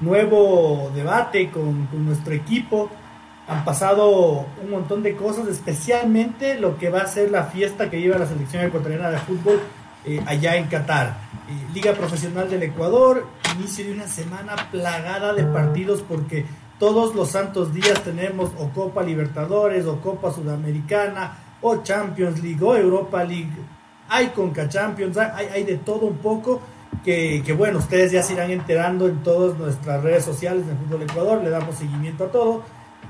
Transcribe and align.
nuevo 0.00 0.90
debate 0.94 1.50
con, 1.50 1.88
nuestro 2.04 2.34
equipo. 2.34 2.90
Han 3.46 3.64
pasado 3.64 4.46
un 4.62 4.70
montón 4.70 5.02
de 5.02 5.16
cosas, 5.16 5.48
especialmente 5.48 6.58
lo 6.58 6.76
que 6.76 6.90
va 6.90 7.00
a 7.00 7.06
ser 7.06 7.30
la 7.30 7.44
fiesta 7.44 7.88
que 7.88 8.00
lleva 8.00 8.18
la 8.18 8.26
selección 8.26 8.62
ecuatoriana 8.64 9.10
de 9.10 9.18
fútbol 9.18 9.60
eh, 10.04 10.20
allá 10.26 10.56
en 10.56 10.66
Qatar. 10.66 11.16
Eh, 11.48 11.72
Liga 11.72 11.94
Profesional 11.94 12.50
del 12.50 12.62
Ecuador, 12.62 13.26
inicio 13.56 13.86
de 13.86 13.92
una 13.92 14.06
semana 14.06 14.54
plagada 14.70 15.32
de 15.32 15.44
partidos 15.44 16.02
porque 16.06 16.44
todos 16.78 17.14
los 17.14 17.30
santos 17.30 17.72
días 17.72 18.02
tenemos 18.04 18.50
o 18.58 18.68
Copa 18.68 19.02
Libertadores 19.02 19.86
o 19.86 20.00
Copa 20.00 20.30
Sudamericana 20.30 21.38
o 21.62 21.82
Champions 21.82 22.42
League 22.42 22.62
o 22.62 22.76
Europa 22.76 23.24
League. 23.24 23.56
Hay 24.10 24.28
Conca 24.28 24.68
Champions, 24.68 25.16
hay, 25.16 25.46
hay 25.46 25.64
de 25.64 25.78
todo 25.78 26.06
un 26.06 26.18
poco 26.18 26.60
que, 27.04 27.54
bueno, 27.56 27.78
ustedes 27.78 28.12
ya 28.12 28.22
se 28.22 28.34
irán 28.34 28.50
enterando 28.50 29.08
en 29.08 29.22
todas 29.22 29.58
nuestras 29.58 30.02
redes 30.02 30.24
sociales 30.24 30.66
de 30.66 30.74
Fútbol 30.74 31.02
Ecuador, 31.02 31.42
le 31.42 31.50
damos 31.50 31.76
seguimiento 31.76 32.24
a 32.24 32.32
todo. 32.32 32.62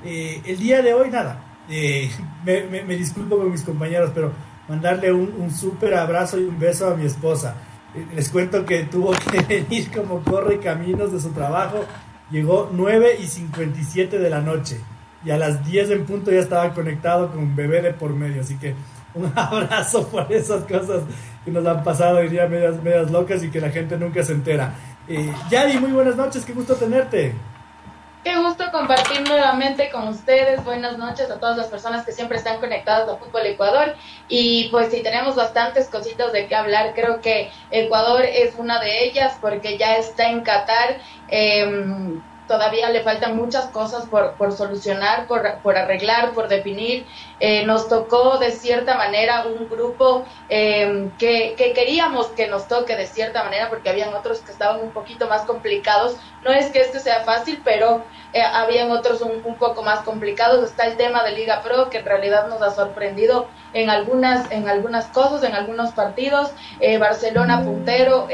Eh, 0.05 0.41
el 0.45 0.59
día 0.59 0.83
de 0.83 0.95
hoy, 0.95 1.11
nada, 1.11 1.41
eh, 1.69 2.11
me, 2.45 2.97
disculpo 2.97 3.39
con 3.39 3.51
mis 3.51 3.63
compañeros, 3.63 4.13
pero 4.15 4.33
mandarle 4.69 5.13
un, 5.13 5.35
un 5.39 5.51
súper 5.51 5.95
abrazo 5.95 6.39
y 6.39 6.45
un 6.45 6.59
beso 6.59 6.89
a 6.89 6.95
mi 6.95 7.07
esposa. 7.07 7.57
Eh, 7.95 8.07
les 8.15 8.29
cuento 8.29 8.65
que 8.65 8.85
tuvo 8.85 9.13
que 9.33 9.41
venir 9.43 9.91
como 9.91 10.23
corre 10.23 10.61
caminos 10.61 11.13
de 11.13 11.21
su 11.21 11.31
trabajo, 11.31 11.85
llegó 12.31 12.71
9 12.73 13.19
y 13.21 13.27
57 13.27 14.19
de 14.19 14.31
la 14.31 14.41
noche 14.41 14.81
y 15.25 15.31
a 15.31 15.39
las 15.39 15.65
10 15.67 15.91
en 15.91 16.07
punto 16.07 16.31
ya 16.31 16.41
estaba 16.41 16.73
conectado 16.75 17.31
con 17.31 17.39
un 17.39 17.57
bebé 17.57 17.83
de 17.83 17.93
por 17.93 18.13
medio, 18.13 18.43
así 18.43 18.57
que 18.57 18.75
un 19.15 19.33
abrazo 19.37 20.07
por 20.09 20.31
esas 20.33 20.65
cosas 20.65 21.03
que 21.45 21.51
nos 21.51 21.67
han 21.67 21.83
pasado, 21.83 22.19
diría, 22.19 22.47
medias, 22.47 22.83
medias 22.83 23.11
locas 23.11 23.43
y 23.43 23.51
que 23.51 23.61
la 23.61 23.71
gente 23.71 23.97
nunca 23.97 24.23
se 24.23 24.33
entera. 24.33 24.75
Eh, 25.09 25.33
Yadi, 25.51 25.79
muy 25.79 25.93
buenas 25.93 26.17
noches, 26.17 26.45
qué 26.45 26.53
gusto 26.53 26.75
tenerte. 26.75 27.35
Qué 28.25 28.37
gusto 28.37 28.65
compartir 28.73 29.27
nuevamente 29.27 29.91
con 29.91 30.09
ustedes. 30.09 30.63
Buenas 30.65 30.99
noches 30.99 31.31
a 31.31 31.39
todas 31.39 31.57
las 31.57 31.69
personas 31.69 32.05
que 32.05 32.13
siempre 32.13 32.37
están 32.37 32.59
conectadas 32.59 33.09
a 33.09 33.17
Fútbol 33.17 33.47
Ecuador. 33.47 33.95
Y 34.29 34.69
pues 34.71 34.91
si 34.91 35.03
tenemos 35.03 35.37
bastantes 35.37 35.89
cositas 35.89 36.33
de 36.33 36.47
qué 36.47 36.55
hablar. 36.55 36.93
Creo 36.95 37.21
que 37.21 37.51
Ecuador 37.71 38.25
es 38.25 38.55
una 38.59 38.81
de 38.81 39.05
ellas 39.05 39.39
porque 39.41 39.79
ya 39.79 39.97
está 39.97 40.29
en 40.29 40.43
Qatar. 40.43 40.99
Eh, 41.29 42.21
todavía 42.49 42.89
le 42.91 43.03
faltan 43.03 43.37
muchas 43.37 43.67
cosas 43.67 44.07
por, 44.07 44.33
por 44.33 44.53
solucionar, 44.53 45.27
por, 45.27 45.59
por, 45.59 45.77
arreglar, 45.77 46.33
por 46.33 46.49
definir. 46.49 47.07
Eh, 47.39 47.65
nos 47.67 47.89
tocó 47.89 48.39
de 48.39 48.51
cierta 48.51 48.97
manera 48.97 49.45
un 49.47 49.69
grupo 49.69 50.25
eh, 50.49 51.11
que, 51.19 51.55
que, 51.57 51.73
queríamos 51.73 52.27
que 52.29 52.49
nos 52.49 52.67
toque 52.67 52.97
de 52.97 53.07
cierta 53.07 53.45
manera 53.45 53.69
porque 53.69 53.91
habían 53.91 54.13
otros 54.15 54.41
que 54.41 54.51
estaban 54.51 54.81
un 54.81 54.91
poquito 54.91 55.29
más 55.29 55.43
complicados. 55.43 56.17
No 56.43 56.51
es 56.51 56.71
que 56.71 56.81
este 56.81 56.99
sea 56.99 57.21
fácil, 57.21 57.61
pero 57.65 58.03
eh, 58.33 58.43
habían 58.43 58.91
otros 58.91 59.21
un, 59.21 59.43
un, 59.45 59.55
poco 59.57 59.83
más 59.83 60.01
complicados. 60.01 60.65
Está 60.65 60.87
el 60.87 60.97
tema 60.97 61.23
de 61.23 61.33
Liga 61.33 61.63
Pro 61.63 61.91
que 61.91 61.99
en 61.99 62.07
realidad 62.07 62.49
nos 62.49 62.63
ha 62.63 62.71
sorprendido 62.71 63.47
en 63.75 63.91
algunas, 63.91 64.51
en 64.51 64.69
algunas 64.69 65.07
cosas, 65.07 65.45
en 65.45 65.55
algunos 65.55 65.93
partidos. 65.93 66.51
Barcelona 66.99 67.63
puntero 67.63 68.29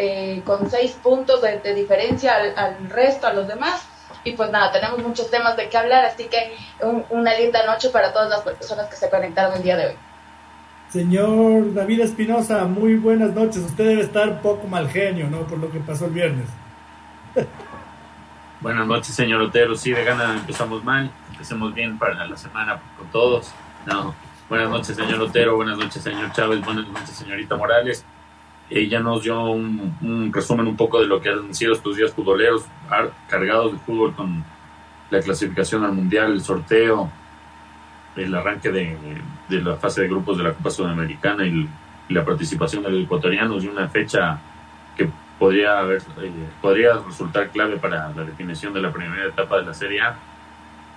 con 0.44 0.70
seis 0.70 0.92
puntos 1.02 1.42
de, 1.42 1.74
diferencia 1.74 2.36
al 2.56 2.88
resto, 2.90 3.26
a 3.26 3.32
los 3.32 3.48
demás. 3.48 3.82
Y 4.24 4.32
pues 4.32 4.50
nada, 4.50 4.72
tenemos 4.72 4.98
muchos 5.02 5.30
temas 5.30 5.56
de 5.56 5.68
qué 5.68 5.76
hablar, 5.76 6.06
así 6.06 6.24
que 6.24 6.56
un, 6.80 7.04
una 7.10 7.36
linda 7.38 7.64
noche 7.66 7.90
para 7.90 8.12
todas 8.12 8.30
las 8.30 8.40
personas 8.40 8.88
que 8.88 8.96
se 8.96 9.10
conectaron 9.10 9.54
el 9.54 9.62
día 9.62 9.76
de 9.76 9.86
hoy. 9.88 9.94
Señor 10.88 11.74
David 11.74 12.00
Espinosa, 12.00 12.64
muy 12.64 12.94
buenas 12.94 13.34
noches. 13.34 13.58
Usted 13.58 13.84
debe 13.84 14.02
estar 14.02 14.40
poco 14.40 14.66
mal 14.66 14.88
genio, 14.88 15.28
¿no? 15.28 15.40
Por 15.40 15.58
lo 15.58 15.70
que 15.70 15.80
pasó 15.80 16.06
el 16.06 16.12
viernes. 16.12 16.48
buenas 18.60 18.86
noches, 18.86 19.14
señor 19.14 19.42
Otero. 19.42 19.74
Sí, 19.74 19.90
de 19.90 20.04
gana 20.04 20.34
empezamos 20.34 20.84
mal. 20.84 21.10
Empecemos 21.32 21.74
bien 21.74 21.98
para 21.98 22.24
la 22.26 22.36
semana 22.36 22.80
con 22.96 23.08
todos. 23.08 23.52
No. 23.86 24.14
Buenas 24.48 24.70
noches, 24.70 24.96
señor 24.96 25.20
Otero. 25.20 25.56
Buenas 25.56 25.76
noches, 25.76 26.02
señor 26.02 26.32
Chávez. 26.32 26.64
Buenas 26.64 26.86
noches, 26.86 27.10
señorita 27.10 27.56
Morales. 27.56 28.04
Ella 28.76 28.98
nos 28.98 29.22
dio 29.22 29.40
un, 29.44 29.96
un, 30.02 30.32
resumen 30.32 30.66
un 30.66 30.76
poco 30.76 31.00
de 31.00 31.06
lo 31.06 31.20
que 31.20 31.28
han 31.28 31.54
sido 31.54 31.74
estos 31.74 31.96
días 31.96 32.12
futboleros, 32.12 32.64
cargados 33.28 33.72
de 33.72 33.78
fútbol 33.78 34.12
con 34.16 34.44
la 35.10 35.20
clasificación 35.20 35.84
al 35.84 35.92
Mundial, 35.92 36.32
el 36.32 36.40
sorteo, 36.40 37.08
el 38.16 38.34
arranque 38.34 38.72
de, 38.72 38.96
de 39.48 39.62
la 39.62 39.76
fase 39.76 40.02
de 40.02 40.08
grupos 40.08 40.38
de 40.38 40.42
la 40.42 40.54
Copa 40.54 40.70
Sudamericana 40.70 41.46
y, 41.46 41.68
y 42.08 42.14
la 42.14 42.24
participación 42.24 42.82
de 42.82 42.90
los 42.90 43.04
ecuatorianos 43.04 43.62
y 43.62 43.68
una 43.68 43.88
fecha 43.88 44.40
que 44.96 45.08
podría, 45.38 45.78
haber, 45.78 46.02
eh, 46.20 46.32
podría 46.60 46.94
resultar 46.98 47.50
clave 47.50 47.76
para 47.76 48.10
la 48.10 48.24
definición 48.24 48.74
de 48.74 48.82
la 48.82 48.92
primera 48.92 49.26
etapa 49.26 49.58
de 49.58 49.66
la 49.66 49.74
Serie 49.74 50.00
A. 50.00 50.16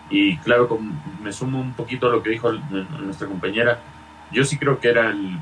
Y 0.10 0.38
claro, 0.38 0.80
me 1.22 1.32
sumo 1.32 1.60
un 1.60 1.74
poquito 1.74 2.08
a 2.08 2.12
lo 2.12 2.24
que 2.24 2.32
dijo 2.32 2.52
nuestra 3.02 3.28
compañera, 3.28 3.80
yo 4.32 4.44
sí 4.44 4.58
creo 4.58 4.80
que 4.80 4.90
era 4.90 5.12
el 5.12 5.38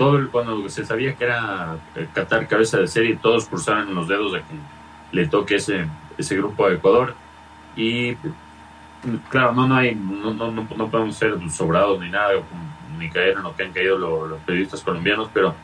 todo 0.00 0.30
cuando 0.30 0.66
se 0.70 0.86
sabía 0.86 1.14
que 1.14 1.24
era 1.24 1.76
Qatar 2.14 2.48
cabeza 2.48 2.78
de 2.78 2.88
serie, 2.88 3.18
todos 3.20 3.44
cruzaron 3.44 3.94
los 3.94 4.08
dedos 4.08 4.32
de 4.32 4.38
que 4.38 4.54
le 5.12 5.28
toque 5.28 5.56
ese, 5.56 5.88
ese 6.16 6.36
grupo 6.38 6.64
a 6.64 6.72
Ecuador. 6.72 7.14
Y 7.76 8.16
claro, 9.28 9.52
no, 9.52 9.68
no, 9.68 9.76
hay, 9.76 9.94
no, 9.94 10.32
no, 10.32 10.52
no 10.52 10.90
podemos 10.90 11.14
ser 11.16 11.34
sobrados 11.50 12.00
ni 12.00 12.08
nada, 12.08 12.30
ni 12.98 13.10
caer 13.10 13.36
en 13.36 13.42
lo 13.42 13.54
que 13.54 13.64
han 13.64 13.72
caído 13.72 13.98
los, 13.98 14.40
periodistas 14.40 14.80
colombianos, 14.80 15.28
pero 15.34 15.54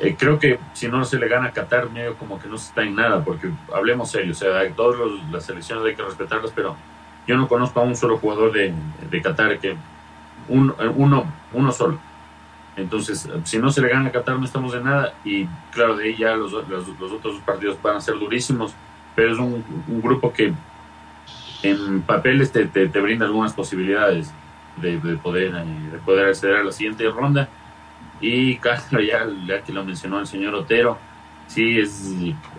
eh, 0.00 0.14
creo 0.18 0.38
que 0.38 0.58
si 0.74 0.88
no 0.88 1.02
se 1.06 1.18
le 1.18 1.26
gana 1.26 1.46
a 1.46 1.52
Qatar, 1.52 1.88
medio 1.88 2.14
como 2.16 2.38
que 2.38 2.48
no 2.48 2.58
se 2.58 2.68
está 2.68 2.82
en 2.82 2.94
nada, 2.94 3.24
porque 3.24 3.48
hablemos 3.74 4.10
serio, 4.10 4.34
o 4.34 4.74
todas 4.74 5.00
las 5.32 5.46
selecciones 5.46 5.82
hay 5.82 5.96
que 5.96 6.02
respetarlas, 6.02 6.52
pero 6.54 6.76
yo 7.26 7.38
no 7.38 7.48
conozco 7.48 7.80
a 7.80 7.84
un 7.84 7.96
solo 7.96 8.18
jugador 8.18 8.52
de, 8.52 8.74
de 9.10 9.22
Qatar 9.22 9.58
que 9.58 9.78
un, 10.46 10.74
uno, 10.94 11.24
uno 11.54 11.72
solo 11.72 11.98
entonces, 12.76 13.26
si 13.44 13.58
no 13.58 13.70
se 13.70 13.80
le 13.80 13.88
gana 13.88 14.10
a 14.10 14.12
Qatar, 14.12 14.38
no 14.38 14.44
estamos 14.44 14.74
en 14.74 14.84
nada. 14.84 15.14
Y 15.24 15.46
claro, 15.72 15.96
de 15.96 16.04
ahí 16.04 16.16
ya 16.16 16.36
los, 16.36 16.52
los, 16.52 16.88
los 17.00 17.12
otros 17.12 17.40
partidos 17.40 17.80
van 17.82 17.96
a 17.96 18.00
ser 18.00 18.18
durísimos. 18.18 18.74
Pero 19.14 19.32
es 19.32 19.38
un, 19.38 19.64
grupo 20.02 20.30
que 20.30 20.52
en 21.62 22.02
papeles 22.02 22.52
te, 22.52 22.66
te, 22.66 22.88
te, 22.88 23.00
brinda 23.00 23.24
algunas 23.24 23.54
posibilidades 23.54 24.30
de, 24.76 25.00
de, 25.00 25.16
poder, 25.16 25.52
de 25.52 25.98
poder 26.04 26.28
acceder 26.28 26.56
a 26.56 26.64
la 26.64 26.72
siguiente 26.72 27.08
ronda. 27.08 27.48
Y 28.20 28.56
claro, 28.58 29.00
ya, 29.00 29.26
ya 29.46 29.62
que 29.62 29.72
lo 29.72 29.82
mencionó 29.82 30.20
el 30.20 30.26
señor 30.26 30.54
Otero, 30.54 30.98
sí 31.46 31.78
es 31.78 32.14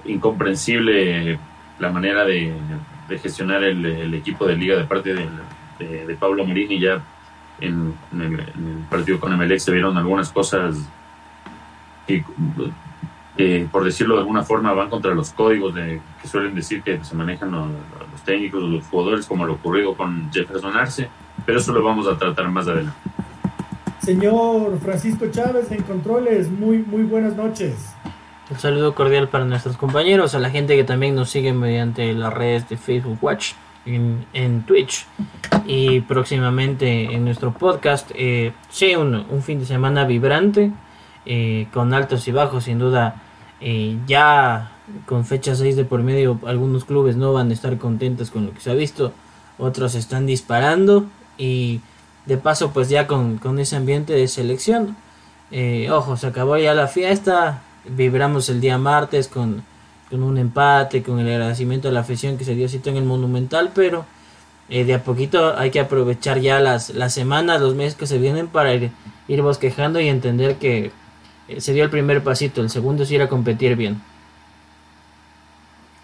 incomprensible 0.05 1.39
la 1.77 1.91
manera 1.91 2.25
de, 2.25 2.53
de 3.07 3.19
gestionar 3.19 3.63
el, 3.63 3.85
el, 3.85 4.13
equipo 4.15 4.47
de 4.47 4.55
liga 4.55 4.75
de 4.75 4.85
parte 4.85 5.13
de, 5.13 5.27
de, 5.77 6.07
de 6.07 6.15
Pablo 6.15 6.43
Marini. 6.43 6.79
Ya 6.79 7.03
en, 7.59 7.93
en, 8.11 8.21
el, 8.21 8.33
en, 8.39 8.77
el, 8.77 8.85
partido 8.89 9.19
con 9.19 9.33
Emelec 9.33 9.59
se 9.59 9.71
vieron 9.71 9.97
algunas 9.97 10.31
cosas 10.31 10.75
que, 12.05 12.23
eh, 13.37 13.67
por 13.71 13.83
decirlo 13.83 14.15
de 14.15 14.21
alguna 14.21 14.43
forma, 14.43 14.73
van 14.73 14.89
contra 14.89 15.13
los 15.13 15.31
códigos 15.31 15.73
de, 15.75 16.01
que 16.21 16.27
suelen 16.27 16.55
decir 16.55 16.81
que 16.81 17.03
se 17.03 17.15
manejan 17.15 17.51
los, 17.51 17.67
los 18.11 18.21
técnicos, 18.23 18.61
los 18.63 18.85
jugadores, 18.85 19.25
como 19.25 19.45
lo 19.45 19.53
ocurrido 19.53 19.95
con 19.95 20.31
Jefferson 20.31 20.75
Arce, 20.75 21.09
pero 21.45 21.59
eso 21.59 21.73
lo 21.73 21.83
vamos 21.83 22.07
a 22.07 22.17
tratar 22.17 22.49
más 22.49 22.67
adelante. 22.67 22.97
Señor 24.01 24.79
Francisco 24.79 25.25
Chávez 25.31 25.71
en 25.71 25.83
Controles, 25.83 26.49
muy, 26.49 26.77
muy 26.77 27.03
buenas 27.03 27.35
noches. 27.35 27.93
Un 28.49 28.57
saludo 28.57 28.95
cordial 28.95 29.27
para 29.27 29.43
nuestros 29.43 29.75
compañeros, 29.75 30.33
a 30.33 30.39
la 30.39 30.49
gente 30.49 30.77
que 30.77 30.85
también 30.85 31.15
nos 31.15 31.29
sigue 31.29 31.51
mediante 31.51 32.13
las 32.13 32.33
redes 32.33 32.69
de 32.69 32.77
Facebook 32.77 33.17
Watch 33.21 33.53
en, 33.87 34.25
en 34.33 34.63
Twitch 34.65 35.05
y 35.65 36.01
próximamente 36.01 37.13
en 37.13 37.25
nuestro 37.25 37.53
podcast. 37.53 38.11
Eh, 38.15 38.53
sí, 38.69 38.95
un, 38.95 39.15
un, 39.15 39.41
fin 39.41 39.59
de 39.59 39.65
semana 39.65 40.05
vibrante, 40.05 40.71
eh, 41.25 41.67
con 41.73 41.93
altos 41.93 42.27
y 42.27 42.31
bajos, 42.31 42.65
sin 42.65 42.79
duda. 42.79 43.23
Eh, 43.59 43.97
ya 44.05 44.71
con 45.05 45.25
fecha 45.25 45.55
6 45.55 45.75
de 45.75 45.85
por 45.85 46.03
medio, 46.03 46.39
algunos 46.45 46.85
clubes 46.85 47.15
no 47.15 47.33
van 47.33 47.49
a 47.49 47.53
estar 47.53 47.77
contentos 47.77 48.29
con 48.29 48.45
lo 48.45 48.53
que 48.53 48.59
se 48.59 48.71
ha 48.71 48.75
visto, 48.75 49.11
otros 49.57 49.95
están 49.95 50.25
disparando 50.25 51.05
y 51.37 51.81
de 52.25 52.37
paso, 52.37 52.71
pues 52.71 52.89
ya 52.89 53.07
con, 53.07 53.37
con 53.37 53.59
ese 53.59 53.75
ambiente 53.75 54.13
de 54.13 54.27
selección. 54.27 54.95
Eh, 55.49 55.89
ojo, 55.91 56.17
se 56.17 56.27
acabó 56.27 56.57
ya 56.57 56.73
la 56.73 56.87
fiesta, 56.87 57.63
vibramos 57.89 58.49
el 58.49 58.61
día 58.61 58.77
martes 58.77 59.27
con, 59.27 59.63
con 60.09 60.23
un 60.23 60.37
empate, 60.37 61.03
con 61.03 61.19
el 61.19 61.27
agradecimiento 61.27 61.87
de 61.87 61.93
la 61.93 62.01
afición 62.01 62.37
que 62.37 62.45
se 62.45 62.55
dio 62.55 62.69
cita 62.69 62.89
en 62.89 62.97
el 62.97 63.03
Monumental, 63.03 63.71
pero 63.73 64.05
eh, 64.69 64.83
de 64.83 64.93
a 64.93 65.03
poquito 65.03 65.57
hay 65.57 65.71
que 65.71 65.79
aprovechar 65.79 66.39
ya 66.39 66.59
las, 66.59 66.89
las 66.89 67.13
semanas, 67.13 67.61
los 67.61 67.75
meses 67.75 67.95
que 67.95 68.07
se 68.07 68.17
vienen 68.17 68.47
para 68.47 68.73
ir, 68.73 68.91
bosquejando 69.41 69.99
y 69.99 70.07
entender 70.07 70.55
que 70.55 70.91
eh, 71.47 71.61
se 71.61 71.73
dio 71.73 71.83
el 71.83 71.89
primer 71.89 72.23
pasito, 72.23 72.61
el 72.61 72.69
segundo 72.69 73.03
es 73.03 73.11
ir 73.11 73.21
a 73.21 73.29
competir 73.29 73.75
bien. 73.75 74.01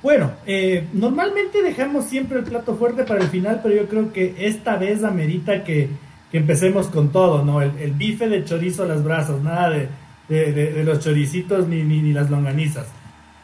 Bueno, 0.01 0.31
eh, 0.45 0.87
normalmente 0.91 1.61
dejamos 1.61 2.05
siempre 2.05 2.39
el 2.39 2.43
plato 2.43 2.75
fuerte 2.75 3.03
para 3.03 3.21
el 3.21 3.29
final, 3.29 3.61
pero 3.63 3.75
yo 3.75 3.87
creo 3.87 4.11
que 4.11 4.35
esta 4.37 4.75
vez 4.75 5.01
amerita 5.03 5.63
que, 5.63 5.89
que 6.29 6.39
empecemos 6.39 6.87
con 6.87 7.11
todo, 7.11 7.45
¿no? 7.45 7.61
El, 7.61 7.93
bife 7.93 8.27
de 8.27 8.43
chorizo 8.43 8.83
a 8.83 8.87
las 8.87 9.03
brasas, 9.03 9.41
nada 9.41 9.69
de, 9.69 9.87
de, 10.27 10.83
los 10.83 10.99
choricitos 10.99 11.67
ni, 11.67 11.83
ni, 11.83 12.11
las 12.11 12.29
longanizas. 12.29 12.87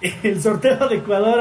El 0.24 0.42
sorteo 0.42 0.88
de 0.88 0.98
Ecuador 0.98 1.40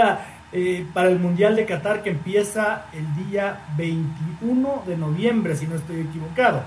eh, 0.52 0.86
para 0.92 1.10
el 1.10 1.18
Mundial 1.18 1.54
de 1.56 1.66
Qatar 1.66 2.02
que 2.02 2.10
empieza 2.10 2.86
el 2.92 3.26
día 3.26 3.66
21 3.76 4.82
de 4.86 4.96
noviembre, 4.96 5.56
si 5.56 5.66
no 5.66 5.76
estoy 5.76 6.00
equivocado. 6.00 6.62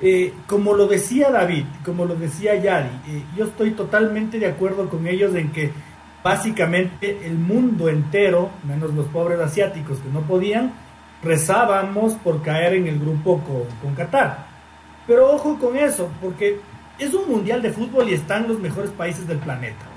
Eh, 0.00 0.32
como 0.48 0.74
lo 0.74 0.88
decía 0.88 1.30
David, 1.30 1.64
como 1.84 2.04
lo 2.04 2.16
decía 2.16 2.56
Yari, 2.56 2.88
eh, 3.06 3.22
yo 3.36 3.44
estoy 3.44 3.72
totalmente 3.72 4.38
de 4.40 4.46
acuerdo 4.46 4.88
con 4.88 5.06
ellos 5.06 5.34
en 5.36 5.52
que 5.52 5.70
básicamente 6.24 7.24
el 7.24 7.34
mundo 7.34 7.88
entero, 7.88 8.50
menos 8.64 8.92
los 8.94 9.06
pobres 9.06 9.38
asiáticos 9.38 9.98
que 9.98 10.08
no 10.08 10.22
podían, 10.22 10.72
rezábamos 11.22 12.14
por 12.14 12.42
caer 12.42 12.74
en 12.74 12.88
el 12.88 12.98
grupo 12.98 13.40
con, 13.44 13.64
con 13.80 13.94
Qatar. 13.94 14.46
Pero 15.06 15.30
ojo 15.30 15.56
con 15.58 15.76
eso, 15.76 16.08
porque 16.20 16.58
es 16.98 17.14
un 17.14 17.30
mundial 17.30 17.62
de 17.62 17.70
fútbol 17.70 18.08
y 18.08 18.14
están 18.14 18.48
los 18.48 18.58
mejores 18.58 18.90
países 18.90 19.28
del 19.28 19.38
planeta. 19.38 19.91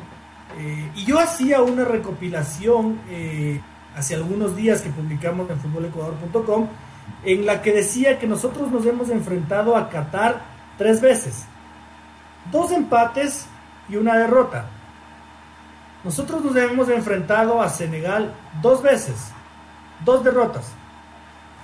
Eh, 0.57 0.91
y 0.95 1.05
yo 1.05 1.19
hacía 1.19 1.61
una 1.61 1.83
recopilación 1.83 2.99
hace 3.95 4.15
algunos 4.15 4.55
días 4.55 4.81
que 4.81 4.89
publicamos 4.89 5.49
en 5.49 5.59
futbolecuador.com 5.59 6.67
en 7.23 7.45
la 7.45 7.61
que 7.61 7.73
decía 7.73 8.19
que 8.19 8.27
nosotros 8.27 8.71
nos 8.71 8.85
hemos 8.85 9.09
enfrentado 9.09 9.75
a 9.75 9.89
Qatar 9.89 10.41
tres 10.77 11.01
veces. 11.01 11.45
Dos 12.51 12.71
empates 12.71 13.47
y 13.89 13.95
una 13.95 14.17
derrota. 14.17 14.65
Nosotros 16.03 16.43
nos 16.43 16.55
hemos 16.55 16.87
enfrentado 16.89 17.61
a 17.61 17.69
Senegal 17.69 18.31
dos 18.61 18.83
veces, 18.83 19.31
dos 20.03 20.23
derrotas. 20.23 20.71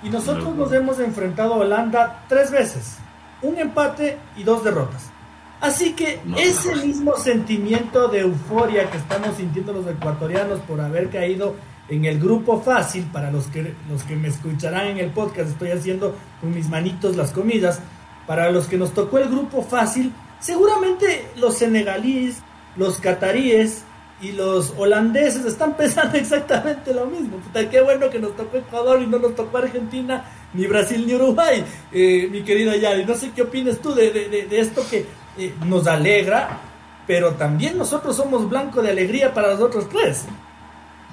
Y 0.02 0.10
nosotros 0.10 0.56
nos 0.56 0.72
hemos 0.72 0.98
enfrentado 0.98 1.54
a 1.54 1.58
Holanda 1.58 2.24
tres 2.28 2.50
veces, 2.50 2.96
un 3.40 3.56
empate 3.56 4.18
y 4.36 4.42
dos 4.42 4.64
derrotas. 4.64 5.11
Así 5.62 5.92
que 5.92 6.18
ese 6.36 6.74
mismo 6.74 7.16
sentimiento 7.16 8.08
de 8.08 8.18
euforia 8.18 8.90
que 8.90 8.98
estamos 8.98 9.36
sintiendo 9.36 9.72
los 9.72 9.86
ecuatorianos 9.86 10.58
por 10.62 10.80
haber 10.80 11.08
caído 11.08 11.54
en 11.88 12.04
el 12.04 12.18
grupo 12.18 12.60
fácil, 12.60 13.04
para 13.12 13.30
los 13.30 13.46
que, 13.46 13.72
los 13.88 14.02
que 14.02 14.16
me 14.16 14.26
escucharán 14.26 14.88
en 14.88 14.98
el 14.98 15.10
podcast, 15.10 15.50
estoy 15.50 15.70
haciendo 15.70 16.16
con 16.40 16.52
mis 16.52 16.68
manitos 16.68 17.14
las 17.14 17.30
comidas, 17.30 17.78
para 18.26 18.50
los 18.50 18.66
que 18.66 18.76
nos 18.76 18.92
tocó 18.92 19.18
el 19.18 19.28
grupo 19.28 19.62
fácil, 19.62 20.12
seguramente 20.40 21.26
los 21.36 21.58
senegalíes, 21.58 22.42
los 22.76 22.98
cataríes 22.98 23.84
y 24.20 24.32
los 24.32 24.74
holandeses 24.76 25.44
están 25.44 25.76
pensando 25.76 26.18
exactamente 26.18 26.92
lo 26.92 27.06
mismo. 27.06 27.36
Puta, 27.36 27.70
qué 27.70 27.80
bueno 27.80 28.10
que 28.10 28.18
nos 28.18 28.34
tocó 28.36 28.56
Ecuador 28.56 29.00
y 29.00 29.06
no 29.06 29.20
nos 29.20 29.36
tocó 29.36 29.58
Argentina, 29.58 30.24
ni 30.54 30.66
Brasil, 30.66 31.06
ni 31.06 31.14
Uruguay, 31.14 31.64
eh, 31.92 32.28
mi 32.32 32.42
querida 32.42 32.76
Yari. 32.76 33.04
No 33.04 33.14
sé 33.14 33.30
qué 33.30 33.42
opinas 33.42 33.78
tú 33.78 33.94
de, 33.94 34.10
de, 34.10 34.60
esto 34.60 34.82
que 34.90 35.06
eh, 35.38 35.54
nos 35.64 35.86
alegra, 35.86 36.58
pero 37.06 37.32
también 37.32 37.78
nosotros 37.78 38.16
somos 38.16 38.48
blanco 38.48 38.82
de 38.82 38.90
alegría 38.90 39.32
para 39.32 39.48
los 39.48 39.60
otros 39.60 39.88
tres. 39.88 40.26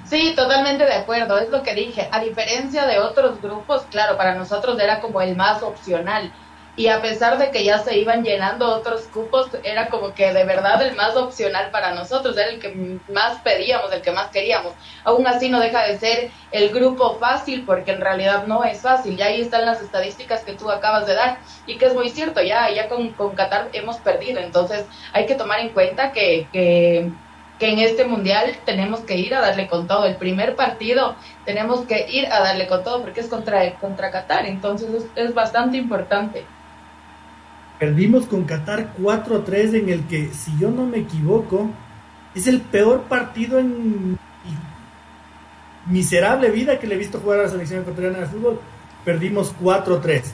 Sí, 0.04 0.32
totalmente 0.34 0.84
de 0.84 0.94
acuerdo, 0.94 1.38
es 1.38 1.50
lo 1.50 1.62
que 1.62 1.74
dije. 1.74 2.08
A 2.10 2.20
diferencia 2.20 2.86
de 2.86 2.98
otros 2.98 3.40
grupos, 3.40 3.82
claro, 3.90 4.16
para 4.16 4.34
nosotros 4.34 4.78
era 4.80 5.00
como 5.00 5.20
el 5.20 5.36
más 5.36 5.62
opcional. 5.62 6.32
Y 6.80 6.88
a 6.88 7.02
pesar 7.02 7.36
de 7.36 7.50
que 7.50 7.62
ya 7.62 7.80
se 7.80 7.98
iban 7.98 8.24
llenando 8.24 8.66
otros 8.66 9.02
cupos, 9.02 9.50
era 9.64 9.88
como 9.88 10.14
que 10.14 10.32
de 10.32 10.44
verdad 10.44 10.80
el 10.80 10.96
más 10.96 11.14
opcional 11.14 11.70
para 11.70 11.92
nosotros, 11.92 12.38
era 12.38 12.48
el 12.48 12.58
que 12.58 12.98
más 13.12 13.38
pedíamos, 13.42 13.92
el 13.92 14.00
que 14.00 14.12
más 14.12 14.30
queríamos. 14.30 14.72
Aún 15.04 15.26
así 15.26 15.50
no 15.50 15.60
deja 15.60 15.86
de 15.86 15.98
ser 15.98 16.30
el 16.52 16.70
grupo 16.70 17.18
fácil, 17.18 17.64
porque 17.66 17.90
en 17.90 18.00
realidad 18.00 18.46
no 18.46 18.64
es 18.64 18.80
fácil. 18.80 19.14
Ya 19.18 19.26
ahí 19.26 19.42
están 19.42 19.66
las 19.66 19.82
estadísticas 19.82 20.42
que 20.42 20.54
tú 20.54 20.70
acabas 20.70 21.06
de 21.06 21.16
dar, 21.16 21.40
y 21.66 21.76
que 21.76 21.84
es 21.84 21.92
muy 21.92 22.08
cierto, 22.08 22.40
ya, 22.40 22.70
ya 22.70 22.88
con, 22.88 23.10
con 23.10 23.34
Qatar 23.34 23.68
hemos 23.74 23.98
perdido. 23.98 24.40
Entonces 24.40 24.86
hay 25.12 25.26
que 25.26 25.34
tomar 25.34 25.60
en 25.60 25.74
cuenta 25.74 26.12
que, 26.12 26.48
que 26.50 27.12
que 27.58 27.70
en 27.70 27.78
este 27.78 28.06
mundial 28.06 28.56
tenemos 28.64 29.00
que 29.00 29.18
ir 29.18 29.34
a 29.34 29.42
darle 29.42 29.68
con 29.68 29.86
todo. 29.86 30.06
El 30.06 30.16
primer 30.16 30.56
partido 30.56 31.14
tenemos 31.44 31.82
que 31.82 32.06
ir 32.10 32.26
a 32.32 32.40
darle 32.40 32.66
con 32.66 32.82
todo 32.82 33.02
porque 33.02 33.20
es 33.20 33.28
contra, 33.28 33.74
contra 33.74 34.10
Qatar, 34.10 34.46
entonces 34.46 35.04
es, 35.14 35.34
bastante 35.34 35.76
importante. 35.76 36.46
Perdimos 37.80 38.26
con 38.26 38.44
Qatar 38.44 38.94
4-3 38.98 39.80
en 39.80 39.88
el 39.88 40.06
que, 40.06 40.30
si 40.32 40.52
yo 40.58 40.70
no 40.70 40.86
me 40.86 40.98
equivoco, 40.98 41.70
es 42.34 42.46
el 42.46 42.60
peor 42.60 43.04
partido 43.04 43.58
en 43.58 44.18
miserable 45.86 46.50
vida 46.50 46.78
que 46.78 46.86
le 46.86 46.94
he 46.94 46.98
visto 46.98 47.20
jugar 47.20 47.40
a 47.40 47.42
la 47.44 47.48
selección 47.48 47.80
ecuatoriana 47.80 48.18
de 48.18 48.26
fútbol. 48.26 48.60
Perdimos 49.04 49.54
4-3. 49.58 50.24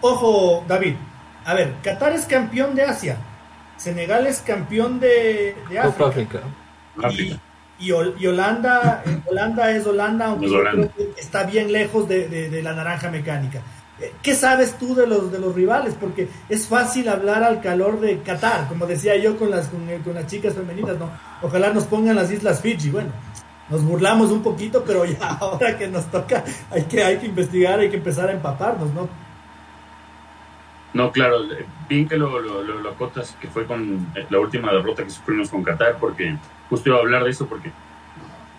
Ojo, 0.00 0.64
David. 0.66 0.96
A 1.44 1.54
ver, 1.54 1.74
Qatar 1.82 2.12
es 2.12 2.26
campeón 2.26 2.74
de 2.74 2.82
Asia. 2.82 3.18
Senegal 3.76 4.26
es 4.26 4.40
campeón 4.40 4.98
de, 4.98 5.54
de 5.70 5.78
África. 5.78 6.40
Y, 7.78 7.92
Holanda, 7.92 9.02
eh, 9.04 9.20
Holanda 9.26 9.70
es 9.70 9.86
Holanda, 9.86 10.26
aunque 10.26 10.90
está 11.18 11.44
bien 11.44 11.70
lejos 11.70 12.08
de, 12.08 12.60
la 12.62 12.74
naranja 12.74 13.10
mecánica. 13.10 13.60
Eh, 14.00 14.12
¿Qué 14.22 14.34
sabes 14.34 14.76
tú 14.78 14.94
de 14.94 15.06
los 15.06 15.32
de 15.32 15.38
los 15.38 15.54
rivales? 15.54 15.94
Porque 15.98 16.28
es 16.48 16.66
fácil 16.66 17.08
hablar 17.08 17.42
al 17.42 17.62
calor 17.62 17.98
de 18.00 18.20
Qatar, 18.20 18.68
como 18.68 18.86
decía 18.86 19.16
yo 19.16 19.38
con 19.38 19.50
las 19.50 19.68
con, 19.68 19.86
las 20.14 20.26
chicas 20.26 20.54
femeninas, 20.54 20.98
¿no? 20.98 21.10
Ojalá 21.42 21.72
nos 21.72 21.84
pongan 21.84 22.16
las 22.16 22.30
Islas 22.30 22.60
Fiji. 22.60 22.90
Bueno, 22.90 23.10
nos 23.70 23.82
burlamos 23.82 24.30
un 24.30 24.42
poquito, 24.42 24.84
pero 24.86 25.04
ya 25.04 25.26
ahora 25.40 25.78
que 25.78 25.88
nos 25.88 26.10
toca, 26.10 26.44
hay 26.70 26.84
que 26.84 27.02
hay 27.02 27.18
que 27.18 27.26
investigar, 27.26 27.78
hay 27.80 27.88
que 27.88 27.96
empezar 27.96 28.28
a 28.28 28.32
empaparnos, 28.32 28.92
¿no? 28.92 29.08
No, 30.92 31.12
claro, 31.12 31.40
bien 31.88 32.08
que 32.08 32.16
lo, 32.16 32.40
lo, 32.40 32.62
lo, 32.62 32.90
acotas, 32.90 33.36
que 33.38 33.48
fue 33.48 33.66
con 33.66 34.06
la 34.30 34.38
última 34.38 34.72
derrota 34.72 35.04
que 35.04 35.10
sufrimos 35.10 35.50
con 35.50 35.62
Qatar, 35.62 35.98
porque 35.98 36.38
justo 36.70 36.88
iba 36.88 36.98
a 36.98 37.02
hablar 37.02 37.24
de 37.24 37.30
eso, 37.30 37.46
porque 37.46 37.70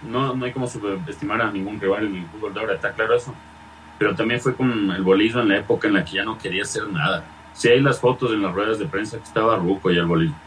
no, 0.03 0.35
no 0.35 0.45
hay 0.45 0.51
como 0.51 0.67
subestimar 0.67 1.41
a 1.41 1.51
ningún 1.51 1.79
rival 1.79 2.05
en 2.05 2.15
el 2.17 2.25
fútbol 2.27 2.53
de 2.53 2.59
ahora, 2.59 2.75
está 2.75 2.91
claro 2.91 3.15
eso. 3.15 3.33
Pero 3.97 4.15
también 4.15 4.39
fue 4.39 4.55
con 4.55 4.91
el 4.91 5.01
bolismo 5.01 5.41
en 5.41 5.49
la 5.49 5.57
época 5.57 5.87
en 5.87 5.95
la 5.95 6.05
que 6.05 6.17
ya 6.17 6.23
no 6.23 6.37
quería 6.37 6.63
hacer 6.63 6.87
nada. 6.87 7.25
Si 7.53 7.67
hay 7.67 7.81
las 7.81 7.99
fotos 7.99 8.31
en 8.31 8.43
las 8.43 8.53
ruedas 8.53 8.77
de 8.77 8.85
prensa 8.85 9.17
que 9.17 9.23
estaba 9.23 9.55
Ruco 9.55 9.91
y 9.91 9.97
el 9.97 10.05
bolismo. 10.05 10.37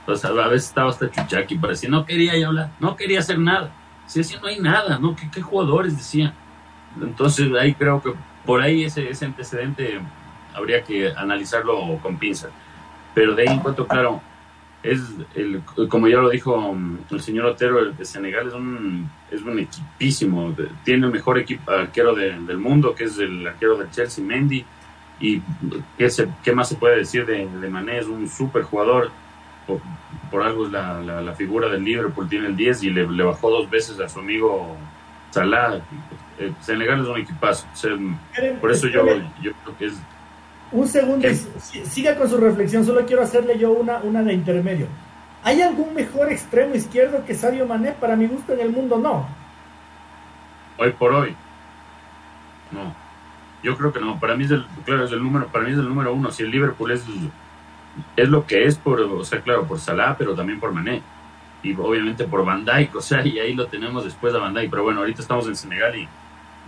Entonces, 0.00 0.24
a 0.24 0.48
veces 0.48 0.68
estaba 0.68 0.90
hasta 0.90 1.10
Chuchaki, 1.10 1.56
parecía, 1.56 1.90
no 1.90 2.06
quería 2.06 2.36
ya 2.36 2.46
hablar, 2.46 2.70
no 2.80 2.96
quería 2.96 3.18
hacer 3.18 3.38
nada. 3.38 3.70
Si 4.06 4.20
decía, 4.20 4.40
no 4.40 4.48
hay 4.48 4.58
nada, 4.58 4.98
¿no? 4.98 5.14
¿Qué, 5.14 5.30
qué 5.30 5.42
jugadores 5.42 5.96
decía? 5.96 6.32
Entonces, 7.00 7.52
ahí 7.60 7.74
creo 7.74 8.02
que 8.02 8.14
por 8.46 8.62
ahí 8.62 8.84
ese, 8.84 9.08
ese 9.10 9.26
antecedente 9.26 10.00
habría 10.54 10.82
que 10.82 11.12
analizarlo 11.14 11.98
con 12.02 12.16
pinzas. 12.18 12.50
Pero 13.14 13.34
de 13.34 13.42
ahí 13.42 13.54
en 13.54 13.60
cuanto, 13.60 13.86
claro, 13.86 14.22
es 14.90 15.00
el, 15.34 15.62
como 15.88 16.08
ya 16.08 16.18
lo 16.18 16.30
dijo 16.30 16.72
mm, 16.72 16.98
el 17.10 17.20
señor 17.20 17.46
Otero, 17.46 17.80
el 17.80 17.96
de 17.96 18.04
Senegal 18.04 18.48
es 18.48 18.54
un, 18.54 19.10
es 19.30 19.42
un 19.42 19.58
equipísimo, 19.58 20.54
tiene 20.84 21.06
el 21.06 21.12
mejor 21.12 21.38
equipo 21.38 21.70
arquero 21.70 22.14
del 22.14 22.58
mundo, 22.58 22.94
que 22.94 23.04
es 23.04 23.18
el 23.18 23.46
arquero 23.46 23.76
del 23.76 23.90
Chelsea, 23.90 24.24
Mendy, 24.24 24.64
y 25.20 25.42
¿qué, 25.96 26.08
se, 26.10 26.28
qué 26.42 26.52
más 26.52 26.68
se 26.68 26.76
puede 26.76 26.98
decir 26.98 27.26
de, 27.26 27.46
de 27.46 27.68
Mané? 27.68 27.98
Es 27.98 28.06
un 28.06 28.28
súper 28.28 28.62
jugador, 28.62 29.10
por, 30.30 30.42
algo 30.42 30.66
es 30.66 30.72
la, 30.72 31.00
la, 31.00 31.32
figura 31.34 31.68
del 31.68 31.84
Liverpool, 31.84 32.28
tiene 32.28 32.46
el 32.46 32.56
10 32.56 32.84
y 32.84 32.90
le, 32.90 33.06
le, 33.06 33.22
bajó 33.22 33.50
dos 33.50 33.68
veces 33.68 34.00
a 34.00 34.08
su 34.08 34.20
amigo 34.20 34.76
Salah. 35.30 35.80
Eh, 36.38 36.52
Senegal 36.60 37.00
es 37.00 37.06
un 37.08 37.18
equipazo, 37.18 37.66
por 38.60 38.70
eso 38.70 38.86
yo, 38.86 39.04
yo 39.42 39.52
creo 39.64 39.78
que 39.78 39.86
es 39.86 40.00
un 40.72 40.88
segundo, 40.88 41.28
siga 41.84 42.16
con 42.16 42.28
su 42.28 42.36
reflexión, 42.36 42.84
solo 42.84 43.06
quiero 43.06 43.22
hacerle 43.22 43.58
yo 43.58 43.72
una, 43.72 43.98
una 43.98 44.22
de 44.22 44.34
intermedio. 44.34 44.86
¿Hay 45.42 45.62
algún 45.62 45.94
mejor 45.94 46.30
extremo 46.30 46.74
izquierdo 46.74 47.24
que 47.24 47.34
Sadio 47.34 47.66
Mané? 47.66 47.92
Para 47.92 48.16
mi 48.16 48.26
gusto 48.26 48.52
en 48.52 48.60
el 48.60 48.70
mundo 48.70 48.98
no. 48.98 49.28
Hoy 50.76 50.92
por 50.92 51.12
hoy. 51.12 51.34
No. 52.70 52.94
Yo 53.62 53.76
creo 53.76 53.92
que 53.92 54.00
no. 54.00 54.18
Para 54.18 54.36
mí 54.36 54.44
es 54.44 54.50
el, 54.50 54.66
claro, 54.84 55.04
es 55.04 55.12
el 55.12 55.22
número, 55.22 55.46
para 55.46 55.64
mí 55.64 55.72
es 55.72 55.78
el 55.78 55.88
número 55.88 56.12
uno. 56.12 56.30
Si 56.30 56.42
el 56.42 56.50
Liverpool 56.50 56.90
es, 56.90 57.04
es 58.16 58.28
lo 58.28 58.46
que 58.46 58.64
es 58.64 58.76
por, 58.76 59.00
o 59.00 59.24
sea, 59.24 59.40
claro, 59.40 59.66
por 59.66 59.78
Salah, 59.78 60.16
pero 60.18 60.34
también 60.34 60.60
por 60.60 60.72
Mané. 60.72 61.02
Y 61.62 61.74
obviamente 61.74 62.24
por 62.24 62.44
Van 62.44 62.64
Dijk, 62.64 62.94
o 62.94 63.00
sea, 63.00 63.26
y 63.26 63.38
ahí 63.38 63.54
lo 63.54 63.66
tenemos 63.66 64.04
después 64.04 64.32
de 64.32 64.38
Van 64.38 64.54
Dijk. 64.54 64.70
Pero 64.70 64.82
bueno, 64.82 65.00
ahorita 65.00 65.22
estamos 65.22 65.46
en 65.46 65.56
Senegal 65.56 65.96
y 65.96 66.08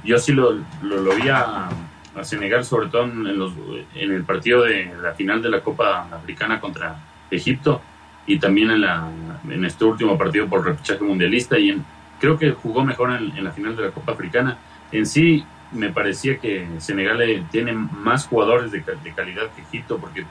yo 0.04 0.19
sí 0.19 0.33
lo, 0.33 0.52
lo, 0.83 0.97
lo 1.00 1.14
vi 1.16 1.28
a, 1.28 1.69
a 2.14 2.25
Senegal, 2.25 2.64
sobre 2.64 2.88
todo 2.88 3.05
en, 3.05 3.76
el 3.95 4.25
partido 4.25 4.62
de 4.62 4.93
la 5.00 5.12
final 5.12 5.43
de 5.43 5.50
la 5.50 5.61
Copa 5.61 6.09
Africana 6.12 6.61
contra, 6.61 6.97
Egipto 7.31 7.81
y 8.26 8.38
también 8.38 8.71
en 8.71 9.64
este 9.64 9.85
último 9.85 10.19
partido 10.19 10.49
por 10.49 10.64
repechaje 10.64 11.02
mundialista 11.05 11.59
y 11.59 11.71
en, 11.71 11.85
creo 12.19 12.38
que 12.38 12.50
jugó 12.50 12.85
mejor 12.85 13.12
en, 13.12 13.45
la 13.45 13.52
final 13.52 13.76
de 13.76 13.85
la 13.85 13.90
Copa 13.90 14.12
Africana. 14.12 14.59
En 14.93 15.07
sí, 15.07 15.45
me 15.73 15.90
parecía 15.90 16.38
que 16.38 16.67
Senegal 16.79 17.23
eh, 17.23 17.45
tiene 17.50 17.73
más 17.73 18.26
jugadores 18.26 18.73
de, 18.73 18.81
de 18.81 19.12
calidad 19.12 19.45
que 19.55 19.62
Egipto, 19.62 19.99
porque 19.99 20.25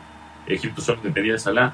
Egipto 0.46 0.82
solo 0.82 1.00
dependía 1.02 1.34
de 1.34 1.40
Salah. 1.40 1.74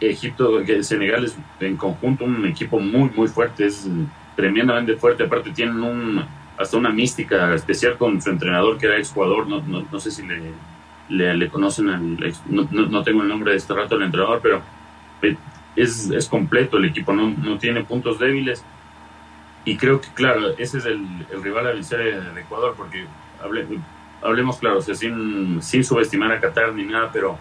Egipto, 0.00 0.60
Senegal 0.82 1.24
es 1.24 1.36
en 1.60 1.76
conjunto 1.76 2.24
un 2.24 2.44
equipo 2.46 2.78
muy, 2.80 3.10
muy 3.10 3.28
fuerte, 3.28 3.66
es 3.66 3.88
tremendamente 4.36 4.96
fuerte. 4.96 5.24
Aparte, 5.24 5.50
tienen 5.52 5.80
un, 5.80 6.24
hasta 6.58 6.76
una 6.76 6.90
mística 6.90 7.54
especial 7.54 7.96
con 7.96 8.20
su 8.20 8.30
entrenador, 8.30 8.78
que 8.78 8.86
era 8.86 8.98
exjugador. 8.98 9.46
No, 9.46 9.60
no, 9.60 9.86
no 9.90 10.00
sé 10.00 10.10
si 10.10 10.22
le, 11.08 11.34
le, 11.34 11.48
conocen, 11.48 11.88
al, 11.88 12.34
no, 12.46 12.68
no, 12.70 13.02
tengo 13.02 13.22
el 13.22 13.28
nombre 13.28 13.52
de 13.52 13.58
este 13.58 13.74
rato 13.74 13.96
del 13.96 14.06
entrenador, 14.06 14.40
pero 14.42 14.62
eh, 15.22 15.36
es, 15.76 16.10
es 16.10 16.28
completo 16.28 16.78
el 16.78 16.86
equipo, 16.86 17.12
no, 17.12 17.30
no 17.30 17.58
tiene 17.58 17.82
puntos 17.82 18.18
débiles 18.18 18.64
y 19.64 19.76
creo 19.76 20.00
que, 20.00 20.08
claro, 20.08 20.50
ese 20.58 20.78
es 20.78 20.86
el, 20.86 21.06
rival 21.42 21.68
a 21.68 21.72
vencer 21.72 21.98
de 22.34 22.40
Ecuador, 22.40 22.74
porque 22.76 23.06
hablemos 24.22 24.58
claro, 24.58 24.78
o 24.78 24.82
sea, 24.82 24.94
sin, 24.94 25.62
sin 25.62 25.84
subestimar 25.84 26.32
a 26.32 26.40
Qatar 26.40 26.74
ni 26.74 26.84
nada, 26.84 27.10
pero 27.12 27.38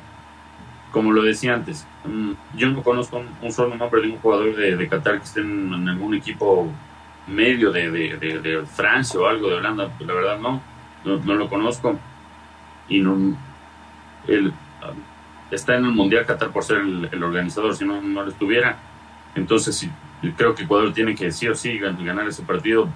como 0.91 1.11
lo 1.11 1.23
decía 1.23 1.55
antes, 1.55 1.87
mm, 2.05 2.31
yo 2.55 2.69
no 2.69 2.83
conozco 2.83 3.23
un, 3.41 3.51
solo 3.51 3.75
nombre 3.75 4.01
de 4.01 4.09
un 4.09 4.17
jugador 4.19 4.55
de, 4.55 4.75
de 4.75 4.87
Qatar 4.87 5.17
que 5.17 5.23
esté 5.23 5.41
en, 5.41 5.87
algún 5.87 6.13
equipo 6.13 6.71
medio 7.27 7.71
de, 7.71 7.89
de, 7.91 8.65
Francia 8.65 9.19
o 9.19 9.25
algo 9.25 9.49
de 9.49 9.55
Holanda, 9.55 9.89
la 9.99 10.13
verdad 10.13 10.39
no, 10.39 10.61
no, 11.03 11.35
lo 11.35 11.49
conozco. 11.49 11.97
Y 12.89 12.99
no, 12.99 13.37
él 14.27 14.53
está 15.51 15.75
en 15.75 15.85
el 15.85 15.91
Mundial 15.91 16.25
Qatar 16.25 16.49
por 16.49 16.63
ser 16.63 16.77
el, 16.77 17.23
organizador, 17.23 17.75
si 17.75 17.85
no, 17.85 18.01
no 18.01 18.23
lo 18.23 18.29
estuviera. 18.29 18.77
Entonces, 19.35 19.75
si 19.75 19.89
creo 20.35 20.55
que 20.55 20.63
Ecuador 20.63 20.93
tiene 20.93 21.15
que 21.15 21.31
sí 21.31 21.47
o 21.47 21.55
sí 21.55 21.77
ganar 21.77 22.27
ese 22.27 22.43
partido 22.43 22.89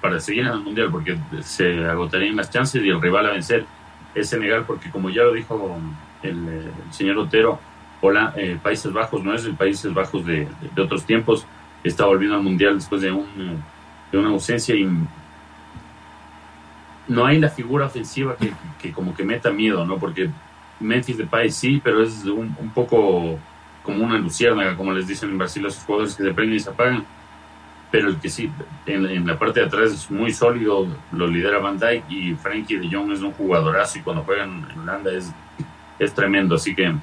para 0.00 0.20
seguir 0.20 0.46
en 0.46 0.52
el 0.52 0.60
Mundial, 0.60 0.88
porque 0.90 1.18
se 1.42 1.84
agotarían 1.84 2.36
las 2.36 2.50
chances 2.50 2.82
y 2.82 2.88
el 2.88 3.00
rival 3.00 3.26
a 3.26 3.30
vencer 3.32 3.66
es 4.14 4.28
Senegal, 4.28 4.64
porque 4.66 4.90
como 4.90 5.10
ya 5.10 5.22
lo 5.22 5.32
dijo 5.32 5.78
el, 6.22 6.70
señor 6.90 7.18
Otero, 7.18 7.58
hola, 8.00 8.32
eh, 8.36 8.58
Países 8.62 8.92
Bajos 8.92 9.22
no 9.22 9.34
es 9.34 9.44
el 9.44 9.54
Países 9.54 9.92
Bajos 9.92 10.24
de, 10.24 10.48
otros 10.78 11.04
tiempos, 11.04 11.46
está 11.84 12.06
volviendo 12.06 12.36
al 12.36 12.42
Mundial 12.42 12.74
después 12.74 13.02
de, 13.02 13.12
un, 13.12 13.62
de 14.10 14.18
una 14.18 14.28
ausencia 14.28 14.74
y 14.74 14.88
no 17.08 17.24
hay 17.24 17.38
la 17.38 17.48
figura 17.48 17.86
ofensiva 17.86 18.36
que, 18.36 18.52
que, 18.80 18.92
como 18.92 19.14
que 19.14 19.24
meta 19.24 19.50
miedo, 19.50 19.84
¿no? 19.86 19.98
Porque 19.98 20.30
Memphis 20.80 21.18
de 21.18 21.26
País 21.26 21.54
sí, 21.54 21.80
pero 21.82 22.02
es 22.02 22.24
un, 22.24 22.54
poco 22.74 23.38
como 23.82 24.04
una 24.04 24.18
luciérnaga, 24.18 24.76
como 24.76 24.92
les 24.92 25.06
dicen 25.06 25.30
en 25.30 25.38
Brasil 25.38 25.66
a 25.66 25.70
sus 25.70 25.84
jugadores 25.84 26.14
que 26.14 26.22
se 26.22 26.34
prenden 26.34 26.56
y 26.56 26.60
se 26.60 26.70
apagan. 26.70 27.04
Pero 27.90 28.08
el 28.08 28.20
que 28.20 28.28
sí, 28.28 28.50
en, 28.84 29.26
la 29.26 29.38
parte 29.38 29.60
de 29.60 29.66
atrás 29.66 29.92
es 29.92 30.10
muy 30.10 30.30
sólido, 30.30 30.86
lo 31.12 31.26
lidera 31.26 31.58
Van 31.58 31.78
Dijk 31.78 32.04
y 32.10 32.34
Frankie 32.34 32.76
de 32.76 32.94
Jong 32.94 33.12
es 33.12 33.22
un 33.22 33.32
jugadorazo 33.32 33.98
y 33.98 34.02
cuando 34.02 34.22
juegan 34.24 34.66
en 34.70 34.80
Holanda 34.80 35.10
es, 35.10 35.32
es 35.98 36.12
tremendo. 36.12 36.56
Así 36.56 36.74
que, 36.74 36.94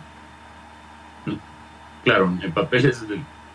claro, 2.04 2.32
en 2.40 2.52
papel 2.52 2.86
es 2.86 3.04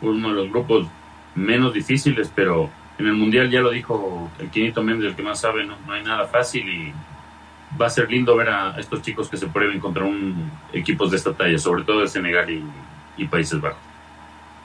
uno 0.00 0.28
de 0.28 0.34
los 0.34 0.50
grupos 0.50 0.88
menos 1.34 1.72
difíciles, 1.72 2.30
pero 2.34 2.70
en 2.98 3.06
el 3.06 3.14
Mundial 3.14 3.50
ya 3.50 3.60
lo 3.60 3.70
dijo 3.70 4.30
el 4.38 4.50
Quinito 4.50 4.82
Méndez, 4.82 5.10
el 5.10 5.16
que 5.16 5.22
más 5.22 5.40
sabe, 5.40 5.64
no, 5.64 5.76
no 5.86 5.92
hay 5.92 6.02
nada 6.02 6.26
fácil 6.26 6.68
y 6.68 6.92
va 7.80 7.86
a 7.86 7.90
ser 7.90 8.10
lindo 8.10 8.36
ver 8.36 8.48
a 8.48 8.76
estos 8.78 9.02
chicos 9.02 9.28
que 9.28 9.36
se 9.36 9.46
prueben 9.46 9.80
contra 9.80 10.04
un 10.04 10.50
equipos 10.72 11.10
de 11.10 11.16
esta 11.16 11.32
talla, 11.32 11.58
sobre 11.58 11.84
todo 11.84 12.02
el 12.02 12.08
Senegal 12.08 12.50
y, 12.50 12.64
y 13.16 13.26
Países 13.26 13.60
Bajos. 13.60 13.78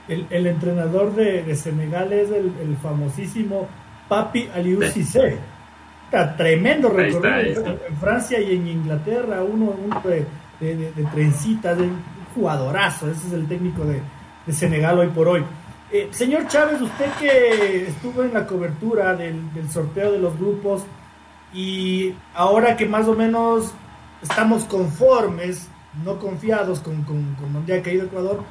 El, 0.07 0.27
el 0.29 0.47
entrenador 0.47 1.15
de, 1.15 1.43
de, 1.43 1.55
Senegal 1.55 2.13
es 2.13 2.29
el, 2.29 2.51
el 2.61 2.77
famosísimo 2.81 3.67
Papi 4.07 4.49
Aliou 4.53 4.83
Cissé. 4.83 5.37
Está 6.05 6.35
tremendo 6.35 6.89
recorrido 6.89 7.65
en 7.65 7.97
Francia 7.99 8.39
y 8.39 8.55
en 8.55 8.67
Inglaterra, 8.67 9.43
uno, 9.43 9.75
de, 10.03 10.25
de, 10.59 10.91
de, 10.91 11.03
trencitas, 11.05 11.77
de 11.77 11.89
jugadorazo, 12.35 13.09
ese 13.09 13.27
es 13.27 13.33
el 13.33 13.47
técnico 13.47 13.83
de, 13.83 14.01
de 14.45 14.53
Senegal 14.53 14.99
hoy 14.99 15.07
por 15.07 15.27
hoy. 15.27 15.43
Eh, 15.95 16.09
señor 16.11 16.45
Chávez, 16.49 16.81
usted 16.81 17.09
que 17.21 17.87
estuvo 17.87 18.21
en 18.21 18.33
la 18.33 18.45
cobertura 18.45 19.15
del, 19.15 19.53
del, 19.53 19.71
sorteo 19.71 20.11
de 20.11 20.19
los 20.19 20.37
grupos 20.37 20.83
y 21.53 22.13
ahora 22.33 22.75
que 22.75 22.85
más 22.85 23.07
o 23.07 23.13
menos 23.13 23.71
estamos 24.21 24.65
conformes 24.65 25.69
no 26.03 26.19
confiados 26.19 26.81
con, 26.81 27.03
con, 27.03 27.35
con 27.35 27.53
donde 27.53 27.77
ha 27.77 27.81
caído 27.81 28.07
Ecuador. 28.07 28.43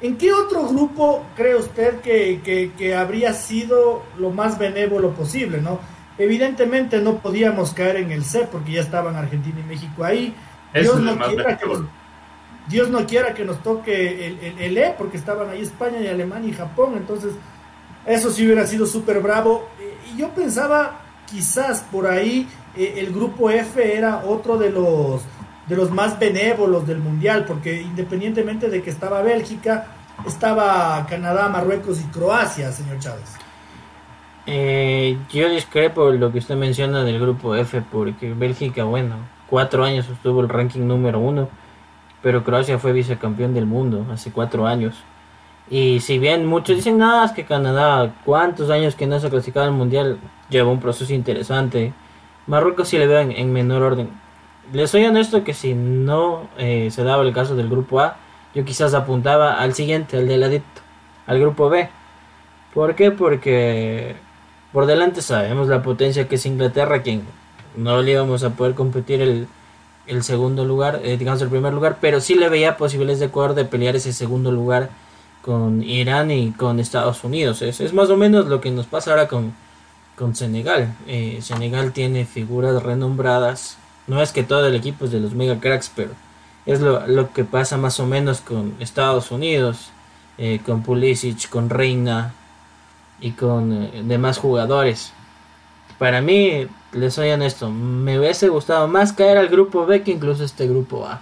¿En 0.00 0.16
qué 0.16 0.32
otro 0.32 0.66
grupo 0.66 1.24
cree 1.36 1.54
usted 1.54 2.00
que, 2.00 2.72
que, 2.76 2.96
habría 2.96 3.32
sido 3.32 4.02
lo 4.18 4.30
más 4.30 4.58
benévolo 4.58 5.12
posible? 5.12 5.60
¿no? 5.60 5.78
Evidentemente 6.18 7.00
no 7.00 7.18
podíamos 7.18 7.74
caer 7.74 7.98
en 7.98 8.10
el 8.10 8.24
C 8.24 8.48
porque 8.50 8.72
ya 8.72 8.80
estaban 8.80 9.14
Argentina 9.14 9.60
y 9.60 9.68
México 9.68 10.02
ahí. 10.02 10.34
Dios 10.74 11.00
no, 11.00 11.16
quiera 11.16 11.56
que 11.56 11.64
Dios 12.68 12.90
no 12.90 13.06
quiera 13.06 13.34
que 13.34 13.44
nos 13.44 13.62
toque 13.62 14.26
el, 14.26 14.58
el, 14.58 14.78
E 14.78 14.94
porque 14.96 15.16
estaban 15.16 15.48
ahí 15.50 15.62
España 15.62 16.00
y 16.00 16.06
Alemania 16.06 16.50
y 16.50 16.52
Japón. 16.52 16.94
Entonces, 16.96 17.32
eso 18.06 18.30
sí 18.30 18.44
hubiera 18.44 18.66
sido 18.66 18.86
súper 18.86 19.20
bravo. 19.20 19.68
Y 20.12 20.18
yo 20.18 20.30
pensaba, 20.30 21.00
quizás 21.26 21.80
por 21.90 22.06
ahí, 22.06 22.48
eh, 22.76 22.94
el 22.98 23.12
grupo 23.12 23.50
F 23.50 23.96
era 23.96 24.24
otro 24.24 24.58
de 24.58 24.70
los 24.70 25.22
de 25.68 25.76
los 25.76 25.90
más 25.90 26.18
benévolos 26.18 26.86
del 26.86 26.98
mundial, 26.98 27.44
porque 27.46 27.82
independientemente 27.82 28.70
de 28.70 28.82
que 28.82 28.88
estaba 28.88 29.20
Bélgica, 29.20 29.86
estaba 30.26 31.06
Canadá, 31.06 31.48
Marruecos 31.48 32.00
y 32.00 32.04
Croacia, 32.04 32.72
señor 32.72 32.98
Chávez. 32.98 33.36
Eh, 34.46 35.18
yo 35.30 35.50
discrepo 35.50 36.10
lo 36.10 36.32
que 36.32 36.38
usted 36.38 36.56
menciona 36.56 37.04
del 37.04 37.20
grupo 37.20 37.54
F, 37.54 37.82
porque 37.92 38.32
Bélgica, 38.32 38.84
bueno, 38.84 39.16
cuatro 39.46 39.84
años 39.84 40.08
estuvo 40.08 40.40
el 40.40 40.48
ranking 40.48 40.86
número 40.86 41.20
uno, 41.20 41.50
pero 42.28 42.44
Croacia 42.44 42.78
fue 42.78 42.92
vicecampeón 42.92 43.54
del 43.54 43.64
mundo 43.64 44.04
hace 44.12 44.30
cuatro 44.30 44.66
años. 44.66 44.94
Y 45.70 46.00
si 46.00 46.18
bien 46.18 46.44
muchos 46.44 46.76
dicen, 46.76 46.98
nada, 46.98 47.24
es 47.24 47.32
que 47.32 47.46
Canadá, 47.46 48.12
cuántos 48.26 48.68
años 48.68 48.94
que 48.94 49.06
no 49.06 49.18
se 49.18 49.28
ha 49.28 49.30
clasificado 49.30 49.64
al 49.64 49.72
mundial, 49.72 50.18
lleva 50.50 50.70
un 50.70 50.78
proceso 50.78 51.14
interesante. 51.14 51.94
Marruecos 52.46 52.88
sí 52.88 52.98
le 52.98 53.06
veo 53.06 53.20
en 53.20 53.50
menor 53.50 53.82
orden 53.82 54.10
les 54.72 54.90
soy 54.90 55.04
honesto 55.04 55.44
que 55.44 55.54
si 55.54 55.74
no 55.74 56.48
eh, 56.58 56.90
se 56.90 57.02
daba 57.02 57.22
el 57.22 57.32
caso 57.32 57.56
del 57.56 57.68
grupo 57.68 58.00
A, 58.00 58.16
yo 58.54 58.64
quizás 58.64 58.94
apuntaba 58.94 59.54
al 59.54 59.74
siguiente, 59.74 60.16
al 60.16 60.28
de 60.28 60.36
ladito, 60.36 60.66
al 61.26 61.40
grupo 61.40 61.68
B. 61.68 61.88
¿Por 62.74 62.94
qué? 62.94 63.10
Porque 63.10 64.16
por 64.72 64.86
delante 64.86 65.22
sabemos 65.22 65.68
la 65.68 65.82
potencia 65.82 66.28
que 66.28 66.34
es 66.34 66.46
Inglaterra, 66.46 67.02
quien 67.02 67.22
no 67.76 68.02
le 68.02 68.12
íbamos 68.12 68.44
a 68.44 68.50
poder 68.50 68.74
competir 68.74 69.22
el, 69.22 69.48
el 70.08 70.22
segundo 70.22 70.64
lugar, 70.64 71.00
eh, 71.04 71.16
digamos 71.16 71.40
el 71.42 71.48
primer 71.48 71.72
lugar, 71.72 71.98
pero 72.00 72.20
sí 72.20 72.34
le 72.34 72.48
veía 72.48 72.76
posibilidades 72.76 73.20
de 73.20 73.26
Ecuador 73.26 73.54
de 73.54 73.64
pelear 73.64 73.96
ese 73.96 74.12
segundo 74.12 74.50
lugar 74.50 74.90
con 75.42 75.82
Irán 75.82 76.30
y 76.30 76.52
con 76.52 76.80
Estados 76.80 77.22
Unidos. 77.24 77.62
Es, 77.62 77.92
más 77.92 78.10
o 78.10 78.16
menos 78.16 78.46
lo 78.46 78.60
que 78.60 78.70
nos 78.70 78.86
pasa 78.86 79.10
ahora 79.10 79.28
con, 79.28 79.54
con 80.16 80.34
Senegal. 80.34 80.94
Eh, 81.06 81.38
Senegal 81.42 81.92
tiene 81.92 82.24
figuras 82.24 82.82
renombradas 82.82 83.78
no 84.08 84.22
es 84.22 84.32
que 84.32 84.42
todo 84.42 84.66
el 84.66 84.74
equipo 84.74 85.04
es 85.04 85.12
de 85.12 85.20
los 85.20 85.34
mega 85.34 85.60
cracks, 85.60 85.92
pero 85.94 86.10
es 86.64 86.80
lo, 86.80 87.32
que 87.32 87.44
pasa 87.44 87.76
más 87.76 88.00
o 88.00 88.06
menos 88.06 88.40
con 88.40 88.74
Estados 88.80 89.30
Unidos, 89.30 89.90
eh, 90.38 90.60
con 90.64 90.82
Pulisic, 90.82 91.48
con 91.50 91.68
Reina 91.68 92.32
y 93.20 93.32
con 93.32 93.72
eh, 93.72 94.02
demás 94.04 94.38
jugadores. 94.38 95.12
Para 95.98 96.22
mí, 96.22 96.66
les 96.92 97.14
soy 97.14 97.30
honesto, 97.30 97.70
me 97.70 98.18
hubiese 98.18 98.48
gustado 98.48 98.88
más 98.88 99.12
caer 99.12 99.38
al 99.38 99.48
grupo 99.48 99.86
B 99.86 100.02
que 100.02 100.12
incluso 100.12 100.44
este 100.44 100.66
grupo 100.66 101.06
A. 101.06 101.20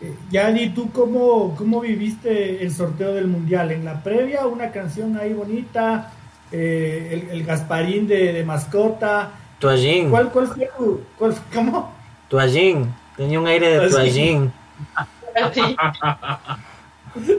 Eh, 0.00 0.14
Yani, 0.30 0.70
¿tú 0.70 0.90
cómo, 0.92 1.54
cómo 1.56 1.80
viviste 1.80 2.62
el 2.62 2.72
sorteo 2.72 3.14
del 3.14 3.26
Mundial? 3.26 3.70
En 3.70 3.84
la 3.84 4.02
previa, 4.02 4.46
una 4.46 4.70
canción 4.70 5.16
ahí 5.16 5.32
bonita, 5.32 6.12
el, 6.50 7.44
Gasparín 7.44 8.08
de, 8.08 8.32
de 8.32 8.44
mascota, 8.44 9.32
Toallín. 9.60 10.08
¿Cuál, 10.08 10.30
cuál 10.32 10.46
fue 10.48 10.70
tu, 10.76 11.00
cuál, 11.18 11.34
cómo? 11.54 11.92
Toallín. 12.28 12.92
Tenía 13.16 13.38
un 13.38 13.46
aire 13.46 13.78
de 13.78 13.90
toallín. 13.90 14.52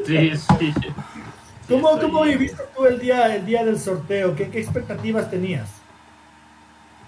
Sí, 0.05 0.31
sí. 0.35 0.73
¿Cómo, 1.67 1.97
¿Cómo, 1.99 2.21
viviste 2.23 2.61
tú 2.75 2.85
el 2.85 2.99
día, 2.99 3.35
el 3.35 3.45
día 3.45 3.65
del 3.65 3.79
sorteo? 3.79 4.35
¿Qué, 4.35 4.49
¿Qué, 4.49 4.59
expectativas 4.59 5.31
tenías? 5.31 5.80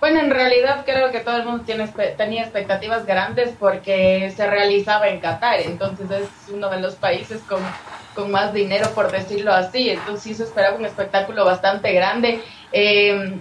Bueno, 0.04 0.20
en 0.20 0.32
realidad 0.32 0.84
creo 0.86 1.12
que 1.12 1.22
todo 1.22 1.38
el 1.38 1.46
mundo 1.46 1.64
tiene, 1.64 1.88
tenía 2.18 2.42
expectativas 2.42 3.06
grandes 3.06 3.56
porque 3.58 4.34
se 4.36 4.46
realizaba 4.48 5.08
en 5.08 5.22
Qatar, 5.22 5.62
entonces 5.62 6.12
es 6.12 6.30
uno 6.54 6.70
de 6.70 6.82
los 6.82 6.96
países 6.96 7.42
con, 7.44 7.62
con 8.14 8.30
más 8.30 8.52
dinero, 8.52 8.90
por 8.94 9.10
decirlo 9.10 9.54
así, 9.54 9.92
entonces 9.92 10.22
sí 10.22 10.36
se 10.36 10.44
esperaba 10.44 10.76
un 10.76 10.84
espectáculo 10.84 11.46
bastante 11.46 11.94
grande. 11.94 12.42
Eh, 12.74 13.34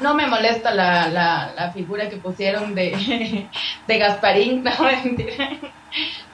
no 0.00 0.12
me 0.12 0.26
molesta 0.26 0.74
la, 0.74 1.08
la, 1.08 1.72
figura 1.72 2.10
que 2.10 2.18
pusieron 2.18 2.74
de, 2.74 3.48
de 3.86 3.98
Gasparín, 3.98 4.62
no 4.64 4.72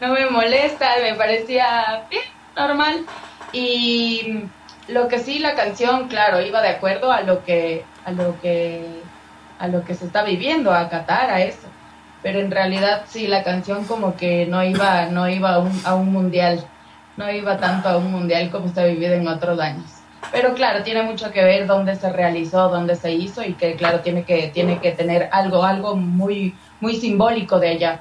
no 0.01 0.15
me 0.15 0.27
molesta, 0.31 0.97
me 1.01 1.15
parecía 1.15 2.09
normal. 2.57 3.07
Y 3.53 4.49
lo 4.89 5.07
que 5.07 5.21
sí, 5.21 5.39
la 5.39 5.55
canción, 5.55 6.09
claro, 6.09 6.41
iba 6.41 6.61
de 6.61 6.71
acuerdo 6.71 7.13
a 7.13 7.21
lo 7.21 7.45
que, 7.45 7.85
a 8.05 8.11
lo 8.11 8.41
que, 8.41 9.07
a 9.59 9.69
lo 9.69 9.85
que 9.85 9.95
se 9.95 10.07
está 10.07 10.23
viviendo, 10.23 10.73
a 10.73 10.89
Qatar, 10.89 11.31
a 11.31 11.43
eso. 11.43 11.69
Pero 12.23 12.41
en 12.41 12.51
realidad 12.51 13.03
sí, 13.07 13.27
la 13.27 13.45
canción 13.45 13.85
como 13.85 14.17
que 14.17 14.47
no 14.47 14.65
iba, 14.65 15.07
no 15.07 15.29
iba 15.29 15.55
a 15.55 15.59
un, 15.59 15.81
a 15.85 15.95
un 15.95 16.13
mundial, 16.13 16.65
no 17.17 17.31
iba 17.31 17.59
tanto 17.59 17.89
a 17.89 17.97
un 17.97 18.11
mundial 18.11 18.51
como 18.51 18.69
se 18.69 18.81
ha 18.81 18.87
vivido 18.87 19.15
en 19.15 19.29
otros 19.29 19.59
años. 19.61 19.85
Pero 20.33 20.55
claro, 20.55 20.83
tiene 20.83 21.03
mucho 21.03 21.31
que 21.31 21.43
ver 21.43 21.67
dónde 21.67 21.95
se 21.95 22.13
realizó, 22.13 22.69
dónde 22.69 22.97
se 22.97 23.13
hizo 23.13 23.43
y 23.45 23.55
que 23.55 23.77
claro, 23.77 24.01
tiene 24.01 24.25
que, 24.25 24.49
tiene 24.49 24.79
que 24.81 24.93
tener 24.93 25.29
algo, 25.33 25.65
algo 25.65 25.97
muy, 25.97 26.55
muy 26.81 26.97
simbólico 26.97 27.59
de 27.59 27.73
ella. 27.73 28.01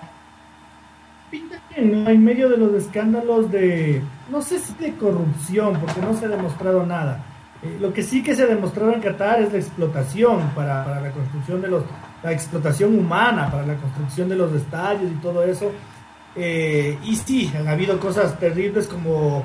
En 1.76 2.24
medio 2.24 2.50
de 2.50 2.58
los 2.58 2.74
escándalos 2.74 3.52
de, 3.52 4.02
no 4.32 4.42
sé 4.42 4.60
si 4.60 4.74
de 4.76 4.96
corrupción, 4.96 5.80
porque 5.80 6.02
no 6.02 6.14
se 6.14 6.26
ha 6.26 6.30
demostrado 6.30 6.86
nada. 6.86 7.24
Eh, 7.64 7.78
lo 7.80 7.92
que 7.92 8.04
sí 8.04 8.22
que 8.22 8.36
se 8.36 8.44
ha 8.44 8.48
demostrado 8.48 8.94
en 8.94 9.02
Qatar 9.02 9.42
es 9.42 9.52
la 9.52 9.60
explotación 9.60 10.52
para, 10.56 10.86
para, 10.86 11.02
la 11.02 11.12
construcción 11.12 11.62
de 11.62 11.68
los, 11.68 11.84
la 12.24 12.32
explotación 12.32 12.98
humana, 12.98 13.50
para 13.50 13.66
la 13.66 13.76
construcción 13.76 14.30
de 14.30 14.36
los 14.36 14.54
estadios 14.54 15.12
y 15.12 15.16
todo 15.16 15.44
eso. 15.44 15.72
Eh, 16.36 16.98
y 17.04 17.16
sí, 17.16 17.52
han 17.58 17.68
habido 17.68 18.00
cosas 18.00 18.40
terribles 18.40 18.88
como 18.88 19.44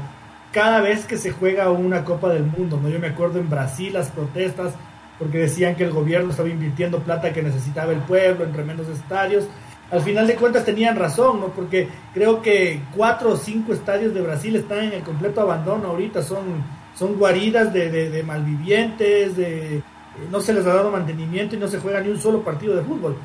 cada 0.52 0.82
vez 0.82 1.06
que 1.06 1.16
se 1.16 1.30
juega 1.30 1.70
una 1.70 2.04
Copa 2.04 2.28
del 2.28 2.44
Mundo, 2.44 2.78
¿no? 2.80 2.90
Yo 2.90 2.98
me 2.98 3.08
acuerdo 3.08 3.38
en 3.38 3.48
Brasil 3.48 3.94
las 3.94 4.10
protestas 4.10 4.74
porque 5.18 5.38
decían 5.38 5.74
que 5.74 5.84
el 5.84 5.92
gobierno 5.92 6.30
estaba 6.30 6.48
invirtiendo 6.48 6.98
plata 6.98 7.32
que 7.32 7.42
necesitaba 7.42 7.92
el 7.92 8.00
pueblo 8.00 8.44
en 8.44 8.52
tremendos 8.52 8.88
estadios. 8.88 9.46
Al 9.90 10.02
final 10.02 10.26
de 10.26 10.36
cuentas 10.36 10.64
tenían 10.64 10.96
razón, 10.96 11.40
¿no? 11.40 11.46
Porque 11.48 11.88
creo 12.12 12.42
que 12.42 12.82
cuatro 12.94 13.30
o 13.30 13.36
cinco 13.36 13.72
estadios 13.72 14.12
de 14.12 14.20
Brasil 14.20 14.56
están 14.56 14.84
en 14.84 14.92
el 14.94 15.02
completo 15.02 15.40
abandono 15.40 15.88
ahorita, 15.88 16.22
son, 16.22 16.62
son 16.94 17.18
guaridas 17.18 17.72
de, 17.72 17.90
de, 17.90 18.22
malvivientes, 18.22 19.36
de, 19.36 19.76
eh, 19.76 19.82
no 20.30 20.40
se 20.40 20.52
les 20.52 20.66
ha 20.66 20.74
dado 20.74 20.90
mantenimiento 20.90 21.56
y 21.56 21.58
no 21.58 21.68
se 21.68 21.78
juega 21.78 22.00
ni 22.00 22.10
un 22.10 22.20
solo 22.20 22.42
partido 22.42 22.76
de 22.76 22.82
fútbol. 22.82 23.16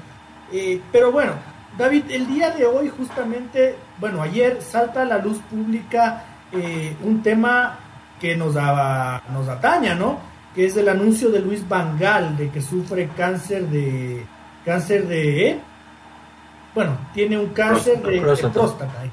Eh, 0.51 0.81
pero 0.91 1.11
bueno, 1.11 1.33
David, 1.77 2.05
el 2.09 2.27
día 2.27 2.51
de 2.51 2.65
hoy 2.65 2.89
justamente, 2.89 3.75
bueno, 3.99 4.21
ayer 4.21 4.61
salta 4.61 5.01
a 5.01 5.05
la 5.05 5.17
luz 5.17 5.37
pública 5.49 6.23
eh, 6.51 6.95
un 7.03 7.21
tema 7.21 7.77
que 8.19 8.35
nos, 8.35 8.53
daba, 8.53 9.21
nos 9.31 9.47
ataña, 9.47 9.93
¿no? 9.93 10.19
Que 10.55 10.65
es 10.65 10.77
el 10.77 10.89
anuncio 10.89 11.29
de 11.29 11.39
Luis 11.39 11.67
Vangal 11.67 12.35
de 12.37 12.49
que 12.49 12.61
sufre 12.61 13.09
cáncer 13.15 13.67
de 13.67 14.25
cáncer 14.65 15.07
de 15.07 15.59
bueno, 16.73 16.95
tiene 17.11 17.39
un 17.39 17.47
cáncer 17.47 18.01
de, 18.03 18.21
próstata, 18.21 19.03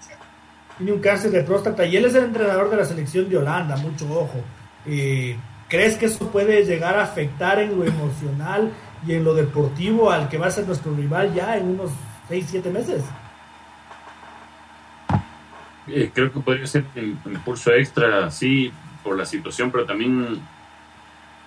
tiene 0.77 0.93
un 0.93 1.01
cáncer 1.01 1.31
de 1.31 1.43
próstata 1.43 1.85
y 1.85 1.97
él 1.97 2.05
es 2.05 2.15
el 2.15 2.25
entrenador 2.25 2.71
de 2.71 2.77
la 2.77 2.85
selección 2.85 3.29
de 3.29 3.39
Holanda, 3.39 3.77
mucho 3.77 4.07
ojo. 4.11 4.43
Eh, 4.87 5.37
¿Crees 5.69 5.97
que 5.97 6.07
eso 6.07 6.31
puede 6.31 6.65
llegar 6.65 6.99
a 6.99 7.05
afectar 7.05 7.59
en 7.59 7.79
lo 7.79 7.85
emocional 7.85 8.71
y 9.07 9.15
en 9.15 9.25
lo 9.25 9.35
deportivo 9.35 10.11
al 10.11 10.29
que 10.29 10.39
va 10.39 10.47
a 10.47 10.51
ser 10.51 10.67
nuestro 10.67 10.95
rival 10.95 11.33
ya 11.35 11.57
en 11.57 11.71
unos 11.71 11.91
6, 12.29 12.47
7 12.51 12.71
meses? 12.71 13.05
Eh, 15.87 16.11
creo 16.15 16.33
que 16.33 16.41
podría 16.41 16.67
ser 16.67 16.85
un 16.97 17.33
impulso 17.33 17.73
extra, 17.73 18.31
sí, 18.31 18.73
por 19.03 19.17
la 19.17 19.27
situación, 19.27 19.71
pero 19.71 19.85
también 19.85 20.41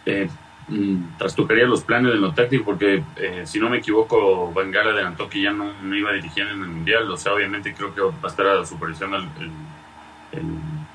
eh, 0.06 0.30
mm, 0.68 1.18
trastocaría 1.18 1.66
los 1.66 1.84
planes 1.84 2.14
de 2.14 2.20
lo 2.20 2.34
táctico, 2.34 2.66
porque 2.66 3.04
eh, 3.16 3.44
si 3.46 3.60
no 3.60 3.70
me 3.70 3.78
equivoco, 3.78 4.52
Bangala 4.54 4.92
adelantó 4.92 5.30
que 5.30 5.42
ya 5.42 5.52
no, 5.52 5.74
iba 5.96 6.12
a 6.12 6.14
dirigir 6.14 6.44
en 6.44 6.62
el 6.62 6.68
Mundial, 6.68 7.10
o 7.10 7.18
sea, 7.18 7.34
obviamente 7.34 7.74
creo 7.74 7.94
que 7.94 8.02
va 8.02 8.14
a 8.24 8.28
estar 8.28 8.48
a 8.48 8.66
supervisando 8.66 9.18
el, 9.18 9.52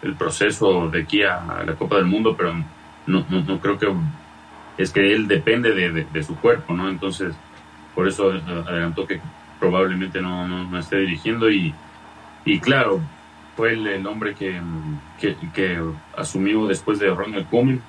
el, 0.02 0.14
proceso 0.16 0.88
de 0.88 1.02
aquí 1.02 1.22
a, 1.22 1.64
la 1.64 1.74
Copa 1.74 1.96
del 1.96 2.06
Mundo, 2.06 2.34
pero 2.36 2.54
no, 3.06 3.26
no, 3.28 3.60
creo 3.60 3.78
que 3.78 3.92
es 4.78 4.92
que 4.92 5.12
él 5.12 5.26
depende 5.26 5.72
de, 5.74 6.04
de, 6.04 6.22
su 6.22 6.36
cuerpo, 6.36 6.74
¿no? 6.74 6.88
Entonces, 6.88 7.34
por 7.94 8.06
eso 8.06 8.30
adelantó 8.30 9.06
que 9.06 9.20
probablemente 9.58 10.20
no, 10.20 10.46
no 10.46 10.78
esté 10.78 10.98
dirigiendo 10.98 11.50
y, 11.50 11.74
y 12.44 12.60
claro, 12.60 13.00
fue 13.56 13.72
el, 13.72 14.06
hombre 14.06 14.34
que, 14.34 14.60
que, 15.20 15.80
asumió 16.16 16.66
después 16.66 16.98
de 16.98 17.10
Ronald 17.10 17.48
Koeman 17.48 17.82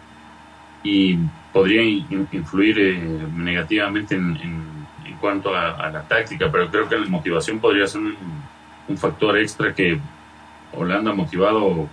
y 0.84 1.17
podría 1.52 1.82
influir 1.84 2.80
eh, 2.80 3.28
negativamente 3.36 4.15
en, 4.15 4.38
en, 4.38 4.74
cuanto 5.19 5.56
a, 5.56 5.89
la 5.89 6.02
táctica, 6.06 6.52
pero 6.52 6.69
creo 6.69 6.89
que 6.89 6.98
la 6.98 7.08
motivación 7.08 7.60
podría 7.60 7.88
ser 7.88 8.02
un, 8.02 8.98
factor 8.98 9.38
extra 9.38 9.74
que 9.74 9.98
Holanda 10.74 11.13
motivado, 11.13 11.88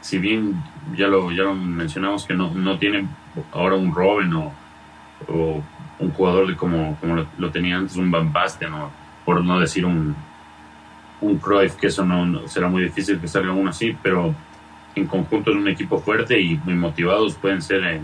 si 0.00 0.18
bien 0.18 0.60
ya 0.96 1.06
lo, 1.06 1.30
ya 1.30 1.44
lo 1.44 1.54
mencionamos 1.54 2.26
que 2.26 2.34
no, 2.34 2.52
no 2.52 2.76
tiene 2.78 3.06
ahora 3.52 3.76
un 3.76 3.94
Robin 3.94 4.34
o, 4.34 4.52
o 5.28 5.62
un 6.00 6.10
jugador 6.10 6.48
de 6.48 6.56
como, 6.56 6.96
como 7.00 7.24
lo, 7.38 7.50
tenía 7.52 7.76
antes, 7.76 7.96
un 7.96 8.10
Van 8.10 8.32
Basten, 8.32 8.72
o, 8.74 8.90
por 9.24 9.44
no 9.44 9.60
decir 9.60 9.86
un, 9.86 10.16
un 11.20 11.38
Cruyff, 11.38 11.76
que 11.76 11.86
eso 11.86 12.04
no, 12.04 12.48
será 12.48 12.68
muy 12.68 12.82
difícil 12.82 13.20
que 13.20 13.28
salga 13.28 13.52
uno 13.52 13.70
así, 13.70 13.96
pero 14.02 14.34
en 14.94 15.06
conjunto 15.06 15.52
en 15.52 15.58
un 15.58 15.68
equipo 15.68 16.00
fuerte 16.00 16.40
y 16.40 16.56
muy 16.64 16.74
motivados 16.74 17.34
pueden 17.34 17.62
ser 17.62 17.84
eh, 17.84 18.00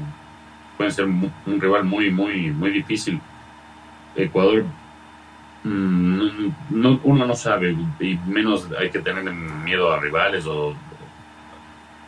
pueden 0.78 0.92
ser 0.92 1.04
un 1.04 1.60
rival 1.60 1.84
muy 1.84 2.10
muy 2.10 2.50
muy 2.50 2.70
difícil. 2.70 3.20
Ecuador 4.16 4.64
mm, 5.64 6.50
no, 6.70 7.00
uno 7.04 7.26
no 7.26 7.34
sabe 7.34 7.76
y 8.00 8.16
menos 8.26 8.68
hay 8.78 8.90
que 8.90 9.00
tener 9.00 9.24
miedo 9.24 9.92
a 9.92 10.00
rivales 10.00 10.46
o 10.46 10.74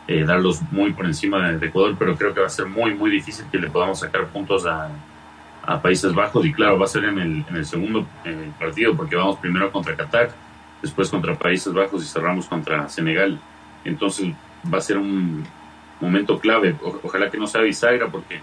eh, 0.07 0.23
darlos 0.23 0.61
muy 0.71 0.93
por 0.93 1.05
encima 1.05 1.51
de, 1.51 1.67
Ecuador, 1.67 1.95
pero 1.99 2.17
creo 2.17 2.33
que 2.33 2.39
va 2.39 2.47
a 2.47 2.49
ser 2.49 2.65
muy 2.65 2.95
muy 2.95 3.11
difícil 3.11 3.45
que 3.51 3.59
le 3.59 3.69
podamos 3.69 3.99
sacar 3.99 4.27
puntos 4.27 4.65
a, 4.65 4.89
Países 5.83 6.13
Bajos 6.15 6.43
y 6.43 6.51
claro 6.51 6.79
va 6.79 6.85
a 6.85 6.87
ser 6.87 7.05
en 7.05 7.19
el, 7.19 7.45
en 7.47 7.55
el 7.55 7.65
segundo 7.65 8.05
eh, 8.25 8.49
partido 8.59 8.95
porque 8.95 9.15
vamos 9.15 9.37
primero 9.37 9.71
contra 9.71 9.95
Qatar 9.95 10.31
después 10.81 11.09
contra 11.09 11.35
Países 11.35 11.71
Bajos 11.71 12.03
y 12.03 12.07
cerramos 12.07 12.47
contra 12.47 12.89
Senegal. 12.89 13.39
Entonces 13.85 14.33
va 14.73 14.79
a 14.79 14.81
ser 14.81 14.97
un 14.97 15.45
momento 15.99 16.39
clave. 16.39 16.75
ojalá 17.03 17.29
que 17.29 17.37
no 17.37 17.47
sea 17.47 17.61
bisagra 17.61 18.07
porque 18.07 18.41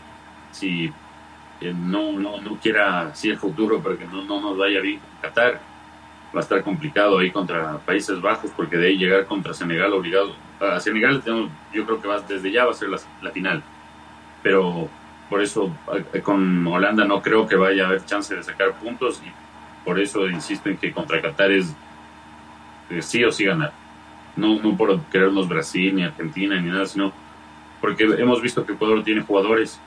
si 0.58 0.92
eh, 1.60 1.74
no, 1.74 2.12
no, 2.12 2.40
no 2.40 2.56
quiera 2.56 3.08
así 3.08 3.30
el 3.30 3.38
futuro 3.38 3.80
para 3.80 3.96
que 3.96 4.04
no, 4.06 4.22
no 4.22 4.40
nos 4.40 4.58
vaya 4.58 4.80
bien 4.80 5.00
Qatar, 5.20 5.60
va 6.34 6.40
a 6.40 6.42
estar 6.42 6.62
complicado 6.62 7.18
ahí 7.18 7.30
contra 7.30 7.78
Países 7.78 8.20
Bajos 8.20 8.50
porque 8.56 8.76
de 8.76 8.88
ahí 8.88 8.96
llegar 8.96 9.26
contra 9.26 9.54
Senegal 9.54 9.92
obligado. 9.92 10.34
A 10.60 10.80
Senegal 10.80 11.22
yo 11.72 11.86
creo 11.86 12.02
que 12.02 12.08
va, 12.08 12.20
desde 12.20 12.50
ya 12.50 12.64
va 12.64 12.72
a 12.72 12.74
ser 12.74 12.88
la, 12.88 12.98
la 13.22 13.30
final. 13.30 13.62
Pero 14.42 14.88
por 15.28 15.42
eso 15.42 15.74
eh, 16.12 16.20
con 16.20 16.66
Holanda 16.66 17.04
no 17.04 17.22
creo 17.22 17.46
que 17.46 17.56
vaya 17.56 17.84
a 17.84 17.86
haber 17.88 18.04
chance 18.04 18.34
de 18.34 18.42
sacar 18.42 18.78
puntos 18.78 19.22
y 19.24 19.30
por 19.84 19.98
eso 19.98 20.28
insisto 20.28 20.68
en 20.68 20.76
que 20.76 20.92
contra 20.92 21.22
Qatar 21.22 21.50
es 21.52 21.74
sí 23.00 23.24
o 23.24 23.32
sí 23.32 23.44
ganar. 23.44 23.72
No, 24.36 24.60
no 24.60 24.76
por 24.76 25.00
querernos 25.06 25.48
Brasil, 25.48 25.94
ni 25.96 26.04
Argentina, 26.04 26.60
ni 26.60 26.70
nada, 26.70 26.86
sino 26.86 27.12
porque 27.80 28.04
hemos 28.04 28.40
visto 28.40 28.64
que 28.64 28.72
Ecuador 28.72 29.02
tiene 29.02 29.22
jugadores 29.22 29.80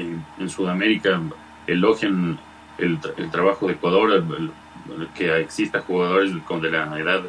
en 0.00 0.48
Sudamérica, 0.48 1.20
elogian 1.66 2.38
el, 2.78 2.98
el, 3.16 3.30
trabajo 3.30 3.66
de 3.66 3.74
Ecuador, 3.74 4.22
que 5.14 5.40
exista 5.40 5.80
jugadores 5.80 6.32
con 6.46 6.60
de 6.60 6.70
la 6.70 6.98
edad 6.98 7.22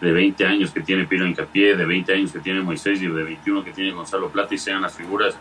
de 0.00 0.12
20 0.12 0.46
años 0.46 0.70
que 0.70 0.80
tiene 0.80 1.06
Piro 1.06 1.26
Incapié, 1.26 1.76
de 1.76 1.84
20 1.84 2.12
años 2.12 2.32
que 2.32 2.40
tiene 2.40 2.60
Moisés 2.60 3.00
y 3.02 3.06
de 3.06 3.22
21 3.22 3.64
que 3.64 3.72
tiene 3.72 3.92
Gonzalo 3.92 4.28
Plata 4.28 4.54
y 4.54 4.58
sean 4.58 4.82
las 4.82 4.94
figuras, 4.94 5.38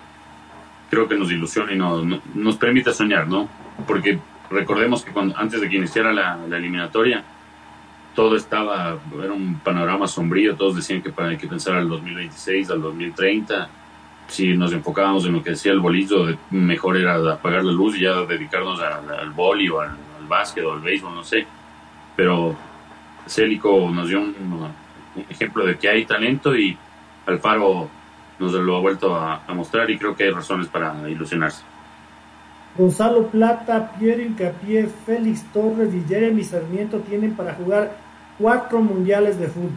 creo 0.90 1.08
que 1.08 1.16
nos 1.16 1.32
ilusiona 1.32 1.74
y 1.74 1.78
nos, 1.78 2.04
nos 2.34 2.58
permite 2.58 2.94
soñar, 2.94 3.28
¿no? 3.28 3.50
Porque 3.88 4.20
recordemos 4.50 5.04
que 5.04 5.12
cuando, 5.12 5.38
antes 5.38 5.60
de 5.60 5.70
que 5.70 5.76
iniciara 5.76 6.14
la, 6.14 6.38
la 6.48 6.58
eliminatoria, 6.58 7.24
todo 8.16 8.38
estaba, 8.38 8.98
era 9.22 9.34
un 9.34 9.60
panorama 9.60 10.08
sombrío, 10.08 10.56
todos 10.56 10.78
decían 10.78 11.02
que 11.02 11.14
hay 11.18 11.38
que 11.38 11.48
pensar 11.48 11.76
al 11.76 11.90
2026, 11.90 12.70
al 12.72 12.82
2030. 12.82 13.70
Si 14.28 14.56
nos 14.58 14.74
enfocábamos 14.74 15.26
en 15.26 15.34
lo 15.34 15.44
que 15.44 15.52
decía 15.52 15.72
el 15.72 15.80
bolillo, 15.80 16.26
mejor 16.50 16.98
era 16.98 17.16
apagar 17.34 17.64
la 17.64 17.72
luz 17.72 17.98
y 17.98 18.02
ya 18.02 18.22
dedicarnos 18.22 18.80
al, 18.82 19.30
boli 19.32 19.70
o 19.70 19.80
al, 19.80 19.96
básquet 20.28 20.66
o 20.66 20.74
al 20.74 20.80
béisbol, 20.80 21.14
no 21.14 21.24
sé. 21.24 21.46
Pero 22.16 22.56
Célico 23.28 23.90
nos 23.92 24.08
dio 24.08 24.20
un, 24.20 24.72
ejemplo 25.30 25.66
de 25.66 25.78
que 25.78 25.88
hay 25.88 26.06
talento 26.06 26.56
y 26.56 26.78
Alfaro 27.26 27.90
nos 28.40 28.52
lo 28.54 28.78
ha 28.78 28.80
vuelto 28.80 29.16
a, 29.16 29.44
a 29.48 29.54
mostrar 29.54 29.90
y 29.90 29.98
creo 29.98 30.16
que 30.16 30.26
hay 30.26 30.32
razones 30.32 30.68
para 30.68 30.94
ilusionarse. 31.10 31.64
Gonzalo 32.78 33.28
Plata, 33.28 33.94
Pierre 33.98 34.24
Incapié, 34.24 34.88
Félix 35.06 35.44
Torres 35.54 35.94
y 35.94 36.04
Jeremy 36.08 36.44
Sarmiento 36.44 37.00
tienen 37.00 37.34
para 37.34 37.54
jugar 37.54 37.96
cuatro 38.38 38.82
mundiales 38.82 39.40
de 39.40 39.48
fútbol. 39.48 39.72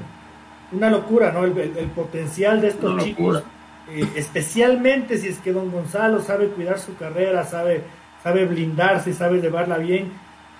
Una 0.72 0.90
locura, 0.90 1.32
¿no? 1.32 1.44
El, 1.44 1.52
potencial 1.94 2.60
de 2.60 2.68
estos 2.68 3.02
chicos, 3.02 3.42
eh, 3.90 4.06
especialmente 4.16 5.18
si 5.18 5.28
es 5.28 5.38
que 5.38 5.52
don 5.52 5.70
Gonzalo 5.70 6.20
sabe 6.20 6.48
cuidar 6.48 6.78
su 6.78 6.96
carrera, 6.96 7.44
sabe, 7.44 7.82
sabe 8.22 8.44
blindarse, 8.46 9.14
sabe 9.14 9.40
llevarla 9.40 9.78
bien, 9.78 10.12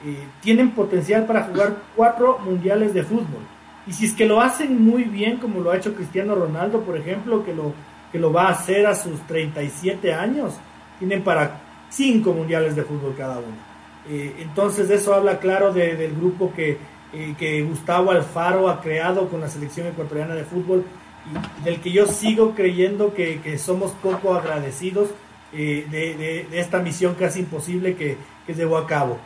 eh, 0.05 0.27
tienen 0.41 0.71
potencial 0.71 1.27
para 1.27 1.45
jugar 1.45 1.77
cuatro 1.97 2.39
mundiales 2.39 2.95
de 2.95 3.03
fútbol. 3.03 3.43
Y 3.87 3.93
si 3.93 4.07
es 4.07 4.13
que 4.13 4.27
lo 4.27 4.41
hacen 4.41 4.83
muy 4.83 5.05
bien, 5.05 5.39
como 5.39 5.61
lo 5.61 5.71
ha 5.71 5.77
hecho 5.77 5.95
Cristiano 5.95 6.35
Ronaldo, 6.35 6.83
por 6.83 6.97
ejemplo, 6.97 7.45
que 7.45 7.55
lo, 7.55 7.73
que 8.13 8.19
lo 8.19 8.33
va 8.33 8.49
a 8.49 8.53
hacer 8.53 8.87
a 8.87 8.95
sus 8.95 9.21
37 9.27 10.13
años, 10.13 10.55
tienen 10.99 11.23
para 11.23 11.61
cinco 11.89 12.33
mundiales 12.33 12.77
de 12.77 12.83
fútbol 12.83 13.15
cada 13.17 13.39
uno. 13.39 13.57
Eh, 14.09 14.37
entonces 14.39 14.89
eso 14.91 15.15
habla 15.15 15.39
claro 15.39 15.73
del 15.73 16.15
grupo 16.15 16.53
que, 16.55 16.79
eh, 17.13 17.35
que 17.39 17.63
Gustavo 17.63 18.11
Alfaro 18.11 18.69
ha 18.69 18.81
creado 18.81 19.29
con 19.29 19.41
la 19.41 19.49
selección 19.49 19.87
ecuatoriana 19.87 20.35
de 20.35 20.45
fútbol 20.45 20.85
del 21.65 21.81
que 21.81 21.91
yo 21.93 22.07
sigo 22.07 22.55
creyendo 22.55 23.15
que, 23.15 23.41
que 23.41 23.59
somos 23.59 23.93
poco 24.03 24.35
agradecidos 24.35 25.11
eh, 25.53 25.87
de, 25.91 26.47
de, 26.51 26.61
esta 26.61 26.81
misión 26.81 27.15
casi 27.15 27.41
imposible 27.41 27.97
que, 27.97 28.17
que 28.47 28.55
llevó 28.55 28.77
a 28.77 28.87
cabo. 28.87 29.19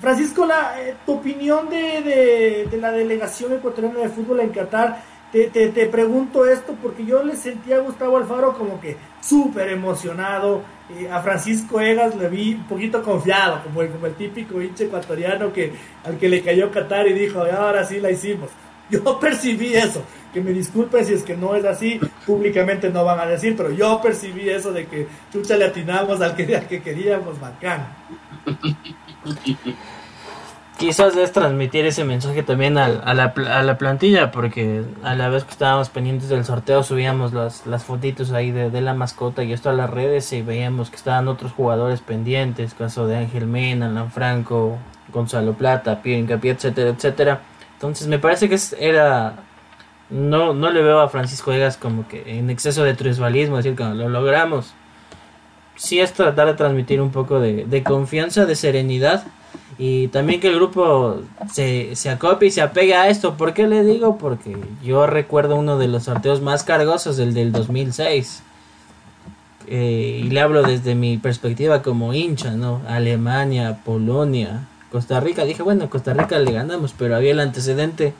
Francisco, 0.00 0.44
la, 0.44 0.80
eh, 0.80 0.96
tu 1.06 1.14
opinión 1.14 1.68
de, 1.68 2.66
de, 2.68 2.76
la 2.78 2.90
delegación 2.90 3.52
ecuatoriana 3.52 4.00
de 4.00 4.08
fútbol 4.08 4.40
en 4.40 4.50
Qatar, 4.50 5.02
te, 5.30 5.48
te, 5.48 5.68
te, 5.68 5.86
pregunto 5.86 6.44
esto 6.44 6.74
porque 6.82 7.06
yo 7.06 7.22
le 7.22 7.36
sentí 7.36 7.72
a 7.72 7.78
Gustavo 7.78 8.18
Alfaro 8.18 8.52
como 8.52 8.80
que 8.80 8.96
súper 9.20 9.70
emocionado, 9.70 10.62
eh, 10.90 11.08
a 11.10 11.22
Francisco 11.22 11.80
Egas 11.80 12.16
le 12.16 12.28
vi 12.28 12.54
un 12.54 12.66
poquito 12.66 13.02
confiado, 13.02 13.62
como 13.62 13.82
el, 13.82 13.90
como 13.90 14.06
el 14.06 14.14
típico 14.14 14.60
hincha 14.60 14.84
ecuatoriano 14.84 15.52
que, 15.52 15.72
al 16.04 16.18
que 16.18 16.28
le 16.28 16.42
cayó 16.42 16.70
Qatar 16.70 17.06
y 17.06 17.12
dijo, 17.12 17.38
ahora 17.40 17.84
sí 17.84 18.00
la 18.00 18.10
hicimos. 18.10 18.50
Yo 19.04 19.18
percibí 19.18 19.74
eso, 19.74 20.02
que 20.34 20.40
me 20.42 20.50
disculpen 20.50 21.04
si 21.04 21.14
es 21.14 21.22
que 21.22 21.34
no 21.36 21.54
es 21.54 21.64
así, 21.64 21.98
públicamente 22.26 22.90
no 22.90 23.04
van 23.04 23.20
a 23.20 23.26
decir, 23.26 23.56
pero 23.56 23.70
yo 23.70 24.00
percibí 24.02 24.50
eso 24.50 24.70
de 24.70 24.86
que 24.86 25.06
chucha 25.32 25.56
le 25.56 25.64
atinamos 25.64 26.20
al 26.20 26.36
que, 26.36 26.54
al 26.54 26.66
que 26.66 26.82
queríamos, 26.82 27.40
bacán. 27.40 27.88
Quizás 30.78 31.16
es 31.16 31.32
transmitir 31.32 31.86
ese 31.86 32.04
mensaje 32.04 32.42
también 32.42 32.76
a, 32.76 32.88
la, 32.88 33.32
a, 33.34 33.62
la, 33.62 33.78
plantilla, 33.78 34.30
porque 34.30 34.82
a 35.02 35.14
la 35.14 35.28
vez 35.28 35.44
que 35.44 35.52
estábamos 35.52 35.88
pendientes 35.90 36.28
del 36.28 36.44
sorteo 36.44 36.82
subíamos 36.82 37.32
las, 37.32 37.66
las 37.66 37.84
fotitos 37.84 38.32
ahí 38.32 38.50
de, 38.50 38.80
la 38.80 38.92
mascota 38.92 39.42
y 39.44 39.52
esto 39.52 39.70
a 39.70 39.74
las 39.74 39.88
redes 39.88 40.32
y 40.32 40.42
veíamos 40.42 40.90
que 40.90 40.96
estaban 40.96 41.28
otros 41.28 41.52
jugadores 41.52 42.00
pendientes, 42.00 42.74
caso 42.74 43.06
de 43.06 43.16
Ángel 43.16 43.46
Mena, 43.46 43.86
Alan 43.86 44.10
Franco, 44.10 44.76
Gonzalo 45.12 45.54
Plata, 45.54 46.02
Pierre 46.02 46.20
Incapié, 46.20 46.50
etcétera, 46.52 46.90
etcétera. 46.90 47.40
Entonces 47.82 48.06
me 48.06 48.20
parece 48.20 48.48
que 48.48 48.56
era 48.78 49.34
no, 50.08 50.54
no 50.54 50.70
le 50.70 50.82
veo 50.82 51.00
a 51.00 51.08
Francisco 51.08 51.52
Egas 51.52 51.76
como 51.76 52.06
que 52.06 52.38
en 52.38 52.48
exceso 52.48 52.84
de 52.84 52.94
triunfalismo, 52.94 53.56
decir 53.56 53.74
que 53.74 53.82
lo 53.82 54.08
logramos. 54.08 54.72
Sí 55.74 55.98
es 55.98 56.12
tratar 56.12 56.46
de 56.46 56.54
transmitir 56.54 57.00
un 57.00 57.10
poco 57.10 57.40
de, 57.40 57.82
confianza, 57.82 58.46
de 58.46 58.54
serenidad 58.54 59.24
y 59.78 60.06
también 60.08 60.38
que 60.38 60.46
el 60.46 60.54
grupo 60.54 61.22
se, 61.50 61.96
se 61.96 62.08
acopie 62.08 62.48
y 62.48 62.50
se 62.52 62.62
apegue 62.62 62.94
a 62.94 63.08
esto. 63.08 63.36
¿Por 63.36 63.52
qué 63.52 63.66
le 63.66 63.82
digo? 63.82 64.16
Porque 64.16 64.56
yo 64.84 65.08
recuerdo 65.08 65.56
uno 65.56 65.76
de 65.76 65.88
los 65.88 66.04
sorteos 66.04 66.40
más 66.40 66.62
cargosos, 66.62 67.18
el 67.18 67.34
del 67.34 67.50
2006. 67.50 68.44
Eh, 69.66 70.20
y 70.24 70.30
le 70.30 70.40
hablo 70.40 70.62
desde 70.62 70.94
mi 70.94 71.18
perspectiva 71.18 71.82
como 71.82 72.14
hincha, 72.14 72.52
¿no? 72.52 72.80
Alemania, 72.86 73.80
Polonia, 73.84 74.68
Costa 74.92 75.18
Rica. 75.20 75.44
Dije, 75.44 75.62
bueno, 75.62 75.88
Costa 75.88 76.12
Rica 76.12 76.38
le 76.38 76.52
ganamos, 76.52 76.94
pero 76.96 77.16
había 77.16 77.32
el 77.32 77.40
antecedente 77.40 78.12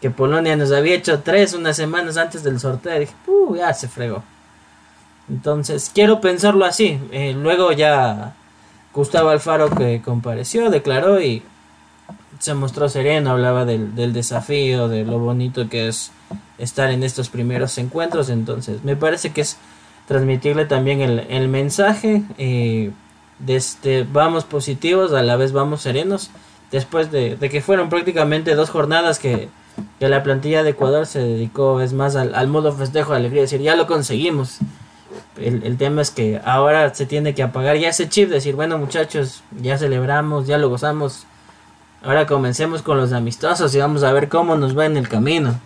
que 0.00 0.10
Polonia 0.10 0.56
nos 0.56 0.72
había 0.72 0.94
hecho 0.94 1.20
tres 1.20 1.52
unas 1.52 1.76
semanas 1.76 2.16
antes 2.16 2.42
del 2.42 2.58
sorteo. 2.58 2.98
Dije, 2.98 3.12
uh, 3.26 3.54
ya 3.54 3.72
se 3.74 3.88
fregó. 3.88 4.22
Entonces, 5.28 5.90
quiero 5.94 6.22
pensarlo 6.22 6.64
así. 6.64 6.98
Eh, 7.12 7.34
luego 7.34 7.72
ya 7.72 8.34
Gustavo 8.94 9.28
Alfaro 9.28 9.68
que 9.70 10.00
compareció, 10.02 10.70
declaró 10.70 11.20
y 11.20 11.42
se 12.38 12.54
mostró 12.54 12.88
sereno, 12.88 13.30
hablaba 13.30 13.64
del, 13.64 13.94
del, 13.94 14.12
desafío, 14.12 14.88
de 14.88 15.04
lo 15.04 15.18
bonito 15.18 15.68
que 15.68 15.88
es 15.88 16.10
estar 16.58 16.90
en 16.90 17.02
estos 17.02 17.28
primeros 17.28 17.76
encuentros. 17.78 18.30
Entonces, 18.30 18.82
me 18.82 18.96
parece 18.96 19.32
que 19.32 19.42
es 19.42 19.58
transmitirle 20.06 20.64
también 20.64 21.00
el, 21.00 21.20
el 21.28 21.48
mensaje 21.48 22.22
eh, 22.38 22.92
este 23.46 24.06
vamos 24.10 24.44
positivos, 24.44 25.12
a 25.12 25.22
la 25.22 25.36
vez 25.36 25.52
vamos 25.52 25.82
serenos, 25.82 26.30
después 26.70 27.10
de, 27.10 27.36
de 27.36 27.50
que 27.50 27.60
fueron 27.60 27.88
prácticamente 27.88 28.54
dos 28.54 28.70
jornadas 28.70 29.18
que 29.18 29.48
que 29.98 30.08
la 30.08 30.22
plantilla 30.22 30.62
de 30.62 30.70
Ecuador 30.70 31.06
se 31.06 31.20
dedicó 31.20 31.80
es 31.80 31.92
más 31.92 32.16
al, 32.16 32.48
modo 32.48 32.72
festejo, 32.72 33.12
alegría, 33.12 33.42
decir, 33.42 33.60
ya 33.60 33.76
lo 33.76 33.86
conseguimos. 33.86 34.58
El, 35.36 35.76
tema 35.76 36.02
es 36.02 36.10
que 36.10 36.40
ahora 36.44 36.94
se 36.94 37.06
tiene 37.06 37.34
que 37.34 37.42
apagar 37.42 37.76
ya 37.76 37.88
ese 37.88 38.08
chip, 38.08 38.28
decir, 38.28 38.54
bueno 38.54 38.78
muchachos, 38.78 39.42
ya 39.60 39.78
celebramos, 39.78 40.46
ya 40.46 40.58
lo 40.58 40.68
gozamos, 40.68 41.26
ahora 42.02 42.26
comencemos 42.26 42.82
con 42.82 42.98
los 42.98 43.12
amistosos 43.12 43.74
y 43.74 43.78
vamos 43.78 44.04
a 44.04 44.12
ver 44.12 44.28
cómo 44.28 44.56
nos 44.56 44.76
va 44.76 44.86
en 44.86 44.96
el 44.96 45.08
camino. 45.08 45.58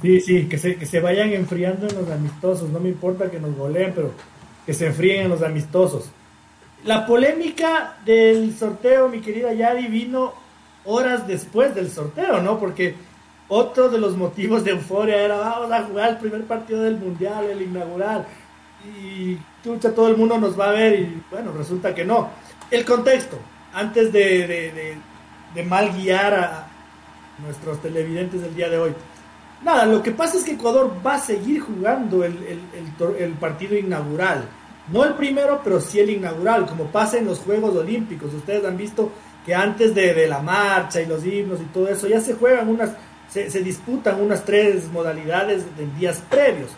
Sí, 0.00 0.20
sí, 0.20 0.46
que 0.46 0.58
se, 0.58 0.76
que 0.76 0.86
se 0.86 1.00
vayan 1.00 1.32
enfriando 1.32 1.86
en 1.86 1.96
los 1.96 2.10
amistosos, 2.10 2.68
no 2.70 2.80
me 2.80 2.90
importa 2.90 3.30
que 3.30 3.40
nos 3.40 3.56
goleen, 3.56 3.92
pero 3.94 4.12
que 4.66 4.74
se 4.74 4.86
enfríen 4.86 5.22
en 5.22 5.30
los 5.30 5.42
amistosos. 5.42 6.10
La 6.84 7.06
polémica 7.06 7.96
del 8.04 8.54
sorteo, 8.56 9.08
mi 9.08 9.20
querida 9.20 9.52
Yadi, 9.52 9.86
vino 9.86 10.34
horas 10.84 11.26
después 11.26 11.74
del 11.74 11.90
sorteo, 11.90 12.42
¿no? 12.42 12.58
Porque 12.58 12.94
otro 13.48 13.88
de 13.88 13.98
los 13.98 14.16
motivos 14.16 14.64
de 14.64 14.72
euforia 14.72 15.22
era 15.22 15.36
vamos 15.36 15.72
a 15.72 15.82
jugar 15.84 16.10
el 16.10 16.16
primer 16.18 16.44
partido 16.44 16.82
del 16.82 16.96
mundial, 16.96 17.44
el 17.44 17.62
inaugural, 17.62 18.26
y 19.00 19.38
tucha, 19.62 19.94
todo 19.94 20.08
el 20.08 20.16
mundo 20.16 20.38
nos 20.38 20.58
va 20.58 20.68
a 20.68 20.72
ver, 20.72 21.00
y 21.00 21.22
bueno, 21.30 21.52
resulta 21.52 21.94
que 21.94 22.04
no. 22.04 22.30
El 22.70 22.84
contexto, 22.84 23.38
antes 23.72 24.12
de, 24.12 24.96
mal 25.66 25.92
guiar 25.92 26.34
a 26.34 26.66
nuestros 27.44 27.80
televidentes 27.80 28.42
del 28.42 28.54
día 28.54 28.68
de 28.68 28.78
hoy. 28.78 28.94
Nada, 29.62 29.86
lo 29.86 30.02
que 30.02 30.10
pasa 30.10 30.36
es 30.36 30.44
que 30.44 30.52
Ecuador 30.52 30.92
va 31.04 31.14
a 31.14 31.18
seguir 31.18 31.60
jugando 31.60 32.24
el, 32.24 32.36
el, 32.42 33.16
el 33.18 33.32
partido 33.32 33.76
inaugural. 33.76 34.48
No 34.92 35.04
el 35.04 35.14
primero, 35.14 35.60
pero 35.64 35.80
sí 35.80 36.00
el 36.00 36.10
inaugural, 36.10 36.66
como 36.66 36.84
pasa 36.86 37.16
en 37.16 37.26
los 37.26 37.38
Juegos 37.38 37.74
Olímpicos. 37.74 38.34
Ustedes 38.34 38.64
han 38.64 38.76
visto 38.76 39.10
que 39.44 39.54
antes 39.54 39.94
de, 39.94 40.26
la 40.26 40.40
marcha 40.40 41.00
y 41.00 41.06
los 41.06 41.24
himnos 41.24 41.60
y 41.60 41.64
todo 41.64 41.88
eso, 41.88 42.08
ya 42.08 42.20
se 42.20 42.34
juegan 42.34 42.68
unas, 42.68 42.92
se, 43.28 43.48
disputan 43.60 44.20
unas 44.20 44.44
tres 44.44 44.90
modalidades 44.90 45.64
en 45.78 45.98
días 45.98 46.22
previos. 46.28 46.70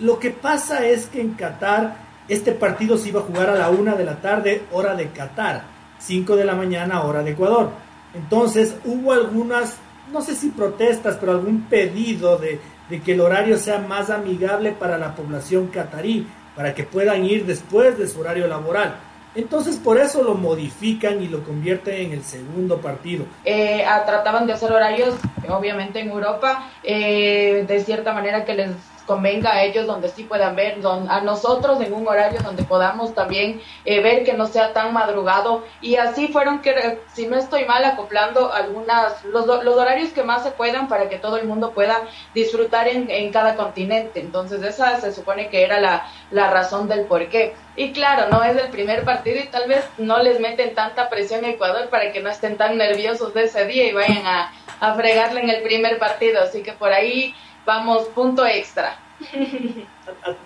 Lo 0.00 0.18
que 0.18 0.30
pasa 0.30 0.86
es 0.86 1.06
que 1.06 1.20
en 1.20 1.34
Qatar 1.34 1.96
este 2.28 2.52
partido 2.52 2.96
se 2.96 3.08
iba 3.08 3.20
a 3.20 3.24
jugar 3.24 3.50
a 3.50 3.56
la 3.56 3.70
una 3.70 3.96
de 3.96 4.04
la 4.04 4.20
tarde, 4.20 4.62
hora 4.70 4.94
de 4.94 5.10
Qatar, 5.10 5.64
5 5.98 6.36
de 6.36 6.44
la 6.44 6.54
mañana, 6.54 7.02
hora 7.02 7.22
de 7.22 7.32
Ecuador. 7.32 7.70
Entonces 8.14 8.76
hubo 8.84 9.12
algunas, 9.12 9.78
no 10.12 10.22
sé 10.22 10.34
si 10.34 10.50
protestas, 10.50 11.16
pero 11.18 11.32
algún 11.32 11.62
pedido 11.62 12.38
de, 12.38 12.60
de 12.88 13.00
que 13.00 13.12
el 13.12 13.20
horario 13.20 13.56
sea 13.56 13.78
más 13.78 14.10
amigable 14.10 14.72
para 14.72 14.98
la 14.98 15.14
población 15.14 15.68
catarí, 15.68 16.26
para 16.56 16.74
que 16.74 16.84
puedan 16.84 17.24
ir 17.24 17.46
después 17.46 17.96
de 17.98 18.08
su 18.08 18.20
horario 18.20 18.46
laboral. 18.46 18.96
Entonces 19.34 19.76
por 19.76 19.98
eso 19.98 20.22
lo 20.22 20.34
modifican 20.34 21.22
y 21.22 21.28
lo 21.28 21.44
convierten 21.44 21.94
en 22.06 22.12
el 22.12 22.24
segundo 22.24 22.78
partido. 22.80 23.24
Eh, 23.44 23.84
trataban 24.04 24.46
de 24.46 24.54
hacer 24.54 24.72
horarios, 24.72 25.14
obviamente 25.48 26.00
en 26.00 26.10
Europa, 26.10 26.68
eh, 26.82 27.64
de 27.66 27.80
cierta 27.84 28.12
manera 28.12 28.44
que 28.44 28.54
les 28.54 28.70
convenga 29.10 29.52
a 29.52 29.64
ellos 29.64 29.88
donde 29.88 30.08
sí 30.08 30.22
puedan 30.22 30.54
ver, 30.54 30.78
a 31.08 31.20
nosotros 31.22 31.80
en 31.80 31.92
un 31.92 32.06
horario 32.06 32.40
donde 32.42 32.62
podamos 32.62 33.12
también 33.12 33.60
eh, 33.84 34.00
ver 34.00 34.22
que 34.22 34.34
no 34.34 34.46
sea 34.46 34.72
tan 34.72 34.92
madrugado 34.92 35.64
y 35.80 35.96
así 35.96 36.28
fueron 36.28 36.60
que, 36.60 37.00
si 37.12 37.26
no 37.26 37.36
estoy 37.36 37.64
mal, 37.64 37.84
acoplando 37.84 38.52
algunas, 38.52 39.24
los, 39.24 39.48
horarios 39.48 40.10
que 40.10 40.22
más 40.22 40.44
se 40.44 40.52
puedan 40.52 40.86
para 40.86 41.08
que 41.08 41.18
todo 41.18 41.38
el 41.38 41.48
mundo 41.48 41.72
pueda 41.72 42.02
disfrutar 42.36 42.86
en, 42.86 43.10
en 43.10 43.32
cada 43.32 43.56
continente. 43.56 44.20
Entonces 44.20 44.62
esa 44.62 45.00
se 45.00 45.12
supone 45.12 45.48
que 45.48 45.64
era 45.64 45.80
la, 45.80 46.06
la 46.30 46.48
razón 46.48 46.86
del 46.86 47.06
por 47.06 47.28
qué. 47.28 47.56
Y 47.74 47.90
claro, 47.92 48.28
no 48.30 48.44
es 48.44 48.56
el 48.56 48.70
primer 48.70 49.04
partido 49.04 49.40
y 49.40 49.48
tal 49.48 49.68
vez 49.68 49.84
no 49.98 50.22
les 50.22 50.38
meten 50.38 50.72
tanta 50.76 51.08
presión 51.08 51.44
a 51.44 51.48
Ecuador 51.48 51.88
para 51.88 52.12
que 52.12 52.20
no 52.20 52.30
estén 52.30 52.56
tan 52.56 52.78
nerviosos 52.78 53.34
de 53.34 53.44
ese 53.44 53.66
día 53.66 53.88
y 53.88 53.92
vayan 53.92 54.24
a, 54.24 54.52
a 54.78 54.94
fregarle 54.94 55.40
en 55.40 55.50
el 55.50 55.62
primer 55.62 55.98
partido. 55.98 56.40
Así 56.42 56.62
que 56.62 56.74
por 56.74 56.92
ahí 56.92 57.34
vamos, 57.66 58.04
punto 58.08 58.46
extra. 58.46 58.98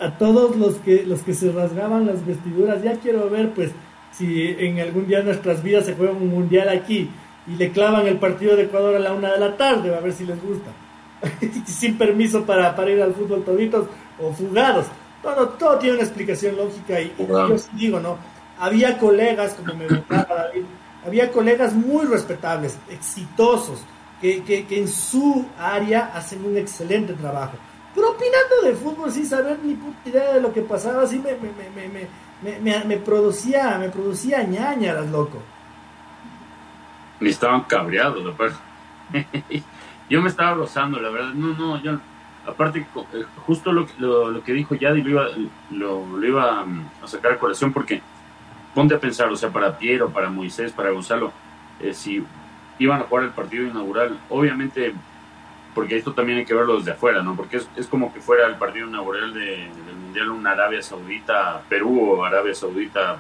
A, 0.01 0.19
todos 0.19 0.57
los 0.57 0.77
que, 0.77 1.05
los 1.05 1.21
que 1.23 1.35
se 1.35 1.53
rasgaban 1.53 2.07
las 2.07 2.25
vestiduras, 2.27 2.83
ya 2.83 2.95
quiero 2.95 3.31
ver 3.31 3.53
pues 3.53 3.71
si 4.13 4.55
en 4.59 4.81
algún 4.81 5.07
día 5.07 5.19
de 5.19 5.25
nuestras 5.25 5.63
vidas 5.63 5.87
se 5.87 5.95
juega 5.95 6.13
un 6.13 6.29
mundial 6.29 6.69
aquí 6.69 7.11
y 7.47 7.57
le 7.57 7.71
clavan 7.71 8.07
el 8.07 8.19
partido 8.19 8.57
de 8.57 8.65
Ecuador 8.65 8.97
a 8.97 8.99
la 8.99 9.13
una 9.13 9.33
de 9.33 9.39
la 9.39 9.57
tarde, 9.57 9.95
a 9.95 10.01
ver 10.01 10.13
si 10.13 10.25
les 10.25 10.43
gusta. 10.43 10.71
Sin 11.67 11.97
permiso 11.97 12.45
para, 12.45 12.75
para 12.75 12.91
ir 12.91 13.03
al 13.03 13.15
fútbol 13.15 13.45
toditos 13.45 13.87
o 14.21 14.33
fugados. 14.33 14.87
Todo, 15.23 15.49
todo 15.51 15.79
tiene 15.79 15.97
una 15.97 16.05
explicación 16.05 16.57
lógica 16.57 17.01
y, 17.01 17.15
yo 17.19 17.57
digo, 17.73 18.01
¿no? 18.01 18.19
Había 18.59 18.99
colegas, 18.99 19.55
como 19.55 19.75
me 19.75 19.87
David, 19.87 20.65
había 21.07 21.31
colegas 21.33 21.75
muy 21.75 22.07
respetables, 22.07 22.79
exitosos, 22.91 23.81
que, 24.45 24.67
en 24.71 24.89
su 24.89 25.45
área 25.59 26.13
hacen 26.15 26.45
un 26.45 26.57
excelente 26.57 27.13
trabajo. 27.13 27.59
Pero 27.95 28.11
opinando 28.11 28.63
de 28.65 28.75
fútbol 28.75 29.13
sin 29.13 29.27
saber 29.27 29.59
ni 29.63 29.75
puta 29.75 30.09
idea 30.09 30.33
de 30.33 30.41
lo 30.41 30.53
que 30.53 30.63
pasaba, 30.63 31.03
así 31.03 31.19
me, 31.19 31.33
me, 31.35 32.59
me, 32.61 32.85
me 32.85 32.97
producía, 32.97 33.77
me 33.79 33.91
producía 33.91 34.43
ñañaras, 34.43 35.11
loco. 35.11 35.39
Y 37.21 37.29
estaban 37.29 37.63
cabreados, 37.63 38.25
yo 40.11 40.23
me 40.23 40.29
estaba 40.29 40.55
rozando, 40.55 41.01
la 41.01 41.11
verdad. 41.11 41.35
No, 41.35 41.55
no, 41.55 41.83
yo, 41.83 41.99
aparte, 42.47 42.81
eh, 43.13 43.25
justo 43.47 43.73
lo, 43.73 43.87
lo, 43.99 44.31
lo 44.31 44.43
que 44.43 44.53
dijo 44.53 44.75
Yadi 44.75 45.03
lo 45.03 45.11
iba, 45.11 45.27
lo, 45.71 46.07
lo 46.07 46.27
iba 46.27 46.65
mm, 46.65 46.89
a 47.05 47.07
sacar 47.07 47.33
a 47.33 47.39
corazón 47.39 47.73
porque 47.73 48.01
ponte 48.75 48.95
a 48.95 48.99
pensar, 48.99 49.31
o 49.31 49.37
sea, 49.37 49.51
para 49.51 49.79
Piero, 49.79 50.09
para 50.09 50.31
Moisés, 50.31 50.73
para 50.73 50.91
Gonzalo, 50.91 51.33
eh, 51.81 51.95
si 51.95 52.25
iban 52.79 53.01
a 53.01 53.05
jugar 53.05 53.25
el 53.25 53.31
partido 53.31 53.67
inaugural, 53.67 54.19
obviamente, 54.29 54.95
porque 55.75 55.97
esto 55.97 56.13
también 56.13 56.39
hay 56.39 56.45
que 56.45 56.55
verlo 56.55 56.79
desde 56.79 56.93
afuera, 56.93 57.23
¿no? 57.23 57.37
Porque 57.37 57.59
es, 57.59 57.69
es 57.77 57.87
como 57.87 58.13
que 58.13 58.21
fuera 58.21 58.47
el 58.47 58.57
partido 58.57 58.89
inaugural 58.89 59.33
de, 59.35 59.69
del 59.87 59.97
Mundial 59.97 60.31
una 60.31 60.53
Arabia 60.53 60.83
Saudita, 60.83 61.63
Perú 61.69 62.13
o 62.13 62.25
Arabia 62.25 62.55
Saudita, 62.55 63.17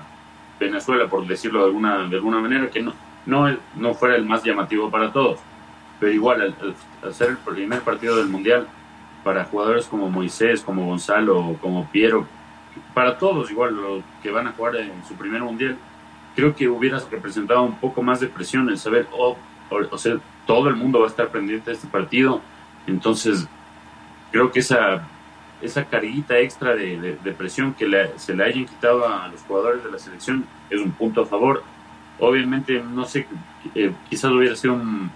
Venezuela, 0.59 1.09
por 1.09 1.27
decirlo 1.27 1.61
de 1.61 1.67
alguna, 1.67 2.09
de 2.09 2.17
alguna 2.17 2.39
manera, 2.39 2.71
que 2.71 2.81
no, 2.81 2.95
no, 3.27 3.57
no 3.77 3.95
fuera 3.95 4.17
el 4.17 4.25
más 4.25 4.45
llamativo 4.45 4.91
para 4.91 5.13
todos. 5.13 5.41
Pero 5.99 6.13
igual, 6.13 6.43
al, 6.43 6.55
al 7.03 7.29
el 7.29 7.37
primer 7.39 7.81
partido 7.81 8.17
del 8.17 8.29
Mundial, 8.29 8.67
para 9.25 9.45
jugadores 9.45 9.87
como 9.87 10.11
Moisés, 10.11 10.61
como 10.61 10.85
Gonzalo, 10.85 11.57
como 11.61 11.89
Piero, 11.91 12.27
para 12.93 13.19
todos 13.19 13.51
igual 13.51 13.75
los 13.75 14.03
que 14.23 14.31
van 14.31 14.47
a 14.47 14.53
jugar 14.53 14.77
en 14.77 15.05
su 15.07 15.15
primer 15.15 15.43
mundial, 15.43 15.77
creo 16.35 16.55
que 16.55 16.69
hubieras 16.69 17.11
representado 17.11 17.63
un 17.63 17.79
poco 17.79 18.03
más 18.03 18.21
de 18.21 18.27
presión 18.27 18.69
el 18.69 18.79
saber, 18.79 19.07
oh, 19.13 19.37
o, 19.71 19.77
o 19.91 19.99
sea, 19.99 20.17
todo 20.47 20.69
el 20.69 20.77
mundo 20.77 21.01
va 21.01 21.07
a 21.07 21.09
estar 21.09 21.29
pendiente 21.29 21.71
de 21.71 21.77
este 21.77 21.89
partido, 21.89 22.41
entonces 22.87 23.47
creo 24.31 24.51
que 24.53 24.61
esa 24.61 25.07
esa 25.65 25.85
carguita 25.85 26.39
extra 26.39 26.75
de, 26.75 27.01
de, 27.01 27.17
de 27.17 27.33
presión 27.33 27.75
que 27.75 27.87
le, 27.87 28.19
se 28.19 28.35
le 28.35 28.45
hayan 28.45 28.67
quitado 28.67 29.09
a 29.09 29.29
los 29.29 29.41
jugadores 29.43 29.83
de 29.83 29.91
la 29.91 29.99
selección 29.99 30.45
es 30.69 30.81
un 30.81 30.93
punto 30.93 31.23
a 31.23 31.27
favor. 31.27 31.63
Obviamente, 32.19 32.83
no 32.83 33.05
sé, 33.05 33.27
eh, 33.75 33.93
quizás 34.09 34.31
hubiera 34.31 34.55
sido 34.57 34.75
un, 34.75 35.11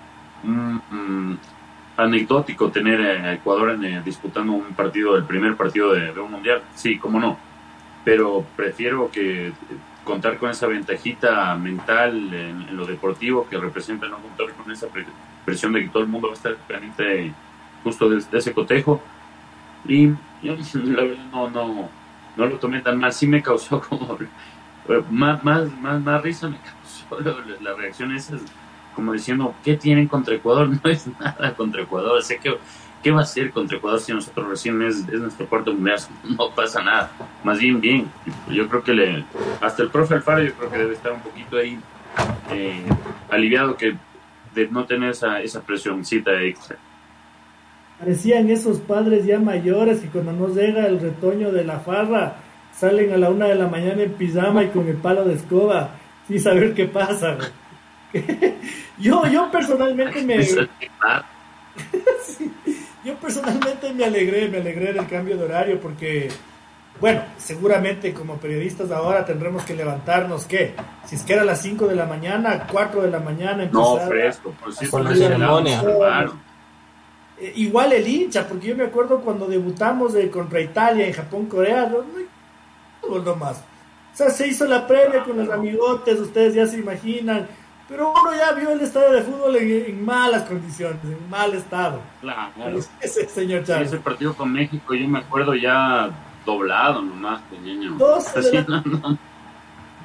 un, 0.44 0.82
un 0.90 1.38
anecdótico 1.96 2.70
tener 2.70 3.00
a 3.00 3.34
Ecuador 3.34 3.70
en, 3.70 3.84
eh, 3.84 4.02
disputando 4.04 4.52
un 4.52 4.74
partido, 4.74 5.16
el 5.16 5.24
primer 5.24 5.56
partido 5.56 5.92
de, 5.92 6.12
de, 6.12 6.20
un 6.20 6.30
mundial, 6.30 6.62
sí, 6.74 6.98
cómo 6.98 7.20
no, 7.20 7.38
pero 8.04 8.44
prefiero 8.56 9.10
que 9.10 9.52
contar 10.08 10.38
con 10.38 10.50
esa 10.50 10.66
ventajita 10.66 11.54
mental 11.56 12.32
en, 12.34 12.62
en 12.62 12.76
lo 12.76 12.86
deportivo 12.86 13.46
que 13.48 13.58
representa 13.58 14.08
no 14.08 14.18
contar 14.18 14.52
con 14.54 14.72
esa 14.72 14.86
presión 15.44 15.72
de 15.74 15.82
que 15.82 15.88
todo 15.90 16.02
el 16.02 16.08
mundo 16.08 16.28
va 16.28 16.32
a 16.32 16.36
estar 16.36 16.56
pendiente 16.56 17.32
justo 17.84 18.08
de, 18.08 18.22
ese 18.32 18.52
cotejo 18.52 19.00
y 19.86 20.08
yo 20.42 20.56
la 20.74 21.04
verdad 21.04 21.24
no, 21.30 21.50
no, 21.50 21.88
no 22.36 22.46
lo 22.46 22.58
tomé 22.58 22.80
tan 22.80 22.98
mal, 22.98 23.12
sí 23.12 23.26
me 23.26 23.42
causó 23.42 23.80
como 23.88 24.18
más, 25.10 25.44
más, 25.44 25.78
más, 25.80 26.00
más 26.00 26.22
risa 26.22 26.48
me 26.48 26.58
causó 27.10 27.20
la, 27.20 27.70
la 27.70 27.76
reacción 27.76 28.12
esa 28.12 28.36
como 28.98 29.12
diciendo, 29.12 29.54
¿qué 29.62 29.76
tienen 29.76 30.08
contra 30.08 30.34
Ecuador? 30.34 30.68
No 30.68 30.90
es 30.90 31.06
nada 31.20 31.54
contra 31.54 31.82
Ecuador. 31.82 32.20
Sé 32.20 32.38
que, 32.38 32.58
¿qué 33.02 33.10
va 33.10 33.22
a 33.22 33.26
ser 33.26 33.50
contra 33.50 33.76
Ecuador 33.76 34.00
si 34.00 34.12
nosotros 34.12 34.48
recién 34.48 34.80
es, 34.82 34.98
es 35.08 35.20
nuestro 35.20 35.46
cuarto 35.46 35.72
mundial? 35.72 35.98
No 36.36 36.50
pasa 36.54 36.82
nada. 36.82 37.10
Más 37.44 37.58
bien, 37.58 37.80
bien. 37.80 38.08
Yo 38.48 38.68
creo 38.68 38.82
que 38.82 38.92
le, 38.92 39.24
hasta 39.60 39.82
el 39.82 39.90
profe 39.90 40.14
Alfaro, 40.14 40.42
yo 40.42 40.52
creo 40.54 40.70
que 40.70 40.78
debe 40.78 40.94
estar 40.94 41.12
un 41.12 41.20
poquito 41.20 41.56
ahí 41.56 41.78
eh, 42.50 42.82
aliviado 43.30 43.76
que 43.76 43.96
de 44.54 44.68
no 44.68 44.84
tener 44.84 45.10
esa, 45.10 45.40
esa 45.40 45.60
presioncita 45.62 46.40
extra. 46.42 46.76
Parecían 47.98 48.48
esos 48.50 48.78
padres 48.78 49.26
ya 49.26 49.38
mayores 49.40 50.00
que 50.00 50.08
cuando 50.08 50.32
nos 50.32 50.54
llega 50.54 50.86
el 50.86 51.00
retoño 51.00 51.50
de 51.50 51.64
la 51.64 51.80
farra 51.80 52.36
salen 52.72 53.12
a 53.12 53.16
la 53.16 53.28
una 53.28 53.46
de 53.46 53.56
la 53.56 53.66
mañana 53.66 54.02
en 54.02 54.12
pijama 54.12 54.62
y 54.62 54.68
con 54.68 54.86
el 54.86 54.96
palo 54.96 55.24
de 55.24 55.34
escoba 55.34 55.90
sin 56.28 56.40
saber 56.40 56.74
qué 56.74 56.86
pasa. 56.86 57.36
yo, 58.98 59.26
yo 59.26 59.50
personalmente 59.50 60.22
me. 60.22 60.38
sí. 63.08 63.12
Yo 63.12 63.18
personalmente 63.18 63.92
me 63.92 64.04
alegré, 64.04 64.48
me 64.48 64.58
alegré 64.58 64.92
del 64.92 65.06
cambio 65.06 65.36
de 65.36 65.44
horario 65.44 65.80
porque, 65.80 66.28
bueno, 67.00 67.22
seguramente 67.36 68.12
como 68.12 68.36
periodistas 68.36 68.90
ahora 68.90 69.24
tendremos 69.24 69.64
que 69.64 69.74
levantarnos, 69.74 70.46
¿qué? 70.46 70.74
Si 71.06 71.16
es 71.16 71.22
que 71.22 71.32
era 71.32 71.42
a 71.42 71.44
las 71.44 71.60
5 71.62 71.86
de 71.86 71.96
la 71.96 72.06
mañana, 72.06 72.66
4 72.70 73.02
de 73.02 73.10
la 73.10 73.20
mañana, 73.20 73.64
empezar 73.64 73.82
No, 73.82 73.98
fresco, 74.06 74.54
por 74.60 74.74
si 74.74 74.86
con 74.88 75.04
la 75.04 75.14
ceremonia. 75.14 75.80
Claro. 75.80 76.48
Eh, 77.40 77.52
igual 77.56 77.92
el 77.92 78.06
hincha, 78.06 78.46
porque 78.48 78.68
yo 78.68 78.76
me 78.76 78.84
acuerdo 78.84 79.20
cuando 79.20 79.46
debutamos 79.46 80.12
de, 80.12 80.30
contra 80.30 80.60
Italia 80.60 81.06
en 81.06 81.12
Japón, 81.12 81.46
Corea, 81.46 81.86
no, 81.86 81.98
no, 83.08 83.18
no 83.22 83.36
más. 83.36 83.58
O 84.12 84.16
sea, 84.18 84.30
se 84.30 84.48
hizo 84.48 84.64
la 84.64 84.86
previa 84.86 85.22
con 85.22 85.36
los 85.36 85.48
amigotes, 85.48 86.18
ustedes 86.18 86.54
ya 86.54 86.66
se 86.66 86.78
imaginan 86.78 87.46
pero 87.88 88.10
uno 88.10 88.30
ya 88.36 88.52
vio 88.52 88.70
el 88.70 88.80
estadio 88.82 89.12
de 89.12 89.22
fútbol 89.22 89.56
en, 89.56 89.70
en 89.86 90.04
malas 90.04 90.42
condiciones, 90.44 90.98
en 91.04 91.30
mal 91.30 91.54
estado. 91.54 92.00
Claro. 92.20 92.50
Ese 93.00 93.28
señor 93.28 93.64
Chávez. 93.64 93.88
ese 93.88 93.96
partido 93.98 94.34
con 94.34 94.52
México, 94.52 94.94
yo 94.94 95.08
me 95.08 95.20
acuerdo 95.20 95.54
ya 95.54 96.10
doblado 96.44 97.00
nomás, 97.02 97.40
pequeño. 97.50 97.92
12 97.96 98.40
de 98.42 98.52
la- 98.68 98.82
no, 98.82 98.98
no. 99.02 99.18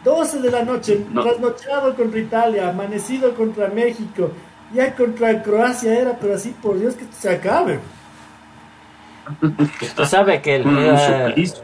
12 0.04 0.39
de 0.41 0.52
la 0.52 0.63
noche, 0.63 1.06
No. 1.12 1.24
trasnochado 1.24 1.96
contra 1.96 2.19
Italia, 2.19 2.69
amanecido 2.69 3.34
contra 3.36 3.67
México, 3.69 4.32
ya 4.74 4.93
contra 4.96 5.41
Croacia 5.41 5.98
era, 5.98 6.17
pero 6.19 6.36
así 6.36 6.50
por 6.62 6.78
Dios 6.80 6.96
que 6.96 7.06
se 7.12 7.30
acabe. 7.30 7.80
Usted 9.81 10.05
sabe 10.05 10.41
que, 10.41 10.57
el- 10.57 10.65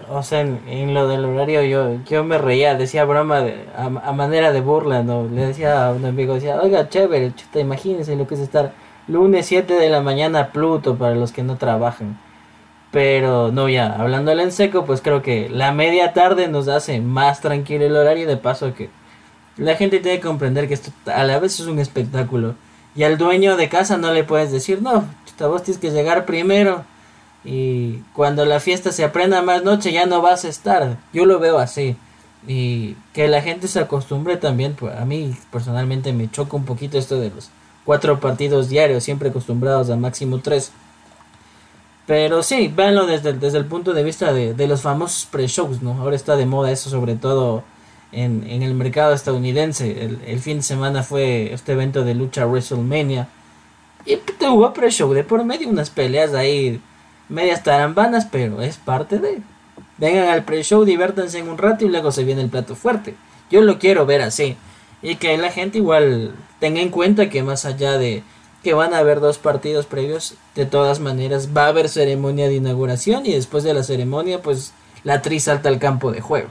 o 0.10 0.24
sea, 0.24 0.42
en, 0.42 0.60
en 0.68 0.94
lo 0.94 1.08
del 1.08 1.26
horario 1.26 1.64
yo, 1.64 1.98
yo 2.10 2.24
me 2.24 2.38
reía, 2.38 2.76
decía 2.76 3.06
broma 3.06 3.42
de- 3.42 3.66
a, 3.78 3.86
a 3.86 4.12
manera 4.14 4.52
de 4.52 4.62
burla, 4.62 5.04
¿no? 5.04 5.28
Le 5.28 5.48
decía 5.48 5.88
a 5.88 5.92
un 5.92 6.06
amigo, 6.06 6.36
decía, 6.36 6.60
oiga, 6.62 6.90
chévere, 6.90 7.34
chuta, 7.36 7.60
imagínense 7.60 8.16
lo 8.16 8.28
que 8.28 8.36
es 8.36 8.42
estar 8.42 8.72
lunes 9.08 9.46
7 9.48 9.74
de 9.74 9.90
la 9.90 10.02
mañana 10.02 10.52
Pluto 10.52 10.96
para 10.96 11.16
los 11.16 11.32
que 11.32 11.44
no 11.44 11.58
trabajan. 11.58 12.18
Pero 12.92 13.52
no, 13.52 13.70
ya, 13.70 13.94
hablándole 13.94 14.42
en 14.44 14.52
seco, 14.52 14.86
pues 14.86 15.02
creo 15.02 15.22
que 15.22 15.48
la 15.50 15.72
media 15.72 16.14
tarde 16.14 16.48
nos 16.48 16.68
hace 16.68 17.00
más 17.02 17.40
tranquilo 17.40 17.86
el 17.86 17.96
horario, 17.96 18.28
de 18.28 18.38
paso 18.38 18.74
que 18.74 18.90
la 19.58 19.76
gente 19.76 20.00
tiene 20.00 20.20
que 20.20 20.26
comprender 20.28 20.68
que 20.68 20.74
esto 20.74 20.92
a 21.06 21.24
la 21.24 21.38
vez 21.40 21.60
es 21.60 21.68
un 21.68 21.78
espectáculo. 21.80 22.56
Y 22.96 23.04
al 23.04 23.18
dueño 23.20 23.58
de 23.58 23.70
casa 23.70 23.98
no 23.98 24.12
le 24.12 24.24
puedes 24.24 24.52
decir, 24.52 24.82
no, 24.82 25.06
chuta, 25.26 25.48
vos 25.48 25.62
tienes 25.62 25.80
que 25.80 25.92
llegar 25.92 26.26
primero. 26.26 26.84
Y 27.52 28.04
cuando 28.14 28.46
la 28.46 28.60
fiesta 28.60 28.92
se 28.92 29.04
aprenda 29.04 29.42
más 29.42 29.64
noche 29.64 29.92
ya 29.92 30.06
no 30.06 30.22
vas 30.22 30.46
a 30.46 30.50
estar. 30.50 30.98
Yo 31.12 31.26
lo 31.26 31.40
veo 31.40 31.58
así. 31.58 31.96
Y 32.48 32.96
que 33.12 33.28
la 33.28 33.42
gente 33.42 33.68
se 33.68 33.80
acostumbre 33.80 34.38
también. 34.38 34.76
Pues 34.76 34.96
a 34.96 35.04
mí 35.04 35.36
personalmente 35.52 36.14
me 36.14 36.30
choca 36.30 36.56
un 36.56 36.66
poquito 36.66 37.00
esto 37.00 37.20
de 37.20 37.32
los 37.32 37.50
cuatro 37.86 38.20
partidos 38.20 38.70
diarios, 38.70 39.04
siempre 39.04 39.30
acostumbrados 39.30 39.90
a 39.90 39.96
máximo 39.96 40.38
tres. 40.42 40.72
Pero 42.06 42.44
sí, 42.44 42.68
véanlo 42.68 43.08
desde, 43.08 43.34
desde 43.34 43.58
el 43.58 43.66
punto 43.66 43.94
de 43.94 44.04
vista 44.04 44.32
de, 44.32 44.54
de 44.54 44.68
los 44.68 44.82
famosos 44.82 45.26
pre-shows, 45.26 45.82
¿no? 45.82 45.94
Ahora 46.00 46.16
está 46.16 46.36
de 46.36 46.46
moda 46.46 46.70
eso, 46.70 46.92
sobre 46.92 47.16
todo 47.16 47.64
en, 48.12 48.46
en 48.48 48.62
el 48.62 48.76
mercado 48.76 49.14
estadounidense. 49.14 50.06
El, 50.06 50.20
el 50.28 50.40
fin 50.40 50.58
de 50.58 50.64
semana 50.64 51.02
fue 51.02 51.52
este 51.52 51.72
evento 51.72 52.04
de 52.04 52.14
lucha 52.14 52.46
WrestleMania. 52.46 53.28
Y 54.06 54.18
te 54.18 54.48
hubo 54.50 54.72
pre-show 54.72 55.12
de 55.16 55.24
por 55.24 55.44
medio, 55.44 55.68
unas 55.68 55.90
peleas 55.90 56.36
ahí 56.36 56.80
medias 57.30 57.64
tarambanas, 57.64 58.26
pero 58.26 58.62
es 58.62 58.78
parte 58.78 59.20
de. 59.20 59.40
Vengan 59.98 60.30
al 60.30 60.44
pre-show, 60.44 60.84
diviértanse 60.84 61.40
en 61.40 61.50
un 61.50 61.58
rato 61.58 61.86
y 61.86 61.90
luego 61.90 62.12
se 62.12 62.24
viene 62.24 62.42
el 62.42 62.50
plato 62.50 62.76
fuerte. 62.76 63.16
Yo 63.52 63.62
lo 63.62 63.80
quiero 63.80 64.06
ver 64.06 64.22
así. 64.22 64.58
Y 65.02 65.16
que 65.16 65.38
la 65.38 65.52
gente 65.52 65.78
igual 65.78 66.34
tenga 66.60 66.82
en 66.82 66.90
cuenta 66.90 67.30
que 67.30 67.44
más 67.44 67.66
allá 67.66 67.98
de 67.98 68.24
que 68.64 68.74
van 68.74 68.94
a 68.94 69.00
haber 69.00 69.20
dos 69.22 69.38
partidos 69.38 69.86
previos, 69.86 70.36
de 70.56 70.66
todas 70.66 71.00
maneras 71.00 71.50
va 71.56 71.66
a 71.66 71.70
haber 71.70 71.88
ceremonia 71.88 72.48
de 72.48 72.56
inauguración 72.56 73.26
y 73.26 73.34
después 73.34 73.64
de 73.64 73.74
la 73.74 73.84
ceremonia, 73.84 74.42
pues 74.42 74.74
la 75.04 75.22
tri 75.22 75.40
salta 75.40 75.70
al 75.70 75.80
campo 75.80 76.12
de 76.12 76.22
juego. 76.22 76.50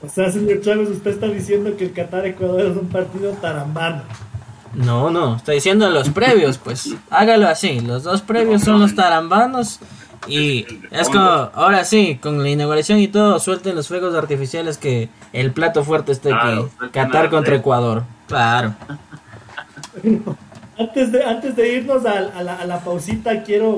O 0.00 0.08
sea, 0.08 0.30
señor 0.30 0.60
Chávez, 0.60 0.88
usted 0.88 1.12
está 1.12 1.26
diciendo 1.28 1.76
que 1.76 1.84
el 1.84 1.92
Qatar-Ecuador 1.92 2.60
es 2.62 2.76
un 2.76 2.88
partido 2.88 3.32
tarambano. 3.32 4.02
No, 4.74 5.10
no, 5.10 5.36
estoy 5.36 5.56
diciendo 5.56 5.88
los 5.90 6.08
previos, 6.10 6.58
pues 6.58 6.94
hágalo 7.10 7.46
así. 7.48 7.80
Los 7.80 8.02
dos 8.04 8.22
previos 8.22 8.62
son 8.62 8.80
los 8.80 8.94
tarambanos. 8.94 9.80
Y 10.28 10.64
es 10.92 11.08
como, 11.08 11.20
ahora 11.20 11.84
sí, 11.84 12.18
con 12.22 12.40
la 12.42 12.48
inauguración 12.48 13.00
y 13.00 13.08
todo, 13.08 13.40
suelten 13.40 13.74
los 13.74 13.88
fuegos 13.88 14.14
artificiales 14.14 14.78
que 14.78 15.08
el 15.32 15.50
plato 15.52 15.82
fuerte 15.82 16.12
esté 16.12 16.28
Claro, 16.30 16.70
que 16.80 16.90
Qatar 16.90 17.28
contra. 17.28 17.56
Ecuador. 17.56 18.04
Claro. 18.28 18.74
Antes 20.78 21.12
de, 21.12 21.22
antes 21.22 21.54
de 21.54 21.74
irnos 21.74 22.06
a, 22.06 22.18
a 22.18 22.42
la, 22.42 22.56
a 22.56 22.64
la 22.66 22.80
pausita, 22.80 23.42
quiero, 23.42 23.76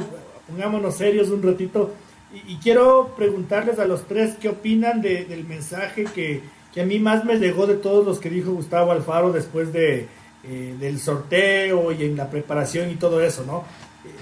pongámonos 0.48 0.96
serios 0.96 1.28
un 1.28 1.42
ratito, 1.42 1.92
y, 2.32 2.52
y 2.52 2.56
quiero 2.58 3.14
preguntarles 3.16 3.78
a 3.80 3.84
los 3.84 4.06
tres 4.06 4.36
qué 4.40 4.48
opinan 4.48 5.02
de- 5.02 5.24
del 5.24 5.44
mensaje 5.44 6.04
que, 6.04 6.42
que 6.72 6.82
a 6.82 6.86
mí 6.86 7.00
más 7.00 7.24
me 7.24 7.36
llegó 7.38 7.66
de 7.66 7.74
todos 7.74 8.06
los 8.06 8.20
que 8.20 8.30
dijo 8.30 8.52
Gustavo 8.52 8.92
Alfaro 8.92 9.32
después 9.32 9.72
de, 9.72 10.08
eh, 10.46 10.76
del 10.78 11.00
sorteo 11.00 11.92
y 11.92 12.04
en 12.04 12.16
la 12.16 12.28
preparación 12.28 12.90
y 12.90 12.96
todo 12.96 13.20
eso, 13.22 13.44
¿no? 13.46 13.64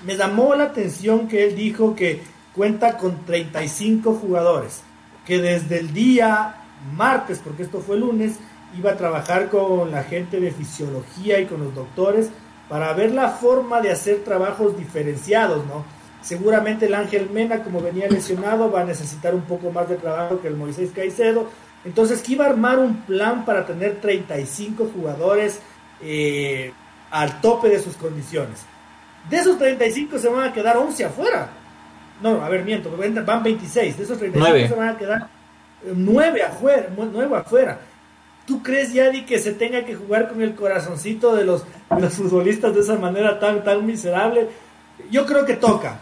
Me 0.04 0.16
llamó 0.16 0.54
la 0.54 0.64
atención 0.64 1.26
que 1.26 1.44
él 1.44 1.56
dijo 1.56 1.94
que 1.96 2.20
cuenta 2.54 2.96
con 2.96 3.24
35 3.24 4.14
jugadores, 4.14 4.82
que 5.26 5.40
desde 5.40 5.80
el 5.80 5.92
día 5.92 6.56
martes, 6.96 7.40
porque 7.42 7.64
esto 7.64 7.80
fue 7.80 7.98
lunes, 7.98 8.36
iba 8.78 8.92
a 8.92 8.96
trabajar 8.96 9.48
con 9.48 9.90
la 9.90 10.04
gente 10.04 10.40
de 10.40 10.50
fisiología 10.50 11.40
y 11.40 11.46
con 11.46 11.64
los 11.64 11.74
doctores 11.74 12.30
para 12.68 12.92
ver 12.92 13.12
la 13.12 13.30
forma 13.30 13.80
de 13.80 13.90
hacer 13.90 14.24
trabajos 14.24 14.78
diferenciados, 14.78 15.66
¿no? 15.66 15.84
Seguramente 16.22 16.86
el 16.86 16.94
Ángel 16.94 17.28
Mena, 17.30 17.64
como 17.64 17.80
venía 17.80 18.08
lesionado, 18.08 18.70
va 18.70 18.82
a 18.82 18.84
necesitar 18.84 19.34
un 19.34 19.42
poco 19.42 19.72
más 19.72 19.88
de 19.88 19.96
trabajo 19.96 20.40
que 20.40 20.48
el 20.48 20.56
Moisés 20.56 20.90
Caicedo. 20.94 21.48
Entonces, 21.84 22.22
que 22.22 22.34
iba 22.34 22.44
a 22.44 22.50
armar 22.50 22.78
un 22.78 23.02
plan 23.02 23.44
para 23.44 23.66
tener 23.66 24.00
35 24.00 24.88
jugadores 24.94 25.58
eh, 26.02 26.72
al 27.10 27.40
tope 27.40 27.68
de 27.68 27.80
sus 27.80 27.96
condiciones. 27.96 28.64
De 29.28 29.36
esos 29.36 29.58
35 29.58 30.18
se 30.18 30.28
van 30.28 30.48
a 30.48 30.52
quedar 30.52 30.76
11 30.76 31.04
afuera. 31.04 31.48
No, 32.20 32.42
a 32.42 32.48
ver, 32.48 32.64
miento, 32.64 32.90
van 33.24 33.42
26. 33.42 33.96
De 33.96 34.04
esos 34.04 34.18
35 34.18 34.68
se 34.68 34.74
van 34.74 34.88
a 34.88 34.98
quedar 34.98 35.28
9 35.84 36.38
eh, 36.38 36.42
afuera, 36.42 36.88
9 36.96 37.36
afuera. 37.36 37.78
¿Tú 38.46 38.62
crees, 38.62 38.92
Yadi, 38.92 39.24
que 39.24 39.38
se 39.38 39.52
tenga 39.52 39.84
que 39.84 39.94
jugar 39.94 40.28
con 40.28 40.42
el 40.42 40.54
corazoncito 40.54 41.36
de 41.36 41.44
los, 41.44 41.64
los 41.96 42.14
futbolistas 42.14 42.74
de 42.74 42.80
esa 42.80 42.96
manera 42.96 43.38
tan, 43.38 43.62
tan 43.62 43.86
miserable? 43.86 44.48
Yo 45.10 45.26
creo 45.26 45.44
que 45.44 45.54
toca. 45.54 46.00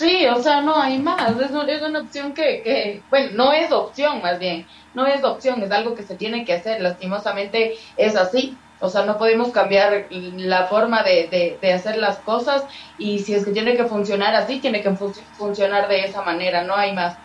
Sí, 0.00 0.26
o 0.26 0.42
sea, 0.42 0.62
no 0.62 0.80
hay 0.80 0.98
más. 0.98 1.38
Es, 1.38 1.50
es 1.50 1.82
una 1.82 2.00
opción 2.00 2.32
que, 2.32 2.62
que, 2.62 3.02
bueno, 3.10 3.32
no 3.34 3.52
es 3.52 3.70
opción 3.70 4.22
más 4.22 4.38
bien. 4.38 4.66
No 4.94 5.06
es 5.06 5.22
opción, 5.22 5.62
es 5.62 5.70
algo 5.70 5.94
que 5.94 6.04
se 6.04 6.14
tiene 6.14 6.46
que 6.46 6.54
hacer. 6.54 6.80
Lastimosamente 6.80 7.74
es 7.98 8.16
así. 8.16 8.56
O 8.80 8.88
sea, 8.88 9.04
no 9.04 9.18
podemos 9.18 9.50
cambiar 9.50 10.06
la 10.10 10.64
forma 10.68 11.02
de, 11.02 11.58
de, 11.60 11.72
hacer 11.74 11.98
las 11.98 12.16
cosas 12.20 12.64
y 12.96 13.18
si 13.18 13.34
es 13.34 13.44
que 13.44 13.50
tiene 13.50 13.76
que 13.76 13.84
funcionar 13.84 14.34
así, 14.34 14.58
tiene 14.58 14.80
que 14.80 14.90
funcionar 15.36 15.86
de 15.86 16.06
esa 16.06 16.22
manera, 16.22 16.64
no 16.64 16.74
hay 16.74 16.94
más. 16.94 17.18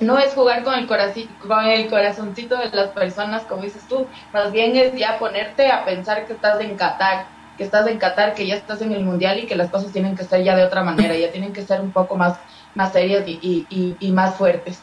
No 0.00 0.18
es 0.18 0.34
jugar 0.34 0.64
con 0.64 0.74
el, 0.74 0.88
con 0.88 1.64
el 1.66 1.88
corazoncito 1.88 2.56
de 2.56 2.70
las 2.70 2.88
personas, 2.88 3.44
como 3.44 3.62
dices 3.62 3.86
tú, 3.88 4.08
más 4.32 4.50
bien 4.50 4.74
es 4.74 4.92
ya 4.96 5.20
ponerte 5.20 5.70
a 5.70 5.84
pensar 5.84 6.26
que 6.26 6.32
estás 6.32 6.60
en 6.60 6.76
Qatar, 6.76 7.26
que 7.56 7.64
estás 7.64 7.86
en 7.86 7.98
Qatar, 7.98 8.34
que 8.34 8.46
ya 8.46 8.56
estás 8.56 8.82
en 8.82 8.92
el 8.92 9.04
Mundial 9.04 9.38
y 9.38 9.46
que 9.46 9.56
las 9.56 9.70
cosas 9.70 9.92
tienen 9.92 10.16
que 10.16 10.24
ser 10.24 10.44
ya 10.44 10.56
de 10.56 10.64
otra 10.64 10.82
manera, 10.82 11.16
ya 11.16 11.30
tienen 11.30 11.52
que 11.52 11.62
ser 11.62 11.80
un 11.80 11.90
poco 11.90 12.16
más, 12.16 12.38
más 12.74 12.92
serias 12.92 13.26
y, 13.26 13.66
y, 13.70 13.96
y 13.98 14.12
más 14.12 14.34
fuertes. 14.36 14.80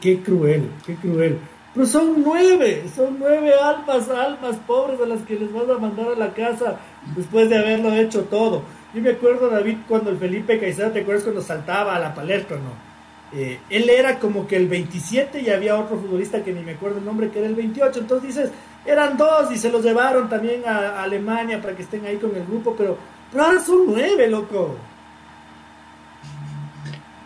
qué 0.00 0.22
cruel, 0.22 0.70
qué 0.84 0.96
cruel. 0.96 1.38
Pero 1.74 1.86
son 1.86 2.22
nueve, 2.22 2.84
son 2.94 3.16
nueve 3.18 3.52
almas, 3.52 4.08
almas 4.08 4.56
pobres 4.64 5.00
a 5.00 5.06
las 5.06 5.22
que 5.22 5.34
les 5.34 5.52
vas 5.52 5.68
a 5.68 5.78
mandar 5.78 6.08
a 6.08 6.16
la 6.16 6.32
casa 6.32 6.76
después 7.16 7.50
de 7.50 7.58
haberlo 7.58 7.92
hecho 7.92 8.22
todo. 8.24 8.62
Yo 8.94 9.02
me 9.02 9.10
acuerdo, 9.10 9.50
David, 9.50 9.78
cuando 9.88 10.10
el 10.10 10.18
Felipe 10.18 10.60
Caicedo, 10.60 10.92
¿te 10.92 11.00
acuerdas 11.00 11.24
cuando 11.24 11.42
saltaba 11.42 11.96
a 11.96 11.98
la 11.98 12.14
palestra, 12.14 12.58
no? 12.58 12.94
Eh, 13.36 13.58
él 13.68 13.90
era 13.90 14.20
como 14.20 14.46
que 14.46 14.54
el 14.54 14.68
27 14.68 15.40
y 15.40 15.50
había 15.50 15.76
otro 15.76 15.98
futbolista 15.98 16.44
que 16.44 16.52
ni 16.52 16.60
me 16.60 16.72
acuerdo 16.72 16.98
el 16.98 17.04
nombre, 17.04 17.30
que 17.30 17.40
era 17.40 17.48
el 17.48 17.56
28. 17.56 17.98
Entonces 17.98 18.28
dices, 18.28 18.50
eran 18.84 19.16
dos 19.16 19.50
y 19.50 19.56
se 19.56 19.70
los 19.70 19.82
llevaron 19.82 20.28
también 20.28 20.62
a, 20.66 21.02
Alemania 21.02 21.60
para 21.60 21.74
que 21.74 21.82
estén 21.82 22.04
ahí 22.06 22.16
con 22.16 22.34
el 22.36 22.44
grupo, 22.44 22.74
pero, 22.76 22.98
pero 23.30 23.44
ahora 23.44 23.60
son 23.60 23.86
nueve, 23.86 24.28
loco. 24.28 24.76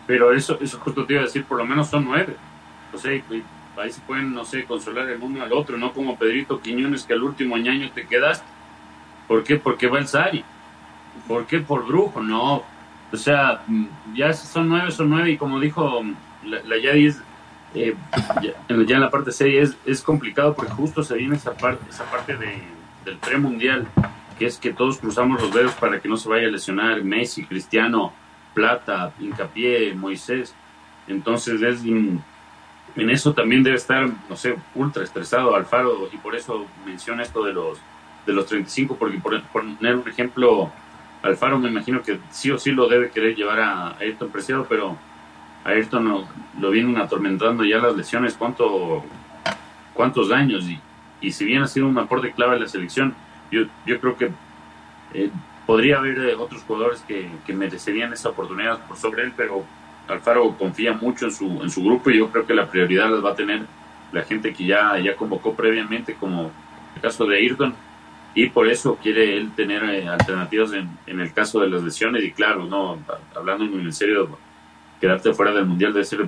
Pero 0.07 0.33
eso, 0.33 0.57
eso 0.61 0.79
justo 0.79 1.05
te 1.05 1.13
iba 1.13 1.21
a 1.21 1.25
decir, 1.25 1.43
por 1.45 1.57
lo 1.57 1.65
menos 1.65 1.89
son 1.89 2.05
nueve. 2.05 2.35
O 2.93 2.97
sea, 2.97 3.11
ahí 3.11 3.91
se 3.91 4.01
pueden, 4.01 4.33
no 4.33 4.43
sé, 4.43 4.63
consolar 4.65 5.07
el 5.09 5.21
uno 5.21 5.43
al 5.43 5.53
otro, 5.53 5.77
no 5.77 5.93
como 5.93 6.17
Pedrito 6.17 6.61
Quiñones 6.61 7.03
que 7.03 7.13
al 7.13 7.23
último 7.23 7.55
año 7.55 7.91
te 7.91 8.07
quedaste. 8.07 8.45
¿Por 9.27 9.43
qué? 9.43 9.57
Porque 9.57 9.87
va 9.87 9.99
el 9.99 10.07
Sari. 10.07 10.43
¿Por 11.27 11.45
qué? 11.45 11.59
Por 11.59 11.85
brujo, 11.85 12.21
no. 12.21 12.63
O 13.11 13.17
sea, 13.17 13.61
mm, 13.67 13.85
ya 14.15 14.33
son 14.33 14.69
nueve, 14.69 14.91
son 14.91 15.09
nueve, 15.09 15.31
y 15.31 15.37
como 15.37 15.59
dijo 15.59 16.01
la, 16.43 16.61
la 16.63 16.77
eh, 17.73 17.95
ya, 18.41 18.95
en 18.95 19.01
la 19.01 19.09
parte 19.09 19.31
6 19.31 19.55
es, 19.55 19.77
es 19.85 20.01
complicado 20.01 20.53
porque 20.55 20.71
justo 20.71 21.03
se 21.03 21.15
viene 21.15 21.35
esa 21.35 21.53
parte, 21.53 21.83
esa 21.89 22.05
parte 22.05 22.35
de, 22.35 22.61
del 23.05 23.17
premundial, 23.17 23.87
que 24.37 24.45
es 24.45 24.57
que 24.57 24.73
todos 24.73 24.97
cruzamos 24.97 25.41
los 25.41 25.53
dedos 25.53 25.73
para 25.73 25.99
que 25.99 26.09
no 26.09 26.17
se 26.17 26.29
vaya 26.29 26.47
a 26.47 26.51
lesionar 26.51 27.03
Messi, 27.03 27.45
Cristiano, 27.45 28.13
Plata, 28.53 29.13
Hincapié, 29.19 29.93
Moisés. 29.93 30.55
Entonces 31.07 31.61
es 31.61 31.83
en 31.83 33.09
eso 33.09 33.33
también 33.33 33.63
debe 33.63 33.77
estar, 33.77 34.09
no 34.29 34.35
sé, 34.35 34.55
ultra 34.75 35.03
estresado 35.03 35.55
Alfaro 35.55 36.09
y 36.11 36.17
por 36.17 36.35
eso 36.35 36.65
menciona 36.85 37.23
esto 37.23 37.43
de 37.43 37.53
los 37.53 37.79
de 38.25 38.33
los 38.33 38.45
35, 38.45 38.95
porque 38.97 39.17
por, 39.17 39.41
poner 39.43 39.95
un 39.95 40.07
ejemplo, 40.07 40.71
Alfaro 41.23 41.57
me 41.57 41.69
imagino 41.69 42.01
que 42.01 42.19
sí 42.29 42.51
o 42.51 42.59
sí 42.59 42.71
lo 42.71 42.87
debe 42.87 43.09
querer 43.09 43.35
llevar 43.35 43.59
a 43.59 43.97
Ayrton 43.97 44.29
Preciado, 44.29 44.65
pero 44.69 44.97
Ayrton 45.63 46.03
no, 46.03 46.27
lo 46.59 46.71
vienen 46.71 46.97
atormentando 46.97 47.63
ya 47.63 47.77
las 47.77 47.95
lesiones, 47.95 48.35
cuánto 48.35 49.03
cuántos 49.93 50.31
años 50.31 50.63
y, 50.63 50.79
y 51.19 51.31
si 51.31 51.43
bien 51.43 51.61
ha 51.61 51.67
sido 51.67 51.87
un 51.87 51.97
aporte 51.97 52.31
clave 52.31 52.55
en 52.55 52.61
la 52.61 52.69
selección, 52.69 53.13
yo, 53.51 53.63
yo 53.85 53.99
creo 53.99 54.15
que 54.15 54.31
eh, 55.13 55.29
podría 55.65 55.97
haber 55.97 56.19
eh, 56.19 56.35
otros 56.35 56.63
jugadores 56.63 57.01
que, 57.01 57.29
que 57.45 57.53
merecerían 57.53 58.13
esa 58.13 58.29
oportunidad 58.29 58.85
por 58.87 58.95
sobre 58.95 59.23
él, 59.23 59.33
pero 59.35 59.63
Alfaro 60.07 60.55
confía 60.57 60.93
mucho 60.93 61.25
en 61.25 61.31
su, 61.31 61.61
en 61.61 61.69
su 61.69 61.83
grupo 61.83 62.09
y 62.09 62.17
yo 62.17 62.31
creo 62.31 62.47
que 62.47 62.53
la 62.53 62.69
prioridad 62.69 63.09
las 63.09 63.23
va 63.23 63.31
a 63.31 63.35
tener 63.35 63.65
la 64.11 64.23
gente 64.23 64.53
que 64.53 64.65
ya, 64.65 64.97
ya 64.97 65.15
convocó 65.15 65.53
previamente, 65.53 66.15
como 66.15 66.51
el 66.95 67.01
caso 67.01 67.25
de 67.25 67.37
Ayrton, 67.37 67.75
y 68.33 68.47
por 68.49 68.67
eso 68.67 68.97
quiere 69.01 69.37
él 69.37 69.51
tener 69.55 69.83
eh, 69.83 70.07
alternativas 70.07 70.73
en, 70.73 70.89
en, 71.07 71.19
el 71.19 71.33
caso 71.33 71.59
de 71.59 71.69
las 71.69 71.83
lesiones. 71.83 72.23
Y 72.23 72.31
claro, 72.31 72.65
no 72.65 72.99
hablando 73.35 73.65
en 73.65 73.93
serio, 73.93 74.37
quedarte 74.99 75.33
fuera 75.33 75.51
del 75.51 75.65
mundial 75.65 75.93
debe 75.93 76.05
ser 76.05 76.27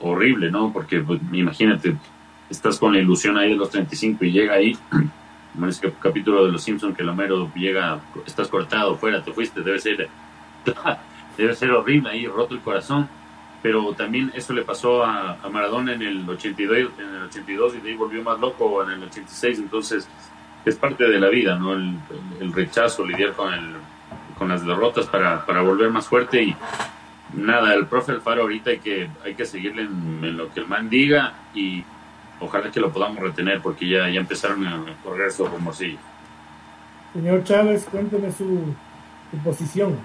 horrible, 0.00 0.50
¿no? 0.50 0.72
Porque 0.72 1.00
pues, 1.00 1.20
imagínate, 1.32 1.96
estás 2.48 2.78
con 2.78 2.92
la 2.92 2.98
ilusión 2.98 3.36
ahí 3.36 3.50
de 3.50 3.56
los 3.56 3.70
35 3.70 4.24
y 4.24 4.32
llega 4.32 4.54
ahí, 4.54 4.76
como 5.52 5.64
en 5.64 5.70
ese 5.70 5.92
capítulo 6.00 6.44
de 6.44 6.52
Los 6.52 6.62
Simpsons, 6.62 6.96
que 6.96 7.02
el 7.02 7.08
Homero 7.08 7.50
llega, 7.54 8.00
estás 8.26 8.48
cortado, 8.48 8.96
fuera, 8.96 9.22
te 9.22 9.32
fuiste, 9.32 9.62
debe 9.62 9.78
ser 9.78 10.08
debe 11.36 11.54
ser 11.54 11.70
horrible 11.70 12.10
ahí, 12.10 12.26
roto 12.26 12.54
el 12.54 12.60
corazón. 12.60 13.08
Pero 13.62 13.92
también 13.92 14.32
eso 14.34 14.54
le 14.54 14.62
pasó 14.62 15.04
a, 15.04 15.36
Maradona 15.50 15.92
en 15.92 16.00
el, 16.00 16.28
82, 16.28 16.92
en 16.98 17.14
el 17.14 17.22
82 17.24 17.74
y 17.74 17.80
de 17.80 17.90
ahí 17.90 17.94
volvió 17.94 18.22
más 18.22 18.40
loco 18.40 18.82
en 18.82 18.90
el 18.92 19.02
86. 19.04 19.58
Entonces, 19.58 20.08
es 20.64 20.76
parte 20.76 21.04
de 21.04 21.20
la 21.20 21.28
vida, 21.28 21.56
¿no? 21.56 21.74
El, 21.74 22.52
rechazo, 22.54 23.04
lidiar 23.04 23.34
con, 23.34 23.52
el, 23.52 23.74
con 24.38 24.48
las 24.48 24.64
derrotas 24.64 25.06
para, 25.06 25.44
para 25.44 25.60
volver 25.60 25.90
más 25.90 26.08
fuerte. 26.08 26.42
Y 26.42 26.56
nada, 27.34 27.74
el 27.74 27.86
profe 27.86 28.12
Alfaro 28.12 28.42
ahorita 28.42 28.70
hay 28.70 28.78
que, 28.78 29.08
hay 29.24 29.34
que 29.34 29.44
seguirle 29.44 29.82
en, 29.82 30.36
lo 30.36 30.52
que 30.52 30.60
el 30.60 30.66
man 30.66 30.88
diga 30.88 31.34
y 31.54 31.84
ojalá 32.40 32.70
que 32.70 32.80
lo 32.80 32.92
podamos 32.92 33.18
retener 33.20 33.60
porque 33.60 33.88
ya, 33.88 34.08
ya 34.08 34.20
empezaron 34.20 34.66
a 34.66 34.84
correr 35.02 35.30
su 35.30 35.46
rumorcillo. 35.46 35.98
Señor 37.12 37.44
Chávez, 37.44 37.86
cuénteme 37.90 38.30
su, 38.30 38.74
su 39.30 39.36
posición 39.44 39.96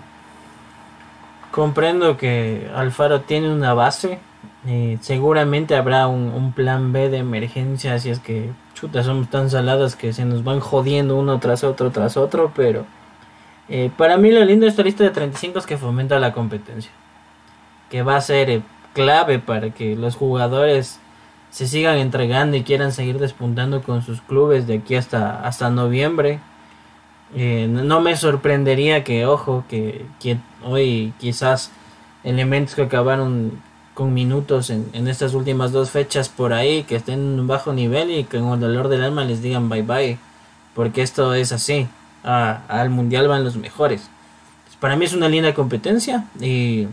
comprendo 1.56 2.18
que 2.18 2.70
Alfaro 2.76 3.22
tiene 3.22 3.50
una 3.50 3.74
base. 3.74 4.20
y 4.68 4.98
seguramente 5.00 5.78
habrá 5.78 6.08
un, 6.08 6.52
plan 6.52 6.92
B 6.92 7.10
de 7.10 7.20
emergencia 7.20 7.98
si 8.00 8.10
es 8.10 8.20
que 8.20 8.52
chuta 8.74 9.04
somos 9.04 9.30
tan 9.30 9.50
saladas 9.50 9.96
que 9.96 10.12
se 10.12 10.26
nos 10.26 10.44
van 10.44 10.60
jodiendo 10.60 11.16
uno 11.16 11.40
tras 11.40 11.64
otro 11.64 11.92
tras 11.92 12.18
otro. 12.18 12.52
Pero 12.54 12.86
eh, 13.70 13.90
para 13.98 14.18
mí 14.18 14.32
lo 14.32 14.44
lindo 14.44 14.66
de 14.66 14.72
esta 14.72 14.84
lista 14.84 15.06
de 15.06 15.12
35 15.12 15.60
es 15.60 15.66
que 15.66 15.78
fomenta 15.78 16.20
la 16.20 16.34
competencia. 16.34 16.92
Que 17.96 18.04
va 18.04 18.18
a 18.18 18.22
ser 18.22 18.50
eh, 18.50 18.62
clave 18.92 19.40
para 19.40 19.70
que 19.70 19.96
los 19.96 20.18
jugadores 20.18 21.00
se 21.50 21.66
sigan 21.66 21.98
entregando 21.98 22.58
y 22.58 22.64
quieran 22.64 22.92
seguir 22.92 23.20
despuntando 23.20 23.82
con 23.84 24.02
sus 24.02 24.20
clubes 24.20 24.68
de 24.68 24.80
aquí 24.80 24.96
hasta, 24.96 25.48
hasta 25.48 25.70
noviembre. 25.70 26.42
Eh, 27.34 27.70
no 27.70 28.02
me 28.02 28.18
sorprendería 28.18 29.06
que, 29.06 29.26
ojo, 29.26 29.64
que, 29.70 30.08
hoy 30.62 31.14
quizás 31.20 31.72
elementos 32.26 32.76
que 32.76 32.82
acabaron 32.82 33.62
con 33.94 34.14
minutos 34.14 34.72
en, 34.72 34.90
en, 34.92 35.08
estas 35.08 35.34
últimas 35.34 35.72
dos 35.72 35.90
fechas 35.92 36.28
por 36.28 36.52
ahí, 36.52 36.84
que 36.84 36.98
estén 36.98 37.22
en 37.22 37.40
un 37.40 37.48
bajo 37.48 37.72
nivel 37.72 38.12
y 38.12 38.26
que 38.26 38.40
con 38.40 38.56
el 38.56 38.60
dolor 38.60 38.90
del 38.90 39.06
alma 39.06 39.24
les 39.24 39.42
digan 39.42 39.70
bye 39.70 39.84
bye, 39.84 40.18
porque 40.74 41.02
esto 41.02 41.34
es 41.34 41.54
así, 41.54 41.88
al 42.24 42.90
mundial 42.90 43.30
van 43.30 43.46
los 43.46 43.56
mejores. 43.56 44.10
para 44.82 44.98
mí 44.98 45.06
es 45.06 45.14
una 45.14 45.30
linda 45.30 45.54
competencia 45.54 46.26
y 46.42 46.90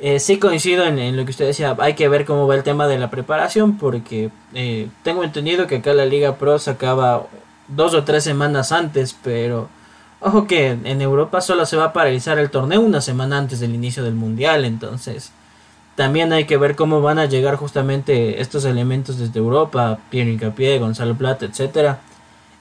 eh, 0.00 0.20
sí 0.20 0.38
coincido 0.38 0.84
en, 0.84 1.16
lo 1.16 1.24
que 1.24 1.30
usted 1.30 1.46
decía, 1.46 1.76
hay 1.78 1.94
que 1.94 2.08
ver 2.08 2.24
cómo 2.24 2.46
va 2.46 2.54
el 2.54 2.62
tema 2.62 2.86
de 2.86 2.98
la 2.98 3.10
preparación, 3.10 3.78
porque 3.78 4.30
eh, 4.54 4.88
tengo 5.02 5.24
entendido 5.24 5.66
que 5.66 5.76
acá 5.76 5.92
la 5.94 6.06
Liga 6.06 6.36
Pro 6.36 6.58
se 6.58 6.70
acaba 6.70 7.26
dos 7.68 7.94
o 7.94 8.04
tres 8.04 8.24
semanas 8.24 8.72
antes, 8.72 9.16
pero 9.22 9.68
ojo 10.20 10.46
que 10.46 10.68
en 10.70 11.02
Europa 11.02 11.40
solo 11.40 11.66
se 11.66 11.76
va 11.76 11.86
a 11.86 11.92
paralizar 11.92 12.38
el 12.38 12.50
torneo 12.50 12.80
una 12.80 13.00
semana 13.00 13.38
antes 13.38 13.60
del 13.60 13.74
inicio 13.74 14.02
del 14.02 14.14
mundial, 14.14 14.64
entonces 14.64 15.32
también 15.98 16.32
hay 16.32 16.44
que 16.44 16.56
ver 16.56 16.76
cómo 16.76 17.00
van 17.00 17.18
a 17.18 17.26
llegar 17.26 17.56
justamente 17.56 18.40
estos 18.40 18.64
elementos 18.64 19.18
desde 19.18 19.40
Europa, 19.40 19.98
Pierre 20.10 20.30
Incapié, 20.30 20.78
Gonzalo 20.78 21.16
Plata, 21.16 21.44
etcétera. 21.46 21.98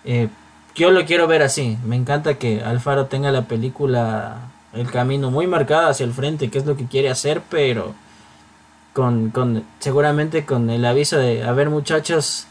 Eh, 0.06 0.28
yo 0.74 0.90
lo 0.90 1.06
quiero 1.06 1.28
ver 1.28 1.44
así, 1.44 1.78
me 1.86 1.96
encanta 1.96 2.40
que 2.40 2.64
Alfaro 2.64 3.06
tenga 3.06 3.32
la 3.32 3.44
película, 3.44 4.38
el 4.74 4.90
camino 4.90 5.32
muy 5.32 5.48
marcado 5.48 5.90
hacia 5.90 6.06
el 6.06 6.14
frente, 6.14 6.50
que 6.50 6.58
es 6.58 6.66
lo 6.66 6.76
que 6.76 6.86
quiere 6.86 7.10
hacer, 7.10 7.42
pero 7.50 7.94
con, 8.94 9.30
con 9.30 9.64
seguramente 9.80 10.46
con 10.46 10.70
el 10.70 10.86
aviso 10.86 11.18
de, 11.18 11.44
a 11.44 11.52
ver 11.52 11.70
muchachos, 11.70 12.48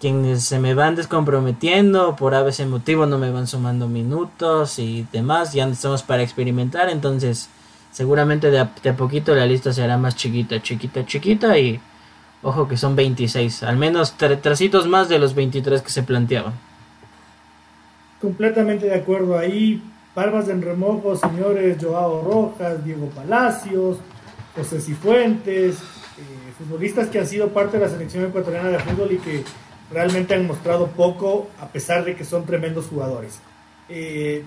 quienes 0.00 0.44
se 0.44 0.58
me 0.58 0.74
van 0.74 0.94
descomprometiendo 0.94 2.14
por 2.14 2.34
a 2.34 2.42
veces 2.42 2.68
motivo 2.68 3.06
no 3.06 3.18
me 3.18 3.30
van 3.30 3.46
sumando 3.46 3.88
minutos 3.88 4.78
y 4.78 5.06
demás, 5.12 5.52
ya 5.52 5.66
estamos 5.66 6.02
para 6.02 6.22
experimentar, 6.22 6.88
entonces 6.88 7.48
seguramente 7.90 8.50
de 8.50 8.60
a, 8.60 8.96
poquito 8.96 9.34
la 9.34 9.46
lista 9.46 9.72
será 9.72 9.96
más 9.96 10.14
chiquita, 10.14 10.62
chiquita, 10.62 11.04
chiquita 11.04 11.58
y 11.58 11.80
ojo 12.42 12.68
que 12.68 12.76
son 12.76 12.94
26, 12.94 13.64
al 13.64 13.76
menos 13.76 14.12
trasitos 14.16 14.86
más 14.86 15.08
de 15.08 15.18
los 15.18 15.34
23 15.34 15.82
que 15.82 15.90
se 15.90 16.02
planteaban. 16.02 16.52
Completamente 18.20 18.86
de 18.86 18.94
acuerdo 18.94 19.38
ahí, 19.38 19.82
palmas 20.18 20.48
en 20.48 20.60
remojo, 20.60 21.14
señores 21.14 21.76
Joao 21.80 22.22
Rojas, 22.22 22.84
Diego 22.84 23.06
Palacios, 23.10 23.98
José 24.56 24.80
Cifuentes, 24.80 25.76
eh, 25.76 26.52
futbolistas 26.58 27.06
que 27.06 27.20
han 27.20 27.26
sido 27.28 27.50
parte 27.50 27.78
de 27.78 27.84
la 27.84 27.88
selección 27.88 28.24
ecuatoriana 28.24 28.70
de 28.70 28.80
fútbol 28.80 29.12
y 29.12 29.18
que 29.18 29.44
realmente 29.92 30.34
han 30.34 30.44
mostrado 30.44 30.88
poco 30.88 31.46
a 31.60 31.68
pesar 31.68 32.04
de 32.04 32.16
que 32.16 32.24
son 32.24 32.44
tremendos 32.44 32.86
jugadores. 32.86 33.38
Eh, 33.88 34.42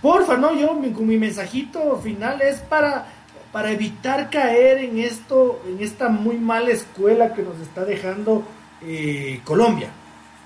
porfa, 0.00 0.36
no, 0.36 0.54
yo 0.54 0.74
mi, 0.74 0.90
mi 0.90 1.16
mensajito 1.16 1.96
final 1.96 2.40
es 2.40 2.60
para, 2.60 3.08
para 3.50 3.72
evitar 3.72 4.30
caer 4.30 4.78
en 4.78 5.00
esto, 5.00 5.60
en 5.66 5.82
esta 5.82 6.08
muy 6.08 6.36
mala 6.36 6.70
escuela 6.70 7.34
que 7.34 7.42
nos 7.42 7.58
está 7.58 7.84
dejando 7.84 8.44
eh, 8.86 9.40
Colombia. 9.42 9.88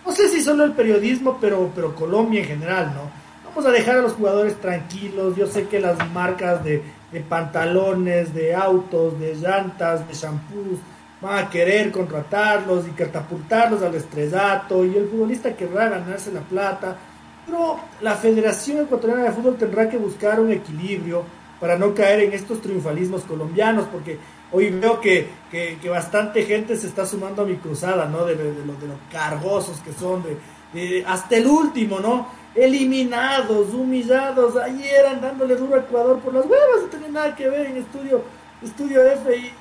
No 0.06 0.12
sé 0.12 0.30
si 0.30 0.40
solo 0.40 0.64
el 0.64 0.72
periodismo, 0.72 1.36
pero, 1.38 1.70
pero 1.74 1.94
Colombia 1.94 2.40
en 2.40 2.46
general, 2.46 2.94
¿no? 2.94 3.21
Vamos 3.54 3.66
a 3.66 3.70
dejar 3.70 3.98
a 3.98 4.02
los 4.02 4.14
jugadores 4.14 4.58
tranquilos. 4.62 5.36
Yo 5.36 5.46
sé 5.46 5.66
que 5.68 5.78
las 5.78 6.10
marcas 6.10 6.64
de, 6.64 6.82
de 7.12 7.20
pantalones, 7.20 8.32
de 8.32 8.54
autos, 8.54 9.20
de 9.20 9.34
llantas, 9.34 10.08
de 10.08 10.14
shampoos, 10.14 10.78
van 11.20 11.44
a 11.44 11.50
querer 11.50 11.92
contratarlos 11.92 12.88
y 12.88 12.92
catapultarlos 12.92 13.82
al 13.82 13.94
estrellato 13.94 14.86
y 14.86 14.96
el 14.96 15.06
futbolista 15.06 15.54
querrá 15.54 15.90
ganarse 15.90 16.32
la 16.32 16.40
plata, 16.40 16.96
pero 17.44 17.78
la 18.00 18.14
Federación 18.14 18.84
Ecuatoriana 18.84 19.24
de 19.24 19.32
Fútbol 19.32 19.56
tendrá 19.56 19.88
que 19.88 19.98
buscar 19.98 20.40
un 20.40 20.50
equilibrio 20.50 21.22
para 21.60 21.76
no 21.76 21.94
caer 21.94 22.20
en 22.20 22.32
estos 22.32 22.62
triunfalismos 22.62 23.22
colombianos, 23.22 23.84
porque 23.92 24.18
hoy 24.50 24.70
veo 24.70 24.98
que, 24.98 25.28
que, 25.50 25.88
bastante 25.90 26.42
gente 26.44 26.74
se 26.76 26.86
está 26.86 27.04
sumando 27.04 27.42
a 27.42 27.44
mi 27.44 27.56
cruzada, 27.56 28.06
¿no? 28.06 28.24
De, 28.24 28.34
de, 28.34 28.52
de 28.52 28.64
los 28.64 28.98
cargosos 29.12 29.78
que 29.80 29.92
son, 29.92 30.24
de, 30.24 31.04
hasta 31.06 31.36
el 31.36 31.46
último, 31.46 32.00
¿no? 32.00 32.41
Eliminados, 32.54 33.72
humillados, 33.72 34.56
ayer 34.56 35.04
dándole 35.20 35.56
duro 35.56 35.74
a 35.74 35.78
Ecuador 35.78 36.18
por 36.20 36.34
las 36.34 36.44
huevas, 36.44 36.82
no 36.82 36.88
tiene 36.88 37.08
nada 37.08 37.34
que 37.34 37.48
ver 37.48 37.66
en 37.66 37.78
estudio, 37.78 38.22
estudio 38.62 39.02
F 39.02 39.34
y, 39.34 39.52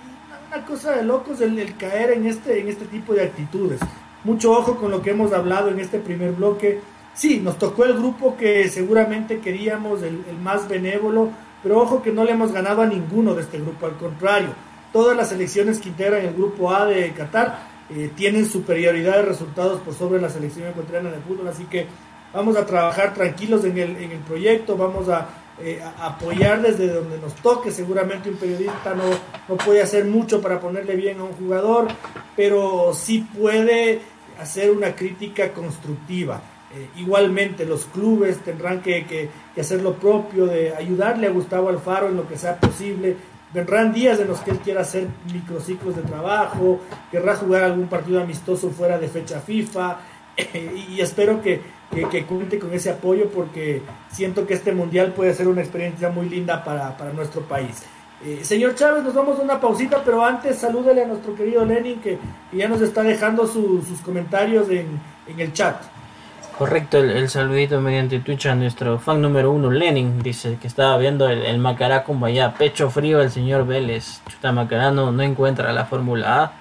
una 0.53 0.65
cosa 0.65 0.97
de 0.97 1.03
locos 1.03 1.39
el, 1.39 1.77
caer 1.77 2.11
en 2.11 2.25
este, 2.25 2.59
en 2.59 2.67
este 2.67 2.83
tipo 2.85 3.13
de 3.13 3.23
actitudes. 3.23 3.79
Mucho 4.25 4.51
ojo 4.51 4.75
con 4.75 4.91
lo 4.91 5.01
que 5.01 5.11
hemos 5.11 5.31
hablado 5.31 5.69
en 5.69 5.79
este 5.79 5.99
primer 5.99 6.33
bloque. 6.33 6.81
Sí, 7.13 7.39
nos 7.39 7.57
tocó 7.57 7.85
el 7.85 7.93
grupo 7.93 8.35
que 8.35 8.67
seguramente 8.67 9.39
queríamos, 9.39 10.01
el, 10.01 10.21
más 10.43 10.67
benévolo, 10.67 11.29
pero 11.63 11.79
ojo 11.79 12.01
que 12.01 12.11
no 12.11 12.25
le 12.25 12.31
hemos 12.31 12.51
ganado 12.51 12.81
a 12.81 12.87
ninguno 12.87 13.33
de 13.33 13.43
este 13.43 13.59
grupo, 13.59 13.85
al 13.85 13.95
contrario, 13.95 14.49
todas 14.91 15.15
las 15.15 15.29
selecciones 15.29 15.79
que 15.79 15.89
integran 15.89 16.25
el 16.25 16.33
grupo 16.33 16.73
A 16.73 16.85
de 16.85 17.13
Qatar 17.13 17.59
eh, 17.89 18.11
tienen 18.15 18.45
superioridad 18.45 19.17
de 19.17 19.21
resultados 19.23 19.79
por 19.79 19.93
sobre 19.93 20.21
la 20.21 20.29
selección 20.29 20.67
ecuatoriana 20.67 21.11
de 21.11 21.19
fútbol, 21.19 21.47
así 21.47 21.63
que 21.65 21.87
vamos 22.33 22.55
a 22.57 22.65
trabajar 22.65 23.13
tranquilos 23.13 23.63
en 23.65 23.77
el, 23.77 23.97
en 23.97 24.11
el 24.11 24.19
proyecto, 24.19 24.77
vamos 24.77 25.09
a 25.09 25.27
eh, 25.63 25.79
apoyar 25.99 26.61
desde 26.61 26.87
donde 26.87 27.19
nos 27.19 27.35
toque. 27.35 27.71
Seguramente 27.71 28.29
un 28.29 28.37
periodista 28.37 28.95
no, 28.95 29.03
no 29.47 29.57
puede 29.57 29.81
hacer 29.81 30.05
mucho 30.05 30.41
para 30.41 30.59
ponerle 30.59 30.95
bien 30.95 31.19
a 31.19 31.23
un 31.23 31.33
jugador, 31.33 31.87
pero 32.35 32.93
sí 32.93 33.27
puede 33.37 34.01
hacer 34.39 34.71
una 34.71 34.95
crítica 34.95 35.53
constructiva. 35.53 36.41
Eh, 36.73 36.87
igualmente 36.95 37.65
los 37.65 37.85
clubes 37.85 38.39
tendrán 38.39 38.81
que, 38.81 39.05
que, 39.05 39.29
hacer 39.59 39.81
lo 39.81 39.95
propio, 39.95 40.45
de 40.45 40.73
ayudarle 40.73 41.27
a 41.27 41.31
Gustavo 41.31 41.69
Alfaro 41.69 42.07
en 42.07 42.15
lo 42.15 42.27
que 42.27 42.37
sea 42.37 42.59
posible. 42.59 43.17
Vendrán 43.53 43.93
días 43.93 44.19
en 44.19 44.29
los 44.29 44.39
que 44.39 44.51
él 44.51 44.59
quiera 44.59 44.81
hacer 44.81 45.07
microciclos 45.31 45.97
de 45.97 46.03
trabajo, 46.03 46.79
querrá 47.11 47.35
jugar 47.35 47.65
algún 47.65 47.87
partido 47.87 48.21
amistoso 48.21 48.69
fuera 48.69 48.97
de 48.97 49.09
fecha 49.09 49.41
FIFA, 49.41 49.99
y 50.87 51.01
espero 51.01 51.41
que, 51.41 51.59
que, 51.91 52.25
cuente 52.25 52.57
con 52.57 52.73
ese 52.73 52.89
apoyo 52.89 53.29
porque 53.29 53.81
siento 54.11 54.47
que 54.47 54.53
este 54.53 54.71
mundial 54.71 55.13
puede 55.13 55.33
ser 55.33 55.47
una 55.47 55.61
experiencia 55.61 56.09
muy 56.09 56.29
linda 56.29 56.63
para, 56.63 56.95
nuestro 57.13 57.41
país. 57.41 57.83
Eh, 58.23 58.39
señor 58.43 58.75
Chávez, 58.75 59.03
nos 59.03 59.13
vamos 59.13 59.39
a 59.39 59.41
una 59.41 59.59
pausita, 59.59 60.01
pero 60.05 60.23
antes 60.23 60.57
salúdele 60.57 61.03
a 61.03 61.07
nuestro 61.07 61.35
querido 61.35 61.65
Lenin 61.65 61.99
que, 61.99 62.17
ya 62.53 62.67
nos 62.67 62.81
está 62.81 63.03
dejando 63.03 63.47
sus 63.47 63.99
comentarios 64.03 64.69
en, 64.69 64.99
el 65.37 65.53
chat. 65.53 65.81
Correcto, 66.57 66.99
el, 66.99 67.27
saludito 67.29 67.81
mediante 67.81 68.19
Twitch 68.19 68.45
a 68.45 68.53
nuestro 68.53 68.99
fan 68.99 69.21
número 69.21 69.51
uno, 69.51 69.71
Lenin, 69.71 70.21
dice 70.21 70.57
que 70.61 70.67
estaba 70.67 70.97
viendo 70.97 71.27
el, 71.27 71.43
el 71.43 71.57
Macará 71.57 72.03
como 72.03 72.27
allá, 72.27 72.53
pecho 72.53 72.91
frío 72.91 73.21
el 73.21 73.31
señor 73.31 73.65
Vélez. 73.65 74.21
Chuta 74.29 74.51
Macará 74.51 74.91
no, 74.91 75.11
no 75.11 75.23
encuentra 75.23 75.73
la 75.73 75.85
Fórmula 75.85 76.43
A 76.43 76.60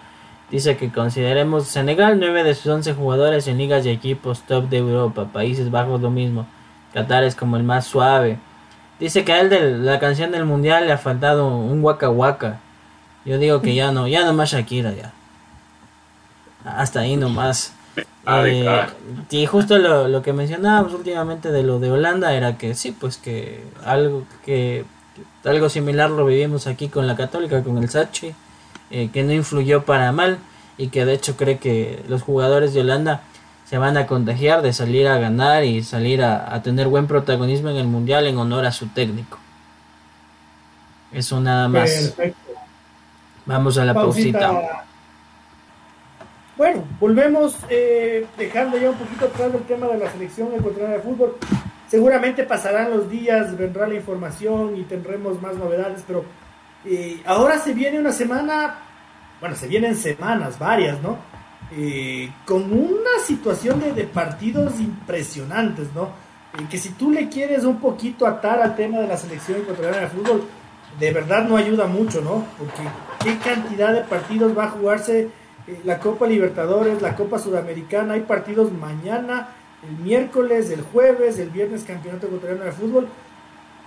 Dice 0.51 0.76
que 0.76 0.90
consideremos 0.90 1.66
Senegal 1.68 2.18
9 2.18 2.42
de 2.42 2.55
sus 2.57 2.66
11 2.66 2.94
jugadores 2.94 3.46
en 3.46 3.59
ligas 3.59 3.86
y 3.86 3.90
equipos 3.90 4.42
top 4.42 4.68
de 4.68 4.78
Europa, 4.78 5.26
Países 5.32 5.70
Bajos 5.70 6.01
lo 6.01 6.11
mismo, 6.11 6.44
Qatar 6.92 7.22
es 7.22 7.36
como 7.36 7.57
el 7.57 7.62
más 7.62 7.86
suave. 7.86 8.38
Dice 8.98 9.24
que 9.24 9.32
a 9.32 9.40
él 9.40 9.48
de 9.48 9.78
la 9.78 10.01
canción 10.01 10.32
del 10.32 10.44
mundial 10.44 10.86
le 10.86 10.92
ha 10.92 10.98
faltado 10.98 11.46
un 11.46 11.82
waka 11.84 12.11
waka. 12.11 12.59
Yo 13.24 13.38
digo 13.38 13.62
que 13.62 13.74
ya 13.74 13.92
no, 13.92 14.09
ya 14.09 14.24
no 14.24 14.32
más 14.32 14.51
Shakira 14.51 14.92
ya. 14.92 15.12
Hasta 16.64 17.01
ahí 17.01 17.16
nomás. 17.16 17.72
Eh, 18.26 18.86
y 19.30 19.46
justo 19.46 19.78
lo, 19.78 20.09
lo, 20.09 20.22
que 20.22 20.32
mencionábamos 20.32 20.94
últimamente 20.94 21.51
de 21.53 21.62
lo 21.62 21.78
de 21.78 21.90
Holanda 21.90 22.34
era 22.34 22.59
que 22.59 22.74
sí, 22.74 22.92
pues 22.92 23.16
que 23.16 23.64
algo 23.84 24.24
que 24.44 24.84
algo 25.44 25.68
similar 25.68 26.11
lo 26.11 26.26
vivimos 26.26 26.66
aquí 26.66 26.88
con 26.88 27.07
la 27.07 27.16
Católica, 27.16 27.62
con 27.62 27.78
el 27.78 27.88
Sachi 27.88 28.34
eh, 28.91 29.11
que 29.12 29.22
no 29.22 29.32
influyó 29.32 29.84
para 29.84 30.12
mal 30.12 30.38
y 30.76 30.88
que 30.88 31.05
de 31.05 31.14
hecho 31.14 31.36
cree 31.36 31.59
que 31.59 32.03
los 32.09 32.22
jugadores 32.22 32.74
de 32.74 32.80
Holanda 32.80 33.22
se 33.66 33.78
van 33.78 33.97
a 33.97 34.07
contagiar 34.07 34.62
de 34.62 34.72
salir 34.72 35.07
a 35.07 35.18
ganar 35.18 35.62
y 35.62 35.84
salir 35.84 36.24
a, 36.24 36.61
tener 36.62 36.88
buen 36.88 37.07
protagonismo 37.07 37.70
en 37.70 37.76
el 37.76 37.86
mundial 37.86 38.26
en 38.26 38.36
honor 38.36 38.66
a 38.66 38.72
su 38.72 38.88
técnico. 38.88 39.38
Eso 41.12 41.41
nada 41.41 41.68
más. 41.68 42.14
Vamos 43.47 43.78
a 43.78 43.84
la 43.84 43.95
pausita. 43.95 44.84
Bueno, 46.57 46.84
volvemos 46.99 47.57
eh, 47.68 48.26
dejando 48.36 48.76
ya 48.76 48.91
un 48.91 48.97
poquito 48.97 49.26
atrás 49.26 49.55
el 49.55 49.62
tema 49.62 49.86
de 49.86 49.99
la 49.99 50.11
selección 50.11 50.53
ecuatoriana 50.53 50.95
de 50.95 51.01
fútbol. 51.01 51.36
Seguramente 51.88 52.45
pasarán 52.45 52.91
los 52.91 53.09
días, 53.09 53.57
vendrá 53.57 53.86
la 53.86 53.95
información 53.95 54.76
y 54.76 54.82
tendremos 54.82 55.41
más 55.41 55.57
novedades, 55.57 56.05
pero 56.07 56.24
eh, 56.84 57.22
ahora 57.26 57.58
se 57.58 57.74
viene 57.74 57.98
una 57.98 58.12
semana, 58.12 58.78
bueno, 59.40 59.54
se 59.54 59.68
vienen 59.68 59.96
semanas, 59.96 60.58
varias, 60.58 61.00
¿no? 61.02 61.18
Eh, 61.72 62.32
con 62.46 62.72
una 62.72 63.18
situación 63.24 63.80
de, 63.94 64.04
partidos 64.04 64.80
impresionantes, 64.80 65.88
¿no? 65.94 66.10
Eh, 66.58 66.66
que 66.70 66.78
si 66.78 66.90
tú 66.90 67.10
le 67.10 67.28
quieres 67.28 67.64
un 67.64 67.78
poquito 67.80 68.26
atar 68.26 68.60
al 68.60 68.74
tema 68.74 68.98
de 68.98 69.06
la 69.06 69.16
selección 69.16 69.60
ecuatoriana 69.60 69.98
de 69.98 70.08
fútbol, 70.08 70.44
de 70.98 71.12
verdad 71.12 71.44
no 71.44 71.56
ayuda 71.56 71.86
mucho, 71.86 72.20
¿no? 72.22 72.44
Porque 72.58 72.82
qué 73.22 73.38
cantidad 73.38 73.92
de 73.92 74.00
partidos 74.00 74.56
va 74.56 74.64
a 74.64 74.70
jugarse 74.70 75.28
la 75.84 76.00
Copa 76.00 76.26
Libertadores, 76.26 77.00
la 77.00 77.14
Copa 77.14 77.38
Sudamericana, 77.38 78.14
hay 78.14 78.20
partidos 78.20 78.72
mañana, 78.72 79.50
el 79.86 79.96
miércoles, 80.02 80.70
el 80.70 80.82
jueves, 80.82 81.38
el 81.38 81.50
viernes 81.50 81.84
Campeonato 81.84 82.26
Ecuatoriano 82.26 82.64
de 82.64 82.72
Fútbol 82.72 83.08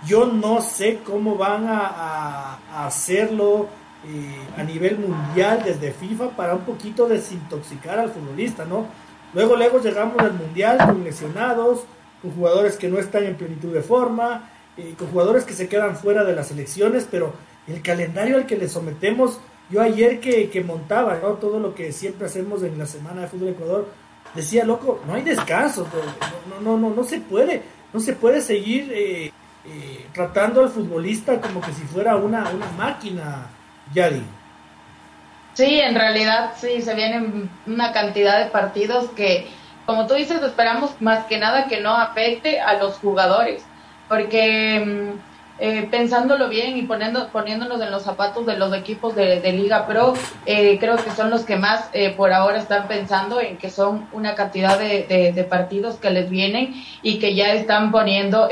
yo 0.06 0.26
no 0.26 0.60
sé 0.60 1.00
cómo 1.04 1.36
van 1.36 1.66
a, 1.68 2.86
hacerlo 2.86 3.68
eh, 4.06 4.60
a 4.60 4.62
nivel 4.62 4.98
mundial 4.98 5.62
desde 5.64 5.92
FIFA 5.92 6.30
para 6.30 6.54
un 6.54 6.62
poquito 6.62 7.08
desintoxicar 7.08 7.98
al 7.98 8.10
futbolista, 8.10 8.64
¿no? 8.64 8.86
Luego, 9.32 9.56
luego 9.56 9.80
llegamos 9.80 10.18
al 10.18 10.34
mundial 10.34 10.78
con 10.78 11.02
lesionados, 11.02 11.84
con 12.20 12.32
jugadores 12.32 12.76
que 12.76 12.88
no 12.88 12.98
están 12.98 13.24
en 13.24 13.36
plenitud 13.36 13.72
de 13.72 13.82
forma, 13.82 14.50
eh, 14.76 14.94
con 14.98 15.08
jugadores 15.08 15.44
que 15.44 15.54
se 15.54 15.68
quedan 15.68 15.96
fuera 15.96 16.24
de 16.24 16.34
las 16.34 16.50
elecciones, 16.50 17.06
pero 17.10 17.32
el 17.66 17.80
calendario 17.82 18.36
al 18.36 18.46
que 18.46 18.56
le 18.56 18.68
sometemos, 18.68 19.40
yo 19.70 19.80
ayer 19.80 20.20
que, 20.20 20.64
montaba 20.66 21.18
¿no? 21.22 21.34
todo 21.34 21.58
lo 21.58 21.74
que 21.74 21.92
siempre 21.92 22.26
hacemos 22.26 22.62
en 22.62 22.78
la 22.78 22.86
semana 22.86 23.22
de 23.22 23.28
fútbol 23.28 23.48
Ecuador, 23.48 23.88
decía, 24.34 24.64
loco, 24.64 25.00
no 25.06 25.14
hay 25.14 25.22
descanso, 25.22 25.86
no, 26.50 26.60
no, 26.60 26.78
no, 26.78 26.94
no, 26.94 27.04
se 27.04 27.20
puede, 27.20 27.62
no 27.92 28.00
se 28.00 28.12
puede 28.12 28.40
seguir 28.40 28.90
eh, 28.92 29.32
eh, 29.66 30.06
tratando 30.12 30.62
al 30.62 30.68
futbolista 30.68 31.40
como 31.40 31.60
que 31.60 31.72
si 31.72 31.82
fuera 31.82 32.16
una, 32.16 32.50
una 32.50 32.68
máquina, 32.76 33.46
Yari. 33.94 34.22
Sí, 35.54 35.80
en 35.80 35.94
realidad 35.94 36.52
sí, 36.56 36.82
se 36.82 36.94
vienen 36.94 37.48
una 37.66 37.92
cantidad 37.92 38.38
de 38.44 38.50
partidos 38.50 39.08
que, 39.10 39.48
como 39.86 40.06
tú 40.06 40.14
dices, 40.14 40.42
esperamos 40.42 41.00
más 41.00 41.26
que 41.26 41.38
nada 41.38 41.66
que 41.66 41.80
no 41.80 41.94
afecte 41.96 42.60
a 42.60 42.74
los 42.74 42.94
jugadores, 42.98 43.64
porque 44.08 44.84
mm, 44.84 45.33
eh, 45.58 45.86
pensándolo 45.88 46.48
bien 46.48 46.76
y 46.76 46.82
poniendo, 46.82 47.28
poniéndonos 47.28 47.80
en 47.80 47.92
los 47.92 48.02
zapatos 48.02 48.44
de 48.44 48.56
los 48.56 48.74
equipos 48.74 49.14
de, 49.14 49.52
Liga 49.52 49.86
Pro, 49.86 50.14
eh, 50.46 50.78
creo 50.80 50.96
que 50.96 51.12
son 51.12 51.30
los 51.30 51.44
que 51.44 51.56
más 51.56 51.88
eh, 51.92 52.10
por 52.10 52.32
ahora 52.32 52.58
están 52.58 52.88
pensando 52.88 53.40
en 53.40 53.56
que 53.56 53.70
son 53.70 54.08
una 54.12 54.34
cantidad 54.34 54.76
de, 54.78 55.46
partidos 55.48 55.96
que 55.96 56.10
les 56.10 56.28
vienen 56.28 56.74
y 57.02 57.20
que 57.20 57.36
ya 57.36 57.52
están 57.52 57.92
poniendo 57.92 58.48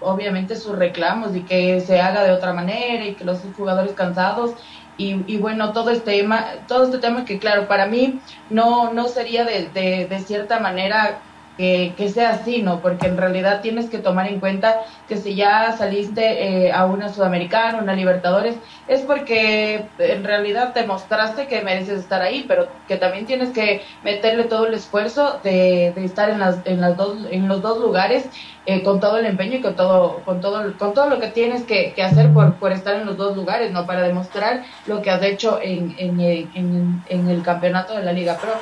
obviamente 0.00 0.54
sus 0.54 0.76
reclamos 0.76 1.34
y 1.34 1.40
que 1.40 1.80
se 1.80 2.00
haga 2.00 2.22
de 2.22 2.30
otra 2.30 2.52
manera 2.52 3.04
y 3.04 3.14
que 3.14 3.24
los 3.24 3.40
jugadores 3.56 3.92
cansados 3.92 4.52
y, 4.96 5.36
bueno, 5.38 5.72
todo 5.72 5.90
este 5.90 6.18
tema, 6.18 6.44
todo 6.66 6.84
este 6.84 6.98
tema 6.98 7.24
que 7.24 7.38
claro, 7.38 7.68
para 7.68 7.86
mí 7.86 8.20
no, 8.50 8.92
no 8.92 9.06
sería 9.06 9.44
de, 9.44 9.68
de 9.70 10.18
cierta 10.20 10.58
manera 10.58 11.20
que, 11.58 12.10
sea 12.14 12.30
así, 12.30 12.62
¿no? 12.62 12.80
Porque 12.80 13.08
en 13.08 13.16
realidad 13.16 13.60
tienes 13.60 13.90
que 13.90 13.98
tomar 13.98 14.28
en 14.28 14.38
cuenta 14.38 14.76
que 15.08 15.16
si 15.16 15.34
ya 15.34 15.72
saliste 15.76 16.66
eh, 16.66 16.72
a 16.72 16.86
una 16.86 17.08
Sudamericana, 17.08 17.78
una 17.82 17.94
Libertadores, 17.94 18.54
es 18.86 19.00
porque 19.00 19.86
en 19.98 20.22
realidad 20.22 20.72
te 20.72 20.86
mostraste 20.86 21.48
que 21.48 21.62
mereces 21.62 21.98
estar 21.98 22.22
ahí, 22.22 22.44
pero 22.46 22.68
que 22.86 22.96
también 22.96 23.26
tienes 23.26 23.50
que 23.50 23.82
meterle 24.04 24.44
todo 24.44 24.66
el 24.66 24.74
esfuerzo 24.74 25.40
de, 25.42 25.88
estar 25.96 26.30
en, 26.30 26.38
las, 26.38 26.60
en, 26.64 26.80
las 26.80 26.96
dos, 26.96 27.26
en 27.28 27.48
los 27.48 27.60
dos 27.60 27.80
lugares 27.80 28.26
eh, 28.66 28.84
con 28.84 29.00
todo 29.00 29.18
el 29.18 29.26
empeño 29.26 29.56
y 29.56 29.60
con 29.60 29.74
todo, 29.74 30.20
con 30.24 30.40
todo, 30.40 30.72
con 30.78 30.94
todo 30.94 31.10
lo 31.10 31.18
que 31.18 31.28
tienes 31.28 31.64
que, 31.64 31.92
hacer 32.00 32.32
por, 32.32 32.54
por 32.54 32.70
estar 32.70 32.94
en 32.94 33.04
los 33.04 33.16
dos 33.16 33.36
lugares, 33.36 33.72
¿no? 33.72 33.84
Para 33.84 34.02
demostrar 34.02 34.62
lo 34.86 35.02
que 35.02 35.10
has 35.10 35.22
hecho 35.24 35.58
en, 35.60 35.96
en, 35.98 36.20
en, 36.20 37.02
en 37.08 37.28
el 37.28 37.42
campeonato 37.42 37.96
de 37.96 38.04
la 38.04 38.12
Liga 38.12 38.36
Pro. 38.36 38.52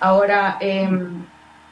Ahora, 0.00 0.56
eh, 0.60 0.88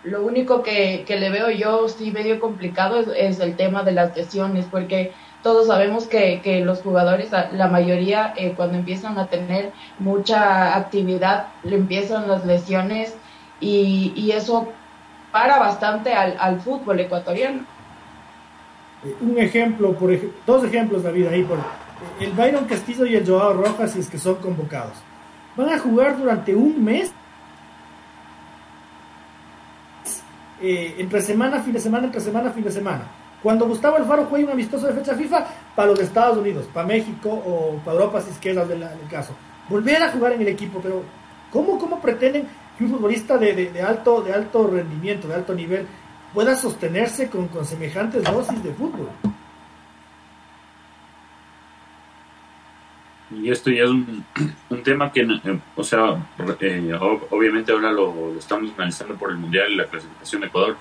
lo 0.08 0.24
único 0.24 0.62
que, 0.62 1.04
le 1.08 1.30
veo 1.30 1.50
yo 1.50 1.88
sí 1.88 2.10
medio 2.10 2.40
complicado 2.40 3.00
es, 3.12 3.40
el 3.40 3.56
tema 3.56 3.82
de 3.82 3.92
las 3.92 4.16
lesiones, 4.16 4.66
porque 4.70 5.12
todos 5.42 5.68
sabemos 5.68 6.06
que, 6.06 6.62
los 6.64 6.80
jugadores, 6.80 7.30
la 7.30 7.68
mayoría, 7.68 8.34
eh, 8.36 8.54
cuando 8.56 8.78
empiezan 8.78 9.18
a 9.18 9.26
tener 9.26 9.72
mucha 9.98 10.76
actividad, 10.76 11.48
le 11.62 11.76
empiezan 11.76 12.28
las 12.28 12.44
lesiones 12.44 13.14
y, 13.60 14.30
eso 14.32 14.68
para 15.32 15.58
bastante 15.58 16.12
al, 16.12 16.60
fútbol 16.60 17.00
ecuatoriano. 17.00 17.62
Eh, 19.04 19.14
un 19.20 19.38
ejemplo, 19.38 19.92
por 19.94 20.10
dos 20.46 20.64
ejemplos, 20.64 21.02
David, 21.02 21.26
ahí 21.28 21.42
por 21.44 21.58
el 22.20 22.32
Byron 22.32 22.64
Castillo 22.64 23.06
y 23.06 23.16
el 23.16 23.26
Joao 23.26 23.52
Rojas, 23.52 23.92
si 23.92 24.00
es 24.00 24.08
que 24.08 24.18
son 24.18 24.36
convocados. 24.36 24.94
Van 25.56 25.70
a 25.70 25.78
jugar 25.78 26.16
durante 26.16 26.54
un 26.54 26.84
mes 26.84 27.12
Eh, 30.60 30.96
entre 30.98 31.22
semana, 31.22 31.62
fin 31.62 31.72
de 31.72 31.80
semana, 31.80 32.06
entre 32.06 32.20
semana, 32.20 32.50
fin 32.50 32.64
de 32.64 32.72
semana. 32.72 33.04
Cuando 33.42 33.66
Gustavo 33.66 33.96
Alfaro 33.96 34.26
juega 34.26 34.46
un 34.46 34.52
amistoso 34.52 34.86
de 34.88 34.94
fecha 34.94 35.14
FIFA, 35.14 35.46
para 35.76 35.88
los 35.88 36.00
Estados 36.00 36.36
Unidos, 36.38 36.66
para 36.72 36.86
México 36.86 37.30
o 37.30 37.80
para 37.84 37.96
Europa, 37.96 38.20
si 38.20 38.30
es 38.30 38.38
que 38.38 38.50
es 38.50 38.56
el, 38.56 38.84
caso. 39.08 39.32
Volver 39.68 40.02
a 40.02 40.10
jugar 40.10 40.32
en 40.32 40.42
el 40.42 40.48
equipo, 40.48 40.80
pero 40.82 41.02
¿cómo, 41.52 41.78
cómo 41.78 42.00
pretenden 42.00 42.48
que 42.76 42.84
un 42.84 42.90
futbolista 42.90 43.38
de, 43.38 43.80
alto, 43.80 44.22
de 44.22 44.32
alto 44.32 44.66
rendimiento, 44.66 45.28
de 45.28 45.34
alto 45.36 45.54
nivel, 45.54 45.86
pueda 46.34 46.56
sostenerse 46.56 47.28
con, 47.28 47.46
con 47.48 47.64
semejantes 47.64 48.24
dosis 48.24 48.62
de 48.62 48.72
fútbol? 48.72 49.08
Y 53.30 53.50
esto 53.50 53.70
ya 53.70 53.84
es 53.84 53.90
un, 54.70 54.82
tema 54.82 55.12
que, 55.12 55.20
eh, 55.20 55.60
o 55.76 55.82
sea, 55.82 56.16
eh, 56.60 56.98
obviamente 57.30 57.72
ahora 57.72 57.92
lo, 57.92 58.34
estamos 58.38 58.72
analizando 58.76 59.14
por 59.16 59.30
el 59.30 59.36
Mundial 59.36 59.70
y 59.70 59.76
la 59.76 59.86
clasificación 59.86 60.40
de 60.40 60.46
Ecuador, 60.46 60.76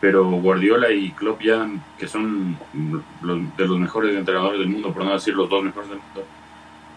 pero 0.00 0.24
Guardiola 0.30 0.90
y 0.92 1.10
Klopp 1.12 1.42
ya, 1.42 1.68
que 1.98 2.06
son 2.06 2.56
de 2.72 3.66
los 3.66 3.78
mejores 3.78 4.16
entrenadores 4.16 4.60
del 4.60 4.68
mundo, 4.68 4.92
por 4.92 5.04
no 5.04 5.12
decir 5.12 5.34
los 5.34 5.48
dos 5.48 5.62
mejores 5.64 5.90
del 5.90 5.98
mundo, 5.98 6.24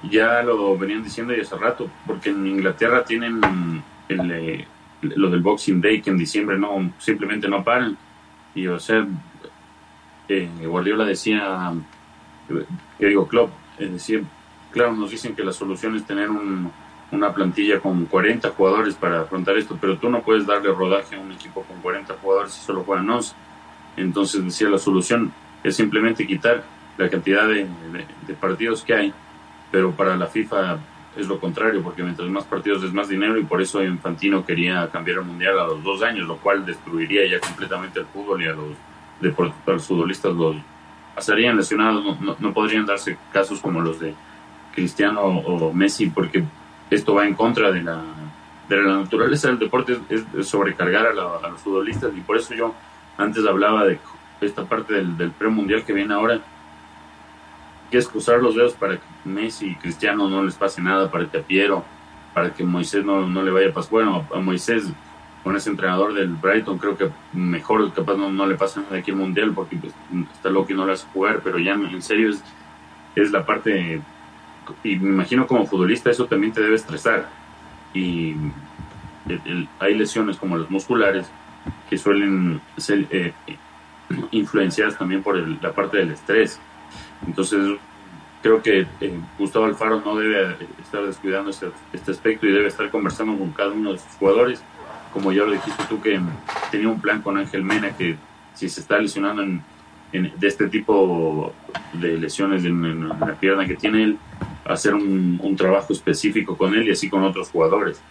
ya 0.10 0.44
lo 0.44 0.78
venían 0.78 1.04
diciendo 1.04 1.36
y 1.36 1.42
hace 1.42 1.56
rato, 1.56 1.90
porque 2.06 2.30
en 2.30 2.46
Inglaterra 2.46 3.04
tienen 3.04 3.42
el, 4.08 4.32
eh, 4.32 4.68
lo 5.02 5.30
del 5.30 5.42
Boxing 5.42 5.82
Day, 5.82 6.02
que 6.02 6.12
en 6.12 6.18
diciembre 6.18 6.58
no 6.58 6.92
simplemente 7.00 7.48
no 7.48 7.64
paran. 7.64 7.98
Y 8.54 8.68
o 8.68 8.80
sea, 8.80 9.06
Guardiola 10.64 11.06
decía, 11.06 11.74
que 12.98 13.06
digo, 13.06 13.28
Klopp, 13.28 13.52
decía, 13.78 14.22
Claro, 14.76 14.92
nos 14.92 15.10
dicen 15.10 15.34
que 15.34 15.44
la 15.46 15.54
solución 15.54 15.96
es 15.96 16.04
tener 16.04 16.30
una 16.30 17.34
plantilla 17.34 17.80
con 17.80 18.04
40 18.08 18.50
jugadores 18.50 18.96
para 18.96 19.22
afrontar 19.22 19.56
esto, 19.56 19.78
pero 19.80 19.98
tú 19.98 20.10
no 20.10 20.22
puedes 20.22 20.46
darle 20.46 20.70
rodaje 20.74 21.16
a 21.16 21.20
un 21.22 21.32
equipo 21.32 21.64
con 21.64 21.80
40 21.80 22.16
jugadores 22.22 22.52
si 22.52 22.66
solo 22.66 22.84
juegan 22.84 23.10
11. 23.10 23.34
Entonces 23.96 24.44
decía, 24.44 24.68
la 24.68 24.78
solución 24.78 25.32
es 25.64 25.78
simplemente 25.78 26.28
quitar 26.28 26.66
la 26.98 27.08
cantidad 27.08 27.48
de, 27.48 27.66
partidos 28.42 28.84
que 28.84 28.94
hay, 28.94 29.14
pero 29.72 29.94
para 29.94 30.18
la 30.18 30.28
FIFA 30.28 30.78
es 31.16 31.26
lo 31.26 31.40
contrario, 31.40 31.82
porque 31.82 32.04
mientras 32.04 32.28
más 32.28 32.44
partidos 32.44 32.84
es 32.84 32.92
más 32.92 33.08
dinero 33.08 33.38
y 33.38 33.46
por 33.46 33.62
eso 33.62 33.82
Infantino 33.82 34.46
quería 34.46 34.90
cambiar 34.92 35.20
el 35.20 35.24
Mundial 35.24 35.58
a 35.58 35.68
los 35.68 35.82
dos 35.86 36.04
años, 36.04 36.28
lo 36.28 36.36
cual 36.36 36.66
destruiría 36.66 37.26
ya 37.26 37.40
completamente 37.40 38.02
el 38.02 38.08
fútbol 38.08 38.44
y 38.44 38.48
a 38.48 38.52
los, 38.52 38.76
los 39.66 39.88
futbolistas 39.88 40.34
los 40.34 40.58
hacerían 41.16 41.56
lesionados, 41.56 42.20
no 42.20 42.54
podrían 42.54 42.86
darse 42.86 43.18
casos 43.32 43.62
como 43.62 43.80
los 43.80 44.02
de 44.02 44.14
Cristiano 44.76 45.22
o 45.22 45.74
Messi, 45.74 46.10
porque 46.10 46.44
esto 46.90 47.16
va 47.16 47.26
en 47.26 47.34
contra 47.34 47.72
de 47.72 47.82
la, 47.82 48.02
de 48.70 48.82
la 48.82 48.98
naturaleza 48.98 49.48
del 49.48 49.60
deporte, 49.60 49.98
es, 50.10 50.48
sobrecargar 50.48 51.08
a, 51.08 51.14
los 51.14 51.62
futbolistas 51.62 52.12
y 52.16 52.22
por 52.22 52.38
eso 52.38 52.54
yo 52.54 52.74
antes 53.18 53.46
hablaba 53.46 53.86
de 53.86 54.00
esta 54.42 54.66
parte 54.66 54.94
del, 54.94 55.18
del 55.18 55.32
premundial 55.32 55.84
que 55.84 55.94
viene 55.94 56.14
ahora, 56.14 56.40
que 57.90 57.98
es 57.98 58.08
cruzar 58.08 58.42
los 58.42 58.56
dedos 58.56 58.74
para 58.74 58.98
que 58.98 59.04
Messi 59.24 59.68
y 59.68 59.76
Cristiano 59.76 60.28
no 60.28 60.44
les 60.44 60.56
pase 60.56 60.82
nada, 60.82 61.10
para 61.10 61.30
que 61.30 61.38
a 61.38 61.42
Piero, 61.42 61.84
para 62.34 62.54
que 62.54 62.64
Moisés 62.64 63.06
no, 63.06 63.28
no 63.28 63.44
le 63.44 63.52
vaya 63.52 63.70
a 63.70 63.74
pasar. 63.74 63.92
Bueno, 63.92 64.28
a 64.34 64.40
Moisés, 64.40 64.92
con 65.44 65.56
ese 65.56 65.70
entrenador 65.70 66.14
del 66.14 66.30
Brighton, 66.30 66.78
creo 66.78 66.98
que 66.98 67.10
mejor 67.34 67.94
capaz 67.94 68.18
no, 68.18 68.32
no 68.32 68.46
le 68.46 68.56
pasa 68.56 68.82
nada 68.82 68.98
aquí 68.98 69.12
el 69.12 69.18
mundial 69.18 69.54
porque 69.54 69.78
pues, 69.78 69.94
está 70.34 70.50
loco 70.50 70.74
y 70.74 70.76
no 70.76 70.86
le 70.86 70.94
hace 70.94 71.08
jugar, 71.14 71.42
pero 71.44 71.60
ya 71.60 71.74
en 71.74 72.02
serio 72.02 72.32
es, 72.32 72.44
es 73.16 73.32
la 73.32 73.46
parte 73.46 74.02
y 74.84 74.96
me 74.98 75.10
imagino 75.10 75.48
como 75.48 75.66
futbolista 75.66 76.10
eso 76.10 76.26
también 76.26 76.54
te 76.54 76.62
debe 76.62 76.76
estresar. 76.76 77.30
Y 77.94 78.36
hay 79.80 79.96
lesiones 79.96 80.38
como 80.38 80.58
las 80.58 80.70
musculares 80.70 81.28
que 81.90 81.98
suelen 81.98 82.62
ser 82.78 83.08
eh, 83.10 83.34
influenciadas 84.32 84.98
también 84.98 85.24
por 85.24 85.38
la 85.38 85.72
parte 85.72 85.98
del 85.98 86.12
estrés. 86.12 86.60
Entonces, 87.26 87.78
creo 88.42 88.62
que 88.62 88.86
eh, 89.02 89.20
Gustavo 89.40 89.66
Alfaro 89.66 90.02
no 90.02 90.16
debe 90.16 90.56
estar 90.82 91.04
descuidando 91.06 91.50
este, 91.50 91.68
este, 91.94 92.12
aspecto 92.12 92.46
y 92.46 92.52
debe 92.52 92.68
estar 92.68 92.90
conversando 92.92 93.38
con 93.38 93.52
cada 93.52 93.72
uno 93.72 93.94
de 93.94 94.00
sus 94.00 94.12
jugadores. 94.20 94.62
Como 95.14 95.32
ya 95.32 95.44
lo 95.44 95.52
dijiste 95.54 95.84
tú, 95.90 96.02
que 96.02 96.20
tenía 96.72 96.90
un 96.90 97.02
plan 97.02 97.22
con 97.22 97.38
Ángel 97.38 97.64
Mena 97.64 97.96
que 97.96 98.18
si 98.54 98.70
se 98.70 98.82
está 98.82 99.00
lesionando 99.00 99.42
en, 99.42 99.64
de 100.12 100.48
este 100.48 100.68
tipo 100.68 101.54
de 101.94 102.18
lesiones 102.18 102.64
en, 102.64 103.10
la 103.10 103.36
pierna 103.36 103.66
que 103.66 103.76
tiene 103.76 104.04
él, 104.04 104.18
hacer 104.66 104.94
un, 104.94 105.56
trabajo 105.58 105.94
específico 105.94 106.58
con 106.58 106.74
él 106.74 106.88
y 106.88 106.92
así 106.92 107.10
con 107.10 107.24
otros 107.24 107.50
jugadores. 107.50 108.02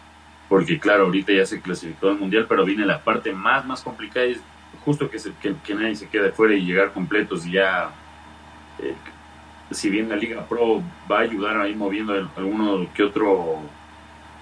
Porque 0.48 0.78
claro, 0.78 1.04
ahorita 1.04 1.32
ya 1.32 1.46
se 1.46 1.60
clasificó 1.60 2.08
al 2.08 2.18
Mundial, 2.18 2.46
pero 2.48 2.64
viene 2.64 2.84
la 2.84 3.02
parte 3.02 3.32
más, 3.32 3.64
más 3.66 3.82
complicada 3.82 4.26
y 4.26 4.32
es 4.32 4.40
justo 4.84 5.08
que, 5.08 5.18
se, 5.18 5.32
que, 5.40 5.74
nadie 5.74 5.96
se 5.96 6.08
quede 6.08 6.30
fuera 6.30 6.54
y 6.54 6.64
llegar 6.64 6.92
completos 6.92 7.46
y 7.46 7.52
ya... 7.52 7.90
Eh, 8.80 8.94
si 9.70 9.90
bien 9.90 10.08
la 10.08 10.16
Liga 10.16 10.46
Pro 10.46 10.82
va 11.10 11.18
a 11.18 11.22
ayudar 11.22 11.56
ahí 11.56 11.74
moviendo 11.74 12.12
alguno 12.36 12.86
que 12.94 13.02
otro 13.02 13.60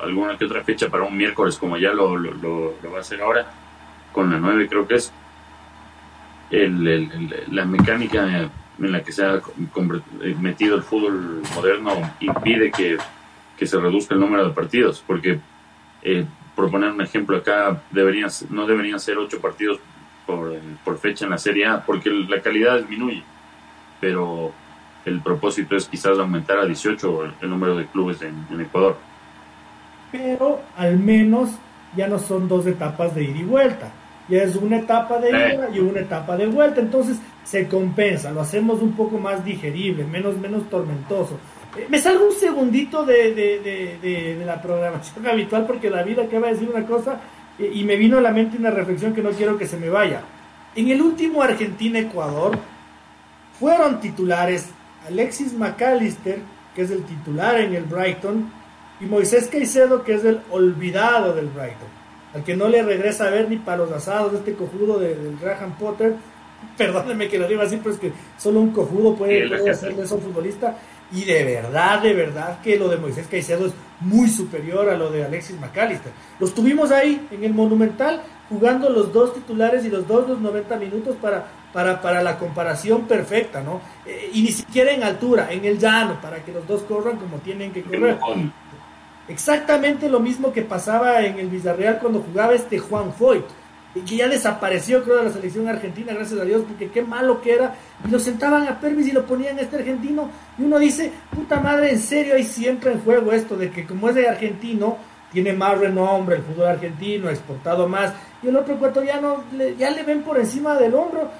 alguna 0.00 0.36
que 0.36 0.44
otra 0.44 0.64
fecha 0.64 0.88
para 0.88 1.04
un 1.04 1.16
miércoles 1.16 1.56
como 1.56 1.76
ya 1.76 1.92
lo, 1.92 2.16
lo, 2.16 2.74
va 2.92 2.98
a 2.98 3.00
hacer 3.00 3.22
ahora 3.22 3.46
con 4.12 4.30
la 4.30 4.38
9 4.38 4.68
creo 4.68 4.86
que 4.86 4.96
es 4.96 5.12
el, 6.52 7.46
la 7.50 7.64
mecánica 7.64 8.50
en 8.78 8.92
la 8.92 9.02
que 9.02 9.12
se 9.12 9.24
ha 9.24 9.36
eh, 9.36 10.36
metido 10.40 10.76
el 10.76 10.82
fútbol 10.82 11.42
moderno 11.54 11.92
impide 12.20 12.70
que, 12.70 12.98
se 13.66 13.78
reduzca 13.78 14.14
el 14.14 14.20
número 14.20 14.44
de 14.44 14.52
partidos, 14.52 15.04
porque, 15.06 15.38
eh, 16.02 16.26
por 16.56 16.68
poner 16.68 16.90
un 16.90 17.00
ejemplo 17.00 17.36
acá, 17.36 17.80
deberían, 17.92 18.28
no 18.50 18.66
deberían 18.66 18.98
ser 18.98 19.18
ocho 19.18 19.40
partidos 19.40 19.78
por, 20.26 20.52
por 20.84 20.98
fecha 20.98 21.26
en 21.26 21.30
la 21.30 21.38
Serie 21.38 21.66
A, 21.66 21.80
porque 21.80 22.10
la 22.10 22.42
calidad 22.42 22.80
disminuye, 22.80 23.22
pero 24.00 24.52
el 25.04 25.20
propósito 25.20 25.76
es 25.76 25.86
quizás 25.86 26.18
aumentar 26.18 26.58
a 26.58 26.66
18 26.66 27.24
el, 27.40 27.50
número 27.50 27.76
de 27.76 27.86
clubes 27.86 28.20
en, 28.22 28.60
Ecuador. 28.60 28.96
Pero 30.10 30.60
al 30.76 30.98
menos 30.98 31.50
ya 31.96 32.08
no 32.08 32.18
son 32.18 32.48
dos 32.48 32.66
etapas 32.66 33.14
de 33.14 33.24
ida 33.24 33.38
y 33.38 33.44
vuelta, 33.44 33.92
ya 34.28 34.42
es 34.42 34.56
una 34.56 34.78
etapa 34.78 35.18
de 35.18 35.30
ida 35.30 35.68
y 35.72 35.78
una 35.80 36.00
etapa 36.00 36.36
de 36.36 36.46
vuelta, 36.46 36.80
entonces 36.80 37.18
se 37.44 37.66
compensa, 37.66 38.30
lo 38.30 38.40
hacemos 38.40 38.80
un 38.80 38.92
poco 38.92 39.18
más 39.18 39.44
digerible, 39.44 40.04
menos, 40.04 40.36
menos 40.38 40.68
tormentoso. 40.70 41.38
Eh, 41.76 41.86
me 41.88 41.98
salgo 41.98 42.26
un 42.26 42.34
segundito 42.34 43.04
de, 43.04 43.34
de, 43.34 44.42
la 44.44 44.60
programación 44.60 45.26
habitual 45.30 45.66
porque 45.66 45.90
David 45.90 46.20
acaba 46.20 46.48
de 46.48 46.54
decir 46.54 46.68
una 46.68 46.86
cosa 46.86 47.20
eh, 47.58 47.70
y 47.74 47.84
me 47.84 47.96
vino 47.96 48.18
a 48.18 48.20
la 48.20 48.30
mente 48.30 48.56
una 48.56 48.70
reflexión 48.70 49.12
que 49.12 49.22
no 49.22 49.30
quiero 49.30 49.58
que 49.58 49.66
se 49.66 49.76
me 49.76 49.88
vaya. 49.88 50.22
En 50.74 50.88
el 50.88 51.02
último 51.02 51.42
Argentina-Ecuador, 51.42 52.58
fueron 53.58 54.00
titulares 54.00 54.70
Alexis 55.06 55.52
McAllister, 55.52 56.40
que 56.74 56.82
es 56.82 56.90
el 56.90 57.04
titular 57.04 57.60
en 57.60 57.74
el 57.74 57.84
Brighton, 57.84 58.50
y 59.00 59.04
Moisés 59.04 59.48
Caicedo, 59.48 60.02
que 60.02 60.14
es 60.14 60.24
el 60.24 60.40
olvidado 60.50 61.34
del 61.34 61.46
Brighton, 61.46 61.88
al 62.34 62.44
que 62.44 62.56
no 62.56 62.68
le 62.68 62.82
regresa 62.82 63.26
a 63.26 63.30
ver 63.30 63.48
ni 63.48 63.56
para 63.56 63.78
los 63.78 63.92
asados 63.92 64.32
de 64.32 64.38
este 64.38 64.54
cojudo 64.54 64.98
de, 64.98 65.14
del 65.14 65.38
Graham 65.38 65.76
Potter. 65.78 66.16
Perdónenme 66.76 67.28
que 67.28 67.38
lo 67.38 67.48
diga 67.48 67.64
así, 67.64 67.76
pero 67.76 67.94
es 67.94 68.00
que 68.00 68.12
solo 68.38 68.60
un 68.60 68.70
cojudo 68.70 69.14
puede, 69.14 69.48
puede 69.48 69.70
hacerle 69.70 70.02
eso 70.04 70.14
a 70.14 70.18
un 70.18 70.24
futbolista. 70.24 70.76
Y 71.12 71.24
de 71.24 71.44
verdad, 71.44 72.00
de 72.00 72.14
verdad 72.14 72.60
que 72.62 72.78
lo 72.78 72.88
de 72.88 72.96
Moisés 72.96 73.26
Caicedo 73.30 73.66
es 73.66 73.72
muy 74.00 74.28
superior 74.28 74.88
a 74.88 74.96
lo 74.96 75.10
de 75.10 75.24
Alexis 75.24 75.60
McAllister. 75.60 76.12
Los 76.40 76.54
tuvimos 76.54 76.90
ahí 76.90 77.28
en 77.30 77.44
el 77.44 77.52
Monumental 77.52 78.22
jugando 78.48 78.88
los 78.88 79.12
dos 79.12 79.34
titulares 79.34 79.84
y 79.84 79.88
los 79.88 80.06
dos 80.08 80.28
los 80.28 80.40
90 80.40 80.76
minutos 80.76 81.16
para, 81.20 81.46
para, 81.72 82.00
para 82.00 82.22
la 82.22 82.38
comparación 82.38 83.06
perfecta, 83.06 83.62
¿no? 83.62 83.80
Eh, 84.06 84.30
y 84.32 84.42
ni 84.42 84.52
siquiera 84.52 84.92
en 84.92 85.02
altura, 85.02 85.48
en 85.50 85.64
el 85.64 85.78
llano, 85.78 86.18
para 86.20 86.42
que 86.42 86.52
los 86.52 86.66
dos 86.66 86.82
corran 86.82 87.18
como 87.18 87.38
tienen 87.38 87.72
que 87.72 87.82
correr. 87.82 88.18
Exactamente 89.32 90.10
lo 90.10 90.20
mismo 90.20 90.52
que 90.52 90.60
pasaba 90.60 91.22
en 91.22 91.38
el 91.38 91.48
Villarreal 91.48 91.98
cuando 92.00 92.20
jugaba 92.20 92.52
este 92.52 92.78
Juan 92.78 93.14
Foyt 93.14 93.46
y 93.94 94.00
que 94.00 94.16
ya 94.16 94.28
desapareció 94.28 95.02
creo 95.02 95.16
de 95.16 95.24
la 95.24 95.32
selección 95.32 95.68
argentina, 95.68 96.12
gracias 96.12 96.38
a 96.38 96.44
Dios, 96.44 96.64
porque 96.68 96.90
qué 96.90 97.00
malo 97.00 97.40
que 97.40 97.54
era, 97.54 97.74
y 98.06 98.10
lo 98.10 98.18
sentaban 98.18 98.68
a 98.68 98.78
Pervis 98.78 99.08
y 99.08 99.12
lo 99.12 99.24
ponían 99.24 99.58
a 99.58 99.62
este 99.62 99.76
argentino, 99.76 100.30
y 100.58 100.64
uno 100.64 100.78
dice, 100.78 101.12
puta 101.34 101.60
madre, 101.60 101.92
en 101.92 101.98
serio, 101.98 102.34
ahí 102.34 102.44
siempre 102.44 102.92
en 102.92 103.00
juego 103.00 103.32
esto 103.32 103.56
de 103.56 103.70
que 103.70 103.86
como 103.86 104.10
es 104.10 104.14
de 104.14 104.28
argentino, 104.28 104.98
tiene 105.32 105.54
más 105.54 105.78
renombre 105.78 106.36
el 106.36 106.42
fútbol 106.42 106.66
argentino, 106.66 107.28
ha 107.28 107.32
exportado 107.32 107.88
más, 107.88 108.12
y 108.42 108.48
el 108.48 108.56
otro 108.56 108.74
ecuatoriano 108.74 109.44
le, 109.52 109.76
ya 109.76 109.90
le 109.90 110.02
ven 110.02 110.22
por 110.22 110.38
encima 110.38 110.74
del 110.76 110.94
hombro, 110.94 111.30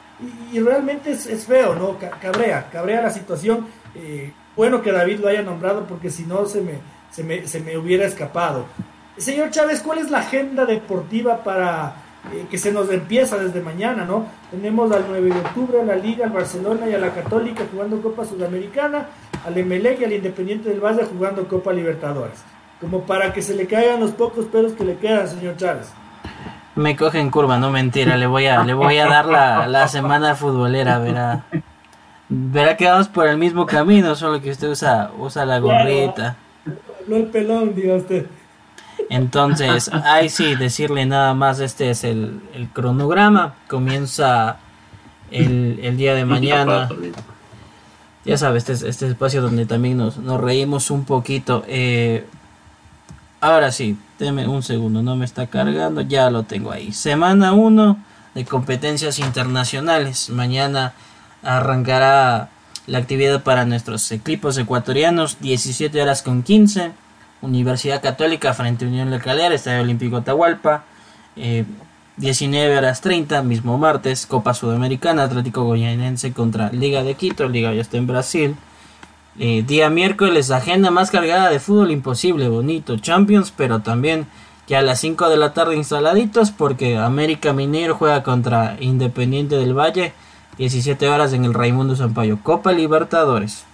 y, 0.53 0.61
realmente 0.61 1.13
es, 1.13 1.47
feo, 1.47 1.75
¿no? 1.75 1.99
Cabrea, 2.21 2.69
cabrea 2.71 3.03
la 3.03 3.11
situación, 3.11 3.67
eh, 3.95 4.33
bueno 4.57 4.83
que 4.83 4.93
David 4.93 5.21
lo 5.21 5.29
haya 5.29 5.43
nombrado, 5.43 5.87
porque 5.87 6.11
si 6.11 6.25
no 6.25 6.47
se 6.47 6.61
me, 6.61 6.79
se 7.13 7.23
me, 7.23 7.47
se 7.47 7.61
me 7.61 7.77
hubiera 7.79 8.07
escapado. 8.07 8.67
Señor 9.17 9.51
Chávez, 9.51 9.81
¿cuál 9.81 9.99
es 9.99 10.11
la 10.11 10.19
agenda 10.19 10.65
deportiva 10.65 11.45
para 11.45 11.95
eh, 12.33 12.47
que 12.51 12.57
se 12.57 12.73
nos 12.73 12.91
empieza 12.91 13.37
desde 13.37 13.61
mañana, 13.61 14.05
¿no? 14.05 14.27
Tenemos 14.51 14.91
al 14.93 15.05
9 15.09 15.31
de 15.31 15.41
octubre 15.41 15.81
a 15.81 15.85
la 15.85 15.97
Liga, 15.97 16.25
al 16.25 16.33
Barcelona 16.33 16.89
y 16.89 16.95
a 16.95 16.99
la 16.99 17.11
Católica 17.11 17.65
jugando 17.71 18.01
Copa 18.01 18.25
Sudamericana, 18.25 19.07
al 19.45 19.59
Emelec 19.59 20.01
y 20.01 20.05
al 20.05 20.13
Independiente 20.13 20.71
del 20.71 20.81
Valle 20.81 21.05
jugando 21.05 21.47
Copa 21.49 21.73
Libertadores. 21.73 22.43
Como 22.81 23.03
para 23.03 23.33
que 23.33 23.43
se 23.43 23.55
le 23.55 23.67
caigan 23.67 24.01
los 24.01 24.13
pocos 24.13 24.47
pelos 24.47 24.73
que 24.73 24.85
le 24.85 24.97
quedan, 24.97 25.29
señor 25.29 25.57
Chávez. 25.57 25.93
Me 26.75 26.97
coge 26.97 27.19
en 27.19 27.31
curva, 27.31 27.59
no 27.59 27.71
mentira, 27.71 28.17
le 28.17 28.27
voy 28.27 28.47
a, 28.47 28.65
le 28.65 28.73
voy 28.73 28.99
a 28.99 29.07
dar 29.07 29.27
la, 29.27 29.67
la 29.67 29.89
semana 29.89 30.35
futbolera, 30.35 30.99
verá. 30.99 31.45
Verá 32.29 32.77
que 32.77 32.87
vamos 32.87 33.09
por 33.09 33.27
el 33.27 33.37
mismo 33.37 33.67
camino, 33.67 34.15
solo 34.15 34.41
que 34.41 34.51
usted 34.51 34.71
usa, 34.71 35.11
usa 35.19 35.45
la 35.45 35.59
gorrita. 35.59 36.37
No 37.07 37.17
el 37.17 37.27
pelón, 37.27 37.75
diga 37.75 37.97
usted. 37.97 38.27
Entonces, 39.09 39.91
ahí 40.05 40.29
sí, 40.29 40.55
decirle 40.55 41.07
nada 41.07 41.35
más, 41.35 41.61
este 41.61 41.91
es 41.91 42.05
el, 42.05 42.41
cronograma, 42.73 43.55
comienza 43.69 44.59
el, 45.31 45.97
día 45.97 46.15
de 46.15 46.25
mañana. 46.25 46.89
Ya 48.25 48.39
sabes, 48.39 48.69
este, 48.69 48.89
este 48.89 49.09
espacio 49.09 49.43
donde 49.43 49.67
también 49.67 49.99
nos, 49.99 50.17
reímos 50.41 50.91
un 50.91 51.05
poquito. 51.05 51.65
Eh, 51.67 52.25
ahora 53.41 53.73
sí, 53.73 53.99
deme 54.19 54.47
un 54.47 54.63
segundo, 54.63 55.03
no 55.03 55.17
me 55.17 55.25
está 55.25 55.47
cargando, 55.49 56.01
ya 56.03 56.31
lo 56.31 56.45
tengo 56.45 56.71
ahí. 56.71 56.93
Semana 56.93 57.53
1 57.53 57.97
de 58.35 58.45
competencias 58.45 59.19
internacionales. 59.19 60.31
Mañana 60.31 60.95
arrancará 61.43 62.49
la 62.87 62.99
actividad 62.99 63.43
para 63.43 63.65
nuestros 63.65 64.11
equipos 64.13 64.59
ecuatorianos, 64.59 65.39
17 65.41 66.01
horas 66.03 66.23
con 66.23 66.43
15. 66.43 66.93
Universidad 67.43 68.01
Católica 68.01 68.55
frente 68.55 68.85
a 68.85 68.89
Unión 68.89 69.11
La 69.11 69.19
Calera, 69.19 69.55
Estadio 69.55 69.83
Olímpico 69.83 70.17
Atahualpa. 70.17 70.85
19 72.17 72.75
eh, 72.75 72.79
horas 72.79 73.01
30, 73.01 73.43
mismo 73.43 73.79
martes, 73.79 74.27
Copa 74.27 74.55
Sudamericana, 74.55 75.25
Atlético 75.25 75.65
Goyanense 75.65 76.33
contra 76.33 76.71
Liga 76.71 77.03
de 77.03 77.15
Quito, 77.15 77.49
Liga 77.49 77.73
ya 77.73 77.81
está 77.81 77.97
en 77.97 78.07
Brasil. 78.07 78.57
Eh, 79.39 79.65
día 79.67 79.89
miércoles, 79.89 80.51
agenda 80.51 80.91
más 80.91 81.11
cargada 81.11 81.49
de 81.49 81.59
fútbol 81.59 81.91
imposible, 81.91 82.49
bonito, 82.49 82.99
Champions, 82.99 83.53
pero 83.57 83.81
también 83.81 84.27
ya 84.69 84.81
a 84.81 84.83
las 84.83 85.01
5 85.01 85.29
de 85.31 85.37
la 85.39 85.55
tarde 85.55 85.75
instaladitos 85.75 86.51
porque 86.51 86.99
América 86.99 87.53
Minero 87.53 87.95
juega 87.95 88.23
contra 88.23 88.77
Independiente 88.79 89.57
del 89.57 89.77
Valle, 89.77 90.13
17 90.59 91.09
horas 91.09 91.33
en 91.33 91.47
el 91.47 91.55
Raimundo 91.55 91.97
Sampaio, 91.97 92.39
Copa 92.43 92.73
Libertadores. 92.73 93.65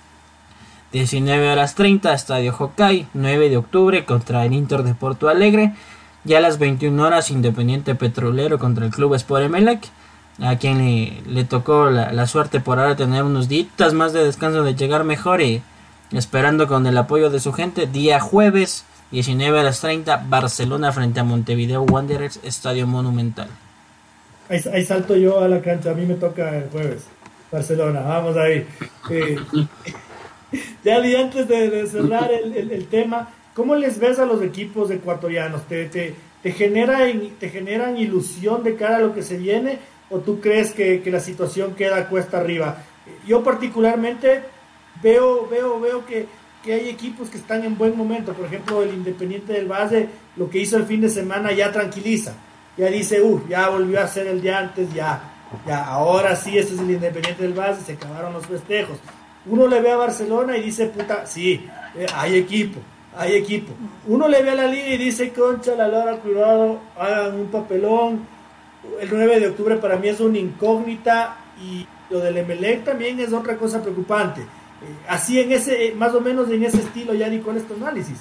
19 0.92 1.50
horas 1.50 1.74
30, 1.74 2.14
Estadio 2.14 2.54
Hokkaido, 2.56 3.08
9 3.14 3.50
de 3.50 3.56
octubre 3.56 4.04
contra 4.04 4.44
el 4.44 4.52
Inter 4.52 4.84
de 4.84 4.94
Porto 4.94 5.28
Alegre. 5.28 5.74
Ya 6.24 6.38
a 6.38 6.40
las 6.40 6.58
21 6.58 7.02
horas, 7.02 7.30
Independiente 7.30 7.94
Petrolero 7.94 8.58
contra 8.58 8.86
el 8.86 8.92
Club 8.92 9.14
Sport 9.14 9.44
Emelec, 9.44 9.88
a 10.40 10.56
quien 10.56 11.24
le, 11.26 11.44
tocó 11.44 11.90
la, 11.90 12.26
suerte 12.26 12.60
por 12.60 12.78
ahora 12.78 12.96
tener 12.96 13.24
unos 13.24 13.48
días 13.48 13.92
más 13.92 14.12
de 14.12 14.24
descanso 14.24 14.62
de 14.62 14.74
llegar 14.74 15.04
mejor 15.04 15.42
y 15.42 15.62
esperando 16.12 16.68
con 16.68 16.86
el 16.86 16.96
apoyo 16.96 17.28
de 17.28 17.40
su 17.40 17.52
gente. 17.52 17.86
Día 17.86 18.20
jueves, 18.20 18.84
19 19.10 19.58
horas 19.58 19.80
30, 19.80 20.26
Barcelona 20.28 20.92
frente 20.92 21.18
a 21.18 21.24
Montevideo 21.24 21.82
Wanderers, 21.82 22.40
Estadio 22.44 22.86
Monumental. 22.86 23.48
Ahí, 24.48 24.84
salto 24.84 25.14
yo 25.14 25.40
a 25.40 25.48
la 25.48 25.60
cancha, 25.60 25.90
a 25.90 25.94
mí 25.94 26.06
me 26.06 26.14
toca 26.14 26.56
el 26.56 26.70
jueves. 26.70 27.04
Barcelona, 27.52 28.00
vamos 28.00 28.36
ahí. 28.36 28.66
Eh, 29.10 29.36
ya 30.84 30.96
antes 30.96 31.46
de, 31.46 31.86
cerrar 31.86 32.30
el, 32.32 32.86
tema, 32.86 33.28
¿cómo 33.54 33.74
les 33.74 33.98
ves 33.98 34.18
a 34.18 34.24
los 34.24 34.42
equipos 34.42 34.90
ecuatorianos? 34.90 35.66
¿Te, 35.66 35.84
te, 35.86 36.14
te, 36.42 36.52
generan, 36.52 37.30
¿Te 37.38 37.50
generan 37.50 37.98
ilusión 37.98 38.62
de 38.64 38.74
cara 38.74 38.96
a 38.96 39.00
lo 39.00 39.14
que 39.14 39.22
se 39.22 39.36
viene 39.36 39.78
o 40.08 40.20
tú 40.20 40.40
crees 40.40 40.72
que, 40.72 41.02
la 41.04 41.20
situación 41.20 41.74
queda 41.74 42.08
cuesta 42.08 42.38
arriba? 42.38 42.78
Yo 43.26 43.44
particularmente 43.44 44.40
veo, 45.02 45.46
veo, 45.46 45.78
veo 45.78 46.06
que, 46.06 46.24
que 46.64 46.72
hay 46.72 46.88
equipos 46.88 47.28
que 47.28 47.36
están 47.36 47.64
en 47.64 47.76
buen 47.76 47.94
momento. 47.94 48.32
Por 48.32 48.46
ejemplo, 48.46 48.82
el 48.82 48.94
Independiente 48.94 49.52
del 49.52 49.70
Valle, 49.70 50.08
lo 50.36 50.48
que 50.48 50.58
hizo 50.58 50.78
el 50.78 50.84
fin 50.84 51.02
de 51.02 51.10
semana 51.10 51.52
ya 51.52 51.70
tranquiliza. 51.70 52.34
Ya 52.78 52.86
dice, 52.86 53.20
uh, 53.20 53.46
ya 53.48 53.68
volvió 53.68 54.00
a 54.00 54.06
ser 54.06 54.28
el 54.28 54.40
de 54.40 54.54
antes, 54.54 54.94
ya, 54.94 55.20
ya, 55.66 55.84
ahora 55.84 56.36
sí, 56.36 56.56
este 56.56 56.74
es 56.74 56.80
el 56.80 56.92
Independiente 56.92 57.42
del 57.42 57.52
Valle, 57.52 57.80
se 57.84 57.92
acabaron 57.92 58.32
los 58.32 58.46
festejos 58.46 58.98
uno 59.50 59.66
le 59.66 59.80
ve 59.80 59.90
a 59.90 59.96
Barcelona 59.96 60.56
y 60.56 60.62
dice, 60.62 60.86
puta, 60.86 61.26
sí, 61.26 61.66
eh, 61.96 62.06
hay 62.14 62.36
equipo, 62.36 62.80
hay 63.16 63.34
equipo. 63.34 63.72
Uno 64.06 64.28
le 64.28 64.42
ve 64.42 64.50
a 64.50 64.54
la 64.54 64.66
liga 64.66 64.88
y 64.88 64.98
dice, 64.98 65.32
concha, 65.32 65.74
la 65.74 65.88
lora, 65.88 66.16
cuidado, 66.16 66.80
hagan 66.98 67.34
un 67.34 67.48
papelón. 67.48 68.26
El 69.00 69.08
9 69.10 69.40
de 69.40 69.48
octubre 69.48 69.76
para 69.76 69.96
mí 69.96 70.08
es 70.08 70.20
una 70.20 70.38
incógnita 70.38 71.36
y 71.60 71.86
lo 72.10 72.20
del 72.20 72.38
Emelec 72.38 72.84
también 72.84 73.18
es 73.20 73.32
otra 73.32 73.56
cosa 73.56 73.82
preocupante. 73.82 74.40
Eh, 74.40 74.96
así 75.08 75.40
en 75.40 75.52
ese, 75.52 75.92
más 75.96 76.14
o 76.14 76.20
menos 76.20 76.48
en 76.50 76.64
ese 76.64 76.78
estilo, 76.78 77.14
ya 77.14 77.28
ni 77.28 77.40
con 77.40 77.56
este 77.56 77.74
análisis. 77.74 78.18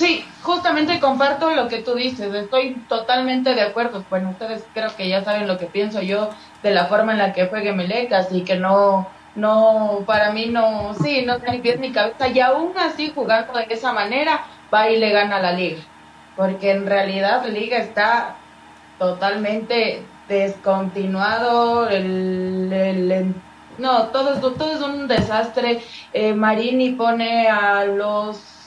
Sí, 0.00 0.24
justamente 0.42 0.98
comparto 0.98 1.50
lo 1.50 1.68
que 1.68 1.82
tú 1.82 1.94
dices, 1.94 2.32
estoy 2.32 2.72
totalmente 2.88 3.54
de 3.54 3.60
acuerdo. 3.60 4.02
Bueno, 4.08 4.30
ustedes 4.30 4.64
creo 4.72 4.96
que 4.96 5.06
ya 5.06 5.22
saben 5.22 5.46
lo 5.46 5.58
que 5.58 5.66
pienso 5.66 6.00
yo 6.00 6.30
de 6.62 6.70
la 6.70 6.86
forma 6.86 7.12
en 7.12 7.18
la 7.18 7.34
que 7.34 7.48
juegue 7.48 7.68
Emelec, 7.68 8.10
así 8.14 8.42
que 8.42 8.56
no, 8.56 9.06
no, 9.34 10.02
para 10.06 10.32
mí 10.32 10.46
no, 10.46 10.94
sí, 10.94 11.26
no 11.26 11.38
tiene 11.38 11.58
pies 11.58 11.80
ni 11.80 11.92
cabeza 11.92 12.28
y 12.28 12.40
aún 12.40 12.72
así 12.78 13.12
jugando 13.14 13.52
de 13.52 13.66
esa 13.68 13.92
manera 13.92 14.46
va 14.72 14.88
y 14.88 14.98
le 14.98 15.10
gana 15.10 15.38
la 15.38 15.52
liga, 15.52 15.82
porque 16.34 16.70
en 16.70 16.86
realidad 16.86 17.42
la 17.44 17.50
liga 17.50 17.76
está 17.76 18.36
totalmente 18.98 20.02
descontinuado, 20.28 21.90
el, 21.90 23.34
no, 23.76 24.04
todo 24.04 24.32
es, 24.32 24.40
todo 24.40 24.72
es 24.72 24.80
un 24.80 25.08
desastre, 25.08 25.82
eh, 26.14 26.32
Marini 26.32 26.92
pone 26.92 27.48
a 27.48 27.84
los 27.84 28.59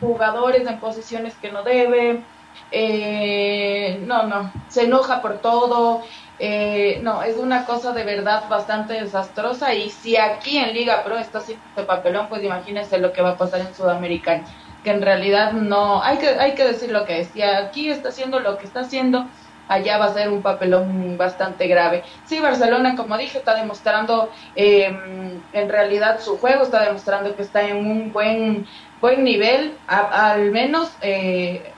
jugadores 0.00 0.66
en 0.66 0.78
posiciones 0.78 1.34
que 1.34 1.50
no 1.50 1.62
debe, 1.62 2.22
eh, 2.70 4.00
no, 4.06 4.24
no, 4.24 4.52
se 4.68 4.84
enoja 4.84 5.22
por 5.22 5.38
todo, 5.38 6.02
eh, 6.38 7.00
no, 7.02 7.22
es 7.22 7.36
una 7.36 7.64
cosa 7.64 7.92
de 7.92 8.04
verdad 8.04 8.48
bastante 8.48 8.94
desastrosa 8.94 9.74
y 9.74 9.90
si 9.90 10.16
aquí 10.16 10.58
en 10.58 10.72
Liga 10.74 11.02
Pro 11.02 11.18
está 11.18 11.38
haciendo 11.38 11.64
este 11.70 11.82
papelón, 11.82 12.28
pues 12.28 12.42
imagínense 12.42 12.98
lo 12.98 13.12
que 13.12 13.22
va 13.22 13.30
a 13.30 13.36
pasar 13.36 13.60
en 13.60 13.74
Sudamericana, 13.74 14.44
que 14.84 14.90
en 14.90 15.02
realidad 15.02 15.52
no, 15.52 16.02
hay 16.02 16.18
que, 16.18 16.28
hay 16.28 16.54
que 16.54 16.64
decir 16.64 16.90
lo 16.90 17.04
que 17.04 17.20
es, 17.20 17.28
si 17.28 17.42
aquí 17.42 17.90
está 17.90 18.10
haciendo 18.10 18.40
lo 18.40 18.58
que 18.58 18.66
está 18.66 18.80
haciendo, 18.80 19.26
allá 19.68 19.98
va 19.98 20.06
a 20.06 20.14
ser 20.14 20.30
un 20.30 20.42
papelón 20.42 21.16
bastante 21.16 21.68
grave. 21.68 22.02
Sí, 22.24 22.40
Barcelona, 22.40 22.96
como 22.96 23.16
dije, 23.16 23.38
está 23.38 23.54
demostrando 23.54 24.30
em, 24.56 25.40
en 25.52 25.68
realidad 25.68 26.20
su 26.20 26.38
juego, 26.38 26.62
está 26.62 26.82
demostrando 26.84 27.36
que 27.36 27.42
está 27.42 27.62
en 27.62 27.76
un 27.76 28.12
buen, 28.12 28.66
buen 29.00 29.24
nivel, 29.24 29.72
al 29.86 30.50
menos... 30.50 30.96
Eh, 31.02 31.72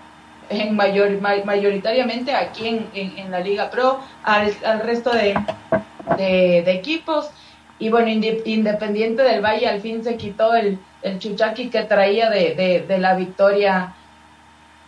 en 0.51 0.75
mayor, 0.75 1.21
mayoritariamente 1.21 2.35
aquí 2.35 2.67
en, 2.67 2.89
en, 2.93 3.31
la 3.31 3.41
Liga 3.41 3.71
Pro, 3.71 4.01
al, 4.25 4.53
al 4.65 4.81
resto 4.81 5.11
de, 5.13 5.35
de, 6.17 6.73
equipos. 6.73 7.31
y 7.79 7.89
bueno, 7.89 8.09
Independiente 8.09 9.23
del 9.23 9.43
Valle 9.43 9.69
al 9.69 9.81
fin 9.81 10.03
se 10.03 10.17
quitó 10.17 10.55
el, 10.55 10.79
el 11.03 11.19
chuchaqui 11.19 11.71
que 11.71 11.83
traía 11.85 12.29
de, 12.29 12.85
de, 12.87 12.99
la 12.99 13.15
victoria 13.15 13.95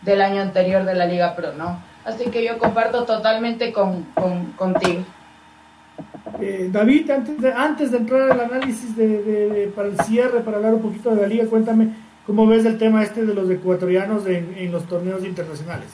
del 0.02 0.20
año 0.20 0.42
anterior 0.42 0.84
de 0.84 0.94
la 0.94 1.06
Liga 1.06 1.34
Pro, 1.36 1.52
¿no? 1.52 1.80
Así 2.04 2.24
que 2.30 2.44
yo 2.44 2.58
comparto 2.58 3.04
totalmente 3.04 3.72
con, 3.72 4.02
contigo. 4.56 5.04
Eh, 6.40 6.68
David, 6.72 7.08
antes 7.08 7.40
de, 7.40 7.52
antes 7.52 7.92
de 7.92 7.98
entrar 7.98 8.32
al 8.32 8.40
análisis 8.40 8.96
de, 8.96 9.70
para 9.76 9.88
el 9.88 10.00
cierre, 10.00 10.40
para 10.40 10.56
hablar 10.56 10.74
un 10.74 10.82
poquito 10.82 11.14
de 11.14 11.22
la 11.22 11.28
liga, 11.28 11.46
cuéntame 11.46 12.01
cómo 12.26 12.46
ves 12.46 12.64
el 12.64 12.78
tema 12.78 13.02
este 13.02 13.24
de 13.24 13.34
los 13.34 13.50
ecuatorianos 13.50 14.26
en, 14.26 14.70
los 14.72 14.86
torneos 14.86 15.24
internacionales. 15.24 15.88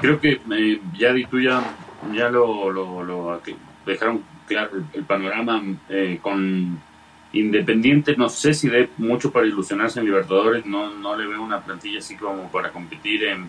Creo 0.00 0.20
que 0.20 0.40
eh, 0.50 0.80
ya 0.98 1.14
tú 1.30 1.40
ya, 1.40 1.62
ya 2.12 2.28
lo, 2.28 2.70
lo, 2.70 3.02
lo 3.02 3.40
dejaron 3.86 4.22
claro 4.46 4.70
el, 4.92 5.04
panorama 5.04 5.62
eh, 5.88 6.18
con 6.20 6.78
Independiente. 7.32 8.16
No 8.16 8.28
sé 8.28 8.54
si 8.54 8.68
de 8.68 8.88
mucho 8.96 9.32
para 9.32 9.46
ilusionarse 9.46 9.98
en 9.98 10.06
Libertadores. 10.06 10.64
No, 10.66 10.94
no 10.94 11.16
le 11.16 11.26
veo 11.26 11.42
una 11.42 11.60
plantilla 11.64 11.98
así 11.98 12.16
como 12.16 12.50
para 12.50 12.70
competir 12.70 13.24
en 13.24 13.48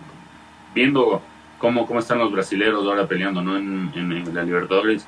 viendo 0.73 1.21
cómo, 1.59 1.85
cómo 1.85 1.99
están 1.99 2.19
los 2.19 2.31
brasileros 2.31 2.85
ahora 2.85 3.07
peleando 3.07 3.41
¿no? 3.41 3.55
en, 3.55 4.33
la 4.33 4.43
Libertadores 4.43 5.07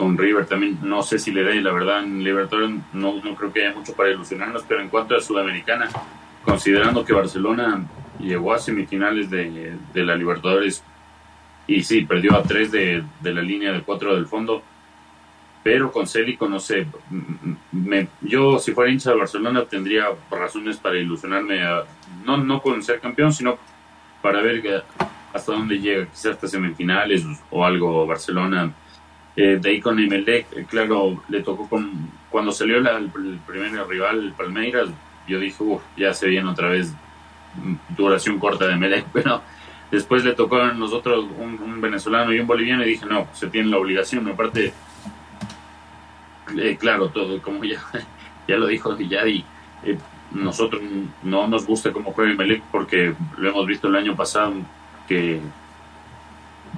con 0.00 0.16
River 0.16 0.46
también. 0.46 0.78
No 0.82 1.02
sé 1.02 1.18
si 1.18 1.30
le 1.30 1.44
dé, 1.44 1.60
la 1.60 1.74
verdad, 1.74 2.02
en 2.02 2.24
Libertadores 2.24 2.70
no, 2.94 3.22
no 3.22 3.34
creo 3.34 3.52
que 3.52 3.66
haya 3.66 3.76
mucho 3.76 3.92
para 3.92 4.08
ilusionarnos, 4.08 4.64
pero 4.66 4.80
en 4.80 4.88
cuanto 4.88 5.14
a 5.14 5.20
Sudamericana, 5.20 5.90
considerando 6.42 7.04
que 7.04 7.12
Barcelona 7.12 7.86
llegó 8.18 8.54
a 8.54 8.58
semifinales 8.58 9.28
de, 9.28 9.76
de 9.92 10.02
la 10.02 10.16
Libertadores 10.16 10.82
y 11.66 11.82
sí, 11.82 12.06
perdió 12.06 12.34
a 12.34 12.42
tres 12.42 12.72
de, 12.72 13.04
de 13.20 13.34
la 13.34 13.42
línea 13.42 13.72
de 13.72 13.82
cuatro 13.82 14.16
del 14.16 14.24
fondo 14.24 14.62
pero 15.62 15.92
con 15.92 16.06
Célico 16.06 16.48
no 16.48 16.58
sé, 16.58 16.86
me, 17.70 18.08
yo 18.22 18.58
si 18.58 18.72
fuera 18.72 18.90
hincha 18.90 19.10
de 19.10 19.18
Barcelona 19.18 19.66
tendría 19.66 20.06
razones 20.30 20.78
para 20.78 20.96
ilusionarme, 20.96 21.60
no, 22.24 22.38
no 22.38 22.62
con 22.62 22.82
ser 22.82 22.98
campeón, 22.98 23.34
sino 23.34 23.58
para 24.22 24.40
ver 24.40 24.82
hasta 25.34 25.52
dónde 25.52 25.78
llega, 25.78 26.06
quizás 26.06 26.32
hasta 26.32 26.48
semifinales 26.48 27.26
o 27.50 27.62
algo 27.62 28.06
Barcelona. 28.06 28.72
Eh, 29.36 29.58
de 29.60 29.70
ahí 29.70 29.80
con 29.80 29.98
Emelec, 29.98 30.46
eh, 30.56 30.66
claro, 30.68 31.22
le 31.28 31.42
tocó 31.42 31.68
con, 31.68 32.10
cuando 32.30 32.52
salió 32.52 32.78
el 32.78 33.10
primer 33.46 33.86
rival, 33.86 34.24
el 34.24 34.32
Palmeiras, 34.32 34.88
yo 35.28 35.38
dije, 35.38 35.62
uff, 35.62 35.82
ya 35.96 36.12
se 36.12 36.28
viene 36.28 36.48
otra 36.48 36.68
vez 36.68 36.92
duración 37.96 38.38
corta 38.38 38.66
de 38.66 38.74
Emelec, 38.74 39.06
pero 39.12 39.40
después 39.90 40.24
le 40.24 40.32
tocó 40.32 40.56
a 40.56 40.72
nosotros 40.72 41.26
un, 41.38 41.60
un 41.62 41.80
venezolano 41.80 42.32
y 42.32 42.40
un 42.40 42.46
boliviano 42.46 42.84
y 42.84 42.90
dije, 42.90 43.06
no, 43.06 43.28
se 43.32 43.48
tiene 43.48 43.70
la 43.70 43.78
obligación, 43.78 44.28
aparte 44.28 44.72
eh, 46.56 46.76
claro, 46.78 47.08
todo, 47.10 47.40
como 47.40 47.64
ya, 47.64 47.80
ya 48.48 48.56
lo 48.56 48.66
dijo 48.66 48.96
Yadi, 48.98 49.44
eh, 49.84 49.98
nosotros 50.32 50.82
no 51.22 51.46
nos 51.48 51.66
gusta 51.66 51.92
cómo 51.92 52.12
juega 52.12 52.34
Melec 52.34 52.62
porque 52.70 53.14
lo 53.36 53.48
hemos 53.48 53.66
visto 53.66 53.88
el 53.88 53.96
año 53.96 54.16
pasado 54.16 54.54
que 55.08 55.40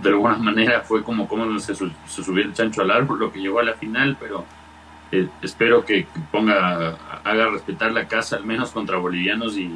de 0.03 0.09
alguna 0.09 0.36
manera 0.36 0.80
fue 0.80 1.03
como, 1.03 1.28
como 1.28 1.59
se, 1.61 1.74
subió 1.74 2.44
el 2.44 2.53
chancho 2.53 2.82
al 2.82 2.90
árbol, 2.90 3.20
lo 3.20 3.32
que 3.32 3.40
llegó 3.40 3.61
a 3.61 3.62
la 3.62 3.74
final, 3.74 4.16
pero 4.18 4.44
eh, 5.12 5.28
espero 5.42 5.84
que 5.84 6.07
ponga, 6.30 6.96
haga 7.22 7.50
respetar 7.50 7.92
la 7.92 8.09
casa 8.09 8.36
al 8.36 8.44
menos 8.44 8.70
contra 8.70 8.96
bolivianos 8.96 9.57
y, 9.57 9.70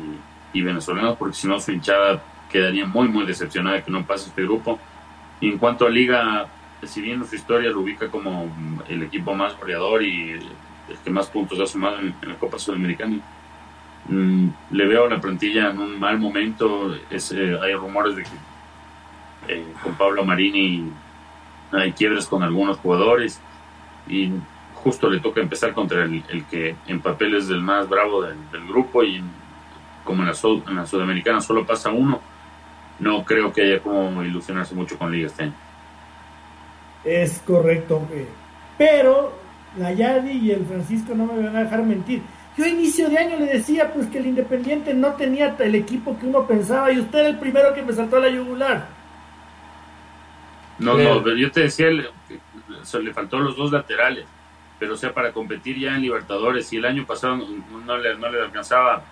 venezolanos, 0.55 1.19
porque 1.19 1.37
si 1.37 1.47
no 1.47 1.61
su 1.61 1.71
hinchada 1.71 2.23
quedaría 2.51 2.87
muy, 2.87 3.09
muy 3.09 3.27
decepcionada 3.27 3.77
de 3.77 3.83
que 3.85 3.91
no 3.91 4.07
pase 4.07 4.31
este 4.31 4.43
grupo. 4.43 4.79
Y 5.39 5.51
en 5.51 5.59
cuanto 5.59 5.87
a 5.87 5.91
liga, 5.91 6.47
si 6.83 7.03
bien 7.03 7.23
su 7.27 7.35
historia 7.35 7.69
lo 7.69 7.81
ubica 7.81 8.09
como 8.09 8.51
el 8.89 9.03
equipo 9.03 9.35
más 9.35 9.55
goleador 9.61 10.03
y 10.03 10.31
el 10.31 10.97
que 11.05 11.11
más 11.11 11.29
puntos 11.29 11.61
ha 11.61 11.67
sumado 11.67 11.99
en, 11.99 12.15
la 12.23 12.37
Copa 12.37 12.59
Sudamericana, 12.59 13.19
mm, 14.09 14.49
le 14.71 14.87
veo 14.87 15.05
a 15.05 15.11
la 15.11 15.21
plantilla 15.21 15.69
en 15.69 15.79
un 15.79 16.01
mal 16.01 16.19
momento. 16.19 16.95
Eh, 17.11 17.59
hay 17.63 17.75
rumores 17.75 18.17
de 18.17 18.23
que 18.23 18.31
eh, 19.49 19.65
con 19.83 19.95
Pablo 19.95 20.25
Marini 20.25 20.91
hay 21.73 21.93
quiebres 21.93 22.27
con 22.27 22.43
algunos 22.43 22.79
jugadores 22.79 23.41
y 24.09 24.33
justo 24.75 25.11
le 25.11 25.21
toca 25.21 25.41
empezar 25.41 25.73
contra 25.73 26.05
el, 26.05 26.23
que 26.51 26.77
en 26.87 27.01
papel 27.01 27.37
es 27.37 27.49
el 27.49 27.61
más 27.61 27.89
bravo 27.89 28.23
del, 28.23 28.37
grupo 28.69 29.03
y 29.03 29.21
como 30.05 30.23
en 30.23 30.29
la, 30.29 30.87
Sudamericana 30.87 31.41
solo 31.41 31.67
pasa 31.67 31.91
uno, 31.91 32.21
no 33.01 33.25
creo 33.25 33.53
que 33.53 33.63
haya 33.63 33.81
como 33.81 34.23
ilusionarse 34.23 34.75
mucho 34.75 34.97
con 34.97 35.11
Liga 35.11 35.27
este. 35.27 35.51
Es 37.05 37.41
correcto. 37.41 38.07
Pero 38.79 39.33
la 39.77 39.93
Yadi 39.93 40.33
y 40.33 40.51
el 40.53 40.65
Francisco 40.65 41.15
no 41.15 41.27
me 41.27 41.43
van 41.43 41.57
a 41.57 41.65
dejar 41.65 41.83
mentir. 41.83 42.23
Yo 42.57 42.65
a 42.65 42.69
inicio 42.69 43.09
de 43.11 43.19
año 43.19 43.37
le 43.39 43.47
decía 43.47 43.93
pues 43.93 44.07
que 44.07 44.19
el 44.19 44.27
Independiente 44.27 44.95
no 44.95 45.15
tenía 45.15 45.55
el 45.59 45.75
equipo 45.75 46.17
que 46.19 46.27
uno 46.27 46.47
pensaba 46.47 46.91
y 46.93 47.01
usted 47.01 47.19
era 47.19 47.29
el 47.29 47.39
primero 47.39 47.75
que 47.75 47.83
me 47.83 47.93
saltó 47.93 48.17
a 48.17 48.21
la 48.21 48.31
yugular. 48.31 48.96
No, 50.79 50.97
no, 50.97 51.35
yo 51.35 51.51
te 51.51 51.63
decía, 51.63 51.91
le, 51.91 52.05
le 53.03 53.13
faltó 53.15 53.39
los 53.39 53.57
dos 53.57 53.73
laterales, 53.73 54.27
pero 54.79 54.95
o 54.95 54.97
sea, 54.97 55.13
para 55.13 55.33
competir 55.33 55.79
ya 55.79 55.95
en 55.95 56.03
Libertadores, 56.03 56.73
y 56.73 56.77
el 56.77 56.85
año 56.85 57.07
pasado 57.07 57.37
no 57.37 57.97
le, 57.97 58.17
no 58.17 58.31
le 58.31 58.43
alcanzaba, 58.43 59.03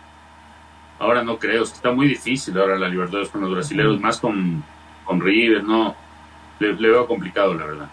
ahora 0.98 1.22
no 1.22 1.38
creo, 1.38 1.62
está 1.62 1.90
muy 1.90 2.06
difícil 2.06 2.56
ahora 2.58 2.78
la 2.78 2.88
Libertadores 2.88 3.30
con 3.30 3.40
los 3.40 3.50
brasileños, 3.50 4.00
más 4.00 4.18
con, 4.18 4.62
con 5.04 5.20
River, 5.20 5.64
no, 5.64 5.96
le, 6.58 6.72
veo 6.74 7.06
complicado, 7.06 7.54
la 7.54 7.66
verdad. 7.66 7.88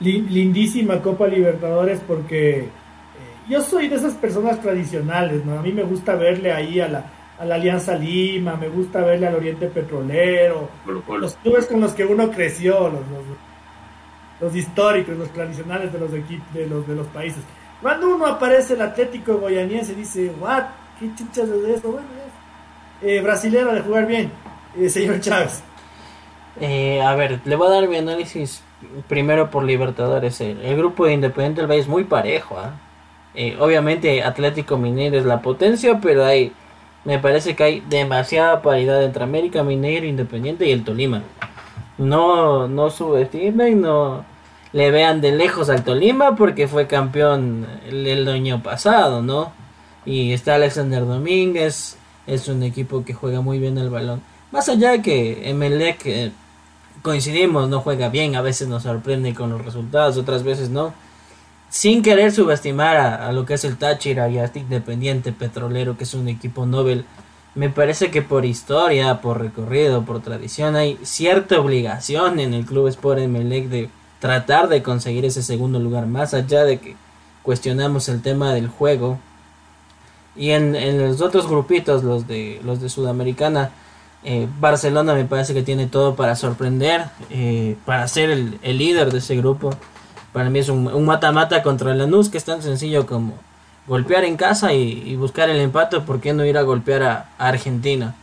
Lindísima 0.00 1.00
Copa 1.00 1.28
Libertadores 1.28 2.00
porque 2.00 2.58
eh, 2.58 2.68
yo 3.48 3.62
soy 3.62 3.88
de 3.88 3.96
esas 3.96 4.14
personas 4.14 4.60
tradicionales, 4.60 5.44
¿no? 5.44 5.58
A 5.58 5.62
mí 5.62 5.72
me 5.72 5.84
gusta 5.84 6.16
verle 6.16 6.52
ahí 6.52 6.80
a 6.80 6.88
la, 6.88 7.04
a 7.42 7.44
la 7.44 7.56
Alianza 7.56 7.96
Lima, 7.96 8.54
me 8.54 8.68
gusta 8.68 9.00
verle 9.00 9.26
al 9.26 9.34
Oriente 9.34 9.66
Petrolero, 9.66 10.68
los 10.86 11.34
clubes 11.34 11.66
con 11.66 11.80
los 11.80 11.92
que 11.92 12.04
uno 12.04 12.30
creció, 12.30 12.88
los, 12.88 13.00
los, 14.40 14.54
históricos, 14.54 15.16
los 15.16 15.28
tradicionales 15.32 15.92
de 15.92 15.98
los 15.98 16.14
equipos, 16.14 16.46
de 16.54 16.68
los, 16.68 16.86
de 16.86 16.94
los 16.94 17.08
países. 17.08 17.42
Cuando 17.80 18.14
uno 18.14 18.26
aparece 18.26 18.74
el 18.74 18.82
Atlético 18.82 19.38
Goianiense 19.38 19.92
dice, 19.92 20.30
what, 20.40 20.66
qué 21.00 21.12
chuchas 21.16 21.48
es 21.48 21.78
eso, 21.78 21.90
bueno, 21.90 22.06
es 23.02 23.08
eh, 23.08 23.20
brasilero 23.20 23.74
de 23.74 23.80
jugar 23.80 24.06
bien, 24.06 24.30
eh, 24.78 24.88
señor 24.88 25.18
Chávez. 25.18 25.64
Eh, 26.60 27.02
a 27.02 27.16
ver, 27.16 27.40
le 27.44 27.56
voy 27.56 27.66
a 27.66 27.70
dar 27.70 27.88
mi 27.88 27.96
análisis 27.96 28.62
primero 29.08 29.50
por 29.50 29.64
Libertadores. 29.64 30.40
El, 30.40 30.76
grupo 30.76 31.06
de 31.06 31.14
Independiente 31.14 31.60
del 31.60 31.68
Valle 31.68 31.80
es 31.80 31.88
muy 31.88 32.04
parejo. 32.04 32.56
¿ah? 32.56 32.74
Eh, 33.34 33.56
obviamente 33.58 34.22
Atlético 34.22 34.76
Mineiro 34.76 35.18
es 35.18 35.24
la 35.24 35.40
potencia, 35.40 35.98
pero 36.00 36.24
hay, 36.24 36.52
me 37.04 37.18
parece 37.18 37.56
que 37.56 37.64
hay 37.64 37.80
demasiada 37.80 38.62
paridad 38.62 39.02
entre 39.02 39.24
América 39.24 39.62
Mineiro, 39.62 40.06
Independiente 40.06 40.66
y 40.66 40.72
el 40.72 40.84
Tolima. 40.84 41.22
No, 41.98 42.68
no 42.68 42.90
subestimen, 42.90 43.80
no 43.80 44.24
le 44.72 44.90
vean 44.90 45.20
de 45.20 45.32
lejos 45.32 45.68
al 45.68 45.84
Tolima 45.84 46.34
porque 46.36 46.66
fue 46.66 46.86
campeón 46.86 47.66
el, 47.86 48.28
año 48.28 48.62
pasado, 48.62 49.22
¿no? 49.22 49.52
Y 50.04 50.32
está 50.32 50.54
Alexander 50.54 51.06
Domínguez, 51.06 51.96
es 52.26 52.48
un 52.48 52.62
equipo 52.62 53.04
que 53.04 53.14
juega 53.14 53.40
muy 53.40 53.58
bien 53.58 53.78
el 53.78 53.90
balón. 53.90 54.22
Más 54.50 54.68
allá 54.68 54.92
de 54.92 55.02
que 55.02 55.48
Emelec 55.50 56.06
eh, 56.06 56.32
coincidimos, 57.02 57.68
no 57.68 57.80
juega 57.80 58.08
bien, 58.08 58.34
a 58.34 58.42
veces 58.42 58.68
nos 58.68 58.84
sorprende 58.84 59.34
con 59.34 59.50
los 59.50 59.64
resultados, 59.64 60.16
otras 60.16 60.42
veces 60.42 60.70
no. 60.70 60.94
Sin 61.72 62.02
querer 62.02 62.32
subestimar 62.32 62.98
a, 62.98 63.32
lo 63.32 63.46
que 63.46 63.54
es 63.54 63.64
el 63.64 63.78
Táchira 63.78 64.28
y 64.28 64.36
a 64.36 64.44
este 64.44 64.58
Independiente 64.58 65.32
Petrolero, 65.32 65.96
que 65.96 66.04
es 66.04 66.12
un 66.12 66.28
equipo 66.28 66.66
Nobel, 66.66 67.06
me 67.54 67.70
parece 67.70 68.10
que 68.10 68.20
por 68.20 68.44
historia, 68.44 69.22
por 69.22 69.40
recorrido, 69.40 70.04
por 70.04 70.20
tradición, 70.20 70.76
hay 70.76 70.98
cierta 71.02 71.58
obligación 71.58 72.40
en 72.40 72.52
el 72.52 72.66
Club 72.66 72.88
Sport 72.88 73.20
Emelec 73.20 73.68
de 73.70 73.88
tratar 74.20 74.68
de 74.68 74.82
conseguir 74.82 75.24
ese 75.24 75.42
segundo 75.42 75.78
lugar, 75.78 76.04
más 76.04 76.34
allá 76.34 76.64
de 76.64 76.78
que 76.78 76.94
cuestionamos 77.42 78.10
el 78.10 78.20
tema 78.20 78.52
del 78.52 78.68
juego. 78.68 79.18
Y 80.36 80.50
en, 80.50 80.76
en 80.76 80.98
los 81.08 81.22
otros 81.22 81.48
grupitos, 81.48 82.04
los 82.04 82.28
de, 82.28 82.60
los 82.62 82.82
de 82.82 82.90
Sudamericana, 82.90 83.70
eh, 84.24 84.46
Barcelona 84.60 85.14
me 85.14 85.24
parece 85.24 85.52
que 85.54 85.62
tiene 85.62 85.86
todo 85.86 86.16
para 86.16 86.36
sorprender, 86.36 87.06
eh, 87.30 87.76
para 87.86 88.06
ser 88.08 88.28
el, 88.28 88.60
líder 88.62 89.10
de 89.10 89.18
ese 89.18 89.36
grupo. 89.36 89.70
Para 90.32 90.50
mí 90.50 90.58
es 90.58 90.68
un 90.68 91.04
mata-mata 91.04 91.62
contra 91.62 91.94
Lanús 91.94 92.28
que 92.28 92.38
es 92.38 92.44
tan 92.44 92.62
sencillo 92.62 93.06
como 93.06 93.34
golpear 93.86 94.24
en 94.24 94.36
casa 94.36 94.72
y, 94.72 95.14
buscar 95.16 95.50
el 95.50 95.60
empate. 95.60 96.00
¿Por 96.00 96.20
qué 96.20 96.32
no 96.32 96.44
ir 96.44 96.56
a 96.56 96.62
golpear 96.62 97.02
a, 97.02 97.28
Argentina? 97.38 98.14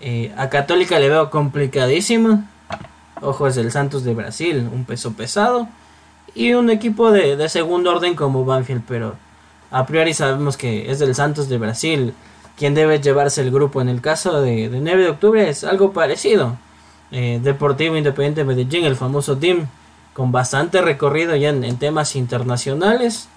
Eh, 0.00 0.32
a 0.36 0.48
Católica 0.48 0.98
le 0.98 1.08
veo 1.08 1.30
complicadísimo. 1.30 2.44
Ojo, 3.20 3.46
es 3.46 3.56
el 3.56 3.70
Santos 3.70 4.04
de 4.04 4.14
Brasil, 4.14 4.68
un 4.72 4.84
peso 4.84 5.12
pesado. 5.12 5.68
Y 6.34 6.54
un 6.54 6.70
equipo 6.70 7.12
de, 7.12 7.36
de 7.36 7.48
segundo 7.48 7.90
orden 7.90 8.14
como 8.14 8.44
Banfield, 8.44 8.82
pero 8.88 9.14
a 9.70 9.86
priori 9.86 10.14
sabemos 10.14 10.56
que 10.56 10.90
es 10.90 10.98
del 10.98 11.14
Santos 11.14 11.48
de 11.48 11.58
Brasil 11.58 12.14
quien 12.56 12.74
debe 12.74 13.00
llevarse 13.00 13.40
el 13.40 13.50
grupo. 13.50 13.80
En 13.80 13.88
el 13.88 14.00
caso 14.00 14.40
de, 14.40 14.68
9 14.68 15.02
de 15.02 15.10
octubre 15.10 15.48
es 15.48 15.64
algo 15.64 15.92
parecido. 15.92 16.56
Eh, 17.10 17.40
Deportivo 17.42 17.96
Independiente 17.96 18.44
Medellín, 18.44 18.84
el 18.84 18.96
famoso 18.96 19.36
team, 19.36 19.66
con 20.14 20.32
bastante 20.32 20.80
recorrido 20.80 21.36
ya 21.36 21.50
en, 21.50 21.76
temas 21.76 22.16
internacionales 22.16 23.28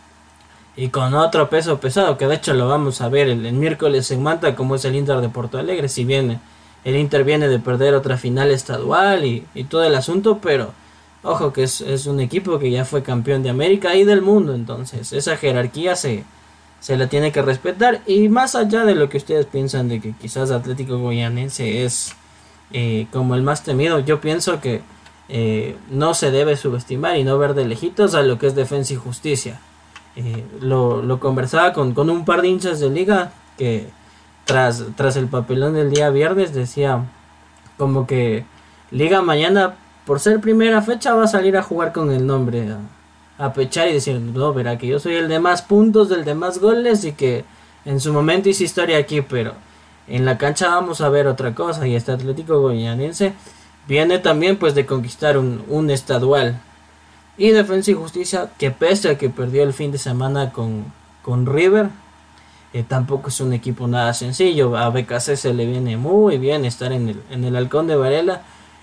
y 0.78 0.90
con 0.90 1.16
otro 1.16 1.50
peso 1.50 1.80
pesado, 1.80 2.18
que 2.18 2.28
de 2.28 2.36
hecho 2.36 2.54
lo 2.54 2.70
vamos 2.70 3.02
a 3.02 3.10
ver 3.10 3.28
el, 3.28 3.52
miércoles 3.54 4.12
en 4.12 4.24
Manta, 4.24 4.56
como 4.56 4.76
es 4.76 4.86
el 4.86 4.96
Inter 4.96 5.20
de 5.20 5.30
Porto 5.30 5.58
Alegre, 5.58 5.90
si 5.90 6.06
bien 6.06 6.40
el 6.86 6.96
Inter 6.96 7.24
viene 7.24 7.48
de 7.48 7.60
perder 7.60 7.96
otra 7.96 8.18
final 8.18 8.52
estadual 8.52 9.26
y, 9.26 9.42
todo 9.66 9.84
el 9.84 9.96
asunto, 9.96 10.40
pero 10.42 10.72
ojo 11.24 11.52
que 11.52 11.64
es, 11.64 11.82
es, 11.82 12.06
un 12.06 12.20
equipo 12.20 12.60
que 12.60 12.70
ya 12.70 12.86
fue 12.86 13.02
campeón 13.02 13.42
de 13.42 13.50
América 13.50 13.96
y 13.96 14.04
del 14.04 14.22
mundo, 14.22 14.54
entonces 14.54 15.12
esa 15.12 15.36
jerarquía 15.36 15.96
se, 15.96 16.24
se 16.80 16.96
la 16.96 17.08
tiene 17.08 17.32
que 17.32 17.42
respetar 17.42 18.02
y 18.06 18.30
más 18.30 18.54
allá 18.54 18.86
de 18.86 18.94
lo 18.94 19.10
que 19.10 19.18
ustedes 19.18 19.48
piensan 19.48 19.90
de 19.90 20.00
que 20.00 20.14
quizás 20.14 20.52
Atlético 20.52 21.00
Goyanense 21.00 21.84
es 21.84 22.14
eh, 22.72 23.08
como 23.12 23.34
el 23.34 23.42
más 23.42 23.64
temido, 23.64 24.00
yo 24.00 24.22
pienso 24.22 24.62
que 24.62 24.82
eh, 25.30 25.76
no 25.90 26.14
se 26.14 26.32
debe 26.32 26.56
subestimar 26.56 27.18
y 27.18 27.24
no 27.24 27.38
ver 27.38 27.54
de 27.54 27.66
lejitos 27.66 28.16
a 28.16 28.24
lo 28.24 28.40
que 28.40 28.48
es 28.48 28.56
defensa 28.56 28.94
y 28.94 28.98
justicia. 28.98 29.60
Eh, 30.16 30.44
lo, 30.62 31.20
conversaba 31.20 31.74
con, 31.74 31.94
con, 31.94 32.10
un 32.10 32.26
par 32.26 32.42
de 32.42 32.48
hinchas 32.48 32.80
de 32.80 32.90
liga 32.90 33.34
que 33.58 33.88
tras, 34.46 34.84
tras 34.96 35.16
el 35.16 35.28
papelón 35.28 35.74
del 35.74 35.92
día 35.92 36.10
viernes 36.10 36.54
decía 36.54 37.06
como 37.78 38.08
que 38.08 38.46
liga 38.90 39.22
mañana 39.22 39.76
por 40.06 40.20
ser 40.20 40.40
primera 40.40 40.82
fecha 40.82 41.14
va 41.14 41.26
a 41.26 41.28
salir 41.28 41.56
a 41.56 41.62
jugar 41.62 41.92
con 41.94 42.12
el 42.12 42.26
nombre 42.26 42.68
a, 43.38 43.46
a 43.46 43.54
pechar 43.54 43.90
y 43.90 43.94
decir 43.94 44.20
no 44.20 44.54
verá 44.54 44.80
que 44.80 44.88
yo 44.88 45.00
soy 45.00 45.16
el 45.16 45.28
de 45.28 45.40
más 45.40 45.62
puntos 45.62 46.10
del 46.10 46.26
de 46.26 46.34
más 46.34 46.58
goles 46.60 47.04
y 47.04 47.12
que 47.12 47.46
en 47.86 48.00
su 48.00 48.12
momento 48.12 48.50
hice 48.50 48.64
historia 48.64 48.98
aquí 48.98 49.22
pero 49.22 49.54
en 50.08 50.26
la 50.26 50.40
cancha 50.40 50.70
vamos 50.70 51.02
a 51.02 51.10
ver 51.10 51.28
otra 51.28 51.54
cosa 51.54 51.86
y 51.86 51.96
este 51.96 52.12
Atlético 52.12 52.60
Goyanense 52.60 53.34
viene 53.88 54.20
también 54.20 54.58
pues 54.58 54.76
de 54.76 54.86
conquistar 54.86 55.38
un, 55.38 55.64
un 55.70 55.90
estadual. 55.90 56.62
Y 57.38 57.50
Defensa 57.50 57.92
y 57.92 57.94
Justicia, 57.94 58.50
que 58.58 58.72
pese 58.72 59.10
a 59.10 59.18
que 59.18 59.30
perdió 59.30 59.64
el 59.64 59.74
fin 59.74 59.92
de 59.92 60.00
semana 60.00 60.52
con, 60.52 60.86
con 61.22 61.46
River, 61.46 61.90
eh, 62.74 62.84
tampoco 62.88 63.30
es 63.30 63.40
un 63.40 63.54
equipo 63.54 63.88
nada 63.88 64.14
sencillo. 64.14 64.76
A 64.76 64.90
BKC 64.90 65.36
se 65.36 65.54
le 65.54 65.66
viene 65.66 65.98
muy 65.98 66.38
bien 66.38 66.66
estar 66.66 66.92
en 66.92 67.10
el, 67.10 67.24
en 67.30 67.44
el 67.44 67.56
Halcón 67.56 67.88
de 67.88 67.96
Varela. 67.96 68.42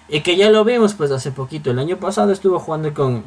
Y 0.09 0.21
que 0.21 0.37
ya 0.37 0.51
lo 0.51 0.65
vimos 0.65 0.95
pues 0.95 1.11
hace 1.11 1.33
poquito. 1.33 1.71
El 1.71 1.79
año 1.79 1.97
pasado 1.97 2.31
estuvo 2.31 2.59
jugando 2.59 2.95
con, 2.95 3.25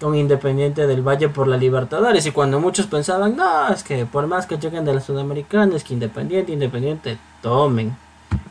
con 0.00 0.14
Independiente 0.14 0.86
del 0.86 1.02
Valle 1.02 1.28
por 1.28 1.46
la 1.46 1.56
Libertadores. 1.56 2.24
Y 2.26 2.30
cuando 2.30 2.58
muchos 2.60 2.86
pensaban, 2.86 3.36
no, 3.36 3.68
es 3.68 3.82
que 3.82 4.06
por 4.06 4.26
más 4.26 4.46
que 4.46 4.56
lleguen 4.56 4.84
de 4.84 4.94
la 4.94 5.00
Sudamericana, 5.00 5.76
que 5.78 5.94
Independiente, 5.94 6.52
Independiente, 6.52 7.18
tomen. 7.42 7.96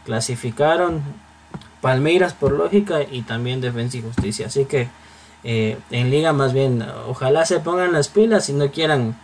Clasificaron 0.06 1.02
Palmeiras 1.84 2.34
por 2.34 2.54
lógica 2.54 3.02
y 3.04 3.24
también 3.24 3.60
Defensa 3.60 3.98
y 3.98 4.02
Justicia. 4.02 4.48
Así 4.48 4.64
que 4.64 4.88
eh, 5.44 5.78
en 5.92 6.10
liga 6.10 6.32
más 6.32 6.54
bien 6.54 6.82
ojalá 7.10 7.46
se 7.46 7.60
pongan 7.60 7.92
las 7.92 8.08
pilas 8.08 8.48
y 8.48 8.54
no 8.54 8.72
quieran 8.72 9.18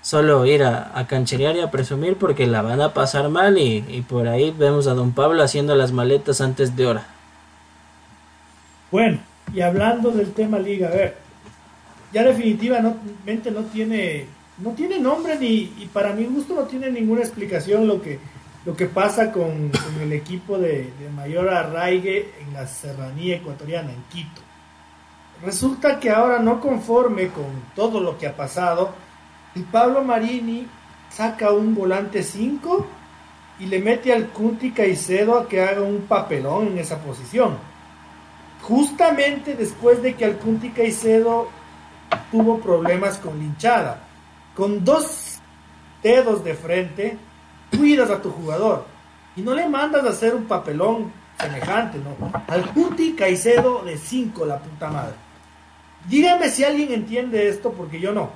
solo 0.00 0.46
ir 0.46 0.64
a, 0.64 1.06
cancherear 1.06 1.56
y 1.56 1.60
a 1.60 1.70
presumir 1.70 2.16
porque 2.16 2.46
la 2.46 2.62
van 2.62 2.80
a 2.80 2.94
pasar 2.94 3.28
mal 3.28 3.58
y, 3.58 3.82
por 4.08 4.28
ahí 4.28 4.50
vemos 4.50 4.86
a 4.86 4.94
don 4.94 5.12
Pablo 5.12 5.42
haciendo 5.42 5.74
las 5.74 5.92
maletas 5.92 6.40
antes 6.40 6.74
de 6.74 6.86
hora. 6.86 7.06
Bueno, 8.90 9.18
y 9.52 9.60
hablando 9.60 10.10
del 10.10 10.32
tema 10.32 10.58
liga, 10.58 10.88
a 10.88 10.92
ver, 10.92 11.16
ya 12.14 12.22
definitivamente 12.22 13.50
no 13.50 13.60
tiene, 13.64 14.26
no 14.56 14.70
tiene 14.70 14.98
nombre 15.00 15.38
ni, 15.38 15.74
y 15.78 15.90
para 15.92 16.14
mi 16.14 16.24
gusto 16.24 16.54
no 16.54 16.62
tiene 16.62 16.90
ninguna 16.90 17.20
explicación 17.20 17.86
lo 17.86 18.00
que 18.00 18.20
lo 18.66 18.76
que 18.76 18.86
pasa 18.86 19.30
con, 19.30 19.70
el 20.02 20.12
equipo 20.12 20.58
de, 20.58 20.92
mayor 21.14 21.48
arraigue 21.48 22.34
en 22.40 22.52
la 22.52 22.66
serranía 22.66 23.36
ecuatoriana, 23.36 23.92
en 23.92 24.02
Quito. 24.10 24.42
Resulta 25.44 26.00
que 26.00 26.10
ahora 26.10 26.40
no 26.40 26.60
conforme 26.60 27.28
con 27.28 27.46
todo 27.76 28.00
lo 28.00 28.18
que 28.18 28.26
ha 28.26 28.36
pasado, 28.36 28.92
el 29.54 29.62
Pablo 29.62 30.02
Marini 30.02 30.66
saca 31.08 31.52
un 31.52 31.76
volante 31.76 32.24
5 32.24 32.86
y 33.60 33.66
le 33.66 33.78
mete 33.78 34.12
al 34.12 34.30
Cunti 34.30 34.72
Caicedo 34.72 35.38
a 35.38 35.48
que 35.48 35.62
haga 35.62 35.82
un 35.82 36.02
papelón 36.02 36.68
en 36.68 36.78
esa 36.78 36.98
posición. 36.98 37.56
Justamente 38.62 39.54
después 39.54 40.02
de 40.02 40.14
que 40.14 40.24
al 40.24 40.38
Cunti 40.38 40.70
Caicedo 40.70 41.48
tuvo 42.32 42.58
problemas 42.58 43.18
con 43.18 43.38
linchada. 43.38 44.02
Con 44.56 44.84
dos 44.84 45.38
dedos 46.02 46.42
de 46.42 46.54
frente, 46.54 47.18
cuidas 47.76 48.10
a 48.10 48.20
tu 48.20 48.30
jugador 48.30 48.84
y 49.36 49.42
no 49.42 49.54
le 49.54 49.68
mandas 49.68 50.04
a 50.04 50.10
hacer 50.10 50.34
un 50.34 50.44
papelón 50.44 51.12
semejante, 51.38 51.98
¿no? 51.98 52.32
Al 52.48 52.62
Puti 52.70 53.14
Caicedo 53.14 53.84
de 53.84 53.98
5, 53.98 54.46
la 54.46 54.58
puta 54.58 54.90
madre. 54.90 55.14
Dígame 56.08 56.48
si 56.50 56.64
alguien 56.64 56.92
entiende 56.92 57.48
esto, 57.48 57.72
porque 57.72 58.00
yo 58.00 58.12
no. 58.12 58.30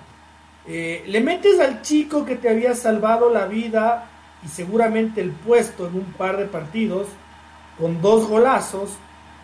Eh, 0.67 1.05
le 1.07 1.21
metes 1.21 1.59
al 1.59 1.83
chico 1.83 2.25
que 2.25 2.37
te 2.37 2.49
había 2.49 2.75
salvado 2.75 3.31
la 3.31 3.47
vida 3.47 4.09
y 4.45 4.49
seguramente 4.49 5.21
el 5.21 5.31
puesto 5.31 5.87
en 5.87 5.95
un 5.95 6.13
par 6.13 6.37
de 6.37 6.47
partidos 6.47 7.09
con 7.79 8.03
dos 8.03 8.29
golazos 8.29 8.91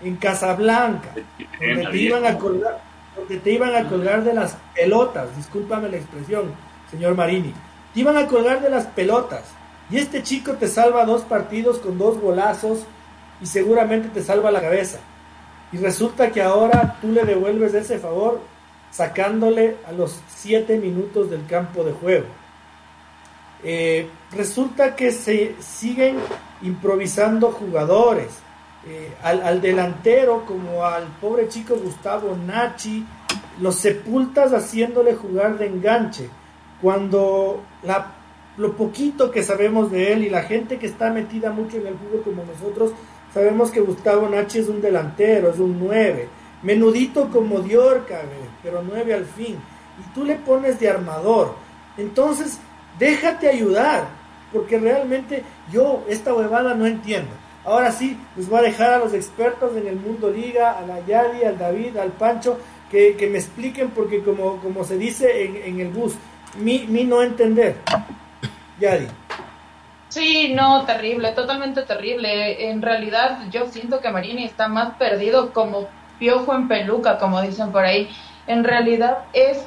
en 0.03 0.17
Casablanca, 0.17 1.15
donde 1.59 1.87
te 1.91 1.97
iban 1.97 2.27
a 2.27 2.37
colgar, 2.37 2.83
donde 3.17 3.39
te 3.39 3.53
iban 3.53 3.75
a 3.75 3.89
colgar 3.89 4.25
de 4.25 4.35
las 4.35 4.57
pelotas, 4.75 5.35
discúlpame 5.37 5.89
la 5.89 5.97
expresión, 5.97 6.53
señor 6.91 7.15
Marini, 7.15 7.55
te 7.95 8.01
iban 8.01 8.17
a 8.19 8.27
colgar 8.27 8.61
de 8.61 8.69
las 8.69 8.87
pelotas 8.89 9.56
y 9.91 9.99
este 9.99 10.23
chico 10.23 10.55
te 10.55 10.69
salva 10.69 11.05
dos 11.05 11.23
partidos 11.23 11.79
con 11.79 11.99
dos 11.99 12.21
golazos 12.21 12.81
y 13.41 13.47
seguramente 13.47 14.09
te 14.09 14.23
salva 14.23 14.51
la 14.51 14.61
cabeza. 14.61 14.99
Y 15.73 15.79
resulta 15.79 16.31
que 16.31 16.43
ahora 16.43 16.97
tú 17.01 17.13
le 17.13 17.25
devuelves 17.25 17.75
ese 17.75 17.99
favor 17.99 18.41
sacándole 18.91 19.77
a 19.87 19.93
los 19.93 20.21
siete 20.29 20.79
minutos 20.79 21.31
del 21.31 21.47
campo 21.47 21.85
de 21.85 21.93
juego. 21.93 22.27
Eh, 23.63 24.09
resulta 24.33 24.97
que 24.97 25.13
se 25.13 25.55
siguen 25.61 26.19
improvisando 26.63 27.51
jugadores. 27.53 28.29
Eh, 28.89 29.13
al, 29.23 29.43
al, 29.43 29.61
delantero, 29.61 30.45
como 30.47 30.85
al 30.85 31.05
pobre 31.21 31.49
chico 31.49 31.75
Gustavo 31.75 32.37
Nachi, 32.37 33.05
los 33.61 33.75
sepultas 33.75 34.53
haciéndole 34.53 35.15
jugar 35.15 35.59
de 35.59 35.67
enganche. 35.67 36.29
Cuando 36.81 37.63
la 37.83 38.13
lo 38.57 38.75
poquito 38.75 39.31
que 39.31 39.43
sabemos 39.43 39.91
de 39.91 40.13
él 40.13 40.25
y 40.25 40.31
la 40.31 40.43
gente 40.43 40.79
que 40.79 40.87
está 40.87 41.11
metida 41.11 41.51
mucho 41.51 41.77
en 41.77 41.87
el 41.87 41.95
fútbol 41.95 42.23
como 42.23 42.45
nosotros, 42.45 42.93
sabemos 43.33 43.71
que 43.71 43.81
Gustavo 43.81 44.29
Nachi 44.29 44.61
es 44.61 44.69
un 44.69 44.81
delantero, 44.81 45.51
es 45.51 45.59
un 45.59 45.79
9, 45.79 46.29
menudito 46.63 47.29
como 47.31 47.61
Diorca, 47.61 48.23
pero 48.63 48.83
9 48.83 49.15
al 49.15 49.27
fin, 49.27 49.57
y 49.99 50.15
tú 50.15 50.25
le 50.25 50.37
pones 50.37 50.81
de 50.81 50.89
armador. 50.89 51.55
Entonces, 51.99 52.59
déjate 52.99 53.49
ayudar, 53.49 54.09
porque 54.53 54.79
realmente 54.79 55.43
yo 55.71 56.05
esta 56.09 56.35
huevada 56.35 56.75
no 56.75 56.87
entiendo. 56.87 57.31
Ahora 57.65 57.91
sí, 57.91 58.17
les 58.37 58.49
voy 58.49 58.61
a 58.61 58.63
dejar 58.63 58.95
a 58.95 58.99
los 58.99 59.13
expertos 59.13 59.77
en 59.77 59.87
el 59.87 59.97
mundo 59.97 60.31
liga, 60.31 60.79
a 60.79 60.87
la 60.87 61.05
Yadi, 61.05 61.45
al 61.45 61.59
David, 61.59 61.97
al 61.97 62.13
Pancho, 62.13 62.59
que, 62.91 63.29
me 63.31 63.39
expliquen, 63.39 63.91
porque 63.91 64.23
como, 64.23 64.59
como 64.59 64.85
se 64.85 64.97
dice 64.97 65.45
en, 65.45 65.57
en 65.57 65.81
el 65.81 65.89
bus, 65.89 66.15
mi, 66.59 66.87
mi 66.87 67.05
no 67.05 67.23
entender. 67.23 67.77
Yadi. 68.79 69.07
Sí, 70.09 70.53
no, 70.55 70.85
terrible, 70.85 71.33
totalmente 71.33 71.83
terrible. 71.83 72.71
En 72.71 72.81
realidad 72.81 73.41
yo 73.51 73.67
siento 73.67 74.01
que 74.01 74.11
Marini 74.11 74.45
está 74.45 74.69
más 74.69 74.95
perdido 74.97 75.53
como 75.53 75.89
piojo 76.19 76.55
en 76.55 76.69
peluca, 76.69 77.19
como 77.19 77.43
dicen 77.43 77.73
por 77.73 77.85
ahí. 77.85 78.09
En 78.47 78.65
realidad 78.65 79.25
es, 79.33 79.65